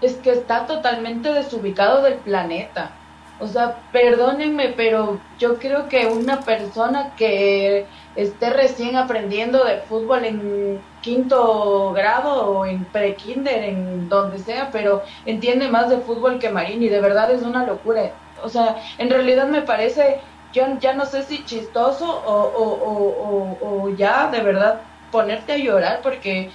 es 0.00 0.14
que 0.16 0.30
está 0.32 0.66
totalmente 0.66 1.32
desubicado 1.32 2.02
del 2.02 2.14
planeta. 2.14 2.92
O 3.38 3.46
sea, 3.48 3.76
perdónenme, 3.90 4.68
pero 4.68 5.18
yo 5.38 5.58
creo 5.58 5.88
que 5.88 6.06
una 6.06 6.40
persona 6.40 7.14
que 7.16 7.86
esté 8.14 8.50
recién 8.50 8.96
aprendiendo 8.96 9.64
de 9.64 9.78
fútbol 9.78 10.24
en 10.24 10.80
quinto 11.00 11.92
grado 11.92 12.46
o 12.46 12.66
en 12.66 12.84
pre-kinder, 12.84 13.64
en 13.64 14.08
donde 14.08 14.38
sea, 14.38 14.70
pero 14.70 15.02
entiende 15.26 15.68
más 15.68 15.90
de 15.90 15.98
fútbol 15.98 16.38
que 16.38 16.50
Marini, 16.50 16.88
de 16.88 17.00
verdad 17.00 17.30
es 17.30 17.42
una 17.42 17.66
locura 17.66 18.12
o 18.42 18.48
sea, 18.48 18.76
en 18.98 19.10
realidad 19.10 19.46
me 19.48 19.62
parece, 19.62 20.20
yo 20.52 20.64
ya 20.78 20.92
no 20.94 21.06
sé 21.06 21.22
si 21.24 21.44
chistoso 21.44 22.06
o, 22.06 22.32
o, 22.42 23.58
o, 23.60 23.84
o 23.84 23.88
ya 23.96 24.28
de 24.30 24.40
verdad 24.42 24.82
ponerte 25.10 25.52
a 25.52 25.56
llorar 25.58 26.00
porque 26.02 26.50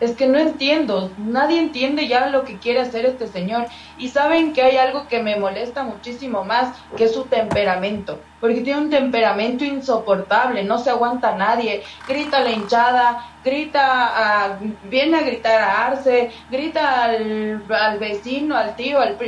es 0.00 0.16
que 0.16 0.26
no 0.26 0.38
entiendo, 0.38 1.10
nadie 1.18 1.60
entiende 1.60 2.08
ya 2.08 2.26
lo 2.26 2.44
que 2.44 2.58
quiere 2.58 2.80
hacer 2.80 3.04
este 3.04 3.28
señor. 3.28 3.66
Y 3.98 4.08
saben 4.08 4.54
que 4.54 4.62
hay 4.62 4.78
algo 4.78 5.06
que 5.08 5.22
me 5.22 5.36
molesta 5.36 5.82
muchísimo 5.82 6.42
más, 6.42 6.74
que 6.96 7.04
es 7.04 7.12
su 7.12 7.24
temperamento, 7.24 8.18
porque 8.40 8.62
tiene 8.62 8.80
un 8.80 8.90
temperamento 8.90 9.62
insoportable, 9.64 10.64
no 10.64 10.78
se 10.78 10.88
aguanta 10.88 11.36
nadie, 11.36 11.82
grita 12.08 12.40
la 12.40 12.50
hinchada, 12.50 13.26
grita, 13.44 14.44
a, 14.46 14.58
viene 14.84 15.18
a 15.18 15.22
gritar 15.22 15.60
a 15.60 15.86
Arce, 15.86 16.30
grita 16.50 17.04
al, 17.04 17.62
al 17.68 17.98
vecino, 17.98 18.56
al 18.56 18.74
tío, 18.76 19.00
al, 19.00 19.18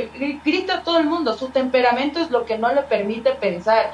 grita 0.43 0.77
a 0.79 0.83
todo 0.83 0.97
el 0.97 1.05
mundo, 1.05 1.37
su 1.37 1.49
temperamento 1.49 2.19
es 2.19 2.31
lo 2.31 2.45
que 2.45 2.57
no 2.57 2.73
le 2.73 2.81
permite 2.81 3.31
pensar. 3.31 3.91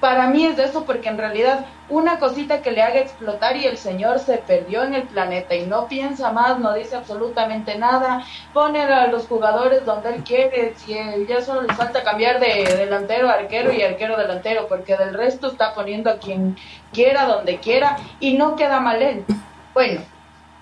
Para 0.00 0.28
mí 0.28 0.46
es 0.46 0.58
eso 0.58 0.84
porque 0.84 1.08
en 1.08 1.18
realidad 1.18 1.66
una 1.88 2.18
cosita 2.18 2.60
que 2.60 2.70
le 2.70 2.82
haga 2.82 3.00
explotar 3.00 3.56
y 3.56 3.64
el 3.64 3.78
señor 3.78 4.18
se 4.18 4.38
perdió 4.38 4.84
en 4.84 4.94
el 4.94 5.02
planeta 5.04 5.54
y 5.54 5.66
no 5.66 5.88
piensa 5.88 6.32
más, 6.32 6.58
no 6.58 6.74
dice 6.74 6.96
absolutamente 6.96 7.76
nada, 7.78 8.24
pone 8.52 8.82
a 8.82 9.06
los 9.06 9.26
jugadores 9.26 9.84
donde 9.84 10.14
él 10.14 10.22
quiere, 10.22 10.74
si 10.76 10.94
ya 11.26 11.40
solo 11.40 11.62
le 11.62 11.74
falta 11.74 12.04
cambiar 12.04 12.40
de 12.40 12.64
delantero 12.76 13.28
a 13.28 13.34
arquero 13.34 13.72
y 13.72 13.82
arquero 13.82 14.16
delantero, 14.16 14.68
porque 14.68 14.96
del 14.96 15.14
resto 15.14 15.48
está 15.48 15.74
poniendo 15.74 16.10
a 16.10 16.18
quien 16.18 16.56
quiera, 16.92 17.24
donde 17.24 17.58
quiera 17.58 17.96
y 18.20 18.34
no 18.34 18.54
queda 18.54 18.80
mal 18.80 19.02
él. 19.02 19.24
Bueno, 19.72 20.02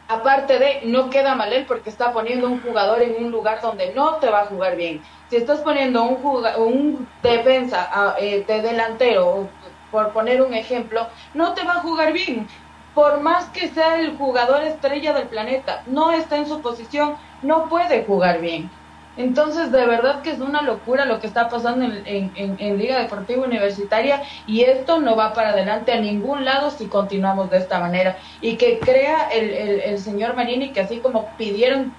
aparte 0.08 0.58
de, 0.58 0.80
no 0.84 1.10
queda 1.10 1.34
mal 1.34 1.52
él 1.52 1.64
porque 1.66 1.90
está 1.90 2.12
poniendo 2.12 2.46
un 2.46 2.62
jugador 2.62 3.02
en 3.02 3.24
un 3.24 3.30
lugar 3.32 3.60
donde 3.60 3.92
no 3.94 4.16
te 4.16 4.30
va 4.30 4.42
a 4.42 4.46
jugar 4.46 4.76
bien 4.76 5.02
si 5.28 5.36
estás 5.36 5.60
poniendo 5.60 6.04
un, 6.04 6.46
un 6.58 7.08
defensa 7.22 8.14
eh, 8.18 8.44
de 8.46 8.62
delantero, 8.62 9.48
por 9.90 10.12
poner 10.12 10.42
un 10.42 10.54
ejemplo, 10.54 11.06
no 11.34 11.54
te 11.54 11.64
va 11.64 11.74
a 11.74 11.80
jugar 11.80 12.12
bien. 12.12 12.46
Por 12.94 13.20
más 13.20 13.46
que 13.50 13.68
sea 13.68 13.98
el 13.98 14.16
jugador 14.16 14.62
estrella 14.64 15.12
del 15.12 15.28
planeta, 15.28 15.82
no 15.86 16.12
está 16.12 16.36
en 16.36 16.46
su 16.46 16.60
posición, 16.62 17.16
no 17.42 17.68
puede 17.68 18.04
jugar 18.04 18.40
bien. 18.40 18.70
Entonces, 19.16 19.72
de 19.72 19.86
verdad 19.86 20.20
que 20.20 20.30
es 20.30 20.40
una 20.40 20.60
locura 20.60 21.06
lo 21.06 21.20
que 21.20 21.26
está 21.26 21.48
pasando 21.48 21.86
en, 21.86 22.78
Liga 22.78 22.98
Deportiva 22.98 23.44
Universitaria 23.44 24.22
y 24.46 24.62
esto 24.62 25.00
no 25.00 25.16
va 25.16 25.32
para 25.32 25.50
adelante 25.50 25.92
a 25.92 26.00
ningún 26.00 26.44
lado 26.44 26.70
si 26.70 26.86
continuamos 26.86 27.50
de 27.50 27.58
esta 27.58 27.80
manera. 27.80 28.18
Y 28.42 28.56
que 28.56 28.78
crea 28.78 29.28
el, 29.30 29.50
el 29.50 29.98
señor 29.98 30.36
Marini 30.36 30.70
que 30.70 30.80
así 30.80 30.98
como 30.98 31.30
pidieron 31.38 31.94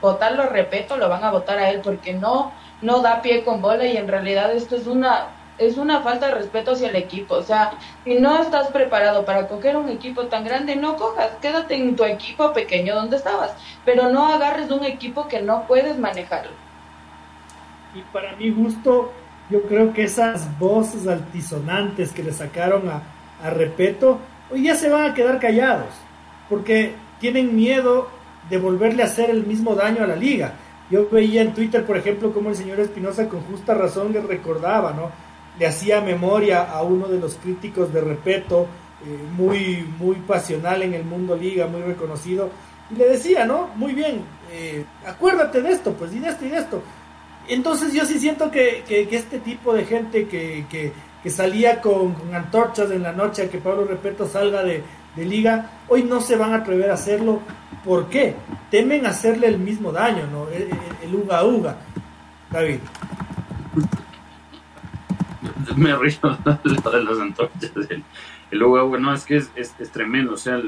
votarlo, 0.00 0.48
repito, 0.48 0.96
lo 0.96 1.08
van 1.08 1.22
a 1.22 1.30
votar 1.30 1.58
a 1.58 1.70
él 1.70 1.80
porque 1.82 2.12
no 2.12 2.52
no 2.82 3.00
da 3.00 3.22
pie 3.22 3.44
con 3.44 3.60
bola 3.60 3.84
y 3.86 3.96
en 3.96 4.08
realidad 4.08 4.52
esto 4.52 4.76
es 4.76 4.86
una 4.86 5.28
es 5.58 5.78
una 5.78 6.02
falta 6.02 6.26
de 6.26 6.34
respeto 6.34 6.72
hacia 6.72 6.88
el 6.88 6.96
equipo. 6.96 7.34
O 7.34 7.42
sea, 7.42 7.72
si 8.04 8.16
no 8.16 8.42
estás 8.42 8.68
preparado 8.68 9.24
para 9.24 9.48
coger 9.48 9.76
un 9.76 9.88
equipo 9.88 10.26
tan 10.26 10.44
grande, 10.44 10.76
no 10.76 10.96
cojas, 10.96 11.30
quédate 11.40 11.76
en 11.76 11.96
tu 11.96 12.04
equipo 12.04 12.52
pequeño 12.52 12.94
donde 12.94 13.16
estabas, 13.16 13.52
pero 13.84 14.10
no 14.10 14.26
agarres 14.26 14.70
un 14.70 14.84
equipo 14.84 15.28
que 15.28 15.42
no 15.42 15.66
puedes 15.66 15.98
manejarlo. 15.98 16.52
Y 17.94 18.02
para 18.12 18.36
mi 18.36 18.50
gusto, 18.50 19.12
yo 19.48 19.62
creo 19.62 19.92
que 19.92 20.04
esas 20.04 20.58
voces 20.58 21.06
altisonantes 21.06 22.12
que 22.12 22.22
le 22.22 22.32
sacaron 22.32 22.88
a, 22.90 23.02
a 23.42 23.50
Repeto, 23.50 24.18
hoy 24.50 24.64
ya 24.64 24.74
se 24.74 24.90
van 24.90 25.10
a 25.10 25.14
quedar 25.14 25.38
callados, 25.38 25.94
porque 26.50 26.94
tienen 27.18 27.56
miedo 27.56 28.08
de 28.50 28.58
volverle 28.58 29.02
a 29.02 29.06
hacer 29.06 29.30
el 29.30 29.46
mismo 29.46 29.74
daño 29.74 30.04
a 30.04 30.06
la 30.06 30.16
liga. 30.16 30.52
Yo 30.90 31.08
veía 31.10 31.42
en 31.42 31.52
Twitter, 31.52 31.84
por 31.84 31.96
ejemplo, 31.96 32.32
como 32.32 32.50
el 32.50 32.56
señor 32.56 32.78
Espinosa 32.80 33.28
con 33.28 33.40
justa 33.42 33.74
razón 33.74 34.12
le 34.12 34.20
recordaba, 34.20 34.92
¿no? 34.92 35.10
Le 35.58 35.66
hacía 35.66 36.00
memoria 36.00 36.62
a 36.62 36.82
uno 36.82 37.08
de 37.08 37.18
los 37.18 37.34
críticos 37.36 37.92
de 37.92 38.00
Repeto, 38.00 38.66
eh, 39.04 39.18
muy, 39.36 39.86
muy 39.98 40.16
pasional 40.16 40.82
en 40.82 40.94
el 40.94 41.04
mundo 41.04 41.36
liga, 41.36 41.66
muy 41.66 41.82
reconocido, 41.82 42.50
y 42.90 42.94
le 42.94 43.08
decía, 43.08 43.44
¿no? 43.44 43.70
Muy 43.74 43.94
bien, 43.94 44.22
eh, 44.52 44.84
acuérdate 45.04 45.60
de 45.60 45.72
esto, 45.72 45.92
pues, 45.92 46.14
y 46.14 46.20
de 46.20 46.28
esto 46.28 46.44
y 46.44 46.50
de 46.50 46.58
esto. 46.58 46.82
Entonces 47.48 47.92
yo 47.92 48.04
sí 48.04 48.18
siento 48.18 48.50
que, 48.50 48.84
que, 48.86 49.08
este 49.10 49.38
tipo 49.40 49.72
de 49.72 49.84
gente 49.84 50.26
que, 50.26 50.66
que, 50.70 50.92
salía 51.30 51.80
con, 51.80 52.14
con, 52.14 52.32
antorchas 52.32 52.88
en 52.92 53.02
la 53.02 53.10
noche 53.10 53.42
a 53.42 53.50
que 53.50 53.58
Pablo 53.58 53.84
Repeto 53.84 54.28
salga 54.28 54.62
de, 54.62 54.84
de 55.16 55.24
liga, 55.24 55.70
hoy 55.88 56.04
no 56.04 56.20
se 56.20 56.36
van 56.36 56.52
a 56.52 56.58
atrever 56.58 56.90
a 56.90 56.94
hacerlo. 56.94 57.40
¿Por 57.86 58.08
qué? 58.08 58.34
Temen 58.68 59.06
hacerle 59.06 59.46
el 59.46 59.58
mismo 59.58 59.92
daño, 59.92 60.26
¿no? 60.26 60.48
El, 60.48 60.68
el, 61.04 61.14
uga 61.14 61.44
uga. 61.44 61.76
David. 62.50 62.80
Me 65.76 65.94
río 65.94 66.38
de 66.64 67.04
las 67.04 67.18
antorchas. 67.20 67.70
El, 68.50 68.62
uga 68.62 68.82
uga, 68.82 68.98
no, 68.98 69.14
es 69.14 69.24
que 69.24 69.36
es, 69.36 69.52
es, 69.54 69.90
tremendo. 69.92 70.34
O 70.34 70.36
sea, 70.36 70.60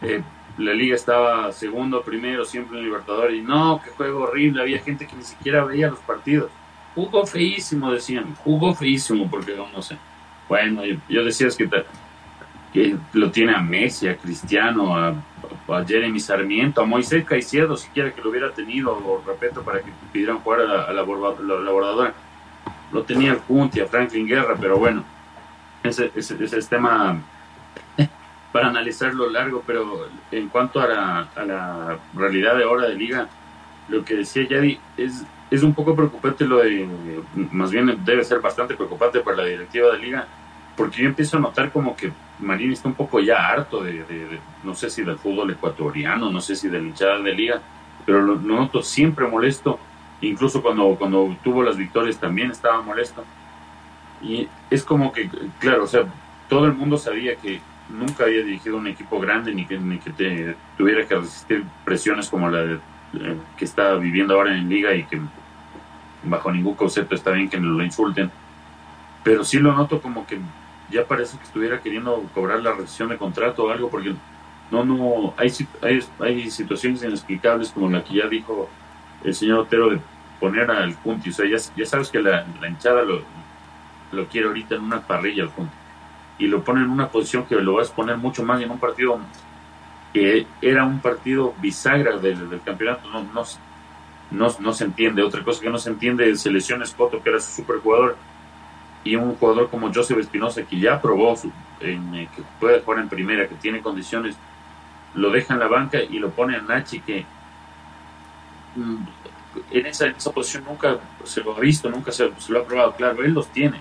eh, 0.00 0.22
la 0.56 0.72
liga 0.72 0.94
estaba 0.94 1.52
segundo, 1.52 2.02
primero, 2.02 2.46
siempre 2.46 2.78
en 2.78 2.84
Libertadores. 2.84 3.36
Y 3.36 3.42
no, 3.42 3.82
qué 3.84 3.90
juego 3.90 4.22
horrible. 4.22 4.62
Había 4.62 4.80
gente 4.80 5.06
que 5.06 5.16
ni 5.16 5.24
siquiera 5.24 5.66
veía 5.66 5.90
los 5.90 5.98
partidos. 5.98 6.50
Jugó 6.94 7.26
feísimo, 7.26 7.92
decían. 7.92 8.34
Jugó 8.36 8.74
feísimo, 8.74 9.28
porque 9.30 9.54
no 9.54 9.82
sé. 9.82 9.98
Bueno, 10.48 10.82
yo, 10.82 10.96
yo 11.10 11.24
decía 11.24 11.48
es 11.48 11.56
que 11.56 11.68
lo 13.12 13.30
tiene 13.30 13.54
a 13.54 13.60
Messi, 13.60 14.08
a 14.08 14.16
Cristiano, 14.16 14.96
a, 14.96 15.14
Jeremy 15.86 16.20
Sarmiento, 16.20 16.82
a 16.82 16.84
Moisés 16.84 17.24
Caicedo, 17.24 17.76
si 17.76 17.88
quiere 17.88 18.12
que 18.12 18.20
lo 18.20 18.30
hubiera 18.30 18.50
tenido, 18.50 18.92
o 18.92 19.22
respeto 19.26 19.62
para 19.62 19.80
que 19.80 19.90
pidieran 20.12 20.38
jugar 20.40 20.62
a 20.62 20.92
la, 20.92 21.02
bordadora. 21.02 22.12
Lo 22.92 23.02
tenía 23.04 23.32
el 23.32 23.38
Junti, 23.38 23.80
a 23.80 23.86
Franklin 23.86 24.26
Guerra, 24.26 24.56
pero 24.60 24.76
bueno, 24.78 25.04
ese, 25.82 26.10
es 26.14 26.68
tema 26.68 27.20
para 28.52 28.68
analizarlo 28.68 29.30
largo, 29.30 29.62
pero 29.66 30.08
en 30.30 30.48
cuanto 30.48 30.80
a 30.80 30.86
la, 30.86 31.28
a 31.34 31.44
la 31.44 31.98
realidad 32.14 32.56
de 32.56 32.64
ahora 32.64 32.86
de 32.86 32.94
liga, 32.94 33.28
lo 33.88 34.04
que 34.04 34.16
decía 34.16 34.46
Yadi 34.48 34.78
es, 34.96 35.24
es 35.50 35.62
un 35.62 35.74
poco 35.74 35.94
preocupante 35.94 36.44
lo 36.44 36.58
de, 36.58 36.88
más 37.50 37.70
bien 37.70 37.98
debe 38.04 38.24
ser 38.24 38.40
bastante 38.40 38.74
preocupante 38.74 39.20
para 39.20 39.38
la 39.38 39.44
directiva 39.44 39.92
de 39.92 39.98
liga, 39.98 40.26
porque 40.76 41.02
yo 41.02 41.08
empiezo 41.08 41.36
a 41.36 41.40
notar 41.40 41.70
como 41.70 41.96
que 41.96 42.12
Marín 42.40 42.72
está 42.72 42.88
un 42.88 42.94
poco 42.94 43.20
ya 43.20 43.48
harto 43.48 43.82
de, 43.82 44.40
no 44.62 44.74
sé 44.74 44.90
si 44.90 45.02
del 45.02 45.18
fútbol 45.18 45.50
ecuatoriano, 45.50 46.30
no 46.30 46.40
sé 46.40 46.56
si 46.56 46.68
de 46.68 46.80
la 46.80 46.88
hinchada 46.88 47.18
de 47.20 47.34
liga, 47.34 47.60
pero 48.04 48.20
lo, 48.20 48.36
noto 48.36 48.82
siempre 48.82 49.26
molesto, 49.26 49.78
incluso 50.20 50.62
cuando, 50.62 50.96
cuando 50.96 51.36
tuvo 51.42 51.62
las 51.62 51.76
victorias 51.76 52.18
también 52.18 52.50
estaba 52.50 52.82
molesto. 52.82 53.24
Y 54.22 54.48
es 54.70 54.82
como 54.82 55.12
que, 55.12 55.28
claro, 55.58 55.84
o 55.84 55.86
sea, 55.86 56.04
todo 56.48 56.66
el 56.66 56.74
mundo 56.74 56.96
sabía 56.96 57.36
que 57.36 57.60
nunca 57.88 58.24
había 58.24 58.42
dirigido 58.42 58.76
un 58.76 58.86
equipo 58.86 59.20
grande 59.20 59.54
ni 59.54 59.66
que, 59.66 59.78
ni 59.78 59.98
que 59.98 60.10
te, 60.10 60.56
tuviera 60.76 61.06
que 61.06 61.14
resistir 61.16 61.64
presiones 61.84 62.28
como 62.28 62.48
la 62.48 62.62
de, 62.62 62.74
eh, 62.74 63.36
que 63.56 63.64
está 63.64 63.94
viviendo 63.94 64.34
ahora 64.34 64.56
en 64.56 64.68
liga 64.68 64.94
y 64.94 65.04
que 65.04 65.20
bajo 66.24 66.50
ningún 66.50 66.74
concepto 66.74 67.14
está 67.14 67.30
bien 67.30 67.48
que 67.48 67.58
lo 67.58 67.84
insulten. 67.84 68.30
Pero 69.22 69.44
sí 69.44 69.58
lo 69.58 69.72
noto 69.72 70.00
como 70.00 70.26
que 70.26 70.38
ya 70.94 71.04
parece 71.06 71.36
que 71.36 71.44
estuviera 71.44 71.80
queriendo 71.80 72.24
cobrar 72.32 72.62
la 72.62 72.72
rescisión 72.72 73.08
de 73.08 73.18
contrato 73.18 73.64
o 73.64 73.70
algo, 73.70 73.90
porque 73.90 74.14
no, 74.70 74.84
no, 74.84 75.34
hay, 75.36 75.52
hay, 75.82 76.00
hay 76.20 76.50
situaciones 76.50 77.02
inexplicables 77.02 77.70
como 77.70 77.90
la 77.90 78.02
que 78.02 78.14
ya 78.14 78.28
dijo 78.28 78.68
el 79.24 79.34
señor 79.34 79.60
Otero 79.60 79.90
de 79.90 80.00
poner 80.38 80.70
al 80.70 80.94
Punti, 80.94 81.30
o 81.30 81.32
sea, 81.32 81.46
ya, 81.48 81.86
sabes 81.86 82.10
que 82.10 82.20
la, 82.20 82.46
hinchada 82.68 83.02
lo, 83.02 83.22
lo 84.12 84.26
quiere 84.28 84.46
ahorita 84.46 84.76
en 84.76 84.82
una 84.82 85.00
parrilla 85.00 85.42
al 85.42 85.50
Punti, 85.50 85.74
y 86.38 86.46
lo 86.46 86.62
pone 86.62 86.82
en 86.82 86.90
una 86.90 87.08
posición 87.08 87.44
que 87.46 87.56
lo 87.56 87.74
vas 87.74 87.90
a 87.90 87.94
poner 87.94 88.16
mucho 88.16 88.44
más 88.44 88.60
en 88.60 88.70
un 88.70 88.78
partido 88.78 89.18
que 90.12 90.46
era 90.62 90.84
un 90.84 91.00
partido 91.00 91.54
bisagra 91.60 92.16
del, 92.18 92.48
del 92.48 92.60
campeonato, 92.62 93.10
no, 93.10 93.24
no, 93.24 93.42
no, 94.30 94.56
no, 94.60 94.72
se 94.72 94.84
entiende, 94.84 95.22
otra 95.22 95.42
cosa 95.42 95.60
que 95.60 95.70
no 95.70 95.78
se 95.78 95.90
entiende 95.90 96.30
es 96.30 96.42
selecciones 96.42 96.94
Foto, 96.94 97.20
que 97.20 97.30
era 97.30 97.40
su 97.40 97.50
superjugador, 97.50 98.16
y 99.04 99.16
un 99.16 99.36
jugador 99.36 99.68
como 99.70 99.92
Joseph 99.92 100.18
Espinosa 100.18 100.62
que 100.62 100.80
ya 100.80 101.00
probó 101.00 101.38
en, 101.80 102.14
eh, 102.14 102.28
que 102.34 102.42
puede 102.58 102.80
jugar 102.80 103.00
en 103.00 103.08
primera, 103.08 103.46
que 103.46 103.54
tiene 103.56 103.80
condiciones, 103.80 104.34
lo 105.14 105.30
deja 105.30 105.54
en 105.54 105.60
la 105.60 105.68
banca 105.68 105.98
y 106.02 106.18
lo 106.18 106.30
pone 106.30 106.56
a 106.56 106.62
Nachi 106.62 107.00
que 107.00 107.24
mm, 108.74 108.96
en 109.70 109.86
esa, 109.86 110.06
esa 110.06 110.32
posición 110.32 110.64
nunca 110.64 110.98
se 111.24 111.42
lo 111.42 111.54
ha 111.54 111.60
visto, 111.60 111.90
nunca 111.90 112.10
se, 112.10 112.30
lo 112.48 112.60
ha 112.60 112.64
probado, 112.64 112.92
claro, 112.96 113.22
él 113.22 113.32
los 113.32 113.48
tiene, 113.48 113.80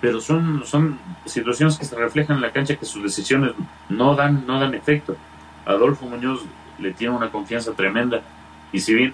pero 0.00 0.20
son, 0.20 0.64
son 0.66 0.98
situaciones 1.24 1.78
que 1.78 1.84
se 1.84 1.96
reflejan 1.96 2.36
en 2.36 2.42
la 2.42 2.52
cancha 2.52 2.76
que 2.76 2.84
sus 2.84 3.02
decisiones 3.02 3.52
no 3.88 4.14
dan, 4.14 4.46
no 4.46 4.58
dan 4.58 4.74
efecto. 4.74 5.16
Adolfo 5.64 6.06
Muñoz 6.06 6.44
le 6.78 6.92
tiene 6.92 7.14
una 7.14 7.30
confianza 7.30 7.72
tremenda 7.72 8.22
y 8.72 8.80
si 8.80 8.94
bien 8.94 9.12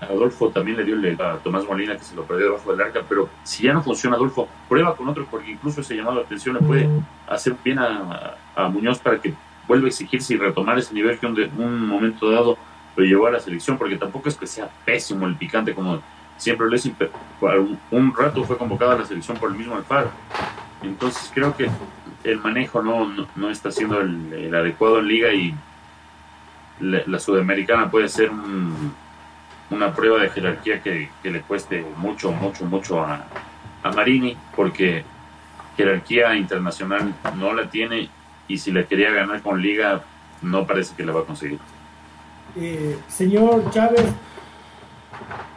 Adolfo 0.00 0.50
también 0.50 0.76
le 0.76 0.84
dio 0.84 0.96
a 1.24 1.38
Tomás 1.38 1.64
Molina 1.64 1.96
que 1.96 2.04
se 2.04 2.14
lo 2.14 2.24
perdió 2.24 2.46
debajo 2.46 2.70
del 2.70 2.80
arca, 2.80 3.02
pero 3.08 3.28
si 3.42 3.64
ya 3.64 3.72
no 3.72 3.82
funciona 3.82 4.16
Adolfo, 4.16 4.48
prueba 4.68 4.94
con 4.96 5.08
otro 5.08 5.26
porque 5.30 5.50
incluso 5.50 5.80
ese 5.80 5.96
llamado 5.96 6.16
de 6.16 6.22
atención 6.22 6.54
le 6.54 6.60
puede 6.60 6.88
hacer 7.28 7.54
bien 7.64 7.78
a, 7.78 8.36
Muñoz 8.70 8.98
para 8.98 9.20
que 9.20 9.34
vuelva 9.66 9.86
a 9.86 9.88
exigirse 9.88 10.34
y 10.34 10.36
retomar 10.36 10.78
ese 10.78 10.94
nivel 10.94 11.18
que 11.18 11.26
un, 11.26 11.38
un 11.58 11.86
momento 11.86 12.30
dado 12.30 12.58
lo 12.96 13.04
llevó 13.04 13.28
a 13.28 13.30
la 13.30 13.40
selección, 13.40 13.78
porque 13.78 13.96
tampoco 13.96 14.28
es 14.28 14.36
que 14.36 14.46
sea 14.46 14.68
pésimo 14.84 15.26
el 15.26 15.36
picante 15.36 15.74
como 15.74 16.00
siempre 16.36 16.68
lo 16.68 16.76
es, 16.76 16.90
un 17.90 18.14
rato 18.14 18.44
fue 18.44 18.56
convocado 18.56 18.92
a 18.92 18.98
la 18.98 19.04
selección 19.04 19.36
por 19.36 19.50
el 19.50 19.56
mismo 19.56 19.74
Alfaro. 19.74 20.10
Entonces 20.82 21.30
creo 21.34 21.56
que 21.56 21.68
el 22.24 22.38
manejo 22.38 22.82
no, 22.82 23.26
no, 23.36 23.50
está 23.50 23.70
siendo 23.70 24.00
el, 24.00 24.54
adecuado 24.54 25.00
en 25.00 25.08
liga 25.08 25.32
y 25.32 25.54
la 26.80 27.18
sudamericana 27.18 27.90
puede 27.90 28.08
ser 28.08 28.30
un 28.30 28.92
una 29.70 29.94
prueba 29.94 30.20
de 30.20 30.30
jerarquía 30.30 30.82
que, 30.82 31.08
le 31.22 31.40
cueste 31.42 31.84
mucho, 31.96 32.32
mucho, 32.32 32.64
mucho 32.64 33.00
a, 33.00 33.24
a, 33.82 33.92
Marini, 33.92 34.36
porque 34.56 35.04
jerarquía 35.76 36.34
internacional 36.34 37.14
no 37.36 37.52
la 37.52 37.68
tiene 37.68 38.08
y 38.48 38.58
si 38.58 38.72
la 38.72 38.84
quería 38.84 39.10
ganar 39.10 39.42
con 39.42 39.60
liga, 39.60 40.02
no 40.42 40.66
parece 40.66 40.94
que 40.96 41.04
la 41.04 41.12
va 41.12 41.20
a 41.20 41.24
conseguir. 41.24 41.58
Eh, 42.56 42.98
señor 43.08 43.70
Chávez, 43.70 44.06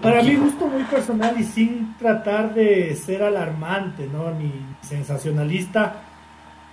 Para 0.02 0.22
mi 0.22 0.36
gusto 0.36 0.68
muy 0.68 0.84
personal 0.84 1.40
y 1.40 1.44
sin 1.44 1.96
tratar 1.98 2.54
de 2.54 2.96
ser 2.96 3.24
alarmante, 3.24 4.08
¿no? 4.08 4.32
Ni 4.32 4.52
sensacionalista, 4.82 6.02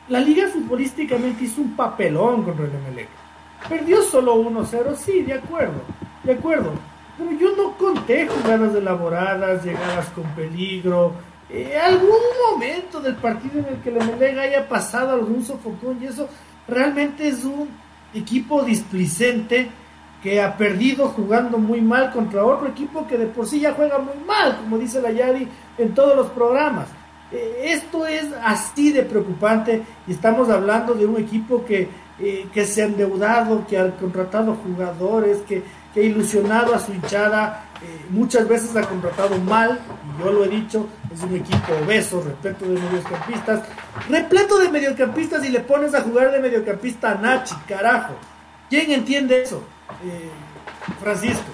la 0.09 0.21
liga 0.21 0.49
futbolísticamente 0.49 1.45
hizo 1.45 1.61
un 1.61 1.77
papelón 1.77 2.43
contra 2.43 2.65
el 2.65 2.75
Emelec. 2.75 3.09
Perdió 3.69 4.03
solo 4.03 4.37
1-0, 4.37 4.97
sí, 4.97 5.23
de 5.23 5.35
acuerdo, 5.35 5.83
de 6.25 6.33
acuerdo. 6.33 6.73
Pero 7.19 7.33
yo 7.33 7.57
no 7.57 7.77
conté 7.77 8.29
jugadas 8.29 8.75
elaboradas, 8.75 9.65
llegadas 9.65 10.09
con 10.11 10.25
peligro, 10.37 11.15
eh, 11.51 11.77
algún 11.77 12.21
momento 12.51 13.01
del 13.01 13.17
partido 13.17 13.59
en 13.61 13.67
el 13.67 13.81
que 13.81 13.89
el 13.89 13.97
Emelec 13.97 14.39
haya 14.39 14.69
pasado 14.69 15.15
algún 15.15 15.45
sofocón 15.45 15.99
y 16.01 16.07
eso 16.07 16.29
realmente 16.69 17.27
es 17.27 17.45
un 17.45 17.69
equipo 18.15 18.63
displicente 18.63 19.69
que 20.23 20.43
ha 20.43 20.57
perdido 20.57 21.09
jugando 21.09 21.59
muy 21.59 21.81
mal 21.81 22.13
contra 22.13 22.45
otro 22.45 22.69
equipo 22.69 23.07
que 23.07 23.17
de 23.17 23.27
por 23.27 23.47
sí 23.47 23.61
ya 23.61 23.73
juega 23.73 23.99
muy 23.99 24.23
mal, 24.27 24.59
como 24.59 24.79
dice 24.79 25.01
la 25.01 25.11
Yari 25.11 25.49
en 25.79 25.95
todos 25.95 26.17
los 26.17 26.27
programas. 26.29 26.89
Eh, 27.31 27.73
esto 27.73 28.07
es 28.07 28.27
así 28.43 28.93
de 28.93 29.03
preocupante 29.03 29.83
y 30.07 30.13
estamos 30.13 30.49
hablando 30.51 30.95
de 30.95 31.07
un 31.07 31.19
equipo 31.19 31.65
que, 31.65 31.89
eh, 32.19 32.47
que 32.53 32.65
se 32.65 32.83
ha 32.83 32.87
endeudado, 32.87 33.67
que 33.67 33.79
ha 33.79 33.91
contratado 33.97 34.55
jugadores, 34.55 35.39
que, 35.49 35.63
que 35.99 36.05
ha 36.05 36.11
ilusionado 36.11 36.75
a 36.75 36.79
su 36.79 36.93
hinchada, 36.93 37.65
eh, 37.83 38.07
muchas 38.11 38.47
veces 38.47 38.77
ha 38.77 38.83
contratado 38.83 39.37
mal, 39.39 39.81
y 40.05 40.23
yo 40.23 40.31
lo 40.31 40.45
he 40.45 40.49
dicho, 40.49 40.87
es 41.13 41.23
un 41.23 41.35
equipo 41.35 41.73
obeso, 41.85 42.23
repleto 42.23 42.67
de 42.67 42.81
mediocampistas, 42.81 43.63
repleto 44.09 44.59
de 44.59 44.69
mediocampistas 44.69 45.45
y 45.45 45.49
le 45.49 45.61
pones 45.61 45.95
a 45.95 46.03
jugar 46.03 46.31
de 46.31 46.39
mediocampista 46.39 47.13
a 47.13 47.15
Nachi, 47.17 47.55
carajo. 47.67 48.15
¿Quién 48.71 48.93
entiende 48.93 49.43
eso? 49.43 49.63
Eh, 50.05 50.31
Francisco. 51.01 51.51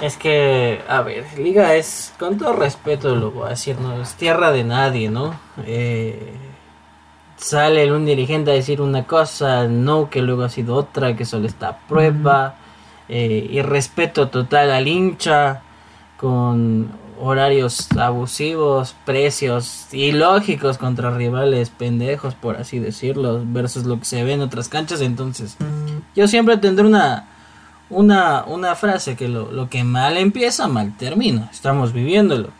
Es 0.00 0.16
que, 0.16 0.80
a 0.88 1.02
ver, 1.02 1.26
Liga 1.38 1.74
es, 1.74 2.12
con 2.18 2.38
todo 2.38 2.54
respeto 2.54 3.14
lo 3.14 3.30
voy 3.30 3.46
a 3.46 3.50
decir, 3.50 3.78
no 3.78 4.02
es 4.02 4.14
tierra 4.14 4.50
de 4.50 4.64
nadie, 4.64 5.10
¿no? 5.10 5.38
Eh, 5.64 6.32
sale 7.36 7.92
un 7.92 8.04
dirigente 8.04 8.50
a 8.50 8.54
decir 8.54 8.80
una 8.80 9.06
cosa, 9.06 9.68
no, 9.68 10.10
que 10.10 10.22
luego 10.22 10.42
ha 10.42 10.48
sido 10.48 10.74
otra, 10.74 11.14
que 11.14 11.24
solo 11.24 11.46
está 11.46 11.68
a 11.68 11.78
prueba, 11.78 12.56
eh, 13.10 13.46
y 13.50 13.60
respeto 13.60 14.28
total 14.28 14.70
al 14.70 14.88
hincha, 14.88 15.62
con 16.16 16.90
horarios 17.20 17.88
abusivos, 17.98 18.94
precios 19.04 19.92
ilógicos 19.92 20.78
contra 20.78 21.10
rivales 21.10 21.68
pendejos, 21.68 22.34
por 22.34 22.56
así 22.56 22.78
decirlo, 22.78 23.42
versus 23.44 23.84
lo 23.84 23.98
que 23.98 24.06
se 24.06 24.24
ve 24.24 24.32
en 24.32 24.40
otras 24.40 24.68
canchas, 24.68 25.02
entonces 25.02 25.56
yo 26.16 26.26
siempre 26.28 26.56
tendré 26.56 26.86
una 26.86 27.26
una, 27.90 28.44
una 28.46 28.76
frase 28.76 29.16
que 29.16 29.28
lo, 29.28 29.50
lo, 29.50 29.68
que 29.68 29.84
mal 29.84 30.16
empieza, 30.16 30.68
mal 30.68 30.96
termina. 30.96 31.48
Estamos 31.52 31.92
viviéndolo. 31.92 32.50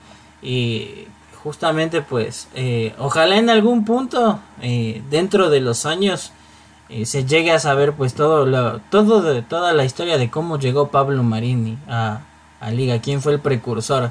Y 0.43 1.07
justamente 1.43 2.03
pues, 2.03 2.49
eh, 2.55 2.95
ojalá 2.99 3.37
en 3.37 3.49
algún 3.49 3.85
punto, 3.85 4.41
eh, 4.61 5.03
dentro 5.09 5.49
de 5.49 5.61
los 5.61 5.87
años, 5.87 6.33
eh, 6.91 7.07
se 7.07 7.25
llegue 7.25 7.53
a 7.53 7.59
saber 7.59 7.93
pues 7.93 8.15
todo 8.15 8.47
lo, 8.47 8.81
todo 8.91 9.23
de, 9.23 9.43
toda 9.43 9.73
la 9.73 9.85
historia 9.85 10.19
de 10.19 10.31
cómo 10.31 10.59
llegó 10.59 10.89
Pablo 10.89 11.23
Marini 11.23 11.79
a, 11.89 12.21
a 12.61 12.71
Liga, 12.71 13.01
quién 13.01 13.23
fue 13.23 13.33
el 13.33 13.41
precursor. 13.41 14.11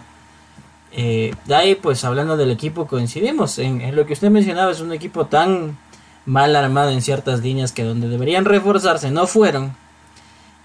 de 0.92 1.56
ahí 1.56 1.76
pues 1.76 2.04
hablando 2.04 2.38
del 2.38 2.52
equipo 2.52 2.88
coincidimos 2.88 3.60
en, 3.60 3.82
en 3.82 3.96
lo 3.96 4.06
que 4.06 4.14
usted 4.14 4.30
mencionaba, 4.30 4.72
es 4.72 4.82
un 4.82 4.94
equipo 4.94 5.26
tan 5.28 5.78
mal 6.26 6.56
armado 6.56 6.90
en 6.92 7.02
ciertas 7.02 7.42
líneas 7.42 7.72
que 7.72 7.84
donde 7.84 8.08
deberían 8.08 8.46
reforzarse 8.46 9.12
no 9.12 9.28
fueron 9.28 9.76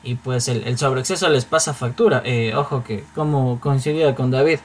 y 0.04 0.14
pues 0.16 0.48
el, 0.48 0.64
el 0.64 0.78
sobreexceso 0.78 1.28
les 1.28 1.44
pasa 1.44 1.74
factura. 1.74 2.22
Eh, 2.24 2.52
ojo 2.54 2.84
que 2.84 3.04
como 3.14 3.58
coincidía 3.60 4.14
con 4.14 4.30
David, 4.30 4.58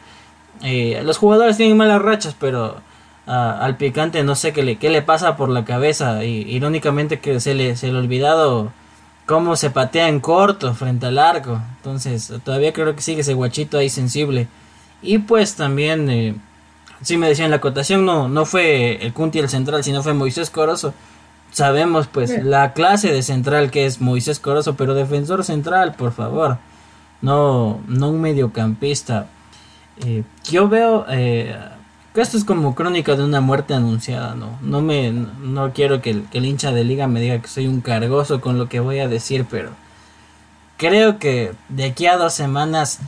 eh, 0.61 1.01
los 1.03 1.17
jugadores 1.17 1.57
tienen 1.57 1.77
malas 1.77 2.01
rachas, 2.01 2.35
pero 2.39 2.81
al 3.29 3.77
picante 3.77 4.23
no 4.23 4.35
sé 4.35 4.53
qué 4.53 4.63
le, 4.63 4.77
qué 4.77 4.89
le 4.89 5.01
pasa 5.01 5.37
por 5.37 5.49
la 5.49 5.65
cabeza. 5.65 6.23
Y 6.23 6.41
irónicamente 6.49 7.19
que 7.19 7.39
se 7.39 7.53
le, 7.53 7.75
se 7.75 7.87
le 7.87 7.97
ha 7.97 8.01
olvidado 8.01 8.71
cómo 9.25 9.55
se 9.55 9.69
patea 9.69 10.09
en 10.09 10.19
corto 10.19 10.73
frente 10.73 11.05
al 11.05 11.19
arco. 11.19 11.61
Entonces 11.77 12.33
todavía 12.43 12.73
creo 12.73 12.95
que 12.95 13.01
sigue 13.01 13.21
ese 13.21 13.33
guachito 13.33 13.77
ahí 13.77 13.89
sensible. 13.89 14.47
Y 15.01 15.19
pues 15.19 15.55
también, 15.55 16.09
eh, 16.09 16.35
sí 17.01 17.17
me 17.17 17.27
decían 17.27 17.51
la 17.51 17.57
acotación, 17.57 18.05
no, 18.05 18.27
no 18.27 18.45
fue 18.45 19.05
el 19.05 19.13
Cunti 19.13 19.39
el 19.39 19.49
central, 19.49 19.83
sino 19.83 20.03
fue 20.03 20.13
Moisés 20.13 20.49
Corozo 20.49 20.93
sabemos 21.51 22.07
pues 22.07 22.43
la 22.43 22.73
clase 22.73 23.11
de 23.11 23.23
central 23.23 23.71
que 23.71 23.85
es 23.85 24.01
Moisés 24.01 24.39
Corozo, 24.39 24.75
pero 24.75 24.93
defensor 24.93 25.43
central, 25.43 25.95
por 25.95 26.11
favor. 26.11 26.57
No, 27.21 27.81
no 27.87 28.09
un 28.09 28.21
mediocampista. 28.21 29.27
Eh, 30.05 30.23
yo 30.49 30.69
veo 30.69 31.05
eh, 31.09 31.55
esto 32.21 32.37
es 32.37 32.43
como 32.43 32.75
crónica 32.75 33.15
de 33.15 33.23
una 33.23 33.41
muerte 33.41 33.73
anunciada, 33.73 34.35
¿no? 34.35 34.57
No 34.61 34.81
me 34.81 35.11
no 35.11 35.73
quiero 35.73 36.01
que 36.01 36.11
el, 36.11 36.23
que 36.25 36.39
el 36.39 36.45
hincha 36.45 36.71
de 36.71 36.83
liga 36.83 37.07
me 37.07 37.21
diga 37.21 37.41
que 37.41 37.47
soy 37.47 37.67
un 37.67 37.81
cargoso 37.81 38.41
con 38.41 38.57
lo 38.57 38.69
que 38.69 38.79
voy 38.79 38.99
a 38.99 39.07
decir, 39.07 39.45
pero 39.49 39.71
creo 40.77 41.19
que 41.19 41.53
de 41.69 41.85
aquí 41.85 42.07
a 42.07 42.17
dos 42.17 42.33
semanas 42.33 42.99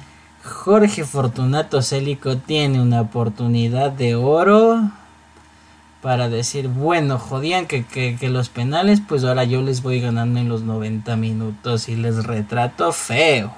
Jorge 0.43 1.03
Fortunato 1.03 1.81
Célico 1.81 2.37
tiene 2.37 2.81
una 2.81 3.01
oportunidad 3.01 3.91
de 3.91 4.15
oro 4.15 4.91
para 6.01 6.29
decir, 6.29 6.67
bueno, 6.67 7.19
jodían 7.19 7.67
que, 7.67 7.85
que, 7.85 8.29
los 8.29 8.49
penales, 8.49 9.01
pues 9.07 9.23
ahora 9.23 9.43
yo 9.43 9.61
les 9.61 9.83
voy 9.83 10.01
ganando 10.01 10.39
en 10.39 10.49
los 10.49 10.63
90 10.63 11.15
minutos 11.15 11.89
y 11.89 11.95
les 11.95 12.25
retrato 12.25 12.91
feo. 12.91 13.53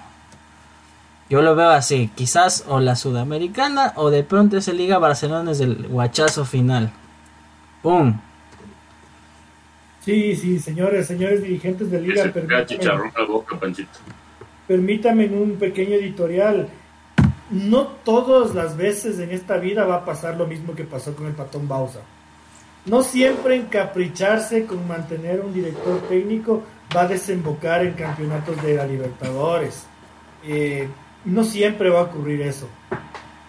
Yo 1.30 1.42
lo 1.42 1.56
veo 1.56 1.70
así, 1.70 2.10
quizás 2.16 2.66
o 2.68 2.80
la 2.80 2.96
sudamericana 2.96 3.94
o 3.96 4.10
de 4.10 4.24
pronto 4.24 4.58
ese 4.58 4.74
Liga 4.74 5.00
Barcelona 5.00 5.52
es 5.52 5.62
el 5.62 5.88
guachazo 5.88 6.46
final. 6.46 6.92
¡Pum! 7.82 8.20
Sí, 10.02 10.36
sí, 10.36 10.60
señores, 10.60 11.08
señores 11.08 11.42
dirigentes 11.42 11.90
de 11.90 12.02
Liga. 12.02 12.24
Permítame, 12.32 13.12
boca, 13.28 13.58
permítame 14.68 15.28
un 15.28 15.56
pequeño 15.56 15.96
editorial. 15.96 16.68
No 17.50 17.88
todas 17.88 18.54
las 18.54 18.76
veces 18.76 19.20
en 19.20 19.32
esta 19.32 19.58
vida 19.58 19.86
va 19.86 19.98
a 19.98 20.06
pasar 20.06 20.36
lo 20.36 20.46
mismo 20.46 20.76
que 20.76 20.84
pasó 20.84 21.16
con 21.16 21.28
el 21.28 21.34
patón 21.34 21.68
Bausa 21.68 22.00
no 22.86 23.02
siempre 23.02 23.56
encapricharse 23.56 24.66
con 24.66 24.88
mantener 24.88 25.42
un 25.42 25.54
director 25.54 26.02
técnico 26.10 26.64
va 26.96 27.02
a 27.02 27.08
desembocar 27.08 27.86
en 27.86 27.94
campeonatos 27.94 28.62
de 28.62 28.76
la 28.76 28.86
Libertadores. 28.86 29.86
Eh, 30.46 30.88
no 31.26 31.44
siempre 31.44 31.90
va 31.90 32.00
a 32.00 32.04
ocurrir 32.04 32.42
eso. 32.42 32.68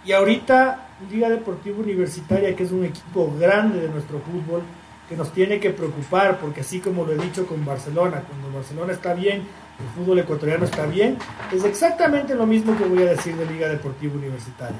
Y 0.04 0.12
ahorita 0.12 0.88
Liga 1.10 1.28
Deportiva 1.28 1.78
Universitaria, 1.78 2.54
que 2.54 2.62
es 2.62 2.72
un 2.72 2.84
equipo 2.84 3.34
grande 3.38 3.80
de 3.80 3.88
nuestro 3.88 4.20
fútbol, 4.20 4.62
que 5.08 5.16
nos 5.16 5.32
tiene 5.32 5.60
que 5.60 5.70
preocupar, 5.70 6.38
porque 6.38 6.62
así 6.62 6.80
como 6.80 7.04
lo 7.04 7.12
he 7.12 7.18
dicho 7.18 7.46
con 7.46 7.64
Barcelona, 7.64 8.22
cuando 8.26 8.56
Barcelona 8.56 8.92
está 8.92 9.12
bien, 9.14 9.38
el 9.38 9.88
fútbol 9.94 10.20
ecuatoriano 10.20 10.64
está 10.64 10.86
bien, 10.86 11.18
es 11.52 11.64
exactamente 11.64 12.34
lo 12.34 12.46
mismo 12.46 12.76
que 12.76 12.84
voy 12.84 13.02
a 13.02 13.10
decir 13.10 13.36
de 13.36 13.46
Liga 13.46 13.68
Deportiva 13.68 14.14
Universitaria. 14.14 14.78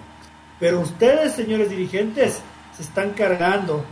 Pero 0.59 0.81
ustedes, 0.81 1.33
señores 1.33 1.69
dirigentes, 1.69 2.41
se 2.75 2.83
están 2.83 3.11
cargando 3.11 3.85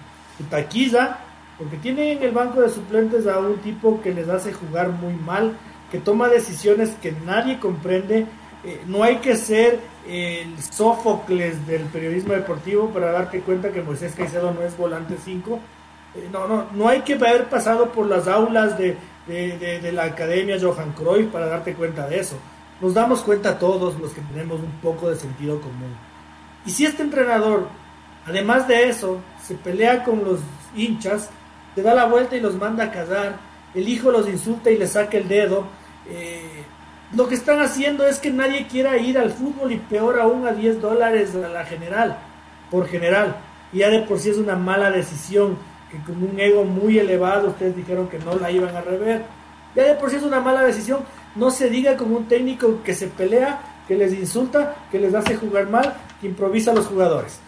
taquiza, 0.50 1.18
porque 1.58 1.76
tienen 1.76 2.18
en 2.18 2.22
el 2.22 2.32
banco 2.32 2.60
de 2.60 2.68
suplentes 2.68 3.26
a 3.26 3.38
un 3.38 3.56
tipo 3.58 4.00
que 4.02 4.12
les 4.12 4.28
hace 4.28 4.52
jugar 4.52 4.90
muy 4.90 5.14
mal, 5.14 5.56
que 5.90 5.98
toma 5.98 6.28
decisiones 6.28 6.90
que 7.02 7.12
nadie 7.24 7.58
comprende. 7.58 8.26
Eh, 8.64 8.82
no 8.86 9.02
hay 9.02 9.16
que 9.16 9.36
ser 9.36 9.80
el 10.08 10.62
Sófocles 10.62 11.66
del 11.66 11.82
periodismo 11.86 12.34
deportivo 12.34 12.90
para 12.90 13.10
darte 13.10 13.40
cuenta 13.40 13.72
que 13.72 13.82
Moisés 13.82 14.14
Caicedo 14.16 14.52
no 14.52 14.62
es 14.62 14.76
volante 14.76 15.16
5. 15.22 15.60
Eh, 16.14 16.28
no, 16.32 16.46
no, 16.46 16.66
no 16.72 16.88
hay 16.88 17.00
que 17.00 17.14
haber 17.14 17.48
pasado 17.48 17.90
por 17.90 18.06
las 18.06 18.28
aulas 18.28 18.78
de, 18.78 18.96
de, 19.26 19.92
la 19.92 20.04
Academia 20.04 20.58
Johan 20.60 20.92
Cruyff 20.92 21.28
para 21.28 21.46
darte 21.46 21.74
cuenta 21.74 22.06
de 22.06 22.20
eso. 22.20 22.36
Nos 22.80 22.94
damos 22.94 23.22
cuenta 23.22 23.58
todos 23.58 23.98
los 23.98 24.12
que 24.12 24.20
tenemos 24.22 24.60
un 24.60 24.72
poco 24.82 25.10
de 25.10 25.16
sentido 25.16 25.60
común. 25.60 25.94
Y 26.64 26.70
si 26.70 26.84
este 26.84 27.02
entrenador 27.02 27.66
Además 28.26 28.68
de 28.68 28.88
eso, 28.88 29.20
se 29.42 29.54
pelea 29.54 30.04
con 30.04 30.24
los 30.24 30.40
hinchas, 30.76 31.30
te 31.74 31.82
da 31.82 31.94
la 31.94 32.06
vuelta 32.06 32.36
y 32.36 32.40
los 32.40 32.54
manda 32.54 32.84
a 32.84 32.90
casar, 32.90 33.36
el 33.74 33.88
hijo 33.88 34.10
los 34.10 34.28
insulta 34.28 34.70
y 34.70 34.78
le 34.78 34.86
saca 34.86 35.16
el 35.16 35.28
dedo. 35.28 35.66
Eh, 36.08 36.64
lo 37.14 37.28
que 37.28 37.34
están 37.34 37.60
haciendo 37.60 38.06
es 38.06 38.18
que 38.18 38.30
nadie 38.30 38.66
quiera 38.66 38.96
ir 38.96 39.18
al 39.18 39.30
fútbol 39.30 39.72
y 39.72 39.76
peor 39.76 40.18
aún 40.18 40.46
a 40.46 40.52
10 40.52 40.80
dólares 40.80 41.34
a 41.34 41.48
la 41.48 41.64
general, 41.64 42.18
por 42.70 42.88
general. 42.88 43.36
Y 43.72 43.78
ya 43.78 43.90
de 43.90 44.00
por 44.00 44.18
sí 44.18 44.30
es 44.30 44.38
una 44.38 44.56
mala 44.56 44.90
decisión, 44.90 45.58
que 45.90 45.98
con 45.98 46.22
un 46.22 46.40
ego 46.40 46.64
muy 46.64 46.98
elevado 46.98 47.48
ustedes 47.48 47.76
dijeron 47.76 48.08
que 48.08 48.18
no 48.18 48.36
la 48.36 48.50
iban 48.50 48.74
a 48.74 48.80
rever. 48.80 49.24
Ya 49.74 49.84
de 49.84 49.94
por 49.94 50.10
sí 50.10 50.16
es 50.16 50.22
una 50.22 50.40
mala 50.40 50.62
decisión, 50.62 51.00
no 51.36 51.50
se 51.50 51.68
diga 51.68 51.96
como 51.96 52.16
un 52.16 52.28
técnico 52.28 52.82
que 52.82 52.94
se 52.94 53.08
pelea, 53.08 53.60
que 53.86 53.94
les 53.94 54.12
insulta, 54.14 54.74
que 54.90 54.98
les 54.98 55.14
hace 55.14 55.36
jugar 55.36 55.68
mal, 55.68 55.94
que 56.20 56.28
improvisa 56.28 56.70
a 56.70 56.74
los 56.74 56.86
jugadores. 56.86 57.40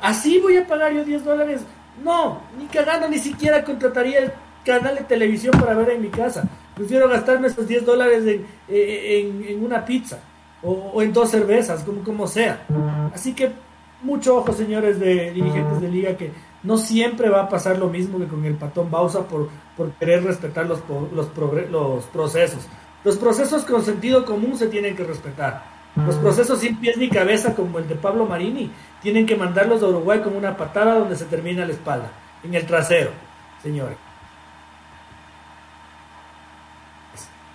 ¿Así 0.00 0.40
voy 0.40 0.56
a 0.56 0.66
pagar 0.66 0.92
yo 0.92 1.04
10 1.04 1.24
dólares? 1.24 1.62
No, 2.02 2.42
ni 2.58 2.66
cagando, 2.66 3.08
ni 3.08 3.18
siquiera 3.18 3.64
contrataría 3.64 4.18
el 4.18 4.32
canal 4.64 4.96
de 4.96 5.04
televisión 5.04 5.58
para 5.58 5.74
ver 5.74 5.90
en 5.90 6.02
mi 6.02 6.08
casa. 6.08 6.44
Prefiero 6.76 7.08
gastarme 7.08 7.48
esos 7.48 7.66
10 7.66 7.86
dólares 7.86 8.22
en, 8.68 9.64
una 9.64 9.82
pizza. 9.84 10.18
o, 10.62 11.00
en 11.00 11.10
dos 11.12 11.30
cervezas, 11.30 11.82
como, 11.82 12.04
como 12.04 12.26
sea. 12.26 12.66
Así 13.14 13.32
que 13.32 13.50
mucho 14.02 14.36
ojo, 14.36 14.52
señores 14.52 15.00
de 15.00 15.32
dirigentes 15.32 15.80
de 15.80 15.88
liga, 15.88 16.16
que 16.16 16.30
no 16.62 16.76
siempre 16.76 17.30
va 17.30 17.44
a 17.44 17.48
pasar 17.48 17.78
lo 17.78 17.88
mismo 17.88 18.18
que 18.18 18.26
con 18.26 18.44
el 18.44 18.56
patón 18.56 18.90
Bausa 18.90 19.26
por, 19.26 19.48
por 19.74 19.90
querer 19.92 20.22
respetar 20.22 20.66
los, 20.66 20.80
los, 21.14 21.30
los 21.70 22.04
procesos. 22.04 22.66
Los 23.04 23.16
procesos 23.16 23.64
con 23.64 23.82
sentido 23.82 24.26
común 24.26 24.58
se 24.58 24.66
tienen 24.66 24.94
que 24.94 25.04
respetar. 25.04 25.64
Los 25.94 26.16
procesos 26.16 26.58
sin 26.58 26.76
pies 26.76 26.98
ni 26.98 27.08
cabeza, 27.08 27.54
como 27.54 27.78
el 27.78 27.88
de 27.88 27.94
Pablo 27.94 28.26
Marini, 28.26 28.70
tienen 29.00 29.24
que 29.24 29.34
mandarlos 29.34 29.82
a 29.82 29.86
Uruguay 29.86 30.20
con 30.20 30.36
una 30.36 30.54
patada 30.54 30.98
donde 30.98 31.16
se 31.16 31.24
termina 31.24 31.64
la 31.64 31.72
espalda, 31.72 32.10
en 32.44 32.54
el 32.54 32.66
trasero, 32.66 33.12
señores. 33.62 33.96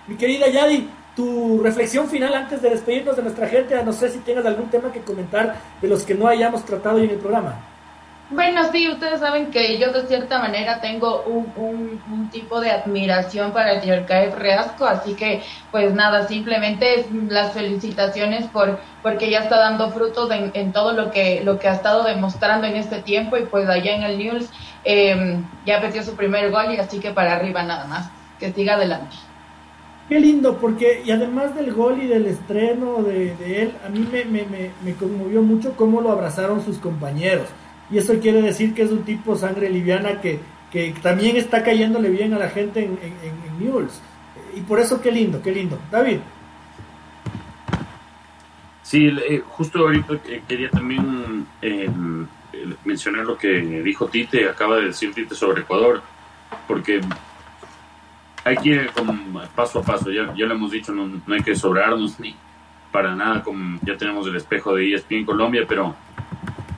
Mi 0.06 0.16
querida 0.16 0.48
Yadi, 0.48 0.88
tu 1.14 1.60
reflexión 1.62 2.08
final 2.08 2.34
antes 2.34 2.60
de 2.60 2.70
despedirnos 2.70 3.16
de 3.16 3.22
nuestra 3.22 3.46
gente, 3.46 3.80
no 3.84 3.92
sé 3.92 4.08
si 4.08 4.18
tengas 4.20 4.46
algún 4.46 4.68
tema 4.68 4.90
que 4.92 5.00
comentar 5.00 5.56
de 5.80 5.88
los 5.88 6.02
que 6.04 6.14
no 6.14 6.26
hayamos 6.26 6.64
tratado 6.64 6.96
hoy 6.96 7.04
en 7.04 7.10
el 7.10 7.18
programa. 7.18 7.54
Bueno, 8.30 8.62
sí, 8.72 8.88
ustedes 8.88 9.20
saben 9.20 9.50
que 9.50 9.78
yo 9.78 9.92
de 9.92 10.06
cierta 10.06 10.38
manera 10.38 10.80
tengo 10.80 11.22
un, 11.24 12.00
un, 12.10 12.30
tipo 12.30 12.62
de 12.62 12.70
admiración 12.70 13.52
para 13.52 13.72
el 13.72 13.82
Yerkaev 13.82 14.38
Reasco, 14.38 14.86
así 14.86 15.12
que 15.12 15.42
pues 15.70 15.92
nada, 15.92 16.26
simplemente 16.26 17.04
las 17.28 17.52
felicitaciones 17.52 18.46
por 18.46 18.78
porque 19.02 19.28
ya 19.28 19.40
está 19.40 19.58
dando 19.58 19.90
frutos 19.90 20.30
en, 20.30 20.72
todo 20.72 20.92
lo 20.94 21.10
que 21.10 21.42
lo 21.44 21.58
que 21.58 21.68
ha 21.68 21.74
estado 21.74 22.04
demostrando 22.04 22.66
en 22.66 22.76
este 22.76 23.02
tiempo 23.02 23.36
y 23.36 23.44
pues 23.44 23.68
allá 23.68 23.96
en 23.96 24.02
el 24.02 24.16
News 24.16 24.48
em, 24.84 25.44
ya 25.66 25.80
metió 25.80 26.02
su 26.02 26.16
primer 26.16 26.50
gol 26.50 26.72
y 26.72 26.78
así 26.78 27.00
que 27.00 27.10
para 27.10 27.34
arriba 27.34 27.62
nada 27.64 27.84
más, 27.84 28.10
que 28.38 28.50
siga 28.50 28.74
adelante. 28.74 29.14
Qué 30.12 30.20
lindo, 30.20 30.58
porque 30.58 31.02
y 31.06 31.10
además 31.10 31.54
del 31.54 31.72
gol 31.72 32.02
y 32.02 32.06
del 32.06 32.26
estreno 32.26 33.02
de, 33.02 33.32
él, 33.62 33.72
a 33.82 33.88
mí 33.88 34.06
me, 34.12 34.94
conmovió 34.96 35.40
mucho 35.40 35.74
cómo 35.74 36.02
lo 36.02 36.12
abrazaron 36.12 36.62
sus 36.62 36.76
compañeros 36.76 37.48
y 37.90 37.96
eso 37.96 38.20
quiere 38.20 38.42
decir 38.42 38.74
que 38.74 38.82
es 38.82 38.90
un 38.90 39.04
tipo 39.04 39.36
sangre 39.36 39.70
liviana 39.70 40.20
que, 40.20 40.38
también 41.02 41.36
está 41.38 41.62
cayéndole 41.62 42.10
bien 42.10 42.34
a 42.34 42.38
la 42.38 42.50
gente 42.50 42.84
en, 42.84 42.98
en, 43.02 43.58
Newell's. 43.58 44.02
Y 44.54 44.60
por 44.60 44.80
eso 44.80 45.00
qué 45.00 45.10
lindo, 45.10 45.40
qué 45.40 45.50
lindo. 45.50 45.78
David. 45.90 46.18
Sí, 48.82 49.06
eh, 49.06 49.42
justo 49.48 49.78
ahorita 49.78 50.20
quería 50.46 50.68
también 50.68 51.46
eh, 51.62 51.88
mencionar 52.84 53.24
lo 53.24 53.38
que 53.38 53.48
dijo 53.48 54.08
Tite, 54.08 54.46
acaba 54.46 54.76
de 54.76 54.88
decir 54.88 55.14
Tite 55.14 55.34
sobre 55.34 55.62
Ecuador, 55.62 56.02
porque 56.68 57.00
hay 58.44 58.56
que 58.56 58.68
ir 58.68 58.90
paso 59.54 59.80
a 59.80 59.82
paso, 59.82 60.10
ya, 60.10 60.34
ya 60.34 60.46
lo 60.46 60.54
hemos 60.54 60.70
dicho, 60.70 60.92
no, 60.92 61.06
no 61.26 61.34
hay 61.34 61.42
que 61.42 61.54
sobrarnos 61.54 62.18
ni 62.20 62.34
para 62.90 63.14
nada, 63.14 63.42
como 63.42 63.78
ya 63.82 63.96
tenemos 63.96 64.26
el 64.26 64.36
espejo 64.36 64.74
de 64.74 64.94
ESPN 64.94 65.24
Colombia, 65.24 65.64
pero 65.66 65.94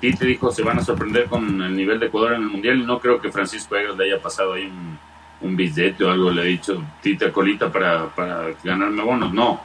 Tite 0.00 0.26
dijo 0.26 0.52
se 0.52 0.62
van 0.62 0.78
a 0.78 0.84
sorprender 0.84 1.26
con 1.26 1.62
el 1.62 1.74
nivel 1.74 1.98
de 1.98 2.06
Ecuador 2.06 2.34
en 2.34 2.42
el 2.42 2.48
Mundial. 2.48 2.86
No 2.86 3.00
creo 3.00 3.20
que 3.20 3.32
Francisco 3.32 3.74
Egas 3.74 3.96
le 3.96 4.04
haya 4.04 4.22
pasado 4.22 4.52
ahí 4.52 4.66
un, 4.66 4.98
un 5.40 5.56
billete 5.56 6.04
o 6.04 6.10
algo, 6.10 6.30
le 6.30 6.42
ha 6.42 6.44
dicho 6.44 6.82
Tite 7.00 7.26
a 7.26 7.32
Colita 7.32 7.72
para, 7.72 8.06
para 8.08 8.48
ganarme 8.62 9.02
bonos. 9.02 9.32
No, 9.32 9.60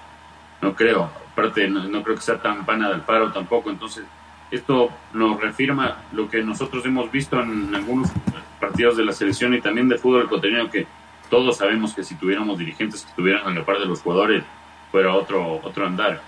no 0.61 0.76
creo. 0.76 1.11
Aparte, 1.31 1.67
no, 1.67 2.03
creo 2.03 2.15
que 2.15 2.21
sea 2.21 2.41
tan 2.41 2.65
pana 2.65 2.89
del 2.89 3.01
paro 3.01 3.31
tampoco. 3.31 3.69
Entonces, 3.69 4.05
esto 4.49 4.89
nos 5.13 5.39
reafirma 5.39 5.97
lo 6.13 6.30
que 6.30 6.41
nosotros 6.41 6.85
hemos 6.85 7.11
visto 7.11 7.39
en 7.39 7.73
algunos 7.76 8.09
partidos 8.59 8.97
de 8.97 9.05
la 9.05 9.11
selección 9.11 9.53
y 9.53 9.61
también 9.61 9.88
de 9.89 9.97
fútbol 9.97 10.23
ecuatoriano, 10.23 10.69
que 10.69 10.88
todos 11.30 11.57
sabemos 11.57 11.93
que 11.93 12.03
si 12.03 12.15
tuviéramos 12.15 12.57
dirigentes 12.57 13.03
que 13.03 13.10
estuvieran 13.10 13.47
a 13.47 13.51
la 13.51 13.65
par 13.65 13.80
de 13.80 13.85
los 13.85 14.01
jugadores, 14.01 14.43
fuera 14.91 15.14
otro, 15.14 15.60
otro 15.64 15.85
andar 15.85 16.22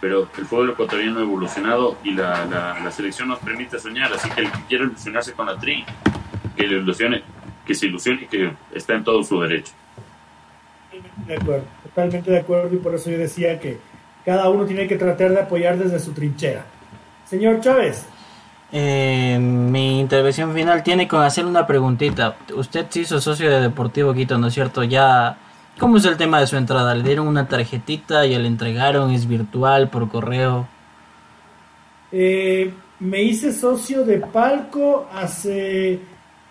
pero 0.00 0.28
el 0.36 0.44
fútbol 0.44 0.70
ecuatoriano 0.70 1.20
ha 1.20 1.22
evolucionado 1.22 1.96
y 2.04 2.12
la, 2.12 2.44
la, 2.46 2.90
selección 2.90 3.28
nos 3.28 3.38
permite 3.38 3.78
soñar, 3.78 4.12
así 4.12 4.28
que 4.30 4.42
el 4.42 4.52
que 4.52 4.58
quiera 4.68 4.84
ilusionarse 4.84 5.32
con 5.32 5.46
la 5.46 5.58
tri, 5.58 5.84
que 6.56 6.64
ilusione, 6.64 7.22
que 7.66 7.74
se 7.74 7.86
ilusione 7.86 8.22
y 8.22 8.26
que 8.26 8.52
está 8.74 8.94
en 8.94 9.04
todo 9.04 9.22
su 9.22 9.40
derecho. 9.40 9.72
De 11.26 11.34
acuerdo, 11.34 11.64
totalmente 11.82 12.30
de 12.30 12.38
acuerdo 12.38 12.74
y 12.74 12.78
por 12.78 12.94
eso 12.94 13.10
yo 13.10 13.18
decía 13.18 13.58
que 13.58 13.78
cada 14.24 14.48
uno 14.48 14.64
tiene 14.64 14.86
que 14.86 14.96
tratar 14.96 15.30
de 15.30 15.40
apoyar 15.40 15.78
desde 15.78 15.98
su 15.98 16.12
trinchera. 16.12 16.64
Señor 17.24 17.60
Chávez. 17.60 18.06
Eh, 18.78 19.38
mi 19.38 20.00
intervención 20.00 20.52
final 20.52 20.82
tiene 20.82 21.08
con 21.08 21.22
hacer 21.22 21.46
una 21.46 21.66
preguntita. 21.66 22.36
Usted 22.54 22.86
se 22.90 23.00
hizo 23.00 23.20
socio 23.22 23.50
de 23.50 23.62
Deportivo 23.62 24.12
Quito, 24.12 24.36
¿no 24.36 24.48
es 24.48 24.54
cierto? 24.54 24.84
Ya 24.84 25.38
¿Cómo 25.78 25.96
es 25.96 26.04
el 26.04 26.18
tema 26.18 26.40
de 26.40 26.46
su 26.46 26.56
entrada? 26.56 26.94
¿Le 26.94 27.02
dieron 27.02 27.26
una 27.26 27.48
tarjetita 27.48 28.26
y 28.26 28.36
le 28.36 28.46
entregaron? 28.46 29.10
¿Es 29.12 29.26
virtual, 29.26 29.88
por 29.88 30.08
correo? 30.08 30.66
Eh, 32.12 32.72
me 33.00 33.22
hice 33.22 33.52
socio 33.52 34.04
de 34.04 34.18
Palco 34.18 35.06
hace 35.12 36.00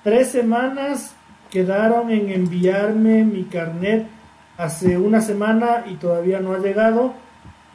tres 0.03 0.29
semanas. 0.29 1.15
Quedaron 1.51 2.11
en 2.11 2.31
enviarme 2.31 3.23
mi 3.23 3.43
carnet 3.43 4.07
hace 4.57 4.97
una 4.97 5.21
semana 5.21 5.85
y 5.91 5.95
todavía 5.95 6.39
no 6.39 6.53
ha 6.53 6.59
llegado. 6.59 7.13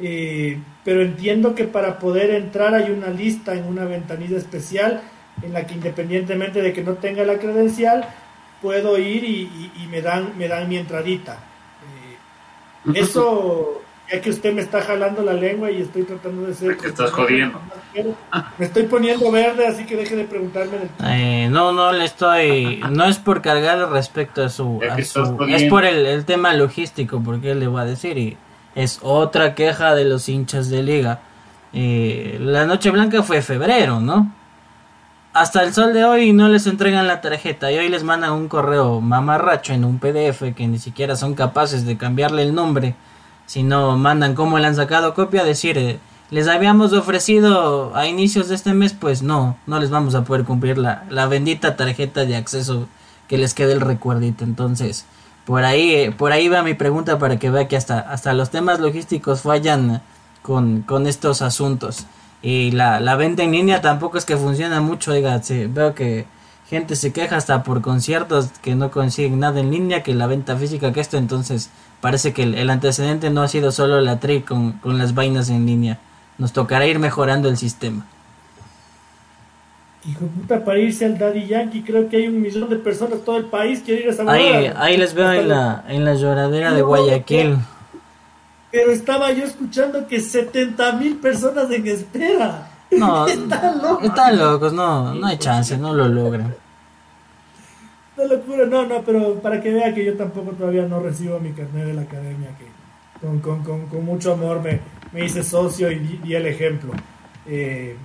Eh, 0.01 0.59
pero 0.85 1.03
entiendo 1.03 1.55
que 1.55 1.65
para 1.65 1.99
poder 1.99 2.31
entrar 2.31 2.75
hay 2.75 2.91
una 2.91 3.09
lista 3.09 3.55
en 3.55 3.67
una 3.67 3.85
ventanilla 3.85 4.39
especial 4.39 5.03
en 5.43 5.53
la 5.53 5.67
que 5.67 5.75
independientemente 5.75 6.63
de 6.63 6.73
que 6.73 6.83
no 6.83 6.95
tenga 6.95 7.25
la 7.25 7.39
credencial, 7.39 8.09
puedo 8.61 8.99
ir 8.99 9.25
y, 9.25 9.89
me, 9.91 10.03
dan, 10.03 10.37
me 10.37 10.49
dan 10.49 10.69
mi 10.69 10.77
entradita. 10.77 11.39
Eh, 12.87 13.01
eso, 13.01 13.81
ya 14.11 14.21
que 14.21 14.31
usted 14.31 14.53
me 14.53 14.61
está 14.61 14.83
jalando 14.83 15.23
la 15.23 15.33
lengua 15.33 15.71
y 15.71 15.81
estoy 15.81 16.03
tratando 16.03 16.47
de 16.47 16.55
ser... 16.55 16.77
Que 16.77 16.89
estás 16.89 17.11
jodiendo. 17.11 17.59
Me 18.59 18.67
estoy 18.67 18.83
poniendo 18.85 19.31
verde, 19.31 19.67
así 19.67 19.85
que 19.87 19.97
deje 19.97 20.17
de 20.17 20.25
preguntarme. 20.25 20.79
Eh, 21.07 21.49
no, 21.51 21.73
no 21.73 21.93
le 21.93 22.05
estoy... 22.05 22.83
No 22.91 23.07
es 23.07 23.19
por 23.19 23.41
cargar 23.41 23.91
respecto 23.91 24.45
a 24.45 24.49
su... 24.51 24.81
es 24.99 25.65
por 25.65 25.85
el, 25.85 26.07
el, 26.07 26.25
tema 26.27 26.53
logístico, 26.53 27.23
porque 27.25 27.55
le 27.55 27.67
voy 27.67 27.81
a 27.81 27.85
decir, 27.85 28.19
y 28.19 28.37
es 28.75 28.99
otra 29.03 29.55
queja 29.55 29.95
de 29.95 30.05
los 30.05 30.29
hinchas 30.29 30.71
de 30.71 30.83
liga. 30.83 31.21
Eh, 31.73 32.39
la 32.41 32.67
Noche 32.67 32.91
Blanca 32.91 33.23
fue 33.23 33.43
febrero, 33.43 34.01
¿no? 34.01 34.33
hasta 35.33 35.63
el 35.63 35.73
sol 35.73 35.93
de 35.93 36.05
hoy 36.05 36.33
no 36.33 36.49
les 36.49 36.67
entregan 36.67 37.07
la 37.07 37.21
tarjeta 37.21 37.71
y 37.71 37.79
hoy 37.79 37.89
les 37.89 38.03
mandan 38.03 38.33
un 38.33 38.49
correo 38.49 39.01
mamarracho 39.01 39.73
en 39.73 39.85
un 39.85 39.99
PDF 39.99 40.55
que 40.57 40.67
ni 40.67 40.79
siquiera 40.79 41.15
son 41.15 41.35
capaces 41.35 41.87
de 41.87 41.97
cambiarle 41.97 42.43
el 42.43 42.55
nombre, 42.55 42.97
sino 43.47 43.97
mandan 43.97 44.35
como 44.35 44.59
le 44.59 44.67
han 44.67 44.75
sacado 44.75 45.15
copia, 45.15 45.45
decir, 45.45 45.79
eh, 45.79 46.01
les 46.31 46.49
habíamos 46.49 46.93
ofrecido 46.93 47.95
a 47.97 48.07
inicios 48.07 48.49
de 48.49 48.55
este 48.57 48.75
mes, 48.75 48.93
pues 48.93 49.23
no, 49.23 49.57
no 49.67 49.79
les 49.79 49.91
vamos 49.91 50.15
a 50.15 50.25
poder 50.25 50.45
cumplir 50.45 50.79
la, 50.79 51.27
bendita 51.27 51.77
tarjeta 51.77 52.25
de 52.25 52.37
acceso 52.37 52.89
que 53.29 53.39
les 53.39 53.55
quede 53.55 53.73
el 53.73 53.81
recuerdito. 53.81 54.45
Entonces, 54.45 55.07
por 55.45 55.65
ahí, 55.65 55.95
eh, 55.95 56.13
por 56.13 56.33
ahí 56.33 56.49
va 56.49 56.63
mi 56.63 56.75
pregunta 56.75 57.19
para 57.19 57.39
que 57.39 57.51
vea 57.51 57.69
que 57.69 57.77
hasta, 57.77 58.01
hasta 58.01 58.33
los 58.35 58.51
temas 58.51 58.81
logísticos 58.81 59.43
fallan 59.43 60.03
con, 60.43 60.83
con 60.83 61.07
estos 61.07 61.43
asuntos. 61.43 62.07
Y 62.43 62.71
la, 62.71 63.01
la 63.01 63.17
venta 63.17 63.43
en 63.43 63.53
línea 63.53 63.81
tampoco 63.81 64.19
es 64.19 64.25
que 64.25 64.37
funciona 64.37 64.81
mucho, 64.81 65.13
oiga, 65.13 65.41
veo 65.69 65.95
que 65.95 66.27
gente 66.69 66.95
se 66.95 67.13
queja 67.13 67.37
hasta 67.37 67.65
por 67.65 67.83
conciertos 67.83 68.51
que 68.63 68.77
no 68.77 68.91
consiguen 68.91 69.41
nada 69.41 69.61
en 69.61 69.73
línea 69.73 70.03
que 70.05 70.15
la 70.15 70.29
venta 70.29 70.57
física 70.57 70.93
que 70.93 71.01
esto, 71.01 71.17
entonces 71.19 71.69
parece 72.01 72.33
que 72.33 72.45
el, 72.45 72.71
antecedente 72.71 73.29
no 73.29 73.43
ha 73.43 73.49
sido 73.49 73.73
solo 73.73 74.01
la 74.01 74.21
tri 74.21 74.43
con, 74.43 74.73
con, 74.75 74.97
las 74.97 75.15
vainas 75.15 75.51
en 75.51 75.67
línea. 75.67 75.99
Nos 76.39 76.53
tocará 76.53 76.87
ir 76.87 76.99
mejorando 76.99 77.49
el 77.49 77.57
sistema. 77.57 78.07
Hijo 80.09 80.25
de 80.25 80.29
puta, 80.29 80.65
para 80.65 80.79
irse 80.79 81.05
al 81.05 81.19
Daddy 81.19 81.47
Yankee, 81.47 81.83
creo 81.83 82.09
que 82.09 82.17
hay 82.17 82.29
un 82.29 82.41
millón 82.41 82.71
de 82.71 82.77
personas 82.77 83.21
todo 83.23 83.37
el 83.37 83.45
país 83.45 83.83
que 83.83 83.95
ir 83.95 84.09
a 84.09 84.11
esa 84.11 84.31
Ahí, 84.31 84.73
ahí 84.75 84.97
les 84.97 85.13
veo 85.13 85.31
en 85.33 85.49
la, 85.49 85.85
en 85.89 86.05
la 86.05 86.15
lloradera 86.15 86.73
de 86.73 86.81
Guayaquil. 86.81 87.59
Pero 88.71 88.93
estaba 88.93 89.33
yo 89.33 89.45
escuchando 89.45 90.07
que 90.07 90.21
70 90.21 90.93
mil 90.93 91.17
personas 91.17 91.71
en 91.71 91.87
espera. 91.87 92.71
No, 92.93 93.27
están 93.29 93.83
locos. 93.83 94.05
Están 94.05 94.39
locos, 94.39 94.73
no, 94.73 95.15
no 95.15 95.27
hay 95.27 95.37
chance, 95.37 95.77
no 95.77 95.93
lo 95.93 96.09
logran. 96.09 96.55
No 98.17 98.25
locura, 98.27 98.67
no, 98.67 98.87
no, 98.87 99.03
pero 99.03 99.35
para 99.41 99.61
que 99.61 99.71
vea 99.71 99.95
que 99.95 100.05
yo 100.05 100.17
tampoco 100.17 100.53
todavía 100.53 100.83
no 100.83 101.01
recibo 101.01 101.39
mi 101.41 101.53
carnet 101.53 101.87
de 101.87 101.95
la 101.95 102.03
academia, 102.03 102.51
que 102.59 102.67
con, 103.21 103.41
con, 103.41 103.63
con, 103.63 103.87
con 103.87 104.05
mucho 104.05 104.33
amor 104.33 104.63
me, 104.63 104.81
me, 105.13 105.25
hice 105.25 105.43
socio 105.43 105.91
y 105.91 105.99
di, 105.99 106.35
el 106.35 106.47
ejemplo. 106.47 106.93
Eh, 107.47 107.97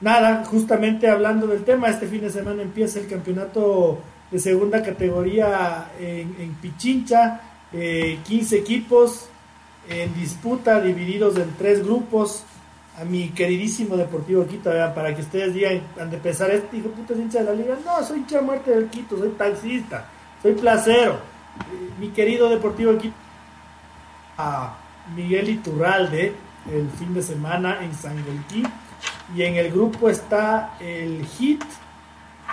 nada, 0.00 0.44
justamente 0.44 1.08
hablando 1.08 1.46
del 1.46 1.64
tema, 1.64 1.88
este 1.88 2.06
fin 2.06 2.20
de 2.20 2.30
semana 2.30 2.62
empieza 2.62 2.98
el 2.98 3.06
campeonato 3.06 4.00
de 4.30 4.38
segunda 4.38 4.82
categoría 4.82 5.92
en, 5.98 6.54
Pichincha, 6.60 7.40
eh, 7.72 8.18
15 8.24 8.58
equipos, 8.58 9.28
en 9.88 10.14
disputa, 10.14 10.80
divididos 10.80 11.36
en 11.36 11.54
tres 11.56 11.84
grupos, 11.84 12.44
a 12.98 13.04
mi 13.04 13.28
queridísimo 13.28 13.96
Deportivo 13.96 14.46
Quito, 14.46 14.70
para 14.94 15.14
que 15.14 15.20
ustedes 15.20 15.52
digan, 15.54 15.82
de 16.10 16.16
pensar, 16.18 16.50
este 16.50 16.78
hijo 16.78 16.88
puta 16.88 17.12
es 17.12 17.20
hincha 17.20 17.40
de 17.40 17.44
la 17.44 17.52
liga, 17.52 17.76
no, 17.84 18.02
soy 18.02 18.18
hincha 18.18 18.40
muerte 18.40 18.70
del 18.70 18.88
Quito, 18.88 19.18
soy 19.18 19.30
taxista, 19.30 20.06
soy 20.42 20.52
placero, 20.54 21.14
eh, 21.14 21.90
mi 22.00 22.08
querido 22.08 22.48
Deportivo 22.48 22.96
Quito, 22.98 23.14
a 24.38 24.76
Miguel 25.14 25.50
Iturralde, 25.50 26.34
el 26.72 26.90
fin 26.90 27.14
de 27.14 27.22
semana 27.22 27.84
en 27.84 27.94
Sangolquí. 27.94 28.64
Y 29.34 29.42
en 29.42 29.56
el 29.56 29.70
grupo 29.70 30.08
está 30.08 30.76
el 30.80 31.24
Hit, 31.26 31.62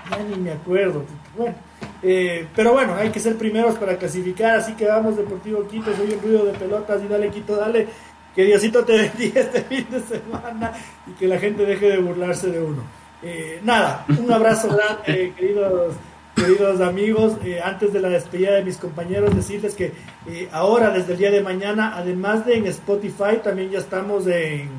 ya 0.10 0.18
ni 0.24 0.36
me 0.38 0.52
acuerdo. 0.52 1.06
Bueno, 1.38 1.56
eh, 2.02 2.48
pero 2.56 2.74
bueno, 2.74 2.96
hay 2.96 3.10
que 3.10 3.20
ser 3.20 3.38
primeros 3.38 3.76
para 3.76 3.98
clasificar, 3.98 4.58
así 4.58 4.74
que 4.74 4.86
vamos 4.86 5.16
Deportivo 5.16 5.68
Quito, 5.68 5.96
soy 5.96 6.12
un 6.12 6.22
ruido 6.22 6.46
de 6.46 6.54
pelotas 6.54 7.02
y 7.04 7.08
dale 7.08 7.30
Quito, 7.30 7.56
dale. 7.56 7.88
Que 8.36 8.46
Diosito 8.46 8.84
te 8.84 8.98
bendiga 8.98 9.42
este 9.42 9.62
fin 9.62 9.88
de 9.92 10.02
semana 10.02 10.74
y 11.08 11.12
que 11.12 11.28
la 11.28 11.38
gente 11.38 11.66
deje 11.66 11.90
de 11.90 11.98
burlarse 12.00 12.50
de 12.50 12.62
uno. 12.62 12.84
Eh, 13.22 13.62
nada, 13.64 14.06
un 14.20 14.32
abrazo 14.32 14.70
grande, 14.70 15.34
queridos 15.38 15.96
queridos 16.36 16.82
amigos, 16.82 17.38
eh, 17.46 17.62
antes 17.64 17.94
de 17.94 18.00
la 18.00 18.10
despedida 18.10 18.54
de 18.54 18.64
mis 18.64 18.78
compañeros, 18.78 19.36
decirles 19.36 19.76
que 19.76 19.94
ahora, 20.52 20.90
desde 20.90 21.14
el 21.14 21.20
día 21.20 21.32
de 21.32 21.44
mañana, 21.44 21.94
además 21.96 22.44
de 22.46 22.56
en 22.56 22.66
Spotify, 22.66 23.38
también 23.44 23.70
ya 23.70 23.78
estamos 23.78 24.26
en, 24.26 24.70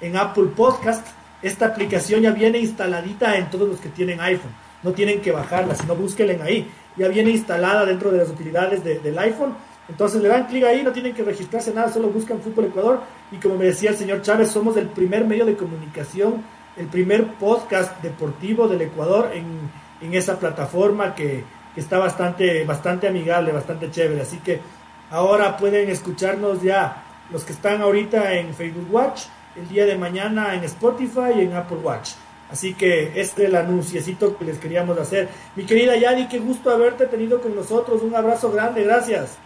en 0.00 0.16
Apple 0.16 0.50
Podcast. 0.56 1.06
Esta 1.42 1.66
aplicación 1.66 2.22
ya 2.22 2.32
viene 2.32 2.58
instaladita 2.58 3.36
en 3.36 3.50
todos 3.50 3.68
los 3.68 3.80
que 3.80 3.88
tienen 3.88 4.20
iPhone. 4.20 4.52
No 4.82 4.92
tienen 4.92 5.20
que 5.20 5.32
bajarla, 5.32 5.74
sino 5.74 5.94
búsquenla 5.94 6.44
ahí. 6.44 6.70
Ya 6.96 7.08
viene 7.08 7.30
instalada 7.30 7.84
dentro 7.84 8.10
de 8.10 8.18
las 8.18 8.28
utilidades 8.28 8.82
del 8.84 9.18
iPhone. 9.18 9.54
Entonces 9.88 10.22
le 10.22 10.28
dan 10.28 10.46
clic 10.46 10.64
ahí, 10.64 10.82
no 10.82 10.92
tienen 10.92 11.14
que 11.14 11.24
registrarse 11.24 11.74
nada, 11.74 11.92
solo 11.92 12.08
buscan 12.08 12.40
Fútbol 12.40 12.66
Ecuador. 12.66 13.00
Y 13.32 13.36
como 13.36 13.56
me 13.56 13.64
decía 13.64 13.90
el 13.90 13.96
señor 13.96 14.22
Chávez, 14.22 14.50
somos 14.50 14.76
el 14.76 14.86
primer 14.88 15.24
medio 15.24 15.44
de 15.44 15.56
comunicación, 15.56 16.44
el 16.76 16.86
primer 16.86 17.34
podcast 17.34 18.00
deportivo 18.00 18.68
del 18.68 18.82
Ecuador 18.82 19.30
en, 19.34 19.70
en 20.00 20.14
esa 20.14 20.38
plataforma 20.38 21.14
que, 21.14 21.44
que 21.74 21.80
está 21.80 21.98
bastante, 21.98 22.64
bastante 22.64 23.08
amigable, 23.08 23.52
bastante 23.52 23.90
chévere. 23.90 24.22
Así 24.22 24.38
que 24.38 24.60
ahora 25.10 25.56
pueden 25.56 25.90
escucharnos 25.90 26.62
ya 26.62 27.04
los 27.30 27.44
que 27.44 27.52
están 27.52 27.80
ahorita 27.80 28.34
en 28.34 28.54
Facebook 28.54 28.88
Watch 28.90 29.22
el 29.56 29.68
día 29.68 29.86
de 29.86 29.96
mañana 29.96 30.54
en 30.54 30.64
Spotify 30.64 31.32
y 31.36 31.40
en 31.42 31.54
Apple 31.54 31.78
Watch. 31.78 32.10
Así 32.50 32.74
que 32.74 33.20
este 33.20 33.44
es 33.44 33.48
el 33.48 33.56
anunciecito 33.56 34.36
que 34.36 34.44
les 34.44 34.58
queríamos 34.58 34.98
hacer. 34.98 35.28
Mi 35.54 35.64
querida 35.64 35.96
Yadi, 35.96 36.26
qué 36.26 36.38
gusto 36.40 36.70
haberte 36.70 37.06
tenido 37.06 37.40
con 37.40 37.54
nosotros. 37.54 38.02
Un 38.02 38.14
abrazo 38.14 38.50
grande, 38.50 38.82
gracias. 38.82 39.38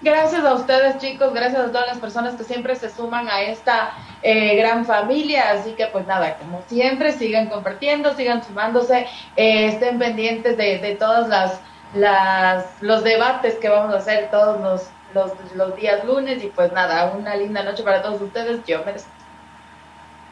Gracias 0.00 0.44
a 0.44 0.54
ustedes 0.54 0.98
chicos, 0.98 1.32
gracias 1.32 1.60
a 1.60 1.70
todas 1.70 1.86
las 1.86 1.98
personas 1.98 2.34
que 2.34 2.42
siempre 2.42 2.74
se 2.74 2.90
suman 2.90 3.28
a 3.28 3.42
esta 3.42 3.92
eh, 4.22 4.56
gran 4.56 4.84
familia. 4.84 5.50
Así 5.50 5.72
que 5.72 5.86
pues 5.86 6.06
nada, 6.06 6.38
como 6.38 6.62
siempre, 6.66 7.12
sigan 7.12 7.48
compartiendo, 7.48 8.14
sigan 8.16 8.42
sumándose, 8.42 9.06
eh, 9.36 9.66
estén 9.66 9.98
pendientes 9.98 10.56
de, 10.56 10.78
de 10.78 10.96
todas 10.96 11.28
las, 11.28 11.60
las 11.94 12.64
los 12.80 13.04
debates 13.04 13.54
que 13.56 13.68
vamos 13.68 13.94
a 13.94 13.98
hacer 13.98 14.28
todos 14.30 14.60
los, 14.60 14.88
los, 15.14 15.54
los 15.54 15.76
días 15.76 16.04
lunes. 16.04 16.42
Y 16.42 16.48
pues 16.48 16.72
nada, 16.72 17.12
una 17.16 17.36
linda 17.36 17.62
noche 17.62 17.84
para 17.84 18.02
todos 18.02 18.20
ustedes. 18.22 18.64
Yo 18.66 18.82
me 18.84 18.94
despido. 18.94 19.21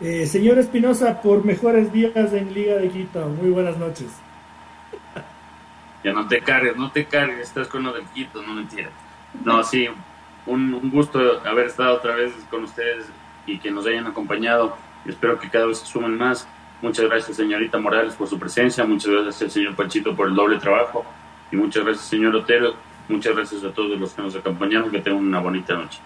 Eh, 0.01 0.27
señor 0.27 0.59
Espinosa, 0.59 1.21
por 1.21 1.45
mejores 1.45 1.93
días 1.93 2.33
en 2.33 2.55
Liga 2.55 2.77
de 2.77 2.89
Quito. 2.89 3.27
Muy 3.29 3.51
buenas 3.51 3.77
noches. 3.77 4.09
Ya 6.03 6.15
no 6.15 6.27
te 6.27 6.41
cargues, 6.41 6.79
no 6.79 6.91
te 6.91 7.05
cargues, 7.05 7.41
estás 7.41 7.69
con 7.69 7.83
lo 7.83 7.93
del 7.93 8.07
Quito, 8.07 8.41
no 8.41 8.55
mentira. 8.55 8.89
No, 9.45 9.63
sí, 9.63 9.87
un, 10.47 10.91
gusto 10.91 11.21
haber 11.45 11.67
estado 11.67 11.97
otra 11.97 12.15
vez 12.15 12.33
con 12.51 12.65
ustedes 12.65 13.05
y 13.45 13.59
que 13.59 13.71
nos 13.71 13.87
hayan 13.87 14.07
acompañado. 14.07 14.79
espero 15.05 15.39
que 15.39 15.51
cada 15.51 15.67
vez 15.67 15.77
se 15.77 15.85
sumen 15.85 16.17
más. 16.17 16.49
Muchas 16.81 17.05
gracias, 17.05 17.37
señorita 17.37 17.77
Morales, 17.77 18.15
por 18.15 18.29
su 18.29 18.39
presencia. 18.39 18.83
Muchas 18.87 19.13
gracias 19.13 19.53
señor 19.53 19.77
Panchito 19.77 20.17
por 20.17 20.29
el 20.29 20.35
doble 20.35 20.59
trabajo. 20.59 21.05
Y 21.53 21.57
muchas 21.57 21.85
gracias, 21.85 22.07
señor 22.07 22.35
Otero. 22.35 22.77
Muchas 23.07 23.37
gracias 23.37 23.63
a 23.63 23.71
todos 23.71 24.01
los 24.01 24.15
que 24.15 24.23
nos 24.23 24.35
acompañaron. 24.35 24.91
Que 24.91 25.03
tengan 25.03 25.23
una 25.23 25.41
bonita 25.41 25.75
noche. 25.75 26.01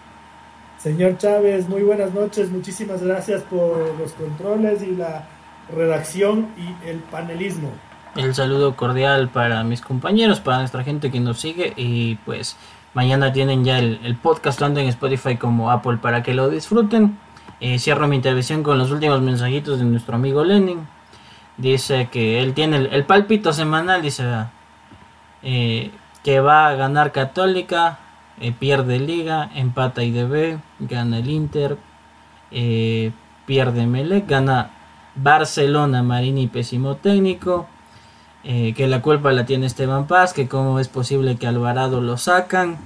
Señor 0.85 1.17
Chávez, 1.17 1.67
muy 1.67 1.81
buenas 1.81 2.13
noches. 2.13 2.51
Muchísimas 2.51 3.01
gracias 3.01 3.41
por 3.41 3.97
los 3.97 4.11
controles 4.11 4.83
y 4.83 4.95
la 4.95 5.27
redacción 5.75 6.49
y 6.59 6.87
el 6.87 6.99
panelismo. 6.99 7.71
El 8.15 8.35
saludo 8.35 8.75
cordial 8.75 9.29
para 9.29 9.63
mis 9.63 9.81
compañeros, 9.81 10.41
para 10.41 10.59
nuestra 10.59 10.83
gente 10.83 11.09
que 11.09 11.19
nos 11.19 11.39
sigue 11.39 11.73
y 11.75 12.17
pues 12.17 12.55
mañana 12.93 13.33
tienen 13.33 13.65
ya 13.65 13.79
el, 13.79 14.15
podcast 14.21 14.59
tanto 14.59 14.79
en 14.79 14.85
Spotify 14.89 15.37
como 15.37 15.71
Apple 15.71 15.97
para 15.97 16.21
que 16.21 16.35
lo 16.35 16.49
disfruten. 16.49 17.17
Eh, 17.59 17.79
cierro 17.79 18.07
mi 18.07 18.17
intervención 18.17 18.61
con 18.61 18.77
los 18.77 18.91
últimos 18.91 19.19
mensajitos 19.21 19.79
de 19.79 19.85
nuestro 19.85 20.17
amigo 20.17 20.43
Lenin. 20.43 20.87
Dice 21.57 22.09
que 22.11 22.43
él 22.43 22.53
tiene 22.53 22.77
el, 22.91 23.05
palpito 23.05 23.53
semanal, 23.53 24.03
dice 24.03 24.23
eh, 25.41 25.89
que 26.23 26.39
va 26.41 26.67
a 26.67 26.75
ganar 26.75 27.11
Católica, 27.11 27.97
eh, 28.39 28.51
pierde 28.51 28.99
Liga, 28.99 29.49
empata 29.55 30.03
IDB, 30.03 30.59
gana 30.79 31.19
el 31.19 31.29
Inter, 31.29 31.77
eh, 32.51 33.11
pierde 33.45 33.87
Melec, 33.87 34.27
gana 34.27 34.71
Barcelona, 35.15 36.03
Marini 36.03 36.47
pésimo 36.47 36.95
técnico, 36.97 37.67
eh, 38.43 38.73
que 38.75 38.87
la 38.87 39.01
culpa 39.01 39.31
la 39.31 39.45
tiene 39.45 39.65
Esteban 39.65 40.07
Paz, 40.07 40.33
que 40.33 40.47
cómo 40.47 40.79
es 40.79 40.87
posible 40.87 41.37
que 41.37 41.47
Alvarado 41.47 42.01
lo 42.01 42.17
sacan 42.17 42.77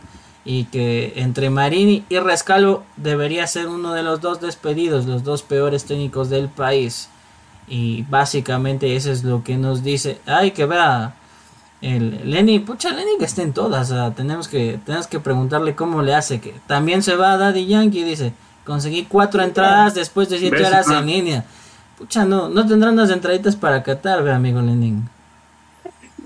y 0.46 0.66
que 0.66 1.14
entre 1.18 1.50
Marini 1.50 2.06
y 2.10 2.20
Rescalvo 2.20 2.84
debería 2.96 3.46
ser 3.48 3.68
uno 3.68 3.94
de 3.94 4.04
los 4.04 4.22
dos 4.22 4.40
despedidos, 4.40 5.06
los 5.06 5.24
dos 5.24 5.42
peores 5.42 5.86
técnicos 5.86 6.30
del 6.30 6.48
país. 6.48 7.10
Y 7.68 8.04
básicamente 8.04 8.96
eso 8.96 9.12
es 9.12 9.24
lo 9.24 9.44
que 9.44 9.58
nos 9.58 9.84
dice. 9.84 10.20
Ay, 10.26 10.52
que 10.52 10.66
vea 10.66 11.16
el 11.82 12.30
Lenny, 12.30 12.60
pucha, 12.60 12.92
Lenny 12.92 13.18
que 13.18 13.26
está 13.26 13.42
en 13.42 13.54
todas. 13.54 13.94
tenemos 14.16 14.48
que 14.48 14.80
tenemos 14.86 15.08
que 15.08 15.20
preguntarle 15.20 15.76
cómo 15.76 16.02
le 16.02 16.14
hace. 16.14 16.42
Que 16.42 16.54
también 16.68 17.04
se 17.04 17.16
va 17.16 17.34
a 17.34 17.38
Daddy 17.38 17.66
Yankee, 17.68 18.04
dice. 18.04 18.34
Conseguí 18.66 19.06
cuatro 19.06 19.42
entradas 19.42 19.96
después 19.96 20.30
de 20.30 20.38
siete 20.40 20.66
horas 20.66 20.90
en 20.90 21.06
línea. 21.06 21.46
Pucha, 21.98 22.26
no, 22.26 22.50
no 22.50 22.68
tendrán 22.68 22.96
las 22.96 23.10
entraditas 23.10 23.56
para 23.56 23.84
Qatar, 23.84 24.24
ve 24.24 24.32
amigo 24.32 24.62
Lenin. 24.62 25.10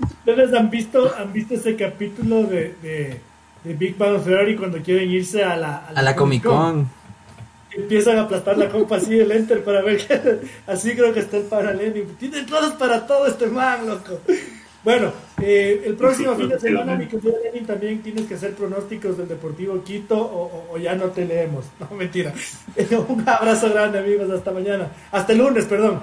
¿Ustedes 0.00 0.52
han 0.52 0.70
visto, 0.70 1.12
han 1.16 1.32
visto 1.32 1.54
ese 1.54 1.76
capítulo 1.76 2.44
de, 2.44 2.74
de, 2.82 3.20
de 3.64 3.74
Big 3.74 3.96
Bang 3.96 4.22
Theory 4.22 4.56
cuando 4.56 4.78
quieren 4.78 5.10
irse 5.10 5.42
a 5.42 5.56
la, 5.56 5.86
a 5.86 6.02
la, 6.02 6.16
Comic 6.16 6.44
Con? 6.44 6.88
Empiezan 7.72 8.18
a 8.18 8.22
aplastar 8.22 8.56
la 8.56 8.68
copa 8.68 8.96
así 8.96 9.18
el 9.18 9.30
enter 9.32 9.64
para 9.64 9.82
ver 9.82 10.06
que 10.06 10.40
así 10.66 10.94
creo 10.94 11.12
que 11.12 11.20
está 11.20 11.38
el 11.38 11.44
para 11.44 11.72
Lenin. 11.72 12.14
Tiene 12.18 12.38
entradas 12.38 12.72
para 12.72 13.06
todo 13.06 13.26
este 13.26 13.46
man, 13.46 13.86
loco. 13.86 14.20
Bueno, 14.84 15.12
eh, 15.40 15.82
el 15.86 15.94
próximo 15.94 16.34
fin 16.36 16.48
de 16.48 16.60
semana, 16.60 16.94
mi 16.94 17.06
querido 17.06 17.34
Lenin, 17.42 17.66
también 17.66 18.02
tienes 18.02 18.26
que 18.26 18.34
hacer 18.34 18.54
pronósticos 18.54 19.16
del 19.16 19.28
Deportivo 19.28 19.82
Quito 19.82 20.16
o, 20.18 20.76
ya 20.78 20.94
no 20.94 21.06
te 21.06 21.24
leemos. 21.24 21.64
No, 21.80 21.96
mentira. 21.96 22.32
Un 23.08 23.28
abrazo 23.28 23.70
grande, 23.70 23.98
amigos. 23.98 24.30
Hasta 24.30 24.52
mañana. 24.52 24.88
Hasta 25.10 25.32
el 25.32 25.38
lunes, 25.38 25.64
perdón. 25.64 26.00